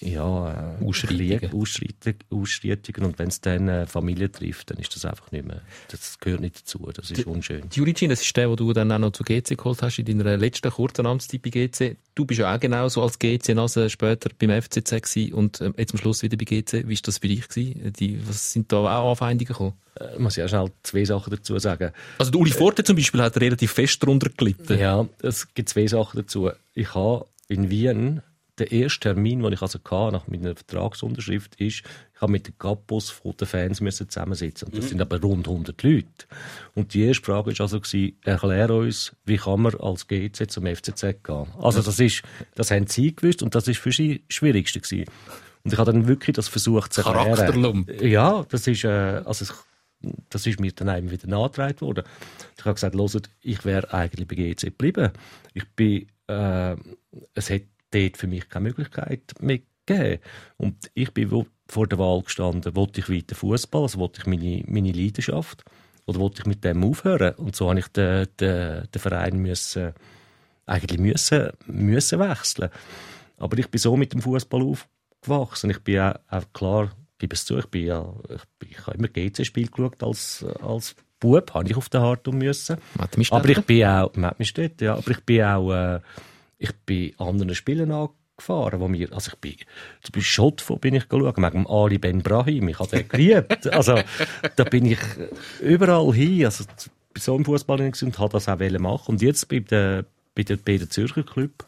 ja, 0.00 0.76
äh, 0.80 0.84
Ausschreitungen. 0.84 1.52
Ausschreitungen, 1.52 2.18
Ausschreitungen. 2.30 3.10
Und 3.10 3.18
wenn 3.18 3.28
es 3.28 3.40
dann 3.40 3.68
eine 3.68 3.86
Familie 3.86 4.30
trifft, 4.30 4.70
dann 4.70 4.78
ist 4.78 4.94
das 4.94 5.04
einfach 5.04 5.30
nicht 5.32 5.46
mehr, 5.46 5.62
das 5.88 6.18
gehört 6.18 6.40
nicht 6.40 6.60
dazu, 6.60 6.90
das 6.94 7.10
ist 7.10 7.26
unschön. 7.26 7.68
Die 7.68 7.78
Juricin, 7.78 8.10
das 8.10 8.22
ist 8.22 8.36
der, 8.36 8.48
den 8.48 8.56
du 8.56 8.72
dann 8.72 8.90
auch 8.92 8.98
noch 8.98 9.12
zu 9.12 9.24
GC 9.24 9.56
geholt 9.56 9.82
hast 9.82 9.98
in 9.98 10.06
deiner 10.06 10.36
letzten 10.36 10.70
kurzen 10.70 11.06
Amtszeit 11.06 11.42
bei 11.42 11.50
GC. 11.50 11.96
Du 12.14 12.24
bist 12.24 12.40
ja 12.40 12.54
auch 12.54 12.60
genauso 12.60 13.02
als 13.02 13.18
GC-Nase 13.18 13.90
später 13.90 14.30
beim 14.38 14.62
FCZ 14.62 14.90
gewesen 14.90 15.34
und 15.34 15.60
ähm, 15.60 15.74
jetzt 15.76 15.92
am 15.92 15.98
Schluss 15.98 16.22
wieder 16.22 16.36
bei 16.36 16.44
GC. 16.44 16.88
Wie 16.88 16.94
war 16.94 17.02
das 17.02 17.18
für 17.18 17.28
dich? 17.28 17.48
Gewesen? 17.48 17.92
Die, 17.98 18.26
was 18.26 18.52
sind 18.52 18.72
da 18.72 18.76
auch 18.76 19.10
Anfeindungen 19.10 19.48
gekommen? 19.48 19.74
Äh, 19.98 20.18
muss 20.18 20.38
auch 20.38 20.48
schnell 20.48 20.70
zwei 20.82 21.04
Sachen 21.04 21.30
dazu 21.30 21.58
sagen. 21.58 21.92
Also 22.18 22.30
der 22.30 22.40
Uli 22.40 22.50
Forte 22.50 22.84
zum 22.84 22.96
Beispiel 22.96 23.22
hat 23.22 23.36
relativ 23.40 23.72
fest 23.72 24.02
darunter 24.02 24.30
gelitten. 24.30 24.78
Ja, 24.78 25.06
es 25.22 25.52
gibt 25.54 25.68
zwei 25.68 25.86
Sachen 25.86 26.20
dazu. 26.20 26.50
Ich 26.74 26.94
habe 26.94 27.26
in 27.48 27.70
Wien 27.70 28.22
der 28.58 28.70
erste 28.70 29.00
Termin, 29.00 29.42
den 29.42 29.52
ich 29.52 29.62
also 29.62 29.78
hatte, 29.78 30.12
nach 30.12 30.28
meiner 30.28 30.54
Vertragsunterschrift, 30.54 31.56
ist, 31.56 31.82
ich 32.14 32.20
habe 32.20 32.30
mit 32.30 32.46
den 32.46 32.56
Kapos 32.56 33.10
von 33.10 33.36
den 33.36 33.48
Fans 33.48 33.80
müssen 33.80 34.08
zusammensitzen. 34.08 34.68
Und 34.68 34.78
das 34.78 34.88
sind 34.88 35.00
aber 35.00 35.20
rund 35.20 35.48
100 35.48 35.82
Leute. 35.82 36.06
Und 36.74 36.94
die 36.94 37.02
erste 37.02 37.24
Frage 37.24 37.52
war 37.52 37.60
also, 37.60 37.80
gewesen, 37.80 38.16
erklär 38.22 38.70
uns, 38.70 39.14
wie 39.24 39.36
kann 39.36 39.62
man 39.62 39.74
als 39.74 40.06
GC 40.06 40.48
zum 40.48 40.66
FCZ 40.66 41.02
gehen? 41.24 41.46
Also 41.60 41.82
das 41.82 41.98
ist, 41.98 42.22
das 42.54 42.70
haben 42.70 42.86
sie 42.86 43.14
gewusst 43.14 43.42
und 43.42 43.54
das 43.54 43.66
ist 43.66 43.78
für 43.78 43.92
sie 43.92 44.22
das 44.28 44.36
Schwierigste 44.36 44.80
gewesen. 44.80 45.10
Und 45.64 45.72
ich 45.72 45.78
habe 45.78 45.92
dann 45.92 46.06
wirklich 46.06 46.36
das 46.36 46.48
versucht 46.48 46.92
zu 46.92 47.00
erklären. 47.00 47.34
Charakterlump. 47.34 48.02
Ja, 48.02 48.44
das 48.48 48.66
ist, 48.66 48.84
äh, 48.84 49.22
also 49.24 49.46
das 50.28 50.46
ist 50.46 50.60
mir 50.60 50.72
dann 50.72 50.96
eben 50.96 51.10
wieder 51.10 51.26
nachgetragen 51.26 51.80
worden. 51.80 52.04
Ich 52.56 52.64
habe 52.64 52.74
gesagt, 52.74 52.94
hört, 52.94 53.30
ich 53.40 53.64
wäre 53.64 53.92
eigentlich 53.92 54.28
bei 54.28 54.36
GC 54.36 54.60
geblieben. 54.66 55.10
Ich 55.54 55.66
bin, 55.70 56.06
äh, 56.28 56.76
es 57.34 57.50
hat 57.50 57.62
dort 57.94 58.16
für 58.16 58.26
mich 58.26 58.48
keine 58.48 58.64
Möglichkeit 58.64 59.32
mehr 59.40 59.60
gegeben. 59.86 60.22
Und 60.56 60.90
ich 60.94 61.12
bin 61.12 61.46
vor 61.66 61.86
der 61.86 61.98
Wahl 61.98 62.22
gestanden, 62.22 62.76
wollte 62.76 63.00
ich 63.00 63.08
weiter 63.08 63.34
Fußball, 63.34 63.82
also 63.82 63.98
wollte 63.98 64.20
ich 64.20 64.26
meine, 64.26 64.62
meine 64.66 64.92
Leidenschaft, 64.92 65.64
oder 66.06 66.18
wollte 66.20 66.42
ich 66.42 66.46
mit 66.46 66.64
dem 66.64 66.84
aufhören? 66.84 67.34
Und 67.36 67.56
so 67.56 67.70
habe 67.70 67.78
ich 67.78 67.88
den, 67.88 68.26
den, 68.38 68.88
den 68.92 69.00
Verein 69.00 69.38
müssen, 69.38 69.94
eigentlich 70.66 71.00
müssen, 71.00 71.50
müssen 71.66 72.18
wechseln. 72.18 72.70
Aber 73.38 73.58
ich 73.58 73.68
bin 73.68 73.78
so 73.78 73.96
mit 73.96 74.12
dem 74.12 74.20
Fußball 74.20 74.62
aufgewachsen. 74.62 75.70
Ich 75.70 75.80
bin 75.80 76.00
auch, 76.00 76.14
auch 76.28 76.52
klar 76.52 76.90
gebe 77.18 77.34
es 77.34 77.44
zu, 77.44 77.58
ich, 77.58 77.66
bin 77.66 77.86
ja, 77.86 78.12
ich, 78.28 78.68
ich 78.70 78.86
habe 78.86 78.98
immer 78.98 79.08
GC-Spiel 79.08 79.68
geschaut 79.68 80.02
als, 80.02 80.44
als 80.60 80.94
Bub, 81.20 81.54
habe 81.54 81.68
ich 81.68 81.76
auf 81.76 81.88
der 81.88 82.02
Hartung 82.02 82.38
müssen. 82.38 82.76
Aber 83.38 83.48
ich 83.48 83.60
bin 83.64 83.84
auch, 83.84 84.12
dort, 84.52 84.80
ja, 84.80 84.94
aber 84.94 85.10
ich 85.10 85.20
bin 85.24 85.42
auch, 85.42 85.72
äh, 85.72 86.00
ich 86.64 86.72
bin 86.86 87.12
anderen 87.18 87.54
Spielen 87.54 87.92
angefahren, 87.92 88.80
wo 88.80 88.88
mir, 88.88 89.12
also 89.12 89.32
ich 89.32 89.38
bin, 89.38 89.56
zum 90.02 90.12
Beispiel 90.12 90.22
Schott 90.22 90.80
bin 90.80 90.94
ich 90.94 91.08
geschaut, 91.08 91.36
wegen 91.36 91.66
Ali 91.66 91.98
Ben 91.98 92.22
Brahim, 92.22 92.68
ich 92.68 92.78
habe 92.78 92.96
den 92.96 93.08
geliebt. 93.08 93.66
also, 93.72 94.00
da 94.56 94.64
bin 94.64 94.86
ich 94.86 94.98
überall 95.60 96.12
hin, 96.12 96.46
also, 96.46 96.64
bei 97.14 97.20
so 97.20 97.34
einem 97.34 97.44
Fußball 97.44 97.80
und 97.80 98.18
habe 98.18 98.32
das 98.32 98.48
auch 98.48 98.58
machen 98.78 99.12
Und 99.12 99.22
jetzt 99.22 99.48
bei 99.48 99.60
der, 99.60 100.04
bei 100.34 100.42
der, 100.42 100.56
bei 100.56 100.78
der 100.78 100.90
Zürcher 100.90 101.22
Club, 101.22 101.64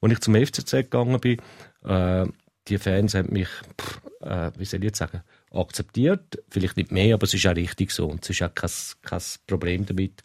als 0.00 0.12
ich 0.12 0.20
zum 0.20 0.34
FCZ 0.34 0.70
gegangen 0.70 1.18
bin, 1.20 1.38
äh, 1.84 2.26
die 2.68 2.78
Fans 2.78 3.14
haben 3.14 3.32
mich, 3.32 3.48
pff, 3.80 4.00
äh, 4.20 4.50
wie 4.56 4.64
soll 4.64 4.80
ich 4.80 4.86
jetzt 4.86 4.98
sagen, 4.98 5.22
akzeptiert. 5.52 6.42
Vielleicht 6.50 6.76
nicht 6.76 6.92
mehr, 6.92 7.14
aber 7.14 7.24
es 7.24 7.34
ist 7.34 7.46
auch 7.46 7.56
richtig 7.56 7.90
so. 7.90 8.06
Und 8.06 8.22
es 8.24 8.30
ist 8.30 8.42
auch 8.42 8.54
kein, 8.54 8.70
kein 9.02 9.22
Problem 9.46 9.86
damit. 9.86 10.22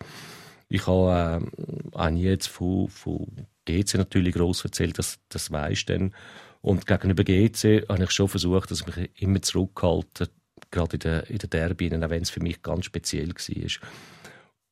Ich 0.69 0.87
habe 0.87 1.43
äh, 1.43 1.97
auch 1.97 2.09
nie 2.09 2.23
jetzt 2.23 2.47
von, 2.47 2.87
von 2.87 3.27
GC 3.71 3.95
natürlich 3.95 4.33
gross 4.33 4.63
erzählt, 4.63 4.97
das, 4.97 5.19
das 5.29 5.51
weisst 5.51 5.89
dann. 5.89 6.13
Und 6.61 6.85
gegenüber 6.85 7.23
GC 7.23 7.87
habe 7.89 8.03
ich 8.03 8.11
schon 8.11 8.27
versucht, 8.27 8.71
dass 8.71 8.81
ich 8.81 8.95
mich 8.95 9.09
immer 9.21 9.41
zurückhalte, 9.41 10.29
gerade 10.69 10.93
in 10.95 10.99
der, 10.99 11.29
in 11.29 11.37
der 11.37 11.49
Derby, 11.49 11.87
auch 11.87 12.09
wenn 12.09 12.21
es 12.21 12.29
für 12.29 12.41
mich 12.41 12.61
ganz 12.61 12.85
speziell 12.85 13.29
war. 13.29 13.89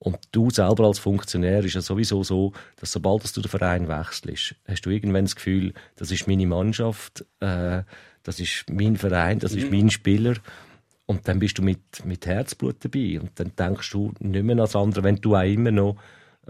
Und 0.02 0.18
du 0.32 0.50
selber 0.50 0.86
als 0.86 1.00
Funktionär 1.00 1.64
ist 1.66 1.74
ja 1.74 1.82
sowieso 1.82 2.24
so, 2.24 2.54
dass 2.78 2.93
sobald 2.93 3.36
du 3.36 3.41
den 3.41 3.50
Verein 3.50 3.89
wechselst, 3.89 4.56
hast 4.66 4.86
du 4.86 4.91
irgendwann 4.91 5.26
das 5.26 5.36
Gefühl, 5.36 5.74
das 5.97 6.10
ist 6.12 6.26
meine 6.26 6.47
Mannschaft, 6.47 7.26
äh, 7.41 7.84
das 8.24 8.39
ist 8.39 8.66
mein 8.70 8.95
Verein, 8.95 9.39
das 9.39 9.54
ist 9.54 9.70
mhm. 9.70 9.78
mein 9.78 9.89
Spieler. 9.89 10.36
Und 11.06 11.28
dann 11.28 11.39
bist 11.39 11.58
du 11.58 11.64
mit, 11.64 12.06
mit 12.06 12.26
Herzblut 12.28 12.78
dabei. 12.80 13.20
Und 13.20 13.32
dann 13.36 13.52
denkst 13.58 13.89
du 13.91 14.14
nicht 14.20 14.43
mehr 14.43 14.54
an 14.54 14.60
das 14.60 14.76
andere, 14.76 15.04
wenn 15.04 15.18
du 15.18 15.36
auch 15.36 15.43
immer 15.43 15.72
noch 15.72 15.97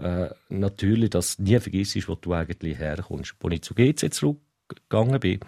äh, 0.00 0.30
natürlich 0.48 1.10
das 1.10 1.38
nie 1.38 1.58
vergisst, 1.58 2.08
wo 2.08 2.14
du 2.14 2.32
eigentlich 2.34 2.78
herkommst. 2.78 3.34
Als 3.42 3.54
ich 3.54 3.62
zu 3.62 3.74
GC 3.74 4.12
zurückgegangen 4.12 5.20
bin, 5.20 5.40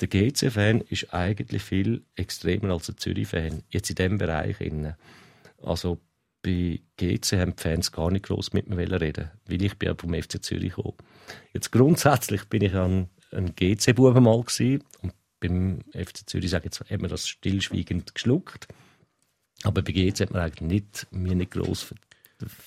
der 0.00 0.08
GC-Fan 0.08 0.82
ist 0.82 1.14
eigentlich 1.14 1.62
viel 1.62 2.02
extremer 2.16 2.74
als 2.74 2.86
der 2.86 2.96
Zürich-Fan. 2.96 3.62
Jetzt 3.70 3.90
in 3.90 3.96
diesem 3.96 4.18
Bereich. 4.18 4.56
Also 5.62 5.98
bei 6.42 6.80
GC 6.96 7.32
haben 7.40 7.56
die 7.56 7.62
Fans 7.62 7.92
gar 7.92 8.10
nicht 8.10 8.26
groß 8.26 8.52
mit 8.52 8.68
mir 8.68 9.00
reden, 9.00 9.30
weil 9.46 9.62
ich 9.62 9.74
bin 9.78 9.96
vom 9.96 10.14
FC 10.14 10.42
Zürich 10.44 10.74
gekommen. 10.74 10.96
Jetzt 11.52 11.72
grundsätzlich 11.72 12.44
bin 12.44 12.62
ich 12.62 12.74
ein, 12.74 13.08
ein 13.32 13.54
GC-Bube 13.56 14.20
mal 14.20 14.42
gewesen 14.42 14.84
und 15.02 15.14
beim 15.40 15.80
FC 15.92 16.28
Zürich, 16.28 16.50
sage 16.50 16.66
jetzt, 16.66 16.80
hat 16.80 17.00
man 17.00 17.10
das 17.10 17.28
stillschweigend 17.28 18.14
geschluckt. 18.14 18.68
Aber 19.62 19.82
bei 19.82 19.92
GC 19.92 20.20
hat 20.20 20.30
man 20.32 20.42
eigentlich 20.42 20.60
nicht, 20.60 21.06
mir 21.10 21.34
nicht 21.34 21.52
gross 21.52 21.94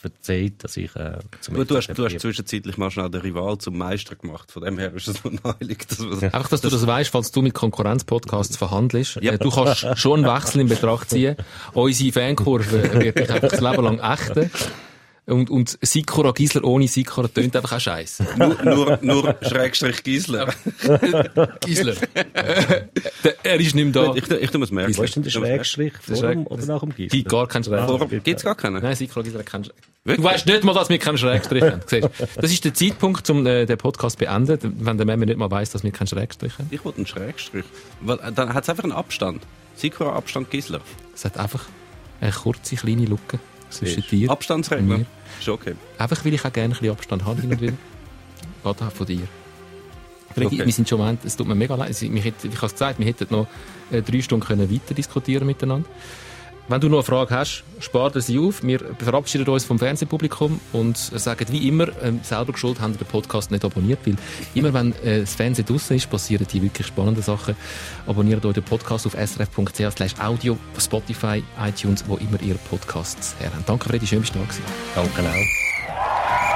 verzeiht, 0.01 0.63
dass 0.63 0.77
ich 0.77 0.95
äh, 0.95 1.19
zum 1.41 1.55
du, 1.55 1.63
du, 1.63 1.77
hast, 1.77 1.87
du 1.89 2.05
hast 2.05 2.19
zwischenzeitlich 2.19 2.77
mal 2.77 2.89
schnell 2.89 3.09
den 3.09 3.21
Rival 3.21 3.57
zum 3.59 3.77
Meister 3.77 4.15
gemacht. 4.15 4.51
Von 4.51 4.63
dem 4.63 4.77
her 4.79 4.93
ist 4.93 5.07
es 5.07 5.23
nur 5.23 5.33
neulich. 5.43 5.85
Dass 5.87 5.99
ja. 6.21 6.29
Einfach, 6.29 6.49
dass 6.49 6.61
das 6.61 6.71
du 6.71 6.77
das 6.77 6.87
weißt, 6.87 7.11
falls 7.11 7.31
du 7.31 7.41
mit 7.41 7.53
Konkurrenzpodcasts 7.53 8.57
verhandelst. 8.57 9.17
Ja. 9.21 9.33
Äh, 9.33 9.37
du 9.37 9.51
kannst 9.51 9.85
schon 9.99 10.25
einen 10.25 10.35
Wechsel 10.35 10.61
in 10.61 10.67
Betracht 10.67 11.09
ziehen. 11.11 11.35
Unsere 11.73 12.11
Fankurve 12.11 13.01
wird 13.01 13.19
dich 13.19 13.29
einfach 13.29 13.49
das 13.49 13.61
Leben 13.61 13.83
lang 13.83 13.99
ächten. 13.99 14.51
Und, 15.29 15.49
und 15.49 15.77
Sikora 15.81 16.31
Gisler 16.31 16.63
ohne 16.63 16.87
Sikora 16.87 17.27
tönt 17.27 17.55
einfach 17.55 17.73
auch 17.73 17.79
scheiße. 17.79 18.25
nur, 18.37 18.57
nur, 18.63 18.99
nur 19.01 19.35
Schrägstrich 19.41 20.03
Gisler. 20.03 20.53
Gisler. 21.61 21.95
er 23.43 23.59
ist 23.59 23.75
nicht 23.75 23.75
mehr 23.75 23.91
da. 23.91 24.15
Ich, 24.15 24.29
ich, 24.29 24.41
ich 24.41 24.53
muss 24.57 24.71
merken. 24.71 24.97
Wo 24.97 25.03
ist 25.03 25.15
denn 25.15 25.23
der 25.23 25.29
Schrägstrich? 25.29 25.93
Vor 26.01 26.21
dem 26.21 26.47
oder 26.47 26.65
nach 26.65 26.79
dem 26.79 26.89
Gisler? 26.89 27.17
Gibt 27.17 27.29
gar 27.29 27.47
keinen 27.47 27.63
Schrägstrich. 27.63 28.23
Gibt 28.23 28.39
es 28.39 28.43
gar 28.43 28.55
keinen? 28.55 28.81
Nein, 28.81 28.95
Sikora 28.95 29.23
Gisler 29.23 29.39
hat 29.39 29.45
keinen 29.45 29.63
Schrägstrich. 29.65 30.17
Du 30.17 30.23
weißt 30.23 30.45
nicht 30.47 30.63
mal, 30.63 30.73
dass 30.73 30.89
wir 30.89 30.97
keinen 30.97 31.17
Schrägstrich 31.17 31.63
haben. 31.63 31.81
Das 32.35 32.51
ist 32.51 32.65
der 32.65 32.73
Zeitpunkt, 32.73 33.29
um 33.29 33.45
äh, 33.45 33.65
den 33.65 33.77
Podcast 33.77 34.17
zu 34.17 34.25
beenden, 34.25 34.77
wenn 34.79 34.97
der 34.97 35.05
Memme 35.05 35.25
nicht 35.27 35.37
mal 35.37 35.51
weiss, 35.51 35.69
dass 35.69 35.83
wir 35.83 35.91
keinen 35.91 36.07
Schrägstrich 36.07 36.53
haben. 36.57 36.67
Ich 36.71 36.83
wollte 36.83 36.97
einen 36.97 37.07
Schrägstrich. 37.07 37.65
Weil, 38.01 38.17
äh, 38.19 38.31
dann 38.31 38.53
hat 38.53 38.63
es 38.63 38.69
einfach 38.69 38.83
einen 38.83 38.93
Abstand. 38.93 39.43
Sikora 39.75 40.15
Abstand 40.15 40.49
Gisler. 40.49 40.81
Es 41.13 41.25
hat 41.25 41.37
einfach 41.37 41.65
eine 42.19 42.31
kurze, 42.31 42.75
kleine 42.75 43.05
Lücke 43.05 43.39
zwischen 43.69 44.03
dir. 44.09 44.29
Abstandsregler. 44.29 45.05
Ist 45.39 45.49
okay. 45.49 45.75
Einfach, 45.97 46.23
weil 46.25 46.33
ich 46.33 46.45
auch 46.45 46.51
gerne 46.51 46.73
ein 46.73 46.79
bisschen 46.79 46.91
Abstand 46.91 47.25
habe 47.25 47.41
hin 47.41 47.51
und 47.51 47.61
wieder. 47.61 47.73
Gerade 48.63 48.91
von 48.91 49.05
dir. 49.05 49.27
Okay. 50.35 50.65
Wir 50.65 50.71
sind 50.73 50.87
schon 50.87 50.99
Moment, 50.99 51.25
es 51.25 51.35
tut 51.35 51.47
mir 51.47 51.55
mega 51.55 51.75
leid. 51.75 51.89
Ich, 51.89 52.03
ich 52.03 52.25
habe 52.25 52.65
es 52.65 52.71
gesagt, 52.73 52.99
wir 52.99 53.05
hätten 53.05 53.27
noch 53.31 53.47
äh, 53.91 54.01
drei 54.01 54.21
Stunden 54.21 54.45
können 54.45 54.71
weiter 54.71 54.93
diskutieren 54.93 55.47
miteinander. 55.47 55.87
Wenn 56.69 56.81
du 56.81 56.87
noch 56.87 56.97
eine 56.97 57.03
Frage 57.03 57.33
hast, 57.33 57.63
spar 57.79 58.11
sie 58.21 58.37
auf. 58.37 58.61
Wir 58.61 58.79
verabschieden 58.99 59.47
uns 59.49 59.65
vom 59.65 59.79
Fernsehpublikum 59.79 60.59
und 60.71 60.97
sagen 60.97 61.47
wie 61.49 61.67
immer, 61.67 61.87
ähm, 62.03 62.19
selber 62.21 62.53
geschuld 62.53 62.79
haben 62.79 62.95
den 62.95 63.07
Podcast 63.07 63.49
nicht 63.49 63.65
abonniert, 63.65 63.97
weil 64.05 64.15
immer 64.53 64.71
wenn 64.71 64.93
äh, 65.03 65.21
das 65.21 65.33
Fernsehen 65.33 65.65
draussen 65.65 65.97
ist, 65.97 66.07
passieren 66.11 66.45
die 66.53 66.61
wirklich 66.61 66.85
spannenden 66.85 67.23
Sachen. 67.23 67.55
Abonniert 68.05 68.45
euch 68.45 68.53
den 68.53 68.63
Podcast 68.63 69.07
auf 69.07 69.13
srf.ch 69.13 70.19
audio, 70.19 70.57
Spotify, 70.79 71.43
iTunes, 71.59 72.03
wo 72.07 72.17
immer 72.17 72.39
ihr 72.43 72.53
Podcasts 72.69 73.35
her 73.39 73.49
habt. 73.51 73.67
Danke 73.67 73.89
Freddy, 73.89 74.05
schön, 74.05 74.21
dass 74.21 74.31
du 74.31 74.37
da 74.37 74.45
gewesen. 74.45 74.63
Danke 74.93 75.23
auch. 75.23 76.48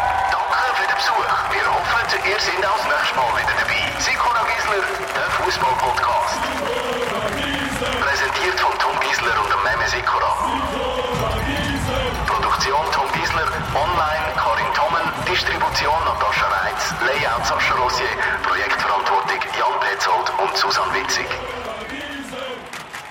Und 20.54 20.60
Susan 20.60 20.88
Witzig. 20.94 21.26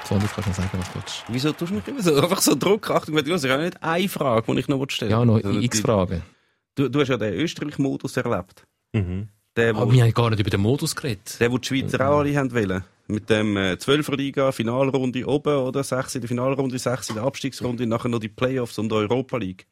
So, 0.04 0.14
du 0.18 0.26
kannst 0.26 0.46
noch 0.46 0.54
sagen, 0.54 0.70
was 0.72 0.92
du 0.92 0.94
willst. 0.94 1.24
Wieso 1.28 1.52
tust 1.52 1.70
du 1.70 1.74
mich 1.76 1.88
immer 1.88 2.02
so, 2.02 2.14
einfach 2.20 2.40
so 2.40 2.54
Druck? 2.54 2.90
Achtung, 2.90 3.16
ich 3.16 3.50
habe 3.50 3.62
nicht 3.62 3.82
eine 3.82 4.08
Frage, 4.08 4.52
die 4.52 4.60
ich 4.60 4.68
noch 4.68 4.84
stellen 4.88 5.10
Ja, 5.10 5.24
noch 5.24 5.36
also, 5.36 5.60
x 5.60 5.80
Fragen. 5.80 6.22
Du, 6.74 6.88
du 6.88 7.00
hast 7.00 7.08
ja 7.08 7.16
den 7.16 7.34
Österreich-Modus 7.34 8.16
erlebt. 8.16 8.64
Mhm. 8.92 9.28
Der, 9.56 9.74
Aber 9.76 9.92
wir 9.92 10.02
haben 10.02 10.14
gar 10.14 10.30
nicht 10.30 10.40
über 10.40 10.50
den 10.50 10.60
Modus 10.60 10.94
geredet. 10.96 11.36
Der, 11.40 11.50
wo 11.50 11.58
die 11.58 11.66
Schweizer 11.66 12.02
mhm. 12.02 12.08
auch 12.08 12.18
alle 12.18 12.36
haben 12.36 12.52
wollen 12.52 12.84
mit 13.08 13.28
dem 13.28 13.56
äh, 13.56 13.72
12er 13.72 14.16
Liga, 14.16 14.52
Finalrunde 14.52 15.26
oben 15.26 15.56
oder 15.56 15.82
6 15.82 16.14
in 16.14 16.20
der 16.22 16.28
Finalrunde, 16.28 16.78
6 16.78 17.10
in 17.10 17.14
der 17.16 17.24
Abstiegsrunde, 17.24 17.86
nachher 17.86 18.08
noch 18.08 18.20
die 18.20 18.28
Playoffs 18.28 18.78
und 18.78 18.92
Europa 18.92 19.36
League. 19.36 19.66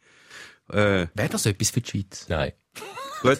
Äh, 0.68 1.06
Wäre 1.14 1.28
das 1.30 1.46
etwas 1.46 1.70
für 1.70 1.80
die 1.80 1.90
Schweiz? 1.90 2.26
Nein. 2.28 2.52
Gut. 3.22 3.38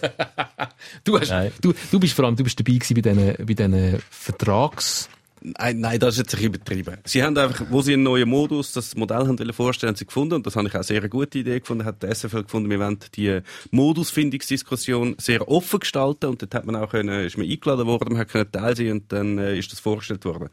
du, 1.03 1.19
hast, 1.19 1.31
du, 1.61 1.73
du 1.91 1.99
bist 1.99 2.13
vor 2.13 2.25
allem 2.25 2.35
du 2.35 2.43
bist 2.43 2.59
dabei 2.59 2.73
gewesen 2.73 2.95
bei 2.95 3.01
diesen, 3.01 3.45
bei 3.45 3.53
diesen 3.53 4.01
Vertrags... 4.09 5.09
Nein, 5.43 5.79
nein, 5.79 5.99
das 5.99 6.13
ist 6.13 6.19
jetzt 6.19 6.35
ein 6.35 6.43
übertrieben. 6.43 6.97
Sie 7.03 7.23
haben 7.23 7.35
einfach, 7.35 7.65
wo 7.71 7.81
sie 7.81 7.93
einen 7.93 8.03
neuen 8.03 8.29
Modus, 8.29 8.73
das 8.73 8.95
Modell 8.95 9.27
haben 9.27 9.53
vorstellen, 9.53 9.89
haben 9.89 9.95
sie 9.95 10.05
gefunden, 10.05 10.35
und 10.35 10.45
das 10.45 10.55
habe 10.55 10.67
ich 10.67 10.75
auch 10.75 10.83
sehr 10.83 10.99
eine 10.99 11.09
gute 11.09 11.39
Idee 11.39 11.59
gefunden, 11.59 11.83
hat 11.83 12.03
der 12.03 12.13
SFL 12.13 12.43
gefunden, 12.43 12.69
wir 12.69 12.79
wollen 12.79 12.99
die 13.15 13.39
Modusfindungsdiskussion 13.71 15.15
sehr 15.17 15.47
offen 15.47 15.79
gestalten, 15.79 16.27
und 16.27 16.43
dort 16.43 16.53
hat 16.53 16.65
man 16.67 16.75
auch 16.75 16.91
können, 16.91 17.25
ist 17.25 17.39
man 17.39 17.49
eingeladen 17.49 17.87
worden, 17.87 18.13
man 18.13 18.21
hat 18.21 18.29
können 18.29 18.51
teil 18.51 18.75
sein, 18.75 18.91
und 18.91 19.11
dann 19.11 19.39
äh, 19.39 19.57
ist 19.57 19.71
das 19.71 19.79
vorgestellt 19.79 20.25
worden. 20.25 20.49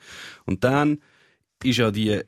Und 0.46 0.64
dann 0.64 1.00
ist 1.62 1.76
ja 1.76 1.90
die, 1.90 2.22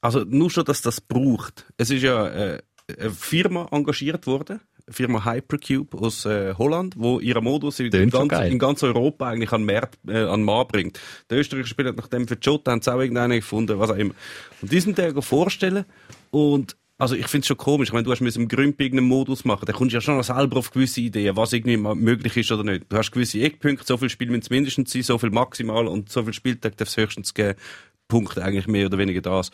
also 0.00 0.20
nur 0.20 0.50
schon, 0.50 0.64
dass 0.64 0.80
das 0.80 1.02
braucht. 1.02 1.66
Es 1.76 1.90
ist 1.90 2.02
ja 2.02 2.26
äh, 2.28 2.62
eine 2.98 3.10
Firma 3.10 3.68
engagiert 3.72 4.26
worden, 4.26 4.60
Firma 4.90 5.24
Hypercube 5.24 5.96
aus 5.98 6.24
äh, 6.24 6.54
Holland, 6.56 6.94
wo 6.96 7.20
ihren 7.20 7.44
Modus 7.44 7.80
in 7.80 7.90
ganz, 8.10 8.32
in 8.32 8.58
ganz, 8.58 8.82
Europa 8.82 9.28
eigentlich 9.28 9.52
an, 9.52 9.64
Markt, 9.64 9.98
äh, 10.08 10.24
an 10.24 10.44
bringt. 10.68 11.00
Der 11.28 11.38
Österreicher 11.38 11.68
Spieler 11.68 11.92
nach 11.92 12.08
dem 12.08 12.26
für 12.26 12.38
Jota 12.40 12.72
haben 12.72 12.82
sie 12.82 12.92
auch 12.92 13.00
irgendeinen 13.00 13.40
gefunden, 13.40 13.78
was 13.78 13.90
auch 13.90 13.96
immer. 13.96 14.14
Und 14.60 14.72
diesen 14.72 14.94
Tag 14.94 15.22
vorstellen 15.22 15.84
und 16.30 16.76
also 17.00 17.14
ich 17.14 17.28
finde 17.28 17.44
es 17.44 17.46
schon 17.46 17.56
komisch, 17.56 17.88
ich 17.88 17.92
meine, 17.94 18.04
du 18.04 18.10
hast 18.10 18.20
mit 18.20 18.36
einem 18.36 18.46
Grümpi 18.46 18.84
irgendeinen 18.84 19.08
Modus 19.08 19.46
machen, 19.46 19.64
da 19.64 19.72
kommst 19.72 19.92
du 19.92 19.96
ja 19.96 20.00
schon 20.02 20.22
selber 20.22 20.58
auf 20.58 20.70
gewisse 20.70 21.00
Ideen, 21.00 21.34
was 21.34 21.54
irgendwie 21.54 21.78
möglich 21.78 22.36
ist 22.36 22.52
oder 22.52 22.62
nicht. 22.62 22.84
Du 22.90 22.96
hast 22.98 23.10
gewisse 23.10 23.40
Eckpunkte, 23.40 23.86
so 23.86 23.96
viel 23.96 24.10
Spiel 24.10 24.28
müssen 24.28 24.42
es 24.42 24.50
mindestens 24.50 24.92
sein, 24.92 25.02
so 25.02 25.16
viel 25.16 25.30
maximal 25.30 25.86
und 25.88 26.10
so 26.10 26.22
viel 26.24 26.34
Spieltag 26.34 26.76
darf 26.76 26.88
es 26.88 26.98
höchstens 26.98 27.32
geben. 27.32 27.58
Punkt 28.06 28.38
eigentlich 28.38 28.66
mehr 28.66 28.84
oder 28.86 28.98
weniger 28.98 29.22
das. 29.22 29.50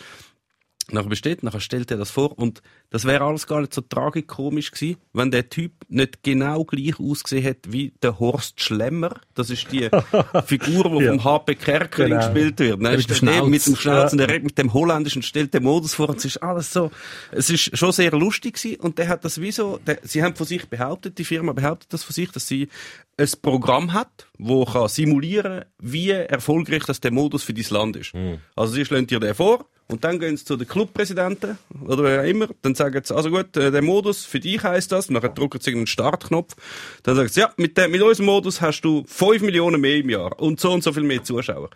Nachher 0.93 1.09
besteht, 1.09 1.43
nachher 1.43 1.61
stellt 1.61 1.91
er 1.91 1.97
das 1.97 2.11
vor 2.11 2.39
und 2.39 2.62
das 2.91 3.05
wäre 3.05 3.24
alles 3.24 3.47
gar 3.49 3.61
nicht 3.61 3.74
so 3.74 3.80
tragikomisch 3.80 4.70
gewesen, 4.70 4.99
wenn 5.12 5.30
der 5.32 5.49
Typ 5.49 5.72
nicht 5.89 6.22
genau 6.22 6.64
gleich 6.64 7.01
ausgesehen 7.01 7.43
hätte 7.43 7.72
wie 7.72 7.93
der 8.03 8.20
Horst 8.20 8.61
Schlemmer. 8.61 9.20
Das 9.34 9.51
ist 9.51 9.70
die 9.72 9.89
Figur, 10.47 10.84
die 10.99 11.05
Ja. 11.05 11.11
vom 11.11 11.24
HP 11.24 11.55
Kerkeling 11.57 12.11
Genau. 12.11 12.22
gespielt 12.32 12.59
wird. 12.61 12.80
Ne? 12.80 12.91
mit 12.91 13.01
Ist 13.01 13.22
dem 13.22 13.51
mit 13.51 13.66
dem 13.66 13.76
Schnauz 13.76 14.12
und 14.12 14.20
Ja. 14.20 14.26
der 14.26 14.34
redet 14.34 14.45
mit 14.45 14.59
dem 14.59 14.72
Holländischen 14.72 15.22
stellt 15.22 15.53
den 15.55 15.64
Modus 15.64 15.95
vor 15.95 16.09
und 16.11 16.18
es 16.18 16.24
ist 16.24 16.43
alles 16.43 16.72
so, 16.72 16.91
es 17.32 17.51
ist 17.51 17.76
schon 17.76 17.91
sehr 17.93 18.12
lustig 18.12 18.55
gewesen 18.55 18.80
und 18.80 18.99
der 18.99 19.09
hat 19.09 19.24
das 19.24 19.41
wie 19.41 19.51
so, 19.53 19.78
der, 19.87 19.99
sie 20.05 20.22
haben 20.22 20.37
von 20.37 20.47
sich 20.47 20.66
behauptet, 20.68 21.18
die 21.18 21.24
Firma 21.24 21.53
behauptet 21.53 21.93
das 21.93 22.05
von 22.05 22.14
sich, 22.14 22.30
dass 22.30 22.47
sie 22.47 22.68
ein 23.16 23.28
Programm 23.43 23.93
hat, 23.93 24.28
wo 24.39 24.64
kann 24.64 24.89
simulieren, 24.89 25.64
wie 25.80 26.11
erfolgreich 26.11 26.84
das 26.84 27.01
der 27.01 27.11
Modus 27.11 27.43
für 27.43 27.55
dieses 27.55 27.70
Land 27.70 27.97
ist. 27.97 28.12
Also 28.55 28.74
sie 28.74 28.84
schlagen 28.84 29.07
dir 29.07 29.18
den 29.20 29.34
vor 29.34 29.66
und 29.89 30.05
dann 30.05 30.18
gehen 30.18 30.37
sie 30.37 30.45
zu 30.45 30.57
den 30.57 30.66
Clubpräsidenten 30.66 31.59
oder 31.87 32.03
wer 32.03 32.24
immer, 32.24 32.49
dann 32.62 32.74
sagen 32.74 33.01
sie, 33.05 33.14
also 33.14 33.30
gut, 33.30 33.57
äh, 33.57 33.70
der 33.70 33.82
Modus 33.82 34.24
für 34.24 34.41
dich 34.41 34.62
heißt 34.62 34.91
das, 34.91 35.07
dann 35.07 35.20
drücken 35.34 35.61
sie 35.61 35.72
einen 35.72 35.87
Startknopf, 35.87 36.55
dann 37.03 37.16
sagen 37.16 37.28
sie, 37.28 37.41
ja, 37.41 37.53
mit, 37.57 37.78
dem, 37.78 37.93
mit 37.93 38.03
unserem 38.03 38.26
Modus 38.26 38.61
hast 38.61 38.80
du 38.82 39.05
5 39.07 39.43
Millionen 39.43 39.80
mehr 39.80 39.97
im 39.97 40.11
Jahr 40.11 40.39
und 40.41 40.59
so 40.59 40.72
und 40.72 40.82
so 40.82 40.93
viel 40.93 41.05
mehr 41.05 41.22
Zuschauer. 41.22 41.70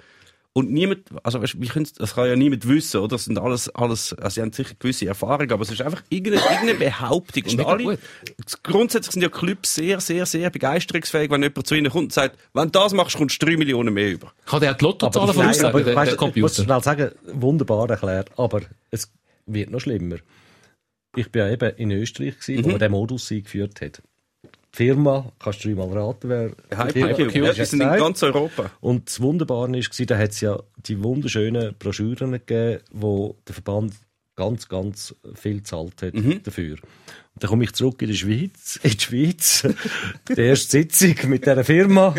Und 0.52 0.72
niemand, 0.72 1.02
also 1.22 1.40
weißt, 1.40 1.60
wie 1.60 1.68
können's- 1.68 1.92
das 1.94 2.14
kann 2.16 2.26
ja 2.28 2.34
niemand 2.34 2.66
wissen, 2.66 2.96
oder? 2.98 3.10
Das 3.14 3.24
sind 3.26 3.38
alles, 3.38 3.68
alles, 3.68 4.12
also 4.14 4.34
sie 4.34 4.40
haben 4.42 4.52
sicher 4.52 4.74
gewisse 4.76 5.06
Erfahrung, 5.06 5.48
aber 5.52 5.62
es 5.62 5.70
ist 5.70 5.80
einfach 5.80 6.02
irgendeine, 6.08 6.42
irgendeine 6.44 6.74
Behauptung. 6.74 7.44
Und 7.44 7.66
alle, 7.66 7.84
gut. 7.84 7.98
grundsätzlich 8.64 9.12
sind 9.12 9.22
ja 9.22 9.28
Clubs 9.28 9.76
sehr, 9.76 10.00
sehr, 10.00 10.26
sehr 10.26 10.50
begeisterungsfähig, 10.50 11.30
wenn 11.30 11.44
jemand 11.44 11.66
zu 11.68 11.76
ihnen 11.76 11.88
kommt 11.92 12.02
und 12.06 12.12
sagt, 12.12 12.36
wenn 12.52 12.64
du 12.64 12.70
das 12.70 12.92
machst, 12.94 13.16
kommst 13.16 13.40
du 13.40 13.46
3 13.46 13.58
Millionen 13.58 13.94
mehr 13.94 14.10
über. 14.10 14.32
Kann 14.44 14.60
der 14.60 14.72
auch 14.72 14.76
die 14.76 14.84
Lottozahlen 14.86 15.26
Nein, 15.28 15.34
voraussagen, 15.36 15.66
aber 15.68 15.82
der, 15.84 15.94
weißt 15.94 16.10
der 16.12 16.18
du, 16.18 16.26
Ich 16.26 16.36
muss 16.42 16.56
Computer? 16.56 16.64
schnell 16.64 16.82
sagen, 16.82 17.10
wunderbar 17.32 17.88
erklärt, 17.88 18.30
aber 18.36 18.62
es 18.90 19.08
wird 19.46 19.70
noch 19.70 19.80
schlimmer. 19.80 20.16
Ich 21.14 21.30
bin 21.30 21.42
ja 21.42 21.50
eben 21.50 21.76
in 21.76 21.92
Österreich, 21.92 22.38
gewesen, 22.40 22.64
wo 22.64 22.68
man 22.70 22.78
den 22.80 22.90
Modus 22.90 23.30
eingeführt 23.30 23.80
hat. 23.80 24.02
Die 24.72 24.76
Firma, 24.76 25.32
kannst 25.38 25.64
du 25.64 25.68
dreimal 25.68 25.98
raten, 25.98 26.28
wer 26.28 26.50
Hypercube, 26.70 27.38
ja, 27.38 27.52
die 27.52 27.64
sind 27.64 27.82
in 27.82 27.88
ganz 27.88 28.22
Europa. 28.22 28.70
Und 28.80 29.08
das 29.08 29.20
Wunderbare 29.20 29.72
war, 29.72 30.06
da 30.06 30.18
hat 30.18 30.30
es 30.30 30.40
ja 30.40 30.60
die 30.86 31.02
wunderschönen 31.02 31.74
Broschüren 31.78 32.32
gegeben, 32.32 32.80
wo 32.92 33.36
der 33.46 33.54
Verband 33.54 33.94
ganz, 34.36 34.68
ganz 34.68 35.14
viel 35.34 35.58
gezahlt 35.58 36.02
hat 36.02 36.14
dafür. 36.44 36.76
Und 37.34 37.44
dann 37.44 37.50
komme 37.50 37.64
ich 37.64 37.72
zurück 37.72 38.00
in 38.02 38.08
die 38.08 38.16
Schweiz, 38.16 38.76
in 38.82 38.90
die 38.90 39.00
Schweiz, 39.00 39.66
die 40.28 40.40
erste 40.40 40.78
Sitzung 40.78 41.30
mit 41.30 41.46
dieser 41.46 41.62
Firma 41.62 42.14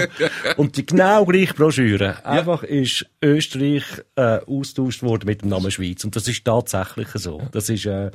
und 0.58 0.78
die 0.78 0.86
genau 0.86 1.26
gleiche 1.26 1.54
Broschüre. 1.54 2.24
Einfach 2.26 2.64
ist 2.64 3.08
Österreich 3.24 3.84
äh, 4.16 4.40
austauscht 4.46 5.04
worden 5.04 5.26
mit 5.26 5.42
dem 5.42 5.50
Namen 5.50 5.72
Schweiz. 5.72 6.04
Und 6.04 6.16
das 6.16 6.28
ist 6.28 6.46
tatsächlich 6.46 7.10
so. 7.16 7.42
Das 7.52 7.70
ist, 7.70 7.86
äh, 7.86 8.12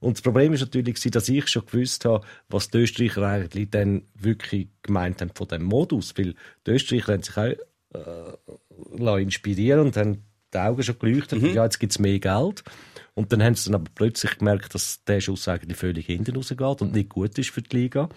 und 0.00 0.16
das 0.16 0.22
Problem 0.22 0.52
ist 0.52 0.60
natürlich, 0.60 1.00
dass 1.10 1.28
ich 1.28 1.48
schon 1.48 1.66
gewusst 1.66 2.04
habe, 2.04 2.24
was 2.48 2.70
die 2.70 2.78
Österreicher 2.78 3.22
eigentlich 3.22 3.70
dann 3.70 4.02
wirklich 4.14 4.68
gemeint 4.82 5.20
haben 5.20 5.32
von 5.34 5.48
dem 5.48 5.64
Modus. 5.64 6.16
Weil 6.16 6.34
die 6.66 6.70
Österreicher 6.70 7.14
haben 7.14 7.22
sich 7.22 7.36
auch 7.36 8.38
lassen 8.96 9.22
inspirieren 9.22 9.80
und 9.80 9.96
haben 9.96 10.22
die 10.52 10.58
Augen 10.58 10.82
schon 10.82 10.98
geleuchtet. 10.98 11.42
Ja, 11.42 11.64
jetzt 11.64 11.78
gibt 11.78 11.92
es 11.92 11.98
mehr 11.98 12.18
Geld. 12.18 12.62
Und 13.14 13.32
dann 13.32 13.42
haben 13.42 13.54
sie 13.54 13.70
dann 13.70 13.80
aber 13.80 13.90
plötzlich 13.94 14.38
gemerkt, 14.38 14.74
dass 14.74 15.02
der 15.04 15.20
Schuss 15.20 15.48
eigentlich 15.48 15.76
völlig 15.76 16.06
hinten 16.06 16.36
rausgeht 16.36 16.80
und 16.80 16.92
nicht 16.92 17.08
gut 17.08 17.36
ist 17.38 17.50
für 17.50 17.62
die 17.62 17.76
Liga. 17.76 18.08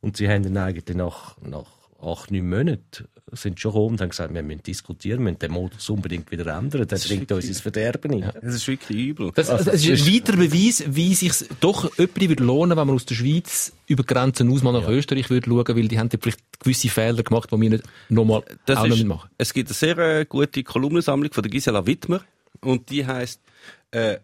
Und 0.00 0.16
sie 0.16 0.28
haben 0.28 0.42
dann 0.42 0.56
eigentlich 0.56 0.96
nach, 0.96 1.40
nach 1.40 1.70
acht, 2.00 2.30
neun 2.30 2.48
Monaten 2.48 3.06
sind 3.32 3.60
schon 3.60 3.72
gekommen 3.72 3.92
und 3.94 4.00
haben 4.00 4.08
gesagt, 4.10 4.32
wir 4.32 4.42
müssen 4.42 4.62
diskutieren, 4.62 5.18
wir 5.20 5.24
müssen 5.24 5.38
den 5.38 5.52
Modus 5.52 5.88
unbedingt 5.90 6.30
wieder 6.30 6.46
ändern. 6.56 6.86
Der 6.86 6.96
bringt 6.98 7.30
uns 7.32 7.44
ins 7.44 7.60
Verderben 7.60 8.22
rein. 8.22 8.32
Das 8.42 8.54
ist 8.54 8.66
wirklich 8.68 8.98
übel. 8.98 9.32
Das, 9.34 9.50
Also, 9.50 9.70
das 9.70 9.84
ist 9.84 10.06
ein 10.06 10.14
weiterer 10.14 10.36
Beweis, 10.36 10.84
wie 10.86 11.14
sich 11.14 11.32
doch 11.60 11.96
jemand 11.98 12.20
würde 12.28 12.44
lohnen, 12.44 12.76
wenn 12.78 12.86
man 12.86 12.96
aus 12.96 13.06
der 13.06 13.14
Schweiz 13.14 13.72
über 13.86 14.02
die 14.02 14.12
Grenzen 14.14 14.50
aus 14.52 14.62
mal 14.62 14.72
nach 14.72 14.88
Österreich 14.88 15.30
würde 15.30 15.48
schauen, 15.48 15.76
weil 15.76 15.88
die 15.88 15.98
haben 15.98 16.10
vielleicht 16.10 16.40
gewisse 16.60 16.88
Fehler 16.88 17.22
gemacht, 17.22 17.50
die 17.52 17.60
wir 17.60 17.70
nicht 17.70 17.84
nochmal 18.08 18.42
Das 18.66 18.78
auch 18.78 18.86
ist, 18.86 19.04
machen. 19.04 19.30
es 19.38 19.52
gibt 19.52 19.68
eine 19.68 19.74
sehr 19.74 19.98
äh, 19.98 20.24
gute 20.26 20.62
Kolumnensammlung 20.62 21.32
von 21.32 21.42
der 21.42 21.50
Gisela 21.50 21.86
Wittmer 21.86 22.22
und 22.60 22.90
die 22.90 23.06
heißt 23.06 23.40
äh, 23.92 24.18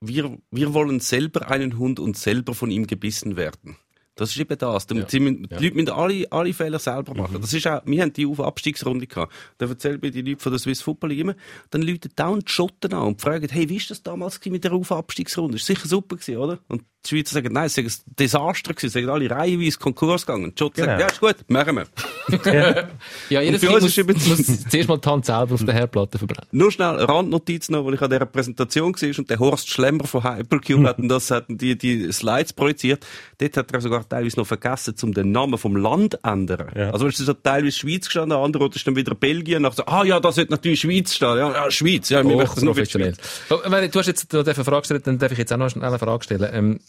wir, 0.00 0.38
wir 0.50 0.74
wollen 0.74 1.00
selber 1.00 1.50
einen 1.50 1.78
Hund 1.78 1.98
und 2.00 2.16
selber 2.16 2.54
von 2.54 2.70
ihm 2.70 2.86
gebissen 2.86 3.36
werden. 3.36 3.76
Das 4.16 4.30
ist 4.30 4.38
eben 4.38 4.56
das. 4.56 4.86
Die, 4.86 5.02
die, 5.04 5.20
müssen- 5.20 5.48
die 5.48 5.54
Leute 5.64 5.74
müssen 5.74 5.90
alle, 5.90 6.30
alle 6.30 6.52
Fehler 6.52 6.78
selber 6.78 7.14
machen. 7.14 7.40
Das 7.40 7.52
ist 7.52 7.66
auch, 7.66 7.82
wir 7.84 8.00
haben 8.02 8.12
die 8.12 8.26
Auf- 8.26 8.40
Abstiegsrunde 8.40 9.06
gehabt. 9.06 9.32
Da 9.58 9.66
erzählen 9.66 9.98
mir 10.00 10.10
die 10.12 10.22
Leute 10.22 10.40
von 10.42 10.52
der 10.52 10.58
Swiss 10.60 10.82
Football 10.82 11.12
immer, 11.12 11.34
dann 11.70 11.82
Leute 11.82 12.08
dauernd 12.10 12.48
die 12.48 12.52
Schotten 12.52 12.92
an 12.94 13.02
und 13.08 13.20
fragen, 13.20 13.48
hey, 13.50 13.68
wie 13.68 13.76
ist 13.76 13.90
das 13.90 14.02
damals 14.02 14.38
mit 14.46 14.62
der 14.64 14.72
Auf- 14.72 14.92
Abstiegsrunde? 14.92 15.56
Ist 15.56 15.66
sicher 15.66 15.88
super 15.88 16.16
gewesen, 16.16 16.36
oder? 16.38 16.58
Und 16.68 16.84
die 17.04 17.08
Schweizer 17.10 17.34
sagen, 17.34 17.52
nein, 17.52 17.66
es 17.66 17.76
ist 17.78 18.06
ein 18.08 18.14
Desaster 18.18 18.74
gewesen. 18.74 18.90
Sie 18.92 19.00
sagen 19.00 19.08
alle 19.10 19.30
reihenweise 19.30 19.78
Konkurs 19.78 20.26
gegangen. 20.26 20.54
Die 20.54 20.58
Schotten 20.58 20.74
Genau. 20.82 20.86
sagen, 20.98 21.00
ja, 21.00 21.06
ist 21.06 21.20
gut, 21.20 21.36
machen 21.48 21.76
wir. 21.76 21.86
Ja, 23.30 23.40
jedes 23.40 23.60
für 23.60 23.66
Kind 23.66 23.74
uns 23.82 23.84
muss, 23.84 23.96
übrigens- 23.98 24.28
muss 24.28 24.64
zuerst 24.68 24.88
mal 24.88 24.98
die 24.98 25.08
Hand 25.08 25.26
selber 25.26 25.54
auf 25.54 25.64
der 25.64 25.74
Herdplatte 25.74 26.18
verbrennen. 26.18 26.46
Nur 26.52 26.70
schnell 26.72 26.96
Randnotiz 26.96 27.68
noch, 27.68 27.84
weil 27.86 27.94
ich 27.94 28.02
an 28.02 28.10
dieser 28.10 28.26
Präsentation 28.26 28.94
war 28.94 29.18
und 29.18 29.30
der 29.30 29.38
Horst 29.38 29.68
Schlemmer 29.70 30.04
von 30.04 30.24
Hypercube 30.24 30.88
hat 30.88 30.96
das, 31.00 31.30
hatten 31.30 31.58
die, 31.58 31.76
die 31.76 32.12
Slides 32.12 32.52
projiziert. 32.52 33.06
Dort 33.38 33.56
hat 33.56 33.72
er 33.72 33.80
sogar 33.80 34.08
teilweise 34.08 34.38
noch 34.38 34.46
vergessen, 34.46 34.94
um 35.02 35.12
den 35.12 35.32
Namen 35.32 35.58
vom 35.58 35.76
Land 35.76 36.12
zu 36.14 36.18
ändern. 36.22 36.70
Ja. 36.74 36.90
Also 36.90 37.06
es 37.06 37.18
ist 37.20 37.26
so 37.26 37.34
teilweise 37.34 37.76
Schweiz 37.78 38.06
gestanden, 38.06 38.30
der 38.30 38.38
andere 38.38 38.68
ist 38.74 38.86
dann 38.86 38.96
wieder 38.96 39.14
Belgien. 39.14 39.62
Nachher 39.62 39.76
so, 39.76 39.86
ah 39.86 40.04
ja, 40.04 40.20
das 40.20 40.36
sollte 40.36 40.52
natürlich 40.52 40.80
Schweiz 40.80 41.14
stehen. 41.14 41.36
Ja, 41.38 41.52
ja 41.52 41.70
Schweiz. 41.70 42.08
Ja, 42.08 42.26
wir 42.26 42.36
möchten 42.36 42.58
es 42.58 42.62
nur 42.64 42.74
für. 42.74 42.86
Schweiz. 42.86 43.16
Oh, 43.50 43.58
wenn 43.66 43.90
Du 43.90 43.98
hast 43.98 44.06
jetzt 44.06 44.32
noch 44.32 44.44
eine 44.44 44.54
Frage 44.54 44.80
gestellt, 44.80 45.06
dann 45.06 45.18
darf 45.18 45.32
ich 45.32 45.38
jetzt 45.38 45.52
auch 45.52 45.56
noch 45.56 45.68
schnell 45.70 45.84
eine 45.84 45.98
Frage 45.98 46.24
stellen. 46.24 46.48
Ähm, 46.52 46.80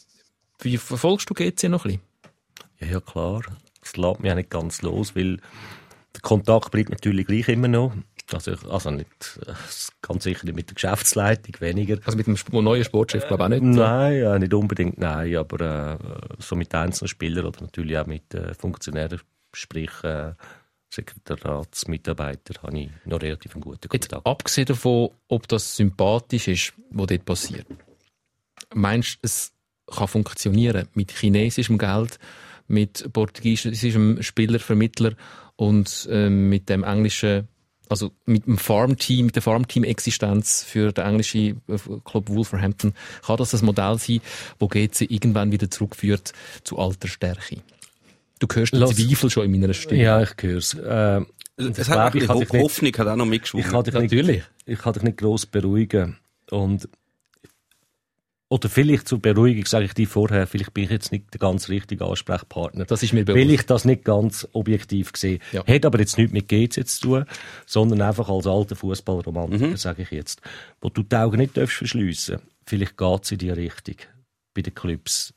wie 0.60 0.78
verfolgst 0.78 1.30
du 1.30 1.34
GC 1.34 1.70
noch 1.70 1.86
ein 1.86 2.00
bisschen? 2.00 2.02
Ja, 2.80 2.88
ja, 2.88 3.00
klar. 3.00 3.42
Das 3.82 3.98
lässt 3.98 4.20
mich 4.20 4.32
auch 4.32 4.36
nicht 4.36 4.50
ganz 4.50 4.82
los, 4.82 5.16
weil 5.16 5.38
der 6.14 6.22
Kontakt 6.22 6.72
bleibt 6.72 6.90
natürlich 6.90 7.28
gleich 7.28 7.48
immer 7.50 7.68
noch. 7.68 7.94
Also, 8.34 8.54
also 8.70 8.90
nicht, 8.90 9.40
äh, 9.46 9.54
ganz 10.02 10.24
sicher 10.24 10.46
nicht 10.46 10.56
mit 10.56 10.70
der 10.70 10.74
Geschäftsleitung, 10.76 11.54
weniger. 11.60 12.00
Also 12.06 12.18
mit 12.18 12.26
dem 12.26 12.36
neuen 12.64 12.84
Sportchef, 12.84 13.28
glaube 13.28 13.44
ich 13.44 13.46
auch 13.46 13.50
nicht. 13.50 13.78
Nein, 13.78 14.18
ja, 14.18 14.40
nicht 14.40 14.54
unbedingt, 14.54 14.98
nein, 14.98 15.36
aber 15.36 16.00
äh, 16.00 16.36
so 16.40 16.56
mit 16.56 16.74
einzelnen 16.74 17.08
Spielern 17.08 17.46
oder 17.46 17.62
natürlich 17.62 17.96
auch 17.98 18.08
mit 18.08 18.34
äh, 18.34 18.56
Funktionären, 18.56 19.22
sprich 19.54 19.92
äh, 20.04 20.34
Sekretariatsmitarbeitern, 20.90 22.64
habe 22.64 22.80
ich 22.80 22.90
noch 23.06 23.22
relativ 23.22 23.54
einen 23.54 23.62
guten 23.62 23.88
Jetzt 23.92 24.10
Kontakt. 24.10 24.26
abgesehen 24.26 24.66
davon, 24.66 25.10
ob 25.28 25.48
das 25.48 25.76
sympathisch 25.76 26.48
ist, 26.48 26.74
was 26.90 27.08
dort 27.08 27.26
passiert. 27.26 27.68
Meinst 28.74 29.16
du, 29.16 29.20
es 29.24 29.52
kann 29.94 30.08
funktionieren 30.08 30.88
mit 30.94 31.12
chinesischem 31.12 31.78
Geld, 31.78 32.20
mit 32.68 33.08
portugiesischem 33.14 34.22
Spielervermittler 34.24 35.14
und 35.56 36.08
ähm, 36.12 36.50
mit 36.50 36.68
dem 36.70 36.84
englischen, 36.84 37.48
also 37.90 38.12
mit 38.26 38.48
dem 38.48 38.58
Farmteam, 38.58 39.28
mit 39.28 39.36
der 39.36 39.44
Farmteam-Existenz 39.44 40.64
für 40.64 40.92
den 40.92 41.06
englischen 41.06 41.62
äh, 41.68 41.78
Club 42.04 42.30
Wolverhampton, 42.30 42.94
kann 43.26 43.38
das 43.38 43.54
ein 43.54 43.64
Modell 43.66 43.98
sein, 44.00 44.22
wo 44.60 44.68
GC 44.68 45.02
irgendwann 45.10 45.52
wieder 45.52 45.70
zurückführt 45.70 46.34
zu 46.64 46.80
alter 46.80 47.08
Stärke? 47.08 47.58
Du 48.40 48.48
hörst 48.54 48.74
den 48.74 48.80
Lass- 48.80 48.96
Zweifel 48.96 49.30
schon 49.30 49.46
in 49.46 49.52
meiner 49.52 49.74
Stimme. 49.74 50.02
Ja, 50.02 50.22
ich 50.22 50.32
höre 50.42 50.58
es. 50.58 50.74
Äh, 50.74 51.22
Es 51.58 51.78
ich 51.80 51.88
hat 51.90 51.98
auch 51.98 52.12
glaube, 52.12 52.12
ein 52.12 52.18
ich 52.18 52.28
dich 52.28 52.52
nicht, 52.54 52.64
Hoffnung, 52.64 52.92
hat 52.98 53.08
auch 53.08 53.16
noch 53.16 53.26
ich 53.26 53.30
mitgeschwungen. 53.32 53.70
kann 53.70 53.84
dich 53.84 53.94
Natürlich. 53.94 54.28
nicht, 54.38 54.50
ich 54.66 54.80
kann 54.80 54.94
dich 54.94 55.04
nicht 55.04 55.18
gross 55.18 55.46
beruhigen. 55.46 56.18
Und 56.52 56.90
oder 58.48 58.70
vielleicht 58.70 59.08
zur 59.08 59.20
Beruhigung 59.20 59.66
sage 59.66 59.86
ich 59.86 59.94
dir 59.94 60.08
vorher, 60.08 60.46
vielleicht 60.46 60.74
bin 60.74 60.84
ich 60.84 60.92
jetzt 60.92 61.12
nicht 61.12 61.34
der 61.34 61.40
ganz 61.40 61.68
richtige 61.68 62.06
Ansprechpartner. 62.06 62.86
Das 62.86 63.02
ist 63.02 63.12
mir 63.14 63.26
bewusst. 63.26 63.50
ich 63.50 63.66
das 63.66 63.86
nicht 63.86 64.04
ganz 64.06 64.48
objektiv 64.54 65.12
sehe. 65.16 65.40
Ja. 65.52 65.66
Hat 65.66 65.86
aber 65.86 66.00
jetzt 66.00 66.18
nichts 66.18 66.32
mit 66.32 66.48
GZ 66.48 66.88
zu 66.88 67.02
tun, 67.02 67.26
sondern 67.66 68.02
einfach 68.04 68.30
als 68.30 68.46
alter 68.46 68.76
Fußballromantiker, 68.76 69.68
Mhm. 69.70 69.78
sage 69.78 70.04
ich 70.04 70.12
jetzt. 70.12 70.42
Wo 70.80 70.90
du 70.90 71.02
die 71.02 71.16
Augen 71.16 71.38
nicht 71.38 71.58
darfst 71.58 71.78
verschliessen 71.78 72.40
Vielleicht 72.68 72.98
geht 72.98 73.24
es 73.24 73.32
in 73.32 73.38
die 73.40 73.50
Richtung. 73.52 73.96
Bei 74.54 74.62
den 74.62 74.74
Clubs 74.76 75.34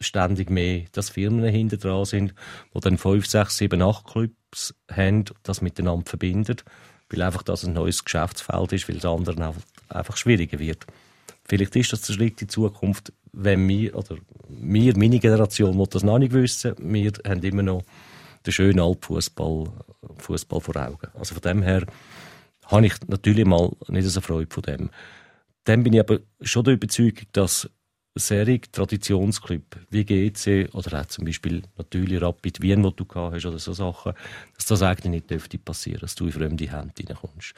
ständig 0.00 0.48
mehr, 0.50 0.84
dass 0.92 1.10
Firmen 1.10 1.44
hinter 1.44 1.76
dran 1.76 2.04
sind, 2.04 2.34
die 2.74 2.80
dann 2.80 2.98
fünf, 2.98 3.26
sechs, 3.26 3.56
sieben, 3.56 3.82
acht 3.82 4.06
Clubs 4.06 4.74
haben, 4.90 5.24
das 5.42 5.60
miteinander 5.60 6.08
verbindet, 6.08 6.64
weil 7.10 7.22
einfach 7.22 7.42
das 7.42 7.64
ein 7.64 7.72
neues 7.72 8.04
Geschäftsfeld 8.04 8.72
ist, 8.72 8.88
weil 8.88 8.96
das 8.96 9.04
andere 9.06 9.48
auch 9.48 9.54
einfach 9.88 10.16
schwieriger 10.16 10.58
wird. 10.58 10.86
Vielleicht 11.48 11.76
ist 11.76 11.92
das 11.92 12.02
der 12.02 12.20
in 12.20 12.36
die 12.36 12.46
Zukunft, 12.46 13.12
wenn 13.32 13.66
wir, 13.68 13.96
oder 13.96 14.16
wir, 14.48 14.96
meine 14.96 15.18
Generation, 15.18 15.78
will 15.78 15.86
das 15.88 16.02
noch 16.02 16.18
nicht 16.18 16.32
wissen, 16.32 16.74
wir 16.78 17.12
haben 17.26 17.42
immer 17.42 17.62
noch 17.62 17.82
den 18.44 18.52
schönen 18.52 18.80
Altfußball 18.80 19.72
Fußball 20.18 20.60
vor 20.60 20.76
Augen. 20.76 21.08
Also 21.14 21.34
von 21.34 21.42
dem 21.42 21.62
her 21.62 21.86
habe 22.66 22.86
ich 22.86 22.94
natürlich 23.06 23.44
mal 23.44 23.70
nicht 23.88 24.08
so 24.08 24.20
Freude 24.20 24.52
von 24.52 24.62
dem. 24.62 24.90
Dann 25.64 25.82
bin 25.82 25.92
ich 25.92 26.00
aber 26.00 26.20
schon 26.40 26.64
der 26.64 26.74
Überzeugung, 26.74 27.26
dass 27.32 27.68
Serie 28.14 28.60
Traditionsclub 28.60 29.62
wie 29.90 30.04
GC 30.04 30.74
oder 30.74 31.00
auch 31.00 31.06
zum 31.06 31.24
Beispiel 31.24 31.62
natürlich 31.76 32.20
Rapid 32.20 32.60
Wien, 32.62 32.82
wo 32.82 32.90
du 32.90 33.04
gehabt 33.04 33.36
hast 33.36 33.46
oder 33.46 33.58
so 33.58 33.72
Sachen, 33.72 34.12
dass 34.56 34.66
das 34.66 34.82
eigentlich 34.82 35.10
nicht 35.10 35.30
dürfte 35.30 35.58
passieren, 35.58 36.00
dass 36.00 36.16
du 36.16 36.26
in 36.26 36.32
fremde 36.32 36.70
Hände 36.70 36.92
reinkommst. 37.08 37.54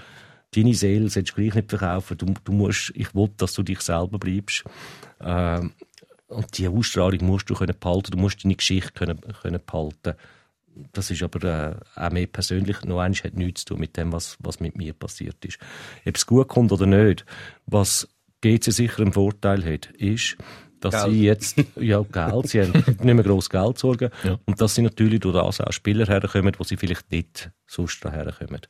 Deine 0.55 0.75
Seele 0.75 1.09
sollst 1.09 1.31
du 1.31 1.35
gleich 1.35 1.55
nicht 1.55 1.71
verkaufen. 1.71 2.19
Du, 2.19 2.35
du 2.45 2.53
musst, 2.53 2.93
ich 2.95 3.15
will, 3.15 3.31
dass 3.37 3.55
du 3.55 3.63
dich 3.63 3.81
selber 3.81 4.19
bleibst. 4.19 4.65
Ähm, 5.21 5.73
und 6.29 6.59
die 6.59 6.69
Ausstrahlung 6.69 7.25
musst 7.27 7.51
du 7.51 7.55
können 7.55 7.77
behalten. 7.79 8.13
Du 8.13 8.19
musst 8.19 8.45
deine 8.45 8.55
Geschichte 8.55 8.93
können, 8.93 9.21
können 9.43 9.61
behalten. 9.65 10.15
Das 10.93 11.11
ist 11.11 11.23
aber 11.23 11.45
äh, 11.97 12.01
auch 12.01 12.11
mehr 12.11 12.27
persönlich. 12.27 12.83
Noch 12.85 13.01
eins 13.01 13.25
hat 13.25 13.35
nichts 13.35 13.65
zu 13.65 13.75
tun 13.75 13.81
mit 13.81 13.97
dem, 13.97 14.13
was, 14.13 14.37
was 14.39 14.61
mit 14.61 14.77
mir 14.77 14.93
passiert 14.93 15.45
ist. 15.45 15.59
Ob 16.07 16.17
es 16.17 16.27
gut 16.27 16.49
kommt 16.49 16.73
oder 16.73 16.87
nicht, 16.87 17.25
was 17.67 18.09
GC 18.41 18.73
sicher 18.73 19.03
einen 19.03 19.13
Vorteil 19.13 19.65
hat, 19.65 19.87
ist, 19.97 20.37
dass 20.81 20.95
Geld. 20.95 21.13
sie 21.13 21.25
jetzt, 21.25 21.65
ja, 21.77 22.01
Geld, 22.03 22.49
sie 22.49 22.63
haben 22.63 22.73
nicht 22.87 23.05
mehr 23.05 23.23
gross 23.23 23.51
Geld 23.51 23.79
sorgen. 23.79 24.11
Ja. 24.25 24.39
Und 24.47 24.61
dass 24.61 24.75
sie 24.75 24.83
natürlich 24.83 25.21
durch 25.21 25.35
das 25.35 25.61
auch 25.61 25.73
Spieler 25.73 26.07
herkommen, 26.07 26.55
wo 26.57 26.65
sie 26.65 26.77
vielleicht 26.77 27.11
nicht 27.11 27.51
sonst 27.67 28.03
herkommen. 28.05 28.61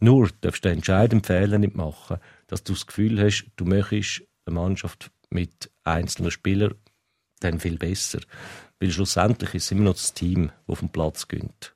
Nur 0.00 0.30
darfst 0.40 0.64
du 0.64 0.68
den 0.68 0.78
entscheidenden 0.78 1.24
Fehler 1.24 1.58
nicht 1.58 1.74
machen, 1.74 2.18
dass 2.46 2.62
du 2.62 2.72
das 2.72 2.86
Gefühl 2.86 3.20
hast, 3.20 3.50
du 3.56 3.64
möchtest 3.64 4.22
eine 4.46 4.54
Mannschaft 4.54 5.10
mit 5.30 5.70
einzelnen 5.84 6.30
Spielern 6.30 6.74
dann 7.40 7.60
viel 7.60 7.78
besser. 7.78 8.20
Weil 8.80 8.90
schlussendlich 8.90 9.54
ist 9.54 9.64
es 9.64 9.70
immer 9.72 9.84
noch 9.84 9.94
das 9.94 10.14
Team, 10.14 10.50
das 10.66 10.72
auf 10.72 10.78
dem 10.80 10.90
Platz 10.90 11.28
geht. 11.28 11.74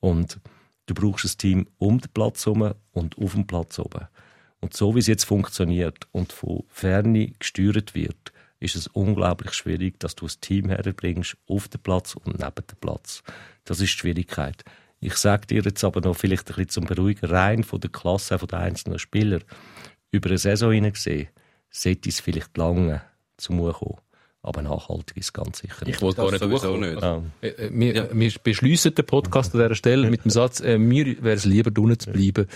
Und 0.00 0.40
du 0.86 0.94
brauchst 0.94 1.24
ein 1.24 1.38
Team 1.38 1.68
um 1.78 2.00
den 2.00 2.12
Platz 2.12 2.46
herum 2.46 2.74
und 2.92 3.18
auf 3.18 3.32
dem 3.32 3.46
Platz 3.46 3.78
oben. 3.78 4.06
Und 4.60 4.74
so 4.74 4.94
wie 4.94 5.00
es 5.00 5.06
jetzt 5.06 5.24
funktioniert 5.24 6.08
und 6.12 6.32
von 6.32 6.64
Ferne 6.68 7.32
gesteuert 7.38 7.94
wird, 7.94 8.32
ist 8.58 8.76
es 8.76 8.86
unglaublich 8.86 9.52
schwierig, 9.52 10.00
dass 10.00 10.14
du 10.14 10.26
ein 10.26 10.40
Team 10.40 10.68
herbringst 10.70 11.36
auf 11.46 11.68
den 11.68 11.82
Platz 11.82 12.14
und 12.14 12.38
neben 12.38 12.66
den 12.66 12.78
Platz. 12.80 13.22
Das 13.64 13.80
ist 13.80 13.92
die 13.92 13.98
Schwierigkeit. 13.98 14.64
Ich 15.00 15.14
sage 15.14 15.46
dir 15.46 15.62
jetzt 15.62 15.84
aber 15.84 16.00
noch 16.00 16.16
vielleicht 16.16 16.48
ein 16.50 16.54
bisschen 16.56 16.68
zum 16.68 16.84
Beruhigen, 16.84 17.26
rein 17.26 17.64
von 17.64 17.80
der 17.80 17.90
Klasse 17.90 18.38
von 18.38 18.48
der 18.48 18.60
einzelnen 18.60 18.98
Spieler. 18.98 19.40
Über 20.10 20.28
eine 20.30 20.38
Saison 20.38 20.72
hinein 20.72 20.92
gesehen, 20.92 21.28
sollte 21.70 22.08
es 22.08 22.20
vielleicht 22.20 22.56
lange 22.56 23.02
zum 23.36 23.58
kommen. 23.58 24.00
Aber 24.46 24.62
nachhaltig 24.62 25.16
ist 25.16 25.24
es 25.26 25.32
ganz 25.32 25.58
sicher 25.58 25.84
nicht. 25.84 25.96
Ich 25.96 26.02
wollte 26.02 26.22
gar 26.22 26.30
nicht 26.30 26.38
sowieso 26.38 26.76
nicht. 26.76 27.02
Also, 27.02 27.24
äh, 27.42 27.48
äh, 27.48 27.70
wir, 27.72 28.10
wir 28.12 28.32
beschliessen 28.44 28.94
den 28.94 29.04
Podcast 29.04 29.52
an 29.54 29.60
dieser 29.60 29.74
Stelle 29.74 30.08
mit 30.08 30.24
dem 30.24 30.30
Satz, 30.30 30.60
äh, 30.60 30.78
mir 30.78 31.04
wäre 31.20 31.34
es 31.34 31.44
lieber, 31.44 31.72
drinnen 31.72 31.98
zu 31.98 32.12
bleiben, 32.12 32.46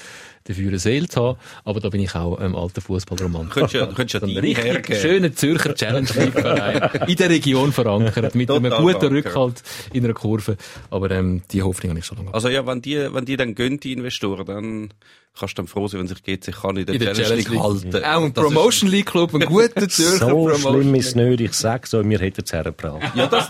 dafür 0.45 0.69
eine 0.69 0.79
Seele 0.79 1.09
zu 1.09 1.23
haben. 1.23 1.39
Aber 1.65 1.81
da 1.81 1.89
bin 1.91 2.01
ich 2.01 2.15
auch 2.15 2.41
ähm, 2.41 2.57
alter 2.57 2.81
Fußballromantiker. 2.81 3.49
Du 3.49 3.61
könntest 3.61 3.75
ja, 3.75 3.87
du 3.87 3.95
könntest 3.95 4.15
ja 4.15 4.21
So 4.21 4.27
einen 4.27 4.35
deine 4.35 4.47
richtig 4.49 4.65
hergeben. 4.65 5.01
schönen 5.01 5.37
Zürcher 5.37 5.75
Challenge 5.75 6.09
League 6.17 6.33
Verein 6.33 6.91
in 7.09 7.17
der 7.17 7.31
Region 7.31 7.73
verankert, 7.73 8.35
mit 8.35 8.51
einem 8.51 8.65
Total 8.65 8.81
guten 8.81 9.01
verankert. 9.01 9.25
Rückhalt 9.27 9.63
in 9.93 10.05
einer 10.05 10.15
Kurve. 10.15 10.57
Aber 10.91 11.11
ähm, 11.11 11.43
die 11.53 11.63
Hoffnung 11.63 11.91
habe 11.91 12.01
ich 12.01 12.07
schon 12.07 12.19
lange. 12.19 12.35
Also 12.35 12.49
ja, 12.49 12.67
wenn 12.67 12.81
die, 12.83 12.97
wenn 13.13 13.25
die 13.25 13.37
dann 13.37 13.55
gehen, 13.55 13.79
die 13.81 13.93
Investoren, 13.93 14.47
dann 14.47 14.91
kannst 15.39 15.57
du 15.57 15.63
dann 15.63 15.69
froh 15.69 15.87
sein, 15.87 16.01
wenn 16.01 16.09
sich 16.09 16.23
GC 16.23 16.53
kann 16.53 16.77
in 16.77 16.87
der, 16.87 16.95
in 16.97 17.01
der 17.01 17.15
Challenge 17.15 17.43
League 17.43 17.61
halten. 17.63 18.05
Auch 18.05 18.25
ein 18.25 18.33
Promotion 18.33 18.91
League 18.91 19.07
Club, 19.07 19.33
ein 19.33 19.41
guter 19.43 19.89
Zürcher 19.89 20.19
So 20.19 20.27
Promotion 20.29 20.75
schlimm 20.83 20.95
ist 20.97 21.07
es 21.07 21.15
nicht. 21.15 21.41
Ich 21.41 21.53
sage 21.53 21.87
so, 21.87 22.05
wir 22.07 22.19
hätten 22.19 22.43
es 22.45 22.53
hergebracht. 22.53 23.01
Ja, 23.15 23.27
das, 23.27 23.49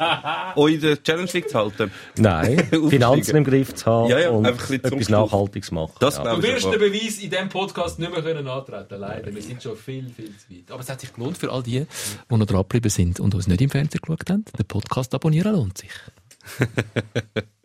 euch 0.56 0.74
in 0.74 0.80
der 0.82 1.02
Challenge 1.02 1.30
League 1.32 1.48
zu 1.48 1.58
halten. 1.58 1.90
Nein. 2.18 2.68
Finanzen 2.90 3.36
im 3.36 3.44
Griff 3.44 3.74
zu 3.74 3.86
haben 3.86 4.10
Ja, 4.10 4.18
ja, 4.20 4.30
und 4.30 4.46
ein 4.46 4.54
etwas. 4.54 5.08
Nachhaltiges 5.08 5.70
machen. 5.72 5.92
Das 6.00 6.18
ja. 6.18 6.34
Du 6.34 6.42
wirst 6.42 6.66
aber. 6.66 6.79
Beweis 6.80 7.18
in 7.18 7.30
diesem 7.30 7.48
Podcast 7.50 7.98
nicht 7.98 8.10
mehr 8.10 8.22
können 8.22 8.48
antreten 8.48 8.98
leider. 8.98 9.34
Wir 9.34 9.42
sind 9.42 9.62
schon 9.62 9.76
viel, 9.76 10.08
viel 10.08 10.34
zu 10.36 10.50
weit. 10.50 10.70
Aber 10.70 10.80
es 10.80 10.88
hat 10.88 11.00
sich 11.00 11.12
gelohnt 11.12 11.36
für 11.36 11.52
all 11.52 11.62
die, 11.62 11.86
die 12.30 12.36
noch 12.36 12.46
dranbleiben 12.46 12.90
sind 12.90 13.20
und 13.20 13.34
uns 13.34 13.46
nicht 13.46 13.60
im 13.60 13.70
Fernsehen 13.70 14.00
geschaut 14.00 14.30
haben. 14.30 14.44
Den 14.58 14.66
Podcast 14.66 15.14
abonnieren 15.14 15.52
lohnt 15.52 15.78
sich. 15.78 15.90